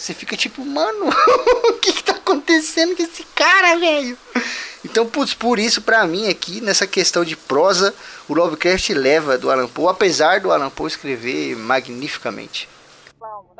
Você 0.00 0.14
fica 0.14 0.34
tipo, 0.34 0.64
mano, 0.64 1.10
o 1.68 1.74
que, 1.74 1.92
que 1.92 2.02
tá 2.02 2.12
acontecendo 2.12 2.96
com 2.96 3.02
esse 3.02 3.22
cara, 3.34 3.76
velho? 3.76 4.16
Então, 4.82 5.06
putz, 5.06 5.34
por 5.34 5.58
isso, 5.58 5.82
pra 5.82 6.06
mim 6.06 6.26
aqui, 6.26 6.62
nessa 6.62 6.86
questão 6.86 7.22
de 7.22 7.36
prosa, 7.36 7.94
o 8.26 8.32
Lovecraft 8.32 8.88
leva 8.90 9.36
do 9.36 9.50
Alan 9.50 9.68
Poe, 9.68 9.90
apesar 9.90 10.40
do 10.40 10.50
Alan 10.50 10.70
Poe 10.70 10.88
escrever 10.88 11.54
magnificamente. 11.54 12.66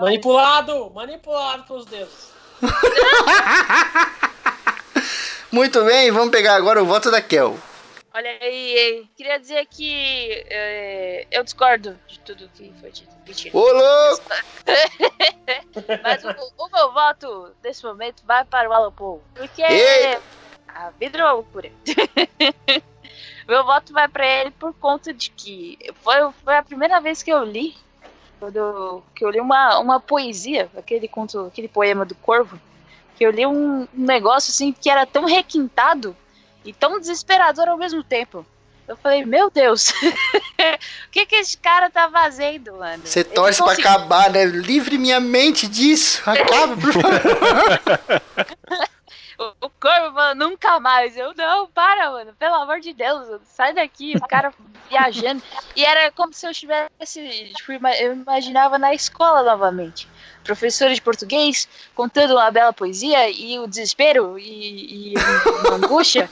Manipulado! 0.00 0.90
Manipulado 0.94 1.64
pelos 1.64 1.84
dedos. 1.84 2.30
Muito 5.52 5.84
bem, 5.84 6.10
vamos 6.10 6.30
pegar 6.30 6.54
agora 6.54 6.82
o 6.82 6.86
voto 6.86 7.10
da 7.10 7.20
Kel. 7.20 7.58
Olha 8.20 8.36
aí, 8.42 9.08
queria 9.16 9.40
dizer 9.40 9.64
que 9.64 10.44
é, 10.50 11.26
eu 11.30 11.42
discordo 11.42 11.98
de 12.06 12.20
tudo 12.20 12.50
que 12.52 12.70
foi 12.78 12.90
dito. 12.90 13.16
Mentira. 13.26 13.56
Ô, 13.56 13.72
louco! 13.72 14.24
Mas 16.04 16.22
o, 16.22 16.28
o, 16.58 16.68
meu 16.68 16.92
voto, 16.92 17.54
nesse 17.64 17.82
momento, 17.82 18.22
vai 18.26 18.44
para 18.44 18.68
o 18.68 18.72
Alan. 18.74 18.92
Porque 18.92 19.62
Eita. 19.62 20.20
a 20.68 20.90
vida 20.90 21.16
é 21.16 21.24
uma 21.24 21.32
loucura. 21.32 21.72
Meu 23.48 23.64
voto 23.64 23.90
vai 23.94 24.06
pra 24.06 24.26
ele 24.26 24.50
por 24.50 24.74
conta 24.74 25.14
de 25.14 25.30
que 25.30 25.78
foi, 26.02 26.16
foi 26.44 26.58
a 26.58 26.62
primeira 26.62 27.00
vez 27.00 27.22
que 27.22 27.32
eu 27.32 27.42
li. 27.42 27.74
Quando, 28.38 29.02
que 29.14 29.24
eu 29.24 29.30
li 29.30 29.40
uma, 29.40 29.78
uma 29.78 29.98
poesia, 29.98 30.70
aquele 30.76 31.08
conto, 31.08 31.46
aquele 31.46 31.68
poema 31.68 32.04
do 32.04 32.14
Corvo, 32.16 32.60
que 33.16 33.24
eu 33.24 33.30
li 33.30 33.46
um, 33.46 33.84
um 33.84 33.88
negócio 33.94 34.50
assim 34.50 34.74
que 34.74 34.90
era 34.90 35.06
tão 35.06 35.24
requintado 35.24 36.14
e 36.64 36.72
tão 36.72 36.98
desesperador 36.98 37.68
ao 37.68 37.76
mesmo 37.76 38.02
tempo. 38.02 38.44
Eu 38.86 38.96
falei, 38.96 39.24
meu 39.24 39.50
Deus, 39.50 39.90
o 41.06 41.10
que 41.12 41.24
que 41.24 41.36
esse 41.36 41.56
cara 41.56 41.88
tá 41.88 42.10
fazendo, 42.10 42.74
mano? 42.74 43.02
Você 43.06 43.22
torce 43.22 43.62
pra 43.62 43.72
acabar, 43.72 44.30
né? 44.30 44.44
Livre 44.44 44.98
minha 44.98 45.20
mente 45.20 45.68
disso. 45.68 46.22
Acaba, 46.28 46.76
por 46.76 46.92
favor. 46.92 47.20
O, 49.40 49.68
o 49.68 49.70
corvo 49.70 50.14
falou, 50.14 50.34
nunca 50.34 50.78
mais. 50.78 51.16
Eu, 51.16 51.32
não, 51.34 51.66
para, 51.66 52.10
mano. 52.10 52.34
Pelo 52.38 52.56
amor 52.56 52.78
de 52.78 52.92
Deus, 52.92 53.26
mano, 53.26 53.40
sai 53.46 53.72
daqui. 53.72 54.12
O 54.18 54.28
cara 54.28 54.52
viajando. 54.90 55.42
E 55.74 55.82
era 55.82 56.10
como 56.12 56.30
se 56.34 56.46
eu 56.46 56.50
estivesse. 56.50 57.50
Tipo, 57.56 57.72
eu 57.72 58.12
imaginava 58.12 58.78
na 58.78 58.92
escola 58.92 59.42
novamente. 59.42 60.06
Professora 60.44 60.94
de 60.94 61.02
português 61.02 61.68
contando 61.94 62.32
uma 62.32 62.50
bela 62.50 62.72
poesia 62.72 63.30
e 63.30 63.58
o 63.58 63.66
desespero 63.66 64.38
e, 64.38 65.12
e 65.12 65.14
a 65.68 65.74
angústia. 65.74 66.30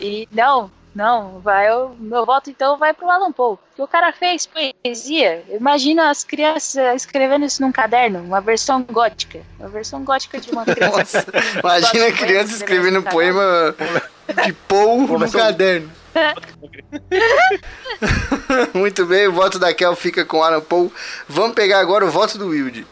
E 0.00 0.26
não, 0.32 0.70
não, 0.94 1.40
vai, 1.40 1.70
eu, 1.70 1.96
meu 1.98 2.26
voto 2.26 2.50
então 2.50 2.76
vai 2.76 2.92
pro 2.92 3.08
Alan 3.08 3.32
Poe. 3.32 3.56
Que 3.74 3.82
o 3.82 3.88
cara 3.88 4.12
fez 4.12 4.46
poesia. 4.46 5.42
Imagina 5.48 6.10
as 6.10 6.22
crianças 6.22 6.96
escrevendo 6.96 7.46
isso 7.46 7.62
num 7.62 7.72
caderno, 7.72 8.20
uma 8.20 8.40
versão 8.40 8.82
gótica. 8.82 9.40
Uma 9.58 9.70
versão 9.70 10.04
gótica 10.04 10.38
de 10.38 10.50
uma 10.50 10.64
criança. 10.64 11.24
Nossa, 11.32 11.60
imagina 11.60 12.08
a 12.08 12.12
criança 12.12 12.56
escrevendo 12.56 13.02
poema 13.02 13.74
de 14.44 14.52
Paul 14.52 15.06
no 15.06 15.32
caderno. 15.32 15.90
Muito 18.74 19.06
bem, 19.06 19.28
o 19.28 19.32
voto 19.32 19.58
da 19.58 19.72
Kel 19.72 19.96
fica 19.96 20.26
com 20.26 20.42
Alan 20.42 20.60
Paul. 20.60 20.92
Vamos 21.26 21.54
pegar 21.54 21.80
agora 21.80 22.04
o 22.04 22.10
voto 22.10 22.36
do 22.36 22.48
Wilde. 22.48 22.86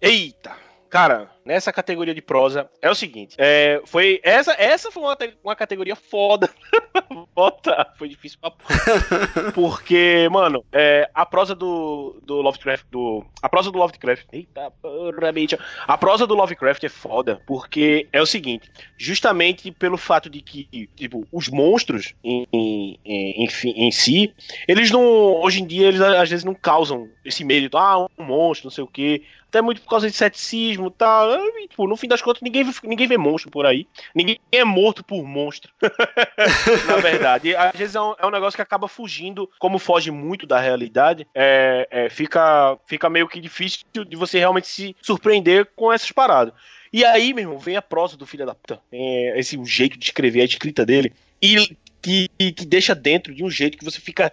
Eita! 0.00 0.56
Cara, 0.90 1.35
nessa 1.46 1.72
categoria 1.72 2.14
de 2.14 2.20
prosa 2.20 2.68
é 2.82 2.90
o 2.90 2.94
seguinte: 2.94 3.36
é, 3.38 3.80
foi 3.86 4.20
essa, 4.22 4.52
essa 4.58 4.90
foi 4.90 5.02
uma, 5.02 5.16
uma 5.42 5.56
categoria 5.56 5.94
foda. 5.94 6.50
Bota, 7.34 7.92
foi 7.96 8.08
difícil 8.08 8.38
pra 8.40 8.50
porra. 8.50 9.52
Porque, 9.54 10.28
mano, 10.30 10.64
é, 10.72 11.08
a 11.14 11.24
prosa 11.24 11.54
do, 11.54 12.20
do 12.24 12.42
Lovecraft, 12.42 12.86
do, 12.90 13.24
a 13.40 13.48
prosa 13.48 13.70
do 13.70 13.78
Lovecraft, 13.78 14.26
eita 14.32 14.70
porra, 14.82 15.32
bicha. 15.32 15.58
A 15.86 15.96
prosa 15.96 16.26
do 16.26 16.34
Lovecraft 16.34 16.82
é 16.84 16.88
foda, 16.88 17.40
porque 17.46 18.08
é 18.12 18.20
o 18.20 18.26
seguinte: 18.26 18.70
justamente 18.98 19.70
pelo 19.70 19.96
fato 19.96 20.28
de 20.28 20.40
que, 20.40 20.88
tipo, 20.96 21.26
os 21.30 21.48
monstros 21.48 22.14
em, 22.24 22.46
em, 22.52 22.98
em, 23.04 23.48
em 23.64 23.90
si, 23.92 24.34
eles 24.66 24.90
não, 24.90 25.02
hoje 25.02 25.62
em 25.62 25.66
dia, 25.66 25.86
eles 25.88 26.00
às 26.00 26.28
vezes 26.28 26.44
não 26.44 26.54
causam 26.54 27.08
esse 27.24 27.44
medo, 27.44 27.76
ah, 27.78 28.06
um 28.18 28.24
monstro, 28.24 28.66
não 28.66 28.70
sei 28.70 28.82
o 28.82 28.88
quê. 28.88 29.22
Até 29.48 29.62
muito 29.62 29.80
por 29.80 29.88
causa 29.88 30.10
de 30.10 30.16
ceticismo 30.16 30.88
e 30.88 30.90
tal. 30.90 31.30
E, 31.38 31.68
tipo, 31.68 31.86
no 31.86 31.96
fim 31.96 32.08
das 32.08 32.22
contas, 32.22 32.42
ninguém, 32.42 32.64
ninguém 32.84 33.06
vê 33.06 33.16
monstro 33.16 33.50
por 33.50 33.66
aí. 33.66 33.86
Ninguém 34.14 34.38
é 34.50 34.64
morto 34.64 35.04
por 35.04 35.24
monstro. 35.24 35.72
Na 36.86 36.96
verdade. 36.96 37.54
Às 37.54 37.76
vezes 37.76 37.94
é 37.94 38.00
um, 38.00 38.14
é 38.18 38.26
um 38.26 38.30
negócio 38.30 38.56
que 38.56 38.62
acaba 38.62 38.88
fugindo, 38.88 39.50
como 39.58 39.78
foge 39.78 40.10
muito 40.10 40.46
da 40.46 40.60
realidade, 40.60 41.26
é, 41.34 41.86
é, 41.90 42.08
fica, 42.08 42.78
fica 42.86 43.10
meio 43.10 43.28
que 43.28 43.40
difícil 43.40 43.84
de 44.06 44.16
você 44.16 44.38
realmente 44.38 44.66
se 44.66 44.96
surpreender 45.02 45.68
com 45.74 45.92
essas 45.92 46.10
paradas. 46.12 46.54
E 46.92 47.04
aí, 47.04 47.34
meu 47.34 47.42
irmão, 47.42 47.58
vem 47.58 47.76
a 47.76 47.82
prosa 47.82 48.16
do 48.16 48.26
filho 48.26 48.46
da 48.46 48.54
puta. 48.54 48.80
É, 48.90 49.38
esse 49.38 49.62
jeito 49.64 49.98
de 49.98 50.04
escrever, 50.06 50.42
a 50.42 50.44
escrita 50.44 50.86
dele. 50.86 51.12
E 51.42 51.76
que, 52.06 52.28
que 52.52 52.64
deixa 52.64 52.94
dentro 52.94 53.34
de 53.34 53.42
um 53.42 53.50
jeito 53.50 53.76
que 53.76 53.84
você 53.84 54.00
fica. 54.00 54.32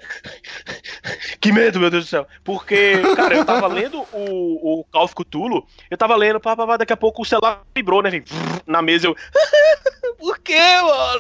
que 1.42 1.52
medo, 1.52 1.80
meu 1.80 1.90
Deus 1.90 2.06
do 2.06 2.10
céu. 2.10 2.28
Porque, 2.44 3.02
cara, 3.16 3.36
eu 3.36 3.44
tava 3.44 3.66
lendo 3.66 4.06
o, 4.14 4.82
o 4.82 4.84
Call 4.86 5.06
of 5.06 5.16
Cthulhu, 5.16 5.66
eu 5.90 5.98
tava 5.98 6.16
lendo, 6.16 6.40
pá, 6.40 6.56
pá, 6.56 6.68
pá, 6.68 6.78
daqui 6.78 6.94
a 6.94 6.98
pouco 6.98 7.24
o 7.24 7.26
celular 7.26 7.64
vibrou, 7.76 8.04
né? 8.04 8.12
Vem, 8.12 8.24
na 8.68 8.84
mesa 8.84 9.08
eu. 9.08 9.16
Por 10.20 10.38
quê, 10.40 10.60
mano? 10.82 11.20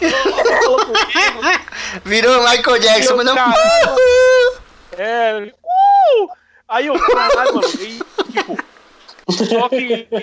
Virou 2.06 2.48
Michael 2.48 2.80
Jackson, 2.80 3.16
mas 3.16 3.26
não. 3.26 3.36
Caralho. 3.36 3.98
É. 4.98 5.52
Uh! 5.52 6.30
Aí 6.70 6.86
eu, 6.86 7.00
caralho, 7.00 7.56
mano, 7.56 7.68
e, 7.80 8.00
tipo. 8.32 8.73
Só 9.30 9.70
que. 9.70 10.08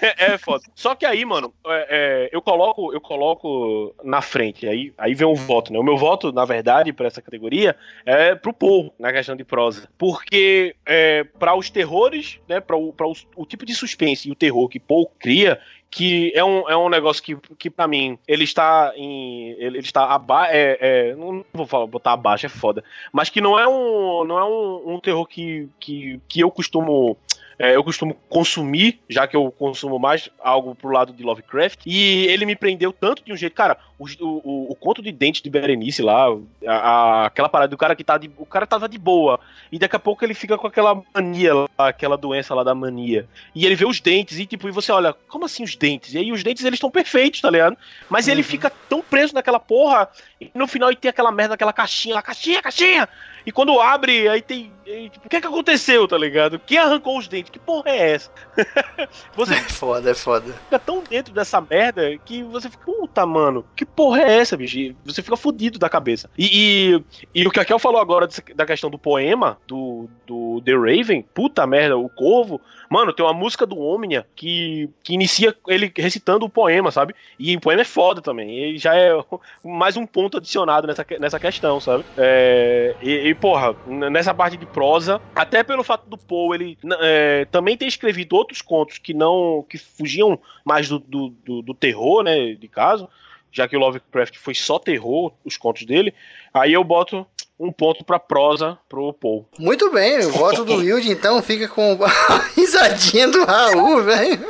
É, 0.00 0.32
é 0.34 0.38
foda. 0.38 0.64
Só 0.74 0.94
que 0.94 1.04
aí, 1.06 1.24
mano, 1.24 1.52
é, 1.66 1.86
é, 1.90 2.28
eu 2.32 2.40
coloco 2.42 2.92
eu 2.92 3.00
coloco 3.00 3.94
na 4.02 4.20
frente. 4.20 4.66
Aí, 4.68 4.92
aí 4.98 5.14
vem 5.14 5.26
um 5.26 5.34
voto, 5.34 5.72
né? 5.72 5.78
O 5.78 5.82
meu 5.82 5.96
voto, 5.96 6.32
na 6.32 6.44
verdade, 6.44 6.92
pra 6.92 7.06
essa 7.06 7.22
categoria 7.22 7.76
é 8.04 8.34
pro 8.34 8.52
Paul, 8.52 8.92
na 8.98 9.12
questão 9.12 9.34
de 9.36 9.44
prosa. 9.44 9.88
Porque 9.98 10.74
é, 10.86 11.24
para 11.38 11.54
os 11.56 11.70
terrores, 11.70 12.38
né? 12.48 12.60
Pra, 12.60 12.76
o, 12.76 12.92
pra 12.92 13.06
os- 13.08 13.26
o 13.36 13.44
tipo 13.46 13.64
de 13.66 13.74
suspense 13.74 14.28
e 14.28 14.32
o 14.32 14.36
terror 14.36 14.68
que 14.68 14.78
Paul 14.80 15.10
cria, 15.18 15.60
que 15.90 16.32
é 16.34 16.44
um, 16.44 16.68
é 16.68 16.76
um 16.76 16.88
negócio 16.88 17.22
que, 17.22 17.36
que 17.58 17.70
para 17.70 17.88
mim, 17.88 18.18
ele 18.26 18.44
está 18.44 18.92
em. 18.96 19.50
Ele, 19.52 19.78
ele 19.78 19.80
está 19.80 20.04
abaixo. 20.06 20.52
É, 20.54 20.78
é, 20.80 21.14
não 21.14 21.44
vou 21.52 21.66
falar, 21.66 21.86
botar 21.86 22.12
abaixo, 22.12 22.46
é 22.46 22.48
foda. 22.50 22.84
Mas 23.12 23.30
que 23.30 23.40
não 23.40 23.58
é 23.58 23.66
um. 23.66 24.24
Não 24.24 24.38
é 24.38 24.44
um, 24.44 24.94
um 24.94 25.00
terror 25.00 25.26
que, 25.26 25.68
que, 25.80 26.20
que 26.28 26.40
eu 26.40 26.50
costumo. 26.50 27.16
É, 27.58 27.74
eu 27.74 27.82
costumo 27.82 28.14
consumir, 28.28 29.00
já 29.08 29.26
que 29.26 29.36
eu 29.36 29.50
consumo 29.50 29.98
mais 29.98 30.28
algo 30.40 30.74
pro 30.74 30.90
lado 30.90 31.12
de 31.12 31.22
Lovecraft. 31.22 31.80
E 31.86 32.26
ele 32.26 32.46
me 32.46 32.54
prendeu 32.54 32.92
tanto 32.92 33.24
de 33.24 33.32
um 33.32 33.36
jeito. 33.36 33.54
Cara, 33.54 33.76
o, 33.98 34.04
o, 34.20 34.72
o 34.72 34.74
conto 34.76 35.02
de 35.02 35.10
dente 35.10 35.42
de 35.42 35.50
Berenice 35.50 36.00
lá, 36.02 36.26
a, 36.66 36.72
a- 36.72 37.26
aquela 37.26 37.48
parada 37.48 37.70
do 37.70 37.76
cara 37.76 37.96
que 37.96 38.04
tá 38.04 38.16
de. 38.16 38.30
O 38.38 38.46
cara 38.46 38.66
tava 38.66 38.88
de 38.88 38.96
boa. 38.98 39.40
E 39.72 39.78
daqui 39.78 39.96
a 39.96 39.98
pouco 39.98 40.24
ele 40.24 40.34
fica 40.34 40.56
com 40.56 40.66
aquela 40.66 41.02
mania 41.14 41.52
lá, 41.54 41.68
aquela 41.78 42.16
doença 42.16 42.54
lá 42.54 42.62
da 42.62 42.74
mania. 42.74 43.26
E 43.54 43.66
ele 43.66 43.74
vê 43.74 43.84
os 43.86 44.00
dentes 44.00 44.38
e 44.38 44.46
tipo, 44.46 44.68
e 44.68 44.72
você 44.72 44.92
olha, 44.92 45.12
como 45.28 45.44
assim 45.44 45.64
os 45.64 45.74
dentes? 45.74 46.14
E 46.14 46.18
aí 46.18 46.32
os 46.32 46.42
dentes 46.44 46.64
eles 46.64 46.76
estão 46.76 46.90
perfeitos, 46.90 47.40
tá 47.40 47.50
ligado? 47.50 47.76
Mas 48.08 48.28
ele 48.28 48.42
fica 48.42 48.70
tão 48.88 49.02
preso 49.02 49.34
naquela 49.34 49.58
porra, 49.58 50.08
e 50.40 50.50
no 50.54 50.68
final 50.68 50.94
tem 50.94 51.08
aquela 51.08 51.32
merda, 51.32 51.54
aquela 51.54 51.72
caixinha 51.72 52.14
lá, 52.14 52.22
caixinha, 52.22 52.62
caixinha! 52.62 53.08
E 53.44 53.50
quando 53.50 53.80
abre, 53.80 54.28
aí 54.28 54.42
tem. 54.42 54.70
aí, 54.86 55.08
tipo, 55.08 55.26
o 55.26 55.28
que 55.28 55.36
é 55.36 55.40
que 55.40 55.46
aconteceu, 55.46 56.06
tá 56.06 56.18
ligado? 56.18 56.58
Quem 56.58 56.76
arrancou 56.76 57.18
os 57.18 57.26
dentes? 57.26 57.50
Que 57.50 57.58
porra 57.58 57.90
é 57.90 58.12
essa? 58.12 58.30
você 59.34 59.54
É 59.54 59.62
foda, 59.62 60.10
é 60.10 60.14
foda. 60.14 60.52
fica 60.52 60.78
tão 60.78 61.02
dentro 61.02 61.32
dessa 61.32 61.60
merda 61.60 62.16
que 62.18 62.42
você 62.42 62.68
fica, 62.68 62.84
puta, 62.84 63.24
mano, 63.24 63.64
que 63.74 63.86
porra 63.86 64.20
é 64.20 64.38
essa, 64.38 64.56
bicho? 64.56 64.78
E 64.78 64.96
Você 65.04 65.22
fica 65.22 65.36
fudido 65.36 65.78
da 65.78 65.88
cabeça. 65.88 66.28
E, 66.36 66.94
e, 66.94 67.04
e 67.34 67.46
o 67.46 67.50
que 67.50 67.58
a 67.58 67.64
Kel 67.64 67.78
falou 67.78 68.00
agora 68.00 68.28
da 68.54 68.66
questão 68.66 68.90
do 68.90 68.98
poema, 68.98 69.58
do, 69.66 70.08
do 70.26 70.60
The 70.64 70.74
Raven, 70.74 71.22
puta 71.34 71.66
merda, 71.66 71.96
o 71.96 72.08
Corvo, 72.08 72.60
mano, 72.90 73.12
tem 73.12 73.24
uma 73.24 73.32
música 73.34 73.66
do 73.66 73.78
Omnia 73.78 74.26
que, 74.34 74.88
que 75.02 75.14
inicia 75.14 75.54
ele 75.66 75.92
recitando 75.96 76.44
o 76.46 76.50
poema, 76.50 76.90
sabe? 76.90 77.14
E 77.38 77.56
o 77.56 77.60
poema 77.60 77.82
é 77.82 77.84
foda 77.84 78.20
também. 78.22 78.50
Ele 78.56 78.78
já 78.78 78.94
é 78.96 79.10
mais 79.64 79.96
um 79.96 80.06
ponto 80.06 80.38
adicionado 80.38 80.86
nessa, 80.86 81.06
nessa 81.20 81.38
questão, 81.40 81.80
sabe? 81.80 82.04
É, 82.16 82.94
e, 83.02 83.28
e, 83.28 83.34
porra, 83.34 83.74
nessa 83.86 84.32
parte 84.32 84.56
de 84.56 84.66
prosa, 84.66 85.20
até 85.34 85.62
pelo 85.62 85.84
fato 85.84 86.08
do 86.08 86.16
Poe 86.18 86.56
ele 86.56 86.78
é, 87.00 87.46
também 87.50 87.76
ter 87.76 87.86
escrevido 87.86 88.36
outros 88.36 88.62
contos 88.62 88.98
que 88.98 89.12
não. 89.14 89.64
que 89.68 89.78
fugiam 89.78 90.38
mais 90.64 90.88
do, 90.88 90.98
do, 90.98 91.28
do- 91.44 91.62
do 91.62 91.74
terror, 91.74 92.22
né? 92.22 92.54
De 92.54 92.68
caso, 92.68 93.08
já 93.52 93.66
que 93.68 93.76
o 93.76 93.80
Lovecraft 93.80 94.36
foi 94.36 94.54
só 94.54 94.78
terror, 94.78 95.32
os 95.44 95.56
contos 95.56 95.84
dele, 95.84 96.12
aí 96.52 96.72
eu 96.72 96.84
boto 96.84 97.26
um 97.58 97.72
ponto 97.72 98.04
pra 98.04 98.18
prosa 98.18 98.78
pro 98.88 99.12
Poe. 99.12 99.44
Muito 99.58 99.90
bem, 99.90 100.18
o 100.24 100.30
voto 100.30 100.64
do 100.64 100.76
Wilde 100.76 101.10
então 101.10 101.42
fica 101.42 101.66
com 101.68 101.98
a 102.04 102.44
risadinha 102.56 103.28
do 103.28 103.44
Raul, 103.44 104.02
velho. 104.04 104.38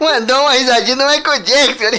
Mandou 0.00 0.40
uma 0.42 0.52
risadinha 0.52 0.96
do 0.96 1.04
Michael 1.04 1.40
Jackson. 1.42 1.84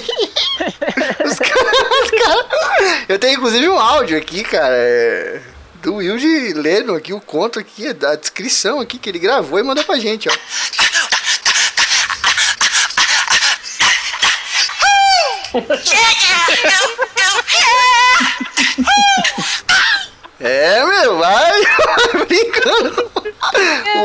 Os 1.23 1.37
caras, 1.37 1.79
os 2.03 2.11
caras- 2.11 3.05
Eu 3.07 3.19
tenho 3.19 3.37
inclusive 3.37 3.69
um 3.69 3.79
áudio 3.79 4.17
aqui, 4.17 4.43
cara. 4.43 4.73
é, 4.75 5.39
Do 5.81 5.95
Wilde 5.95 6.53
lendo 6.53 6.95
aqui 6.95 7.13
o 7.13 7.21
conto 7.21 7.59
aqui, 7.59 7.93
da 7.93 8.15
descrição 8.15 8.79
aqui 8.79 8.97
que 8.97 9.07
ele 9.09 9.19
gravou 9.19 9.59
e 9.59 9.63
mandou 9.63 9.83
pra 9.83 9.97
gente, 9.99 10.27
ó. 10.27 10.33
É, 20.39 20.85
meu, 20.85 21.17
vai, 21.17 21.61
vai 22.13 22.25
brincando. 22.25 23.11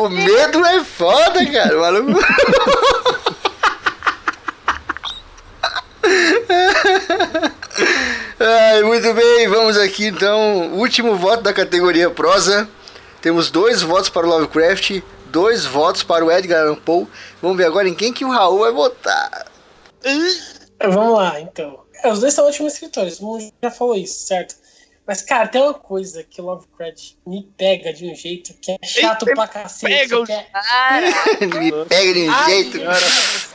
O 0.00 0.08
medo 0.08 0.64
é 0.66 0.82
foda, 0.82 1.46
cara. 1.52 1.76
O 1.76 1.80
maluco. 1.80 2.20
Ai, 8.40 8.82
muito 8.82 9.14
bem, 9.14 9.48
vamos 9.48 9.76
aqui 9.78 10.06
então. 10.06 10.72
Último 10.74 11.16
voto 11.16 11.42
da 11.42 11.52
categoria 11.52 12.10
prosa. 12.10 12.68
Temos 13.22 13.50
dois 13.50 13.80
votos 13.80 14.08
para 14.10 14.26
o 14.26 14.30
Lovecraft, 14.30 15.02
dois 15.26 15.64
votos 15.64 16.02
para 16.02 16.24
o 16.24 16.30
Edgar 16.30 16.62
Allan 16.62 16.74
Poe. 16.74 17.06
Vamos 17.40 17.56
ver 17.56 17.64
agora 17.66 17.88
em 17.88 17.94
quem 17.94 18.12
que 18.12 18.24
o 18.24 18.30
Raul 18.30 18.58
vai 18.58 18.72
votar. 18.72 19.46
Vamos 20.82 21.16
lá, 21.16 21.40
então. 21.40 21.80
É, 22.02 22.12
os 22.12 22.20
dois 22.20 22.34
são 22.34 22.46
ótimos 22.46 22.74
escritores, 22.74 23.18
todo 23.18 23.26
mundo 23.28 23.52
já 23.62 23.70
falou 23.70 23.96
isso, 23.96 24.26
certo? 24.26 24.56
Mas, 25.06 25.20
cara, 25.20 25.46
tem 25.48 25.60
uma 25.60 25.74
coisa 25.74 26.24
que 26.24 26.40
o 26.40 26.44
Lovecraft 26.46 27.12
me 27.26 27.42
pega 27.58 27.92
de 27.92 28.06
um 28.10 28.14
jeito 28.14 28.54
que 28.54 28.72
é 28.72 28.78
chato 28.86 29.24
Ele 29.28 29.34
pra 29.34 29.46
cacete. 29.46 29.92
pega 29.92 30.18
os- 30.20 30.26
que 30.26 30.32
é... 30.32 30.46
Me 31.46 31.70
pega 31.84 32.14
de 32.14 32.28
um 32.28 32.32
Ai, 32.32 32.50
jeito, 32.50 32.78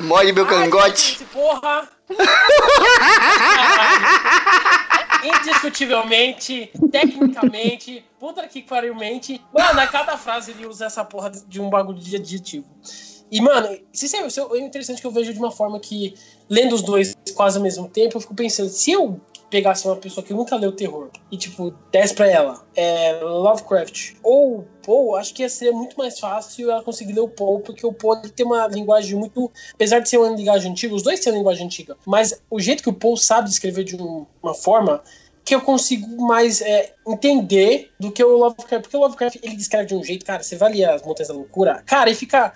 molhe 0.03 0.31
meu 0.31 0.45
Ai, 0.45 0.49
cangote. 0.51 1.01
gente, 1.13 1.26
porra! 1.26 1.89
Indiscutivelmente, 5.23 6.71
tecnicamente, 6.91 8.05
puta 8.19 8.47
que 8.47 8.61
parilmente. 8.61 9.41
Mano, 9.53 9.80
a 9.81 9.88
cada 9.88 10.17
frase 10.17 10.51
ele 10.51 10.65
usa 10.65 10.85
essa 10.85 11.03
porra 11.03 11.30
de 11.30 11.59
um 11.59 11.69
bagulho 11.69 11.99
de 11.99 12.15
adjetivo. 12.15 12.65
E, 13.31 13.41
mano, 13.41 13.77
sinceramente, 13.93 14.39
é 14.39 14.57
interessante 14.60 15.01
que 15.01 15.07
eu 15.07 15.11
vejo 15.11 15.34
de 15.34 15.39
uma 15.39 15.51
forma 15.51 15.80
que, 15.80 16.15
lendo 16.49 16.73
os 16.73 16.81
dois 16.81 17.15
quase 17.35 17.57
ao 17.57 17.64
mesmo 17.64 17.88
tempo, 17.88 18.18
eu 18.18 18.22
fico 18.22 18.34
pensando, 18.35 18.69
se 18.69 18.91
eu 18.91 19.19
pegasse 19.49 19.88
uma 19.88 19.95
pessoa 19.95 20.23
que 20.23 20.34
nunca 20.34 20.56
leu 20.56 20.72
terror 20.72 21.10
e, 21.31 21.38
tipo, 21.38 21.72
desse 21.91 22.14
pra 22.14 22.27
ela 22.27 22.64
é, 22.76 23.19
Lovecraft 23.22 24.14
ou 24.22 24.65
Poe, 24.84 25.19
acho 25.19 25.34
que 25.34 25.41
ia 25.41 25.49
ser 25.49 25.72
muito 25.72 25.97
mais 25.97 26.19
fácil 26.19 26.69
ela 26.69 26.84
conseguir 26.84 27.14
ler 27.14 27.22
o 27.22 27.27
Poe, 27.27 27.61
porque 27.61 27.85
o 27.85 27.93
Poe 27.93 28.22
tem 28.30 28.45
uma 28.45 28.68
linguagem 28.68 29.18
muito. 29.18 29.51
Apesar 29.73 29.99
de 29.99 30.10
ser 30.10 30.18
uma 30.18 30.30
linguagem 30.30 30.72
antiga, 30.72 30.93
os 30.93 31.01
dois 31.01 31.19
têm 31.19 31.31
uma 31.34 31.39
linguagem 31.39 31.65
antiga, 31.65 31.97
mas 32.06 32.41
o 32.49 32.60
jeito 32.60 32.84
que 32.84 32.89
o 32.89 32.93
Poe 32.93 33.18
sabe 33.18 33.49
escrever 33.49 33.84
de 33.84 33.95
um- 33.95 34.26
uma 34.41 34.53
forma 34.53 35.03
que 35.43 35.56
eu 35.56 35.61
consigo 35.61 36.22
mais 36.27 36.61
é, 36.61 36.93
entender 37.07 37.91
do 37.99 38.11
que 38.11 38.23
o 38.23 38.38
Lovecraft. 38.38 38.84
Porque 38.84 38.97
o 38.97 38.99
Lovecraft 38.99 39.38
ele 39.41 39.56
descreve 39.56 39.88
de 39.88 39.95
um 39.95 40.03
jeito, 40.03 40.23
cara, 40.23 40.43
você 40.43 40.56
vai 40.56 40.72
ler 40.73 40.85
as 40.85 41.01
Montanhas 41.01 41.30
da 41.30 41.34
Loucura, 41.34 41.81
cara, 41.88 42.10
e 42.10 42.14
fica 42.14 42.53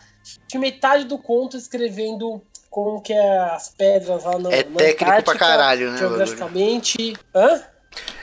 de 0.47 0.57
metade 0.57 1.05
do 1.05 1.17
conto 1.17 1.57
escrevendo 1.57 2.41
como 2.69 3.01
que 3.01 3.13
é 3.13 3.39
as 3.51 3.69
pedras 3.69 4.23
lá 4.23 4.39
na, 4.39 4.51
É 4.51 4.63
na 4.63 4.77
técnico 4.77 4.97
pra 4.97 5.17
Antártica, 5.17 5.37
caralho, 5.37 5.91
né, 5.91 5.97
Geograficamente. 5.97 7.13
Hã? 7.35 7.61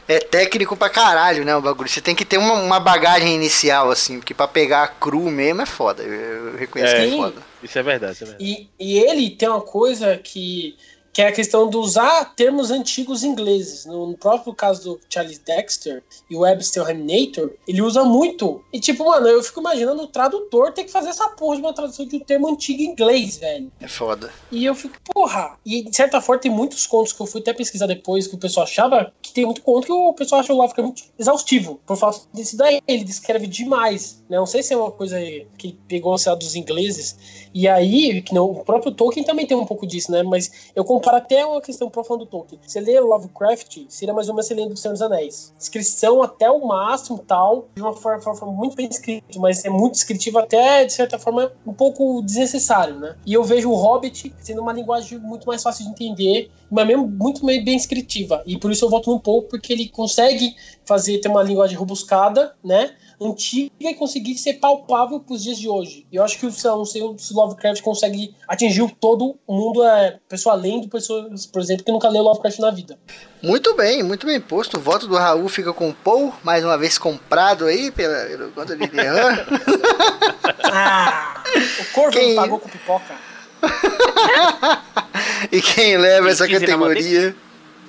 É 0.08 0.18
técnico 0.18 0.76
pra 0.76 0.90
caralho, 0.90 1.44
né, 1.44 1.54
o 1.54 1.60
bagulho. 1.62 1.88
Você 1.88 2.00
tem 2.00 2.16
que 2.16 2.24
ter 2.24 2.36
uma, 2.36 2.54
uma 2.54 2.80
bagagem 2.80 3.32
inicial, 3.34 3.90
assim, 3.92 4.18
porque 4.18 4.34
pra 4.34 4.48
pegar 4.48 4.96
cru 4.98 5.30
mesmo 5.30 5.62
é 5.62 5.66
foda. 5.66 6.02
Eu, 6.02 6.48
eu 6.48 6.56
reconheço 6.56 6.96
É. 6.96 7.06
que 7.06 7.14
é 7.14 7.16
foda. 7.16 7.42
Isso 7.62 7.78
é 7.78 7.82
verdade, 7.82 8.12
isso 8.14 8.24
é 8.24 8.26
verdade. 8.26 8.44
E, 8.44 8.68
e 8.80 8.98
ele 8.98 9.30
tem 9.30 9.48
uma 9.48 9.60
coisa 9.60 10.16
que, 10.16 10.76
que 11.12 11.22
é 11.22 11.28
a 11.28 11.32
questão 11.32 11.68
de 11.68 11.76
usar 11.76 12.34
termos 12.34 12.70
antigos 12.70 13.22
ingleses. 13.24 13.84
No, 13.86 14.16
próprio 14.16 14.54
caso 14.54 14.82
do 14.82 15.00
Charles 15.08 15.38
Dexter 15.38 16.02
e 16.28 16.36
o 16.36 16.40
Webster 16.40 16.84
Terminator, 16.84 17.52
ele 17.66 17.82
usa 17.82 18.04
muito. 18.04 18.62
E 18.72 18.80
tipo, 18.80 19.04
mano, 19.04 19.28
eu 19.28 19.42
fico 19.42 19.60
imaginando 19.60 20.02
o 20.02 20.06
tradutor 20.06 20.72
ter 20.72 20.84
que 20.84 20.90
fazer 20.90 21.10
essa 21.10 21.28
porra 21.28 21.56
de 21.56 21.62
uma 21.62 21.72
tradução 21.72 22.06
de 22.06 22.16
um 22.16 22.20
termo 22.20 22.48
antigo 22.48 22.82
em 22.82 22.86
inglês, 22.86 23.38
velho. 23.38 23.70
É 23.80 23.88
foda. 23.88 24.30
E 24.50 24.64
eu 24.64 24.74
fico, 24.74 24.96
porra. 25.04 25.58
E 25.64 25.82
de 25.82 25.94
certa 25.94 26.20
forma 26.20 26.42
tem 26.42 26.50
muitos 26.50 26.86
contos 26.86 27.12
que 27.12 27.20
eu 27.20 27.26
fui 27.26 27.40
até 27.40 27.52
pesquisar 27.52 27.86
depois 27.86 28.26
que 28.26 28.34
o 28.34 28.38
pessoal 28.38 28.64
achava 28.64 29.12
que 29.22 29.32
tem 29.32 29.44
muito 29.44 29.62
conto 29.62 29.86
que 29.86 29.92
o 29.92 30.12
pessoal 30.12 30.40
acha 30.40 30.52
o 30.52 30.56
Lovecraft 30.56 30.86
muito 30.86 31.02
exaustivo. 31.18 31.80
Por 31.86 31.96
fato 31.96 32.28
desse 32.32 32.56
daí, 32.56 32.80
ele 32.86 33.04
descreve 33.04 33.46
demais. 33.46 34.22
Né? 34.28 34.36
Não 34.36 34.46
sei 34.46 34.62
se 34.62 34.74
é 34.74 34.76
uma 34.76 34.90
coisa 34.90 35.18
que 35.56 35.78
pegou 35.88 36.16
sei 36.18 36.30
lá, 36.30 36.38
dos 36.38 36.54
ingleses. 36.54 37.48
E 37.52 37.66
aí, 37.66 38.22
que 38.22 38.34
não, 38.34 38.50
o 38.50 38.64
próprio 38.64 38.92
Tolkien 38.92 39.24
também 39.24 39.46
tem 39.46 39.56
um 39.56 39.66
pouco 39.66 39.86
disso, 39.86 40.12
né? 40.12 40.22
Mas 40.22 40.70
eu 40.74 40.84
comparo 41.00 41.16
até 41.16 41.44
uma 41.44 41.60
questão 41.60 41.88
profunda 41.88 42.24
do 42.24 42.26
Tolkien. 42.26 42.60
Você 42.64 42.80
lê 42.80 43.00
Lovecraft, 43.00 43.86
seria 43.88 44.12
mais 44.12 44.28
ou 44.28 44.34
menos 44.34 44.46
você 44.46 44.54
lendo 44.54 44.70
do 44.70 44.76
Senhor 44.76 44.92
dos 44.92 45.02
Anéis. 45.02 45.52
Descrição 45.58 46.22
até 46.22 46.50
o 46.50 46.66
máximo 46.66 47.18
tal, 47.18 47.68
de 47.74 47.80
uma 47.80 47.94
forma, 47.94 48.20
forma 48.20 48.52
muito 48.52 48.76
bem 48.76 48.86
escrita, 48.86 49.38
mas 49.38 49.64
é 49.64 49.70
muito 49.70 49.94
descritivo 49.94 50.38
até, 50.38 50.84
de 50.84 50.92
certa 50.92 51.18
forma, 51.18 51.50
um 51.66 51.72
pouco 51.72 52.22
desnecessário, 52.22 52.98
né? 52.98 53.16
E 53.24 53.32
eu 53.32 53.42
vejo 53.42 53.70
o 53.70 53.74
Hobbit 53.74 54.32
sendo 54.40 54.60
uma 54.60 54.72
linguagem 54.72 55.18
muito 55.18 55.46
mais 55.46 55.62
fácil 55.62 55.84
de 55.84 55.90
entender, 55.90 56.50
mas 56.70 56.86
mesmo 56.86 57.06
muito 57.08 57.44
bem 57.44 57.64
bem 57.64 57.76
escritiva. 57.76 58.42
E 58.46 58.58
por 58.58 58.70
isso 58.70 58.84
eu 58.84 58.90
voto 58.90 59.10
no 59.10 59.20
Poe, 59.20 59.42
porque 59.42 59.72
ele 59.72 59.88
consegue 59.88 60.54
fazer, 60.84 61.18
ter 61.18 61.28
uma 61.28 61.42
linguagem 61.42 61.76
robuscada, 61.76 62.54
né? 62.62 62.94
Antiga 63.20 63.70
e 63.78 63.94
conseguir 63.94 64.36
ser 64.38 64.54
palpável 64.54 65.20
para 65.20 65.34
os 65.34 65.42
dias 65.42 65.58
de 65.58 65.68
hoje. 65.68 66.06
E 66.10 66.16
eu 66.16 66.24
acho 66.24 66.38
que 66.38 66.46
o 66.46 66.50
sei 66.50 66.70
lá, 66.70 66.76
não 66.76 66.86
sei 66.86 67.02
se 67.18 67.32
o 67.34 67.36
Lovecraft 67.36 67.82
consegue 67.82 68.34
atingir 68.48 68.90
todo 68.98 69.36
o 69.46 69.54
mundo, 69.54 69.84
é, 69.84 70.18
pessoa 70.28 70.54
além 70.54 70.80
de 70.80 70.88
pessoas, 70.88 71.44
por 71.44 71.60
exemplo, 71.60 71.84
que 71.84 71.92
nunca 71.92 72.08
leu 72.08 72.22
Lovecraft 72.22 72.58
na 72.60 72.70
vida. 72.70 72.98
Muito 73.42 73.74
bem, 73.74 74.02
muito 74.02 74.26
bem 74.26 74.40
posto. 74.40 74.78
O 74.78 74.80
voto 74.80 75.06
do 75.06 75.16
Raul 75.16 75.48
fica 75.48 75.72
com 75.72 75.90
o 75.90 75.94
Paul, 75.94 76.32
mais 76.42 76.64
uma 76.64 76.78
vez 76.78 76.96
comprado 76.96 77.66
aí 77.66 77.90
pela, 77.90 78.48
conta 78.54 78.76
de 78.76 78.86
Derran. 78.86 79.36
Ah! 80.72 81.42
O 81.80 81.92
corvo 81.92 82.12
Quem- 82.12 82.34
não 82.34 82.42
pagou 82.42 82.60
com 82.60 82.68
pipoca. 82.68 83.14
e 85.50 85.60
quem 85.60 85.96
leva 85.96 86.26
Quem 86.26 86.32
essa 86.32 86.48
categoria 86.48 87.34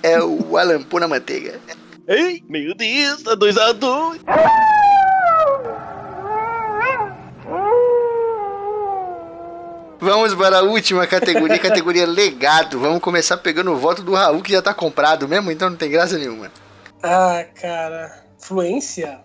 é 0.02 0.20
o 0.22 0.58
Alan 0.58 0.82
Pô 0.82 1.00
na 1.00 1.08
Manteiga. 1.08 1.60
Ei, 2.08 2.44
meu 2.50 2.74
Deus, 2.76 3.22
tá 3.22 3.36
2x2. 3.36 4.20
Vamos 10.02 10.34
para 10.34 10.58
a 10.58 10.64
última 10.64 11.06
categoria, 11.06 11.60
categoria 11.62 12.08
legado. 12.08 12.80
Vamos 12.80 13.00
começar 13.00 13.38
pegando 13.38 13.72
o 13.72 13.78
voto 13.78 14.02
do 14.02 14.16
Raul, 14.16 14.42
que 14.42 14.52
já 14.52 14.60
tá 14.60 14.74
comprado 14.74 15.28
mesmo, 15.28 15.52
então 15.52 15.70
não 15.70 15.78
tem 15.78 15.92
graça 15.92 16.18
nenhuma. 16.18 16.52
Ah, 17.04 17.46
cara. 17.54 18.26
Influência? 18.42 19.20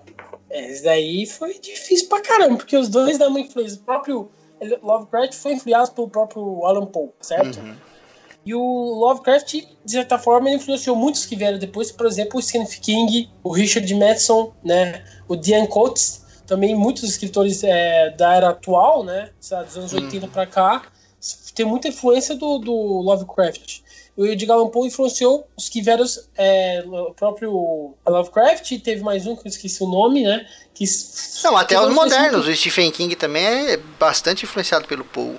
É, 0.51 0.71
isso 0.71 0.85
daí 0.85 1.25
foi 1.25 1.59
difícil 1.59 2.09
pra 2.11 2.21
caramba, 2.21 2.57
porque 2.59 2.77
os 2.77 2.91
dois 2.91 3.17
dão 3.17 3.31
uma 3.31 3.41
influência. 3.41 3.79
O 3.81 3.85
próprio 3.85 4.31
Lovecraft 4.83 5.33
foi 5.35 5.53
influenciado 5.55 5.93
pelo 5.93 6.11
próprio 6.11 6.67
Alan 6.67 6.85
Poe, 6.85 7.09
certo? 7.23 7.59
Uhum. 7.59 7.75
E 8.45 8.55
o 8.55 8.61
Lovecraft, 8.61 9.55
de 9.83 9.91
certa 9.91 10.19
forma, 10.19 10.49
ele 10.49 10.59
influenciou 10.59 10.95
muitos 10.95 11.25
que 11.25 11.35
vieram 11.35 11.59
depois, 11.59 11.91
por 11.91 12.07
exemplo, 12.07 12.39
o 12.39 12.43
Stephen 12.43 12.67
King, 12.67 13.31
o 13.43 13.51
Richard 13.51 13.93
Madison, 13.95 14.53
né, 14.63 15.03
o 15.27 15.35
Diane 15.35 15.67
Coates, 15.69 16.26
também 16.47 16.75
muitos 16.75 17.03
escritores 17.03 17.63
é, 17.65 18.11
da 18.11 18.35
era 18.35 18.51
atual, 18.51 19.05
né, 19.05 19.31
dos 19.41 19.77
anos 19.77 19.93
80 19.93 20.29
pra 20.29 20.47
cá, 20.47 20.83
tem 21.55 21.67
muita 21.67 21.89
influência 21.89 22.37
do, 22.37 22.59
do 22.59 22.73
Lovecraft. 22.73 23.81
O 24.17 24.25
Edgar 24.25 24.57
Allan 24.57 24.71
Poe 24.71 24.87
influenciou 24.87 25.47
os 25.57 25.69
que 25.69 25.83
vieram, 25.83 26.05
é, 26.37 26.83
o 26.87 27.13
próprio 27.13 27.95
Lovecraft, 28.07 28.79
teve 28.81 29.03
mais 29.03 29.27
um 29.27 29.37
que 29.37 29.47
eu 29.47 29.51
esqueci 29.51 29.83
o 29.83 29.87
nome, 29.87 30.23
né, 30.23 30.47
que 30.73 30.85
Não, 31.45 31.57
até 31.57 31.79
os 31.81 31.93
modernos. 31.93 32.47
O 32.47 32.55
Stephen 32.55 32.91
King 32.91 33.15
também 33.17 33.45
é 33.45 33.77
bastante 33.99 34.45
influenciado 34.45 34.87
pelo 34.87 35.05
Paul. 35.05 35.39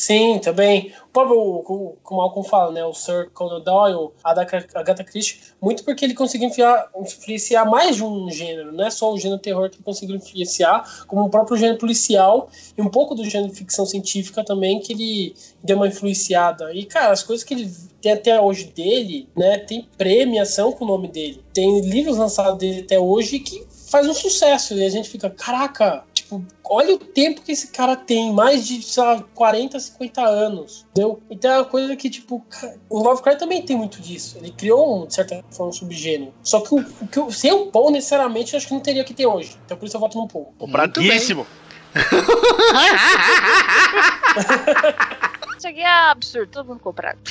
Sim, 0.00 0.38
também. 0.38 0.94
O 1.08 1.12
próprio, 1.12 1.62
como 2.02 2.20
o 2.22 2.22
Malcolm 2.22 2.48
fala, 2.48 2.72
né? 2.72 2.82
O 2.82 2.94
Sir 2.94 3.28
Conan 3.34 3.60
Doyle, 3.60 4.08
a 4.24 4.30
Agatha 4.30 5.04
Christie, 5.04 5.40
muito 5.60 5.84
porque 5.84 6.06
ele 6.06 6.14
conseguiu 6.14 6.48
enfiar- 6.48 6.88
influenciar 6.98 7.66
mais 7.66 7.96
de 7.96 8.02
um 8.02 8.30
gênero, 8.30 8.72
não 8.72 8.86
é 8.86 8.90
só 8.90 9.12
o 9.12 9.18
gênero 9.18 9.38
terror 9.38 9.68
que 9.68 9.76
ele 9.76 9.84
conseguiu 9.84 10.16
influenciar, 10.16 11.04
como 11.06 11.26
o 11.26 11.28
próprio 11.28 11.58
gênero 11.58 11.76
policial 11.76 12.48
e 12.78 12.80
um 12.80 12.88
pouco 12.88 13.14
do 13.14 13.28
gênero 13.28 13.52
ficção 13.52 13.84
científica 13.84 14.42
também, 14.42 14.80
que 14.80 14.94
ele 14.94 15.34
deu 15.62 15.76
uma 15.76 15.88
influenciada. 15.88 16.72
E, 16.72 16.86
cara, 16.86 17.12
as 17.12 17.22
coisas 17.22 17.44
que 17.44 17.52
ele 17.52 17.70
tem 18.00 18.12
até 18.12 18.40
hoje 18.40 18.72
dele, 18.74 19.28
né? 19.36 19.58
Tem 19.58 19.86
premiação 19.98 20.72
com 20.72 20.86
o 20.86 20.88
nome 20.88 21.08
dele. 21.08 21.44
Tem 21.52 21.82
livros 21.82 22.16
lançados 22.16 22.58
dele 22.58 22.80
até 22.80 22.98
hoje 22.98 23.38
que 23.40 23.66
faz 23.90 24.08
um 24.08 24.14
sucesso. 24.14 24.72
E 24.72 24.82
a 24.82 24.88
gente 24.88 25.10
fica, 25.10 25.28
caraca, 25.28 26.04
tipo, 26.38 26.44
olha 26.64 26.94
o 26.94 26.98
tempo 26.98 27.42
que 27.42 27.52
esse 27.52 27.68
cara 27.68 27.96
tem, 27.96 28.32
mais 28.32 28.66
de, 28.66 28.82
sei 28.82 29.02
lá, 29.02 29.22
40, 29.34 29.78
50 29.80 30.22
anos, 30.22 30.86
entendeu? 30.90 31.20
Então 31.30 31.50
é 31.50 31.58
uma 31.58 31.64
coisa 31.64 31.96
que, 31.96 32.08
tipo, 32.08 32.44
o 32.88 33.02
Lovecraft 33.02 33.38
também 33.38 33.62
tem 33.62 33.76
muito 33.76 34.00
disso. 34.00 34.38
Ele 34.38 34.50
criou, 34.52 35.02
um, 35.02 35.06
de 35.06 35.14
certa 35.14 35.42
forma, 35.50 35.70
um 35.70 35.72
subgênero. 35.72 36.32
Só 36.42 36.60
que, 36.60 36.74
o, 36.74 36.78
o 37.00 37.06
que 37.08 37.20
o- 37.20 37.32
sem 37.32 37.52
o 37.52 37.66
Paul, 37.66 37.90
necessariamente, 37.90 38.54
eu 38.54 38.58
acho 38.58 38.68
que 38.68 38.74
não 38.74 38.80
teria 38.80 39.04
que 39.04 39.12
ter 39.14 39.26
hoje. 39.26 39.56
Então 39.66 39.76
por 39.76 39.86
isso 39.86 39.96
eu 39.96 40.00
voto 40.00 40.16
no 40.18 40.28
Paul. 40.28 40.54
Compradíssimo. 40.58 41.46
Isso 45.58 45.68
aqui 45.68 45.80
é 45.80 46.10
absurdo, 46.10 46.48
todo 46.50 46.66
mundo 46.68 46.80
comprado. 46.80 47.18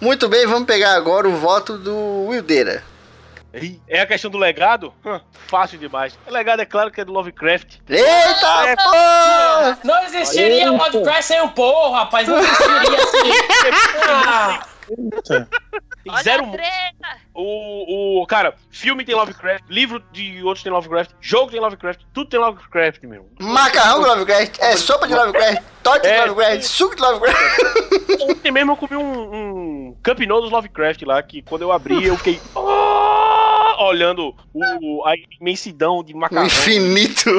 Muito 0.00 0.28
bem, 0.28 0.46
vamos 0.46 0.66
pegar 0.66 0.94
agora 0.94 1.28
o 1.28 1.36
voto 1.36 1.76
do 1.76 2.26
Wildeira. 2.28 2.82
É 3.88 4.00
a 4.00 4.06
questão 4.06 4.30
do 4.30 4.38
legado? 4.38 4.92
Fácil 5.48 5.78
demais. 5.78 6.18
O 6.26 6.30
legado 6.32 6.60
é 6.60 6.66
claro 6.66 6.90
que 6.90 7.00
é 7.00 7.04
do 7.04 7.12
Lovecraft. 7.12 7.76
Eita, 7.88 8.68
É. 8.68 8.76
porra! 8.76 9.78
Não 9.84 10.02
existiria 10.04 10.72
o 10.72 10.76
Lovecraft 10.76 11.22
sem 11.22 11.40
o 11.40 11.48
Paul, 11.50 11.92
rapaz. 11.92 12.26
Não 12.28 12.38
existiria 12.38 12.98
assim. 13.02 14.68
Tem 14.88 16.12
Olha 16.12 16.22
zero. 16.22 16.50
O, 17.34 18.22
o. 18.22 18.26
Cara, 18.26 18.54
filme 18.70 19.04
tem 19.04 19.14
Lovecraft, 19.14 19.64
livro 19.68 20.02
de 20.12 20.42
outros 20.42 20.62
tem 20.62 20.72
Lovecraft, 20.72 21.10
jogo 21.20 21.50
tem 21.50 21.60
Lovecraft, 21.60 22.00
tudo 22.14 22.30
tem 22.30 22.40
Lovecraft, 22.40 23.02
meu. 23.04 23.28
Macarrão 23.38 24.00
de 24.00 24.08
Lovecraft, 24.08 24.58
é 24.60 24.76
sopa 24.76 25.06
de 25.06 25.14
Lovecraft, 25.14 25.62
torta 25.82 26.00
de 26.08 26.14
É. 26.14 26.24
Lovecraft, 26.24 26.62
suco 26.62 26.96
de 26.96 27.02
Lovecraft. 27.02 27.58
Ontem 28.22 28.50
mesmo 28.50 28.72
eu 28.72 28.76
comi 28.76 28.96
um, 28.96 29.34
um 29.90 29.96
Camp 30.02 30.20
Nou 30.20 30.40
dos 30.40 30.50
Lovecraft 30.50 31.02
lá, 31.02 31.22
que 31.22 31.42
quando 31.42 31.62
eu 31.62 31.70
abri 31.70 32.06
eu 32.06 32.16
fiquei. 32.16 32.40
"Ah!" 32.56 32.60
olhando 33.78 34.34
o, 34.54 35.06
a 35.06 35.14
imensidão 35.40 36.02
de 36.02 36.14
O 36.14 36.18
macarrão. 36.18 36.46
infinito. 36.46 37.30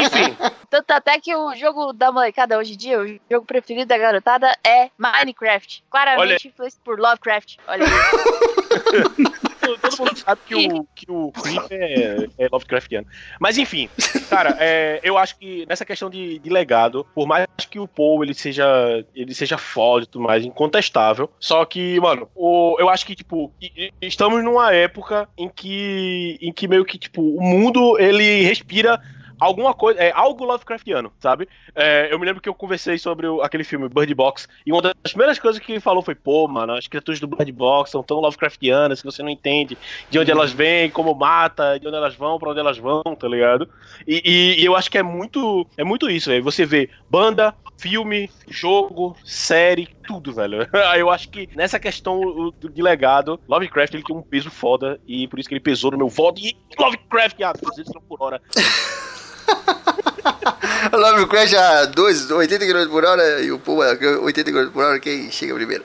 Enfim, 0.00 0.36
Tanto 0.70 0.90
até 0.90 1.20
que 1.20 1.34
o 1.34 1.54
jogo 1.54 1.92
da 1.92 2.10
molecada 2.10 2.56
hoje 2.58 2.72
em 2.74 2.76
dia, 2.76 2.98
o 3.00 3.06
jogo 3.30 3.44
preferido 3.46 3.86
da 3.86 3.98
garotada 3.98 4.56
é 4.66 4.88
Minecraft. 4.96 5.84
Claramente 5.90 6.48
influenciado 6.48 6.82
por 6.84 6.98
Lovecraft. 6.98 7.56
Olha 7.68 7.84
aí. 7.84 7.90
todo 9.80 9.98
mundo 9.98 10.16
sabe 10.16 10.40
que 10.46 10.54
o, 10.54 10.86
que 10.94 11.10
o 11.10 11.32
Creep 11.32 11.70
é, 11.70 12.28
é 12.38 12.48
Lovecraftiano. 12.50 13.06
Mas 13.40 13.58
enfim, 13.58 13.88
cara, 14.28 14.56
é, 14.58 15.00
eu 15.02 15.16
acho 15.16 15.38
que 15.38 15.64
nessa 15.68 15.84
questão 15.84 16.10
de, 16.10 16.38
de 16.38 16.50
legado, 16.50 17.06
por 17.14 17.26
mais 17.26 17.46
que 17.70 17.78
o 17.78 17.88
Paul 17.88 18.22
ele 18.22 18.34
seja, 18.34 19.04
ele 19.14 19.34
seja 19.34 19.56
foda 19.56 20.04
e 20.04 20.06
tudo 20.06 20.24
mais, 20.24 20.44
incontestável, 20.44 21.30
só 21.38 21.64
que, 21.64 21.98
mano, 22.00 22.28
o, 22.34 22.76
eu 22.78 22.88
acho 22.88 23.06
que, 23.06 23.14
tipo, 23.14 23.52
estamos 24.00 24.42
numa 24.44 24.72
época 24.74 25.28
em 25.36 25.48
que, 25.48 26.38
em 26.40 26.52
que 26.52 26.68
meio 26.68 26.84
que, 26.84 26.98
tipo, 26.98 27.22
o 27.22 27.42
mundo, 27.42 27.98
ele 27.98 28.42
respira 28.42 29.00
alguma 29.44 29.74
coisa, 29.74 30.00
é 30.00 30.12
algo 30.12 30.44
Lovecraftiano, 30.44 31.12
sabe? 31.20 31.48
É, 31.74 32.08
eu 32.12 32.18
me 32.18 32.26
lembro 32.26 32.40
que 32.40 32.48
eu 32.48 32.54
conversei 32.54 32.98
sobre 32.98 33.26
o- 33.26 33.42
aquele 33.42 33.64
filme 33.64 33.88
Bird 33.88 34.14
Box, 34.14 34.48
e 34.66 34.72
uma 34.72 34.82
das 34.82 34.94
primeiras 35.04 35.38
coisas 35.38 35.60
que 35.60 35.72
ele 35.72 35.80
falou 35.80 36.02
foi, 36.02 36.14
pô, 36.14 36.46
mano, 36.48 36.74
as 36.74 36.86
criaturas 36.86 37.20
do 37.20 37.26
Bird 37.26 37.50
Box 37.52 37.90
são 37.90 38.02
tão 38.02 38.18
Lovecraftianas 38.20 39.00
que 39.00 39.06
você 39.06 39.22
não 39.22 39.30
entende 39.30 39.76
de 40.10 40.18
onde 40.18 40.30
elas 40.30 40.52
vêm, 40.52 40.90
como 40.90 41.14
mata, 41.14 41.78
de 41.78 41.86
onde 41.86 41.96
elas 41.96 42.14
vão, 42.14 42.38
pra 42.38 42.50
onde 42.50 42.60
elas 42.60 42.78
vão, 42.78 43.02
tá 43.18 43.28
ligado? 43.28 43.68
E, 44.06 44.22
e- 44.24 44.60
e 44.62 44.64
eu 44.64 44.76
acho 44.76 44.90
que 44.90 44.98
é 44.98 45.02
muito, 45.02 45.66
é 45.76 45.84
muito 45.84 46.08
isso, 46.10 46.30
velho. 46.30 46.42
Você 46.44 46.64
vê 46.64 46.88
banda, 47.10 47.54
filme, 47.78 48.30
jogo, 48.48 49.16
série, 49.24 49.88
tudo, 50.06 50.32
velho. 50.32 50.68
Eu 50.96 51.10
acho 51.10 51.28
que 51.30 51.48
nessa 51.56 51.80
questão 51.80 52.52
de 52.58 52.82
legado, 52.82 53.40
Lovecraft 53.48 53.94
ele 53.94 54.02
tem 54.04 54.14
um 54.16 54.22
peso 54.22 54.50
foda, 54.50 55.00
e 55.06 55.26
por 55.26 55.38
isso 55.38 55.48
que 55.48 55.54
ele 55.54 55.60
pesou 55.60 55.90
no 55.90 55.98
meu 55.98 56.08
voto, 56.08 56.40
e 56.40 56.56
Lovecraft 56.78 57.40
a 57.42 57.52
200 57.52 57.92
por 58.08 58.22
hora. 58.22 58.40
Lovecraft 60.92 61.54
a 61.54 61.86
2, 61.86 62.30
80 62.30 62.66
km 62.66 62.90
por 62.90 63.04
hora 63.04 63.40
e 63.40 63.50
o 63.50 63.58
Paul 63.58 63.82
a 63.82 63.96
80 64.22 64.52
km 64.52 64.70
por 64.70 64.84
hora. 64.84 65.00
Quem 65.00 65.30
chega 65.30 65.54
primeiro? 65.54 65.84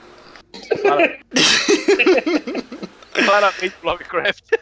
Claramente 3.24 3.74
Lovecraft. 3.82 4.44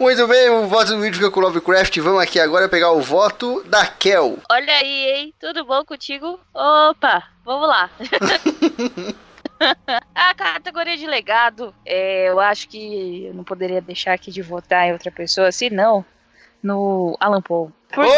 Muito 0.00 0.26
bem, 0.26 0.48
o 0.50 0.66
voto 0.66 0.96
do 0.96 1.00
vídeo 1.00 1.16
fica 1.16 1.30
com 1.30 1.40
o 1.40 1.42
Lovecraft. 1.42 1.98
Vamos 1.98 2.22
aqui 2.22 2.40
agora 2.40 2.68
pegar 2.68 2.92
o 2.92 3.00
voto 3.00 3.62
da 3.64 3.86
Kel. 3.86 4.38
Olha 4.50 4.74
aí, 4.74 5.10
hein? 5.10 5.34
Tudo 5.38 5.64
bom 5.64 5.84
contigo? 5.84 6.40
Opa, 6.54 7.22
vamos 7.44 7.68
lá. 7.68 7.90
A 10.14 10.34
categoria 10.34 10.96
de 10.96 11.06
legado, 11.06 11.72
é, 11.86 12.28
eu 12.28 12.40
acho 12.40 12.68
que 12.68 13.26
eu 13.26 13.34
não 13.34 13.44
poderia 13.44 13.80
deixar 13.80 14.14
aqui 14.14 14.32
de 14.32 14.42
votar 14.42 14.88
em 14.88 14.92
outra 14.92 15.10
pessoa, 15.10 15.52
senão 15.52 16.04
no 16.62 17.16
Alan 17.20 17.42
Poe. 17.42 17.68
Por 17.92 18.04
quê? 18.04 18.10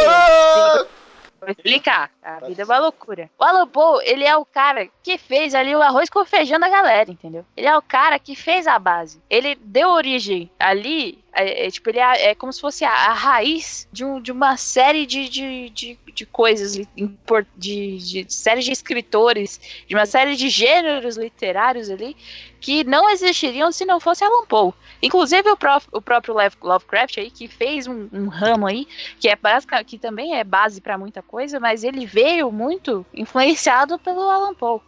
Vou 1.40 1.50
explicar. 1.50 2.10
A 2.22 2.40
vida 2.46 2.62
é 2.62 2.64
uma 2.64 2.78
loucura. 2.78 3.30
O 3.38 3.44
Alan 3.44 3.66
Poe, 3.68 4.02
ele 4.06 4.24
é 4.24 4.34
o 4.34 4.46
cara 4.46 4.88
que 5.02 5.18
fez 5.18 5.54
ali 5.54 5.74
o 5.74 5.82
arroz 5.82 6.08
com 6.08 6.24
feijão 6.24 6.58
da 6.58 6.70
galera, 6.70 7.10
entendeu? 7.10 7.44
Ele 7.54 7.66
é 7.66 7.76
o 7.76 7.82
cara 7.82 8.18
que 8.18 8.34
fez 8.34 8.66
a 8.66 8.78
base. 8.78 9.20
Ele 9.28 9.54
deu 9.56 9.90
origem 9.90 10.50
ali, 10.58 11.18
é, 11.34 11.66
é, 11.66 11.70
tipo, 11.70 11.90
ele 11.90 11.98
é, 11.98 12.30
é 12.30 12.34
como 12.34 12.50
se 12.50 12.62
fosse 12.62 12.82
a, 12.82 12.90
a 12.90 13.12
raiz 13.12 13.86
de, 13.92 14.04
um- 14.06 14.22
de 14.22 14.32
uma 14.32 14.56
série 14.56 15.04
de, 15.04 15.28
de, 15.28 15.68
de, 15.68 15.98
de 16.14 16.24
coisas, 16.24 16.72
de, 16.74 17.98
de 17.98 18.24
séries 18.32 18.64
de 18.64 18.72
escritores, 18.72 19.60
de 19.86 19.94
uma 19.94 20.06
série 20.06 20.36
de 20.36 20.48
gêneros 20.48 21.18
literários 21.18 21.90
ali, 21.90 22.16
que 22.64 22.82
não 22.82 23.10
existiriam 23.10 23.70
se 23.70 23.84
não 23.84 24.00
fosse 24.00 24.24
Alan 24.24 24.46
Poe. 24.46 24.72
Inclusive 25.02 25.50
o, 25.50 25.56
pró- 25.56 25.82
o 25.92 26.00
próprio 26.00 26.34
Lovecraft 26.62 27.18
aí, 27.18 27.30
que 27.30 27.46
fez 27.46 27.86
um, 27.86 28.08
um 28.10 28.28
ramo 28.28 28.66
aí, 28.66 28.88
que 29.20 29.28
é 29.28 29.36
básica, 29.36 29.84
que 29.84 29.98
também 29.98 30.34
é 30.34 30.42
base 30.42 30.80
para 30.80 30.96
muita 30.96 31.20
coisa, 31.20 31.60
mas 31.60 31.84
ele 31.84 32.06
veio 32.06 32.50
muito 32.50 33.04
influenciado 33.12 33.98
pelo 33.98 34.22
Alan 34.30 34.54
Poe. 34.54 34.80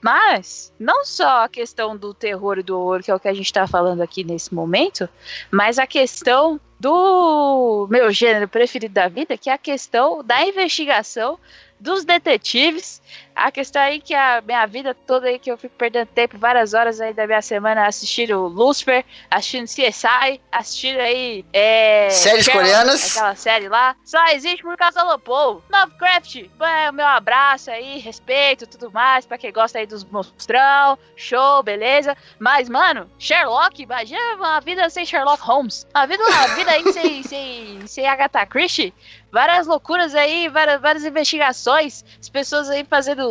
Mas 0.00 0.72
não 0.78 1.04
só 1.04 1.42
a 1.42 1.48
questão 1.48 1.96
do 1.96 2.14
terror 2.14 2.58
e 2.60 2.62
do 2.62 2.78
horror, 2.78 3.02
que 3.02 3.10
é 3.10 3.14
o 3.14 3.18
que 3.18 3.26
a 3.26 3.34
gente 3.34 3.46
está 3.46 3.66
falando 3.66 4.02
aqui 4.02 4.22
nesse 4.22 4.54
momento, 4.54 5.08
mas 5.50 5.80
a 5.80 5.86
questão 5.86 6.60
do 6.78 7.88
meu 7.90 8.12
gênero 8.12 8.46
preferido 8.46 8.94
da 8.94 9.08
vida, 9.08 9.36
que 9.36 9.50
é 9.50 9.52
a 9.52 9.58
questão 9.58 10.22
da 10.22 10.46
investigação 10.46 11.40
dos 11.80 12.04
detetives. 12.04 13.02
A 13.36 13.50
questão 13.50 13.82
aí 13.82 14.00
que 14.00 14.14
a 14.14 14.40
minha 14.40 14.64
vida 14.64 14.94
toda 14.94 15.28
aí 15.28 15.38
que 15.38 15.50
eu 15.50 15.58
fico 15.58 15.74
perdendo 15.76 16.08
tempo, 16.08 16.38
várias 16.38 16.72
horas 16.72 17.02
aí 17.02 17.12
da 17.12 17.26
minha 17.26 17.42
semana 17.42 17.86
assistindo 17.86 18.46
Lucifer, 18.46 19.04
assistindo 19.30 19.66
CSI, 19.66 20.40
assistindo 20.50 20.98
aí 20.98 21.44
é, 21.52 22.08
Séries 22.08 22.46
Sherlock, 22.46 22.66
coreanas. 22.66 23.16
Aquela 23.16 23.34
série 23.34 23.68
lá. 23.68 23.94
Só 24.04 24.24
existe 24.28 24.62
por 24.62 24.76
causa 24.76 25.00
do 25.00 25.06
Lopo. 25.06 25.62
Lovecraft, 25.70 26.48
é, 26.60 26.90
o 26.90 26.94
meu 26.94 27.06
abraço 27.06 27.70
aí, 27.70 27.98
respeito 27.98 28.66
tudo 28.66 28.90
mais, 28.90 29.26
pra 29.26 29.36
quem 29.36 29.52
gosta 29.52 29.78
aí 29.78 29.86
dos 29.86 30.02
monstrão, 30.04 30.98
show, 31.14 31.62
beleza. 31.62 32.16
Mas, 32.38 32.68
mano, 32.70 33.10
Sherlock, 33.18 33.82
imagina 33.82 34.34
uma 34.36 34.60
vida 34.60 34.88
sem 34.88 35.04
Sherlock 35.04 35.42
Holmes. 35.42 35.86
Uma 35.94 36.06
vida, 36.06 36.24
uma 36.24 36.48
vida 36.54 36.70
aí 36.70 36.92
sem, 36.92 37.22
sem, 37.24 37.86
sem 37.86 38.08
Agatha 38.08 38.46
Christie. 38.46 38.94
Várias 39.30 39.66
loucuras 39.66 40.14
aí, 40.14 40.48
várias, 40.48 40.80
várias 40.80 41.04
investigações. 41.04 42.04
As 42.18 42.28
pessoas 42.28 42.70
aí 42.70 42.84
fazendo 42.88 43.25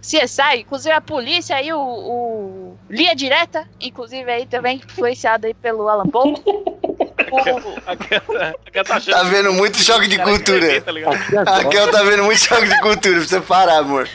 CSI, 0.00 0.60
inclusive 0.60 0.92
a 0.92 1.00
polícia 1.00 1.54
aí, 1.56 1.72
o, 1.72 1.78
o 1.78 2.76
Linha 2.90 3.14
Direta, 3.14 3.68
inclusive 3.80 4.28
aí 4.30 4.46
também 4.46 4.76
influenciado 4.84 5.46
aí 5.46 5.54
pelo 5.54 5.88
Alan. 5.88 6.04
O- 6.12 6.62
aquela 7.86 8.84
tá 8.84 9.00
Tá 9.00 9.22
vendo 9.24 9.52
muito 9.52 9.78
choque 9.78 10.06
de 10.08 10.18
cultura. 10.18 10.80
tá? 10.82 11.58
A 11.58 11.64
Kel 11.64 11.90
tá 11.90 12.02
vendo 12.02 12.24
muito 12.24 12.40
choque 12.40 12.68
de 12.68 12.80
cultura. 12.80 13.14
Precisa 13.16 13.40
parar, 13.40 13.78
amor. 13.78 14.08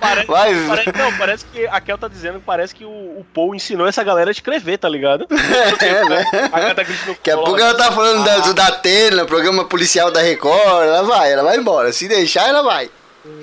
Parece, 0.00 0.26
Vai, 0.26 0.54
parece- 0.68 0.92
não, 0.96 1.12
parece 1.18 1.44
que 1.46 1.66
a 1.66 1.80
Kel 1.80 1.98
tá 1.98 2.08
dizendo 2.08 2.38
que 2.38 2.44
parece 2.44 2.74
que 2.74 2.84
o, 2.84 2.88
o 2.90 3.26
Paul 3.34 3.54
ensinou 3.54 3.86
essa 3.86 4.04
galera 4.04 4.30
a 4.30 4.32
escrever, 4.32 4.78
tá 4.78 4.88
ligado? 4.88 5.26
É, 5.80 6.04
né? 6.08 6.24
A 6.52 6.56
Agatha 6.58 6.84
Christie 6.84 7.06
no 7.08 7.14
Daqui 7.14 7.30
a 7.30 7.36
pouco 7.36 7.58
ela 7.60 7.74
tá 7.76 7.90
falando 7.92 8.24
da, 8.24 8.38
do 8.38 8.54
da 8.54 8.66
Atena, 8.68 9.24
programa 9.24 9.64
policial 9.64 10.10
da 10.10 10.20
Record. 10.20 10.84
Ela 10.86 11.02
vai, 11.02 11.32
ela 11.32 11.42
vai 11.42 11.56
embora. 11.56 11.92
Se 11.92 12.08
deixar, 12.08 12.48
ela 12.48 12.62
vai. 12.62 12.90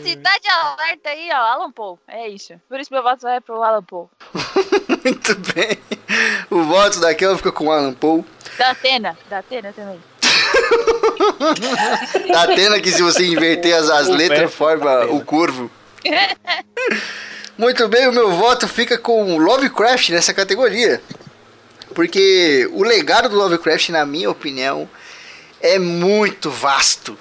Cidade 0.03 0.47
Alerta 0.49 1.09
aí, 1.09 1.29
ó, 1.31 1.35
Alan 1.35 1.71
Poe. 1.71 1.97
É 2.07 2.27
isso. 2.27 2.53
Por 2.67 2.79
isso 2.79 2.93
meu 2.93 3.03
voto 3.03 3.21
vai 3.21 3.39
pro 3.41 3.61
Alan 3.63 3.83
Poe. 3.83 4.07
Muito 5.03 5.35
bem. 5.53 5.77
O 6.49 6.63
voto 6.63 6.99
da 6.99 7.13
Kel 7.13 7.37
fica 7.37 7.51
com 7.51 7.67
o 7.67 7.71
Alan 7.71 7.93
Poe. 7.93 8.23
Da 8.57 8.71
Atena, 8.71 9.17
da 9.29 9.39
Atena 9.39 9.73
também. 9.73 9.99
Da 12.31 12.43
Atena 12.43 12.79
que 12.79 12.91
se 12.91 13.01
você 13.01 13.25
inverter 13.25 13.75
as, 13.75 13.89
as 13.89 14.07
letras 14.07 14.53
forma 14.53 15.05
o 15.05 15.23
curvo. 15.23 15.69
Muito 17.57 17.87
bem, 17.87 18.07
o 18.07 18.11
meu 18.11 18.31
voto 18.31 18.67
fica 18.67 18.97
com 18.97 19.37
Lovecraft 19.37 20.09
nessa 20.09 20.33
categoria. 20.33 21.01
Porque 21.93 22.67
o 22.73 22.83
legado 22.83 23.29
do 23.29 23.35
Lovecraft, 23.35 23.89
na 23.89 24.05
minha 24.05 24.29
opinião, 24.29 24.89
é 25.61 25.77
muito 25.77 26.49
vasto. 26.49 27.17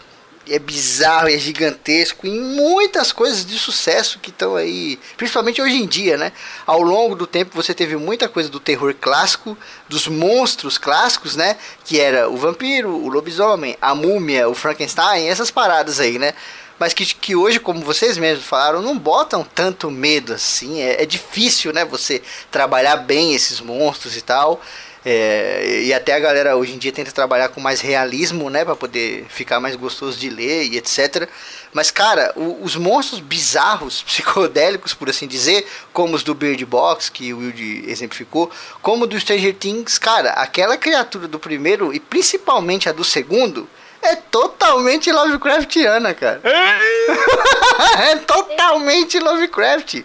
É 0.48 0.58
bizarro, 0.58 1.28
é 1.28 1.38
gigantesco 1.38 2.26
em 2.26 2.40
muitas 2.40 3.12
coisas 3.12 3.46
de 3.46 3.56
sucesso 3.58 4.18
que 4.18 4.30
estão 4.30 4.56
aí, 4.56 4.98
principalmente 5.16 5.62
hoje 5.62 5.76
em 5.76 5.86
dia, 5.86 6.16
né? 6.16 6.32
Ao 6.66 6.82
longo 6.82 7.14
do 7.14 7.28
tempo 7.28 7.54
você 7.54 7.72
teve 7.72 7.96
muita 7.96 8.28
coisa 8.28 8.48
do 8.48 8.58
terror 8.58 8.92
clássico, 9.00 9.56
dos 9.88 10.08
monstros 10.08 10.78
clássicos, 10.78 11.36
né? 11.36 11.56
Que 11.84 12.00
era 12.00 12.28
o 12.28 12.36
vampiro, 12.36 12.90
o 12.90 13.08
lobisomem, 13.08 13.76
a 13.80 13.94
múmia, 13.94 14.48
o 14.48 14.54
Frankenstein, 14.54 15.28
essas 15.28 15.50
paradas 15.50 16.00
aí, 16.00 16.18
né? 16.18 16.34
Mas 16.82 16.92
que, 16.92 17.06
que 17.06 17.36
hoje, 17.36 17.60
como 17.60 17.80
vocês 17.80 18.18
mesmos 18.18 18.44
falaram, 18.44 18.82
não 18.82 18.98
botam 18.98 19.44
tanto 19.44 19.88
medo 19.88 20.32
assim. 20.32 20.80
É, 20.80 21.04
é 21.04 21.06
difícil, 21.06 21.72
né? 21.72 21.84
Você 21.84 22.20
trabalhar 22.50 22.96
bem 22.96 23.34
esses 23.34 23.60
monstros 23.60 24.16
e 24.16 24.20
tal. 24.20 24.60
É, 25.04 25.82
e 25.84 25.92
até 25.92 26.14
a 26.14 26.20
galera 26.20 26.56
hoje 26.56 26.74
em 26.74 26.78
dia 26.78 26.92
tenta 26.92 27.10
trabalhar 27.10 27.48
com 27.48 27.60
mais 27.60 27.80
realismo, 27.80 28.48
né? 28.48 28.64
Pra 28.64 28.76
poder 28.76 29.26
ficar 29.28 29.58
mais 29.58 29.74
gostoso 29.74 30.16
de 30.18 30.30
ler 30.30 30.64
e 30.64 30.76
etc. 30.76 31.28
Mas, 31.72 31.90
cara, 31.90 32.32
o- 32.36 32.62
os 32.62 32.76
monstros 32.76 33.18
bizarros, 33.20 34.02
psicodélicos, 34.06 34.94
por 34.94 35.10
assim 35.10 35.26
dizer, 35.26 35.66
como 35.92 36.14
os 36.14 36.22
do 36.22 36.34
Bird 36.34 36.64
Box, 36.64 37.10
que 37.10 37.32
o 37.34 37.38
Wilde 37.38 37.84
exemplificou, 37.88 38.50
como 38.80 39.06
do 39.06 39.18
Stranger 39.18 39.54
Things, 39.54 39.98
cara, 39.98 40.30
aquela 40.34 40.76
criatura 40.76 41.26
do 41.26 41.38
primeiro 41.38 41.92
e 41.92 41.98
principalmente 41.98 42.88
a 42.88 42.92
do 42.92 43.02
segundo. 43.02 43.68
É 44.02 44.16
totalmente 44.16 45.12
Lovecraftiana, 45.12 46.12
cara. 46.12 46.40
é 48.10 48.16
totalmente 48.16 49.18
Lovecraft. 49.18 50.02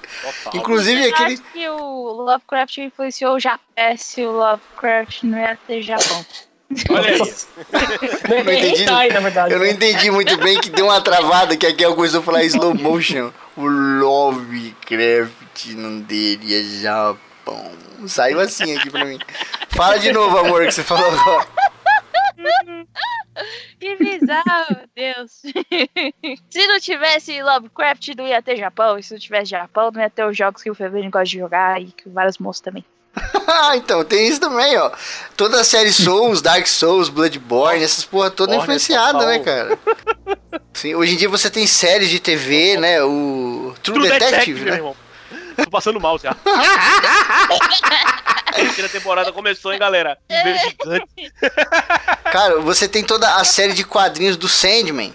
Inclusive 0.53 1.03
Eu 1.03 1.13
aquele. 1.13 1.33
acho 1.33 1.43
que 1.51 1.69
o 1.69 2.11
Lovecraft 2.11 2.77
influenciou 2.77 3.35
o 3.35 3.39
Japão 3.39 3.65
se 3.97 4.23
o 4.23 4.31
Lovecraft 4.31 5.23
não 5.23 5.39
ia 5.39 5.57
ter 5.67 5.81
Japão. 5.81 6.25
Olha 6.89 7.13
aí. 7.13 7.19
Não 7.19 8.51
é 8.51 8.59
entendi. 8.59 8.83
hentai, 8.83 9.09
na 9.09 9.19
verdade. 9.19 9.53
Eu 9.53 9.59
não 9.59 9.65
né? 9.65 9.71
entendi 9.71 10.11
muito 10.11 10.37
bem 10.37 10.59
que 10.59 10.69
deu 10.69 10.85
uma 10.85 11.01
travada 11.01 11.55
que 11.55 11.65
aqui 11.65 11.85
começou 11.85 12.19
a 12.19 12.23
falar 12.23 12.43
slow 12.43 12.75
motion. 12.75 13.31
O 13.55 13.65
Lovecraft 13.65 15.65
não 15.75 16.03
teria 16.03 16.63
Japão. 16.81 17.27
Japão. 17.47 17.71
Saiu 18.07 18.39
assim 18.39 18.75
aqui 18.75 18.89
pra 18.89 19.05
mim. 19.05 19.17
Fala 19.69 19.97
de 19.97 20.11
novo, 20.11 20.37
amor, 20.37 20.65
que 20.65 20.71
você 20.71 20.83
falou 20.83 21.09
agora. 21.09 21.47
Que 23.79 23.95
bizarro, 23.95 24.77
Deus. 24.95 25.31
se 26.49 26.67
não 26.67 26.79
tivesse 26.79 27.41
Lovecraft, 27.41 28.09
não 28.17 28.27
ia 28.27 28.41
ter 28.41 28.57
Japão. 28.57 28.97
E 28.97 29.03
se 29.03 29.13
não 29.13 29.19
tivesse 29.19 29.51
Japão, 29.51 29.91
não 29.91 30.01
ia 30.01 30.09
ter 30.09 30.25
os 30.25 30.35
jogos 30.35 30.63
que 30.63 30.71
o 30.71 30.75
Fevereiro 30.75 31.11
gosta 31.11 31.25
de 31.25 31.37
jogar 31.37 31.79
e 31.79 31.85
que 31.85 32.09
vários 32.09 32.39
moços 32.39 32.61
também. 32.61 32.83
então, 33.75 34.03
tem 34.03 34.27
isso 34.27 34.39
também, 34.39 34.77
ó. 34.77 34.91
Toda 35.35 35.61
a 35.61 35.63
série 35.63 35.91
Souls, 35.91 36.41
Dark 36.41 36.67
Souls, 36.67 37.09
Bloodborne, 37.09 37.83
essas 37.83 38.03
porra 38.03 38.29
toda 38.31 38.53
Porra, 38.53 38.63
influenciada, 38.63 39.19
total. 39.19 39.27
né, 39.27 39.39
cara? 39.39 39.79
Sim, 40.73 40.95
hoje 40.95 41.13
em 41.13 41.17
dia 41.17 41.29
você 41.29 41.49
tem 41.49 41.65
séries 41.65 42.09
de 42.09 42.19
TV, 42.19 42.77
né? 42.77 43.03
O 43.03 43.73
True, 43.81 43.99
True 43.99 44.09
Detective, 44.09 44.61
meu 44.61 44.71
né? 44.71 44.77
irmão. 44.77 44.95
Tô 45.63 45.69
passando 45.71 45.99
mal 45.99 46.19
já. 46.19 46.35
A 48.57 48.65
terceira 48.65 48.89
temporada 48.89 49.31
começou, 49.31 49.71
hein, 49.71 49.79
galera? 49.79 50.17
Um 50.29 50.43
beijo 50.43 50.69
gigante. 50.69 51.33
Cara, 52.31 52.59
você 52.59 52.87
tem 52.87 53.03
toda 53.03 53.35
a 53.35 53.43
série 53.43 53.73
de 53.73 53.83
quadrinhos 53.83 54.35
do 54.35 54.47
Sandman. 54.47 55.13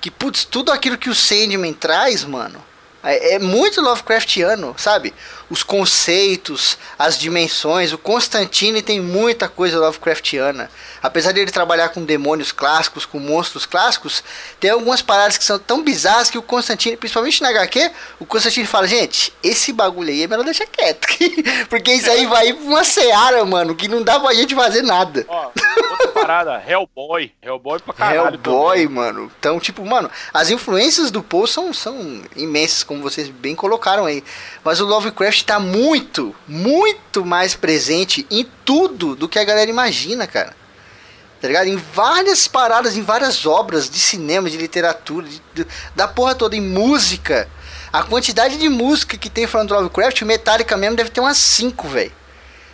Que, 0.00 0.10
putz, 0.10 0.44
tudo 0.44 0.72
aquilo 0.72 0.96
que 0.96 1.10
o 1.10 1.14
Sandman 1.14 1.74
traz, 1.74 2.24
mano, 2.24 2.64
é, 3.02 3.34
é 3.34 3.38
muito 3.38 3.82
Lovecraftiano, 3.82 4.74
sabe? 4.78 5.12
Os 5.50 5.64
conceitos, 5.64 6.78
as 6.96 7.18
dimensões. 7.18 7.92
O 7.92 7.98
Constantine 7.98 8.80
tem 8.80 9.00
muita 9.00 9.48
coisa 9.48 9.80
Lovecraftiana. 9.80 10.70
Apesar 11.02 11.32
de 11.32 11.40
ele 11.40 11.50
trabalhar 11.50 11.88
com 11.88 12.04
demônios 12.04 12.52
clássicos, 12.52 13.04
com 13.04 13.18
monstros 13.18 13.66
clássicos, 13.66 14.22
tem 14.60 14.70
algumas 14.70 15.02
paradas 15.02 15.36
que 15.36 15.44
são 15.44 15.58
tão 15.58 15.82
bizarras 15.82 16.30
que 16.30 16.38
o 16.38 16.42
Constantine, 16.42 16.96
principalmente 16.96 17.42
na 17.42 17.48
HQ, 17.48 17.90
o 18.20 18.26
Constantine 18.26 18.66
fala: 18.66 18.86
gente, 18.86 19.32
esse 19.42 19.72
bagulho 19.72 20.10
aí 20.10 20.22
é 20.22 20.26
melhor 20.28 20.44
deixar 20.44 20.66
quieto. 20.66 21.08
Porque 21.68 21.92
isso 21.92 22.10
aí 22.10 22.26
vai 22.26 22.52
pra 22.52 22.62
uma 22.62 22.84
seara, 22.84 23.44
mano, 23.44 23.74
que 23.74 23.88
não 23.88 24.02
dá 24.02 24.20
pra 24.20 24.32
gente 24.34 24.54
fazer 24.54 24.82
nada. 24.82 25.24
Ó, 25.28 25.50
outra 25.90 26.08
parada, 26.08 26.62
Hellboy. 26.66 27.32
Hellboy 27.42 27.80
pra 27.80 27.94
caralho. 27.94 28.34
Hellboy, 28.34 28.82
também. 28.82 28.88
mano. 28.88 29.32
Então, 29.38 29.58
tipo, 29.58 29.84
mano, 29.84 30.10
as 30.32 30.50
influências 30.50 31.10
do 31.10 31.22
Poe 31.22 31.48
são, 31.48 31.72
são 31.72 32.22
imensas, 32.36 32.82
como 32.82 33.02
vocês 33.02 33.28
bem 33.28 33.56
colocaram 33.56 34.06
aí. 34.06 34.22
Mas 34.62 34.80
o 34.80 34.86
Lovecraft 34.86 35.39
tá 35.44 35.58
muito, 35.58 36.34
muito 36.46 37.24
mais 37.24 37.54
presente 37.54 38.26
em 38.30 38.44
tudo 38.64 39.14
do 39.16 39.28
que 39.28 39.38
a 39.38 39.44
galera 39.44 39.70
imagina, 39.70 40.26
cara. 40.26 40.54
Tá 41.40 41.48
ligado? 41.48 41.68
Em 41.68 41.76
várias 41.76 42.46
paradas, 42.46 42.96
em 42.96 43.02
várias 43.02 43.46
obras 43.46 43.88
de 43.88 43.98
cinema, 43.98 44.50
de 44.50 44.56
literatura, 44.58 45.26
de- 45.26 45.42
de- 45.54 45.66
da 45.96 46.06
porra 46.06 46.34
toda, 46.34 46.54
em 46.54 46.60
música. 46.60 47.48
A 47.92 48.02
quantidade 48.02 48.56
de 48.58 48.68
música 48.68 49.16
que 49.16 49.30
tem 49.30 49.46
falando 49.46 49.68
do 49.68 49.74
Lovecraft, 49.74 50.22
o 50.22 50.26
Metallica 50.26 50.76
mesmo 50.76 50.96
deve 50.96 51.10
ter 51.10 51.20
umas 51.20 51.38
5, 51.38 51.88
velho. 51.88 52.12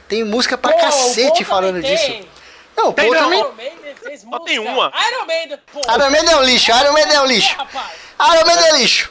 Tem 0.09 0.25
música 0.25 0.59
pra 0.59 0.73
Pô, 0.73 0.79
o 0.79 0.81
cacete 0.81 1.45
falando 1.45 1.77
também 1.77 1.91
disso. 1.97 2.07
tem. 2.07 2.29
Não, 2.77 2.89
o 2.91 2.93
Tem 2.93 3.07
Paul 3.11 3.15
não. 3.15 3.23
também. 3.25 3.39
Iron 3.41 3.53
Maiden 3.55 3.95
fez 4.03 4.21
Só 4.21 4.39
tem 4.41 4.59
música. 4.59 4.75
uma. 4.75 4.93
Iron 5.09 5.27
Maiden, 5.27 5.59
pô. 5.73 5.81
Iron 5.81 6.11
Maiden 6.11 6.31
é 6.33 6.37
um 6.37 6.43
lixo, 6.43 6.71
Iron 6.73 6.93
Maiden 6.93 7.15
é 7.17 7.21
um 7.23 7.27
lixo. 7.27 7.57
É. 7.59 8.35
Iron 8.37 8.47
Maiden 8.47 8.65
é 8.67 8.77
lixo. 8.79 9.11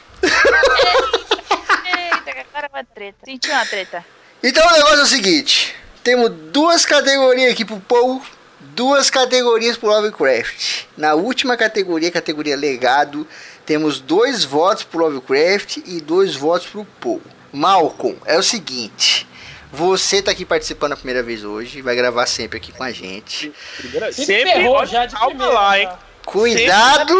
Eita, 1.84 2.25
agora 2.40 2.66
é 2.72 2.76
uma 2.76 2.84
treta. 2.84 3.18
Senti 3.24 3.50
uma 3.50 3.64
treta. 3.66 4.04
Então 4.42 4.66
o 4.66 4.72
negócio 4.72 4.98
é 4.98 5.02
o 5.02 5.06
seguinte: 5.06 5.74
temos 6.02 6.30
duas 6.30 6.84
categorias 6.84 7.52
aqui 7.52 7.64
pro 7.64 7.80
Paul, 7.80 8.22
duas 8.60 9.10
categorias 9.10 9.76
pro 9.76 9.88
Lovecraft. 9.88 10.84
Na 10.96 11.14
última 11.14 11.56
categoria, 11.56 12.10
categoria 12.10 12.56
legado, 12.56 13.26
temos 13.64 14.00
dois 14.00 14.44
votos 14.44 14.84
pro 14.84 15.00
Lovecraft 15.06 15.78
e 15.86 16.00
dois 16.00 16.34
votos 16.34 16.66
pro 16.68 16.84
Paul. 17.00 17.22
Malcolm, 17.52 18.16
é 18.26 18.36
o 18.38 18.42
seguinte. 18.42 19.26
Você 19.72 20.22
tá 20.22 20.30
aqui 20.30 20.44
participando 20.44 20.92
a 20.92 20.96
primeira 20.96 21.22
vez 21.22 21.44
hoje, 21.44 21.82
vai 21.82 21.96
gravar 21.96 22.24
sempre 22.26 22.58
aqui 22.58 22.70
com 22.72 22.82
a 22.82 22.92
gente. 22.92 23.52
Primeira- 23.76 24.12
Se 24.12 24.24
Sempre, 24.24 24.66
olha, 24.68 24.86
já 24.86 25.06
de 25.06 25.14
calma 25.14 25.28
primeira. 25.30 25.52
lá, 25.52 25.78
hein? 25.78 25.88
Cuidado, 26.26 27.14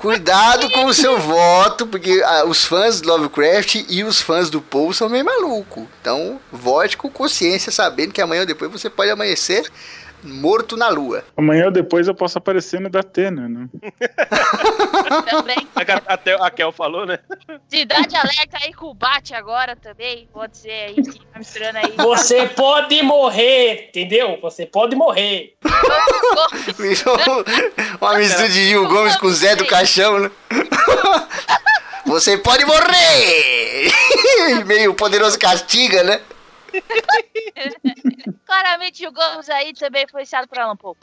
cuidado 0.00 0.70
com 0.70 0.86
o 0.86 0.94
seu 0.94 1.18
voto, 1.20 1.86
porque 1.86 2.22
ah, 2.24 2.46
os 2.46 2.64
fãs 2.64 3.02
do 3.02 3.08
Lovecraft 3.08 3.84
e 3.86 4.02
os 4.02 4.18
fãs 4.18 4.48
do 4.48 4.62
Paul 4.62 4.94
são 4.94 5.10
meio 5.10 5.26
malucos. 5.26 5.84
Então, 6.00 6.40
vote 6.50 6.96
com 6.96 7.10
consciência, 7.10 7.70
sabendo 7.70 8.14
que 8.14 8.22
amanhã 8.22 8.40
ou 8.40 8.46
depois 8.46 8.72
você 8.72 8.88
pode 8.88 9.10
amanhecer 9.10 9.70
morto 10.22 10.76
na 10.76 10.88
lua. 10.88 11.24
Amanhã 11.36 11.66
ou 11.66 11.70
depois 11.70 12.08
eu 12.08 12.14
posso 12.14 12.38
aparecer 12.38 12.80
no 12.80 12.88
Datena, 12.88 13.48
né? 13.48 13.68
Também. 15.28 15.68
Até 16.06 16.34
a 16.34 16.50
Kel 16.50 16.72
falou, 16.72 17.06
né? 17.06 17.18
Cidade 17.68 18.14
Alerta 18.16 18.58
aí 18.62 18.72
com 18.72 18.86
o 18.86 18.94
Bate 18.94 19.34
agora 19.34 19.76
também. 19.76 20.28
Pode 20.32 20.56
ser 20.58 20.70
aí, 20.70 20.94
que 20.94 21.18
tá 21.26 21.38
misturando 21.38 21.78
aí. 21.78 21.94
Você 21.96 22.46
pode 22.48 23.02
morrer, 23.02 23.88
entendeu? 23.88 24.38
Você 24.42 24.66
pode 24.66 24.96
morrer. 24.96 25.54
Uma 28.00 28.18
mistura 28.18 28.48
de 28.48 28.68
Gil 28.68 28.88
Gomes 28.88 29.16
com 29.16 29.26
o 29.26 29.32
Zé 29.32 29.56
do 29.56 29.66
Caixão, 29.66 30.18
né? 30.18 30.30
Você 32.06 32.38
pode 32.38 32.64
morrer! 32.64 33.92
Meio 34.66 34.94
poderoso 34.94 35.38
castiga, 35.38 36.02
né? 36.02 36.20
Claramente 38.46 39.02
jogamos 39.02 39.48
aí 39.50 39.72
também 39.74 40.04
influenciado 40.04 40.46
por 40.48 40.58
Alan 40.58 40.76
Poe. 40.76 40.94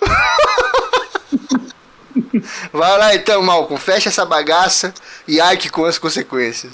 Vai 2.72 2.98
lá 2.98 3.16
então, 3.16 3.42
Malcolm, 3.42 3.78
fecha 3.80 4.10
essa 4.10 4.26
bagaça 4.26 4.94
e 5.28 5.40
arque 5.40 5.70
com 5.70 5.86
as 5.86 5.98
consequências. 5.98 6.74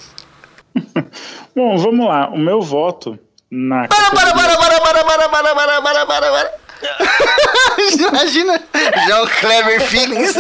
Bom, 1.56 1.78
vamos 1.78 2.08
lá. 2.08 2.30
O 2.30 2.38
meu 2.38 2.62
voto 2.62 3.18
na 3.50 3.88
Para, 3.88 4.12
para, 4.12 4.32
categoria- 4.34 4.58
para, 4.58 4.80
para, 4.82 5.04
para, 5.04 5.30
para, 5.30 5.56
para, 5.56 5.82
para, 5.82 6.06
para, 6.06 6.32
para. 6.32 6.62
Imagina, 8.10 8.60
João 9.08 9.28
Clever 9.28 9.82
Feelings. 9.82 10.36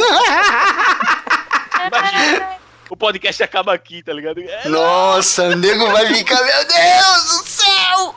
O 2.89 2.97
podcast 2.97 3.43
acaba 3.43 3.73
aqui, 3.73 4.03
tá 4.03 4.11
ligado? 4.13 4.39
É, 4.41 4.67
Nossa, 4.67 5.43
o 5.43 5.55
nego 5.55 5.89
vai 5.91 6.07
ficar, 6.07 6.41
meu 6.43 6.65
Deus 6.65 7.23
do 7.27 7.47
céu! 7.47 8.15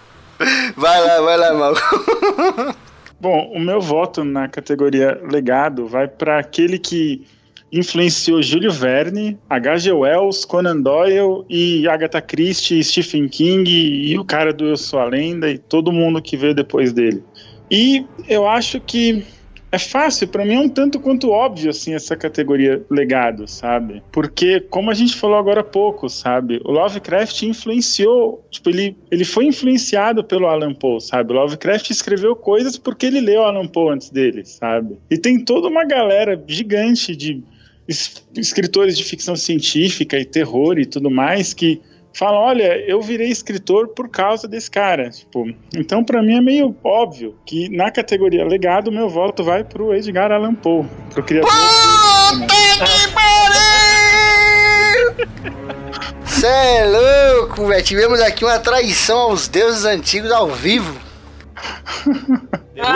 Vai 0.77 1.01
lá, 1.01 1.21
vai 1.21 1.37
lá, 1.37 1.55
Malcolm. 1.55 2.75
Bom, 3.21 3.53
o 3.55 3.59
meu 3.59 3.81
voto 3.81 4.23
na 4.23 4.49
categoria 4.49 5.19
legado 5.31 5.87
vai 5.87 6.07
para 6.07 6.39
aquele 6.39 6.79
que 6.79 7.27
influenciou 7.73 8.41
Júlio 8.43 8.71
Verne, 8.71 9.39
H.G. 9.51 9.93
Wells, 9.93 10.45
Conan 10.45 10.81
Doyle 10.81 11.45
e 11.49 11.89
Agatha 11.89 12.21
Christie, 12.21 12.85
Stephen 12.85 13.29
King 13.29 13.69
e 13.69 14.17
o 14.19 14.25
cara 14.25 14.53
do 14.53 14.67
Eu 14.67 14.77
Sou 14.77 15.01
a 15.01 15.05
Lenda 15.05 15.51
e 15.51 15.59
todo 15.59 15.91
mundo 15.91 16.23
que 16.23 16.37
veio 16.37 16.55
depois 16.55 16.93
dele. 16.93 17.23
E 17.71 18.07
eu 18.29 18.47
acho 18.47 18.79
que 18.81 19.25
é 19.75 19.79
fácil, 19.79 20.29
para 20.29 20.45
mim 20.45 20.55
é 20.55 20.61
um 20.61 20.69
tanto 20.69 21.01
quanto 21.01 21.31
óbvio 21.31 21.71
assim 21.71 21.95
essa 21.95 22.17
categoria 22.17 22.85
legado, 22.91 23.47
sabe? 23.49 24.03
Porque 24.13 24.61
como 24.61 24.91
a 24.91 24.95
gente 24.95 25.17
falou 25.17 25.37
agora 25.37 25.61
há 25.61 25.65
pouco, 25.65 26.09
sabe? 26.09 26.61
O 26.65 26.71
Lovecraft 26.73 27.43
influenciou, 27.43 28.47
tipo, 28.51 28.71
ele, 28.71 28.97
ele 29.11 29.25
foi 29.25 29.47
influenciado 29.47 30.23
pelo 30.23 30.47
Alan 30.47 30.75
Poe, 30.75 31.01
sabe? 31.01 31.33
O 31.33 31.37
Lovecraft 31.37 31.91
escreveu 31.91 32.35
coisas 32.37 32.79
porque 32.79 33.07
ele 33.07 33.21
leu 33.21 33.43
Alan 33.45 33.67
Poe 33.67 33.93
antes 33.95 34.11
dele, 34.11 34.45
sabe? 34.45 34.97
E 35.11 35.19
tem 35.19 35.45
toda 35.45 35.69
uma 35.69 35.85
galera 35.85 36.43
gigante 36.47 37.15
de 37.17 37.43
es- 37.89 38.27
escritores 38.37 38.97
de 38.97 39.05
ficção 39.05 39.37
científica 39.37 40.19
e 40.19 40.25
terror 40.25 40.79
e 40.79 40.87
tudo 40.87 41.11
mais 41.11 41.53
que 41.53 41.81
falam, 42.15 42.41
olha, 42.41 42.79
eu 42.89 43.03
virei 43.03 43.29
escritor 43.29 43.89
por 43.89 44.09
causa 44.09 44.47
desse 44.49 44.71
cara, 44.71 45.11
tipo, 45.11 45.47
então 45.77 46.05
pra 46.05 46.23
mim 46.23 46.37
é 46.37 46.41
meio 46.41 46.75
óbvio 46.83 47.37
que 47.45 47.69
na 47.77 47.91
categoria 47.91 48.45
legado 48.45 48.91
meu 48.93 49.09
voto 49.09 49.43
vai 49.43 49.65
pro 49.65 49.93
Edgar 49.95 50.31
Allan 50.33 50.55
Poe, 50.55 50.87
pro 51.13 51.23
criador. 51.23 51.51
Puta 51.51 52.85
que 52.87 53.09
pariu! 53.13 53.25
Cê 56.27 56.47
é 56.47 56.85
louco, 56.85 57.67
velho. 57.67 57.83
Tivemos 57.85 58.21
aqui 58.21 58.45
uma 58.45 58.59
traição 58.59 59.19
aos 59.19 59.49
deuses 59.49 59.85
antigos 59.85 60.31
ao 60.31 60.49
vivo. 60.49 60.99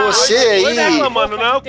Você 0.06 0.36
aí- 0.36 0.62
Não 0.62 0.70
é 0.70 0.88
reclamando, 0.90 1.36
não. 1.36 1.62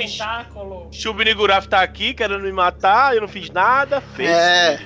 Shubniguraf 0.92 1.68
tá 1.68 1.82
aqui 1.82 2.14
querendo 2.14 2.44
me 2.44 2.52
matar, 2.52 3.16
eu 3.16 3.22
não 3.22 3.28
fiz 3.28 3.50
nada. 3.52 4.02
Fez. 4.16 4.30
É, 4.30 4.80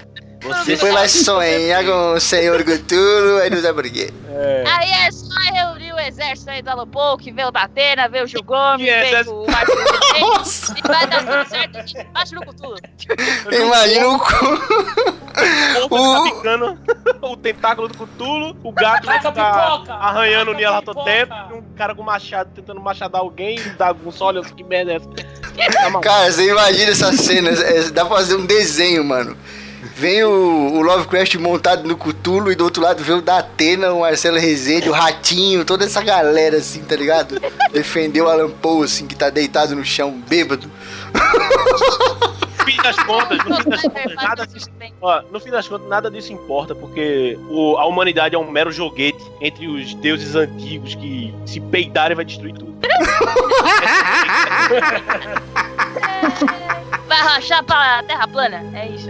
Você 0.43 0.75
depois 0.75 0.93
vai 0.93 1.07
sonhar 1.07 1.85
com 1.85 2.13
o 2.13 2.19
senhor 2.19 2.63
Cthulhu, 2.63 3.37
aí 3.41 3.49
não 3.49 3.61
sabe 3.61 3.81
por 3.81 3.91
quê. 3.91 4.13
Aí 4.77 4.91
é 4.91 5.11
só 5.11 5.33
reunir 5.53 5.93
o 5.93 5.99
exército 5.99 6.49
aí 6.49 6.61
do 6.61 6.69
Alan 6.69 6.87
Poe, 6.87 7.17
que 7.17 7.31
veio 7.31 7.51
da 7.51 7.61
Atena, 7.61 8.09
veio 8.09 8.25
o 8.25 8.27
Gil 8.27 8.43
Gomes, 8.43 8.87
é 8.87 9.23
veio 9.23 9.43
o 9.43 9.49
Marcos 9.49 9.75
Nossa! 10.19 10.75
E 10.77 10.87
vai 10.87 11.07
dar 11.07 11.19
tudo 11.19 11.49
certo 11.49 11.77
aqui, 11.77 12.03
baixa 12.11 12.35
no 12.35 12.41
Cthulhu. 12.41 12.75
Imagina 13.51 14.07
o 14.09 14.19
cu. 14.19 15.13
O 15.83 15.89
povo 15.89 16.29
tá 16.29 16.35
picando 16.35 16.79
o 17.21 17.37
tentáculo 17.37 17.87
do 17.87 17.97
Cutulo, 17.97 18.55
o 18.63 18.71
gato 18.71 19.05
Taca 19.05 19.31
tá 19.31 19.75
pipoca! 19.77 19.93
arranhando 19.93 20.51
o 20.51 20.55
pipoca! 20.55 21.47
e 21.49 21.53
um 21.53 21.61
cara 21.75 21.95
com 21.95 22.03
machado 22.03 22.51
tentando 22.53 22.79
machadar 22.79 23.21
alguém, 23.21 23.57
dá 23.77 23.95
um 24.05 24.11
só, 24.11 24.25
olha 24.25 24.41
que 24.41 24.63
merda 24.63 24.93
é 24.93 24.95
essa? 24.97 25.09
Tá. 25.53 25.99
Cara, 25.99 26.31
você 26.31 26.49
imagina 26.49 26.91
essa 26.91 27.13
cena, 27.13 27.51
é, 27.51 27.83
dá 27.91 28.03
pra 28.03 28.15
fazer 28.15 28.35
um 28.35 28.45
desenho, 28.45 29.03
mano. 29.03 29.37
Vem 29.95 30.23
o, 30.23 30.73
o 30.75 30.81
Lovecraft 30.81 31.35
montado 31.35 31.87
no 31.87 31.95
Cutulo 31.97 32.51
e 32.51 32.55
do 32.55 32.63
outro 32.63 32.81
lado 32.81 33.03
vem 33.03 33.15
o 33.17 33.21
da 33.21 33.39
Atena, 33.39 33.91
o 33.93 33.99
Marcelo 34.01 34.37
Rezende, 34.37 34.89
o 34.89 34.93
Ratinho, 34.93 35.65
toda 35.65 35.85
essa 35.85 36.01
galera 36.01 36.57
assim, 36.57 36.83
tá 36.83 36.95
ligado? 36.95 37.39
Defendeu 37.71 38.25
o 38.25 38.29
Alan 38.29 38.49
Poe, 38.49 38.85
assim, 38.85 39.05
que 39.07 39.15
tá 39.15 39.29
deitado 39.29 39.75
no 39.75 39.83
chão, 39.83 40.11
bêbado. 40.27 40.69
No 41.13 42.65
fim 42.65 42.77
das 42.81 42.95
contas, 42.95 43.37
no 43.45 43.55
fim 43.57 43.69
das 43.69 43.81
contas, 43.81 44.15
nada 44.15 44.47
disso, 44.47 44.69
ó, 45.01 45.21
no 45.31 45.39
fim 45.39 45.49
das 45.51 45.67
contas, 45.67 45.87
nada 45.89 46.09
disso 46.09 46.31
importa, 46.31 46.73
porque 46.73 47.37
o- 47.49 47.75
a 47.77 47.85
humanidade 47.85 48.35
é 48.35 48.39
um 48.39 48.49
mero 48.49 48.71
joguete 48.71 49.19
entre 49.41 49.67
os 49.67 49.93
deuses 49.95 50.33
antigos 50.35 50.95
que 50.95 51.33
se 51.45 51.59
peidarem 51.59 52.15
vai 52.15 52.23
destruir 52.25 52.53
tudo. 52.53 52.73
Vai 57.07 57.17
rachar 57.21 57.63
pra 57.63 58.01
terra 58.03 58.27
plana. 58.27 58.63
É 58.73 58.87
isso. 58.87 59.09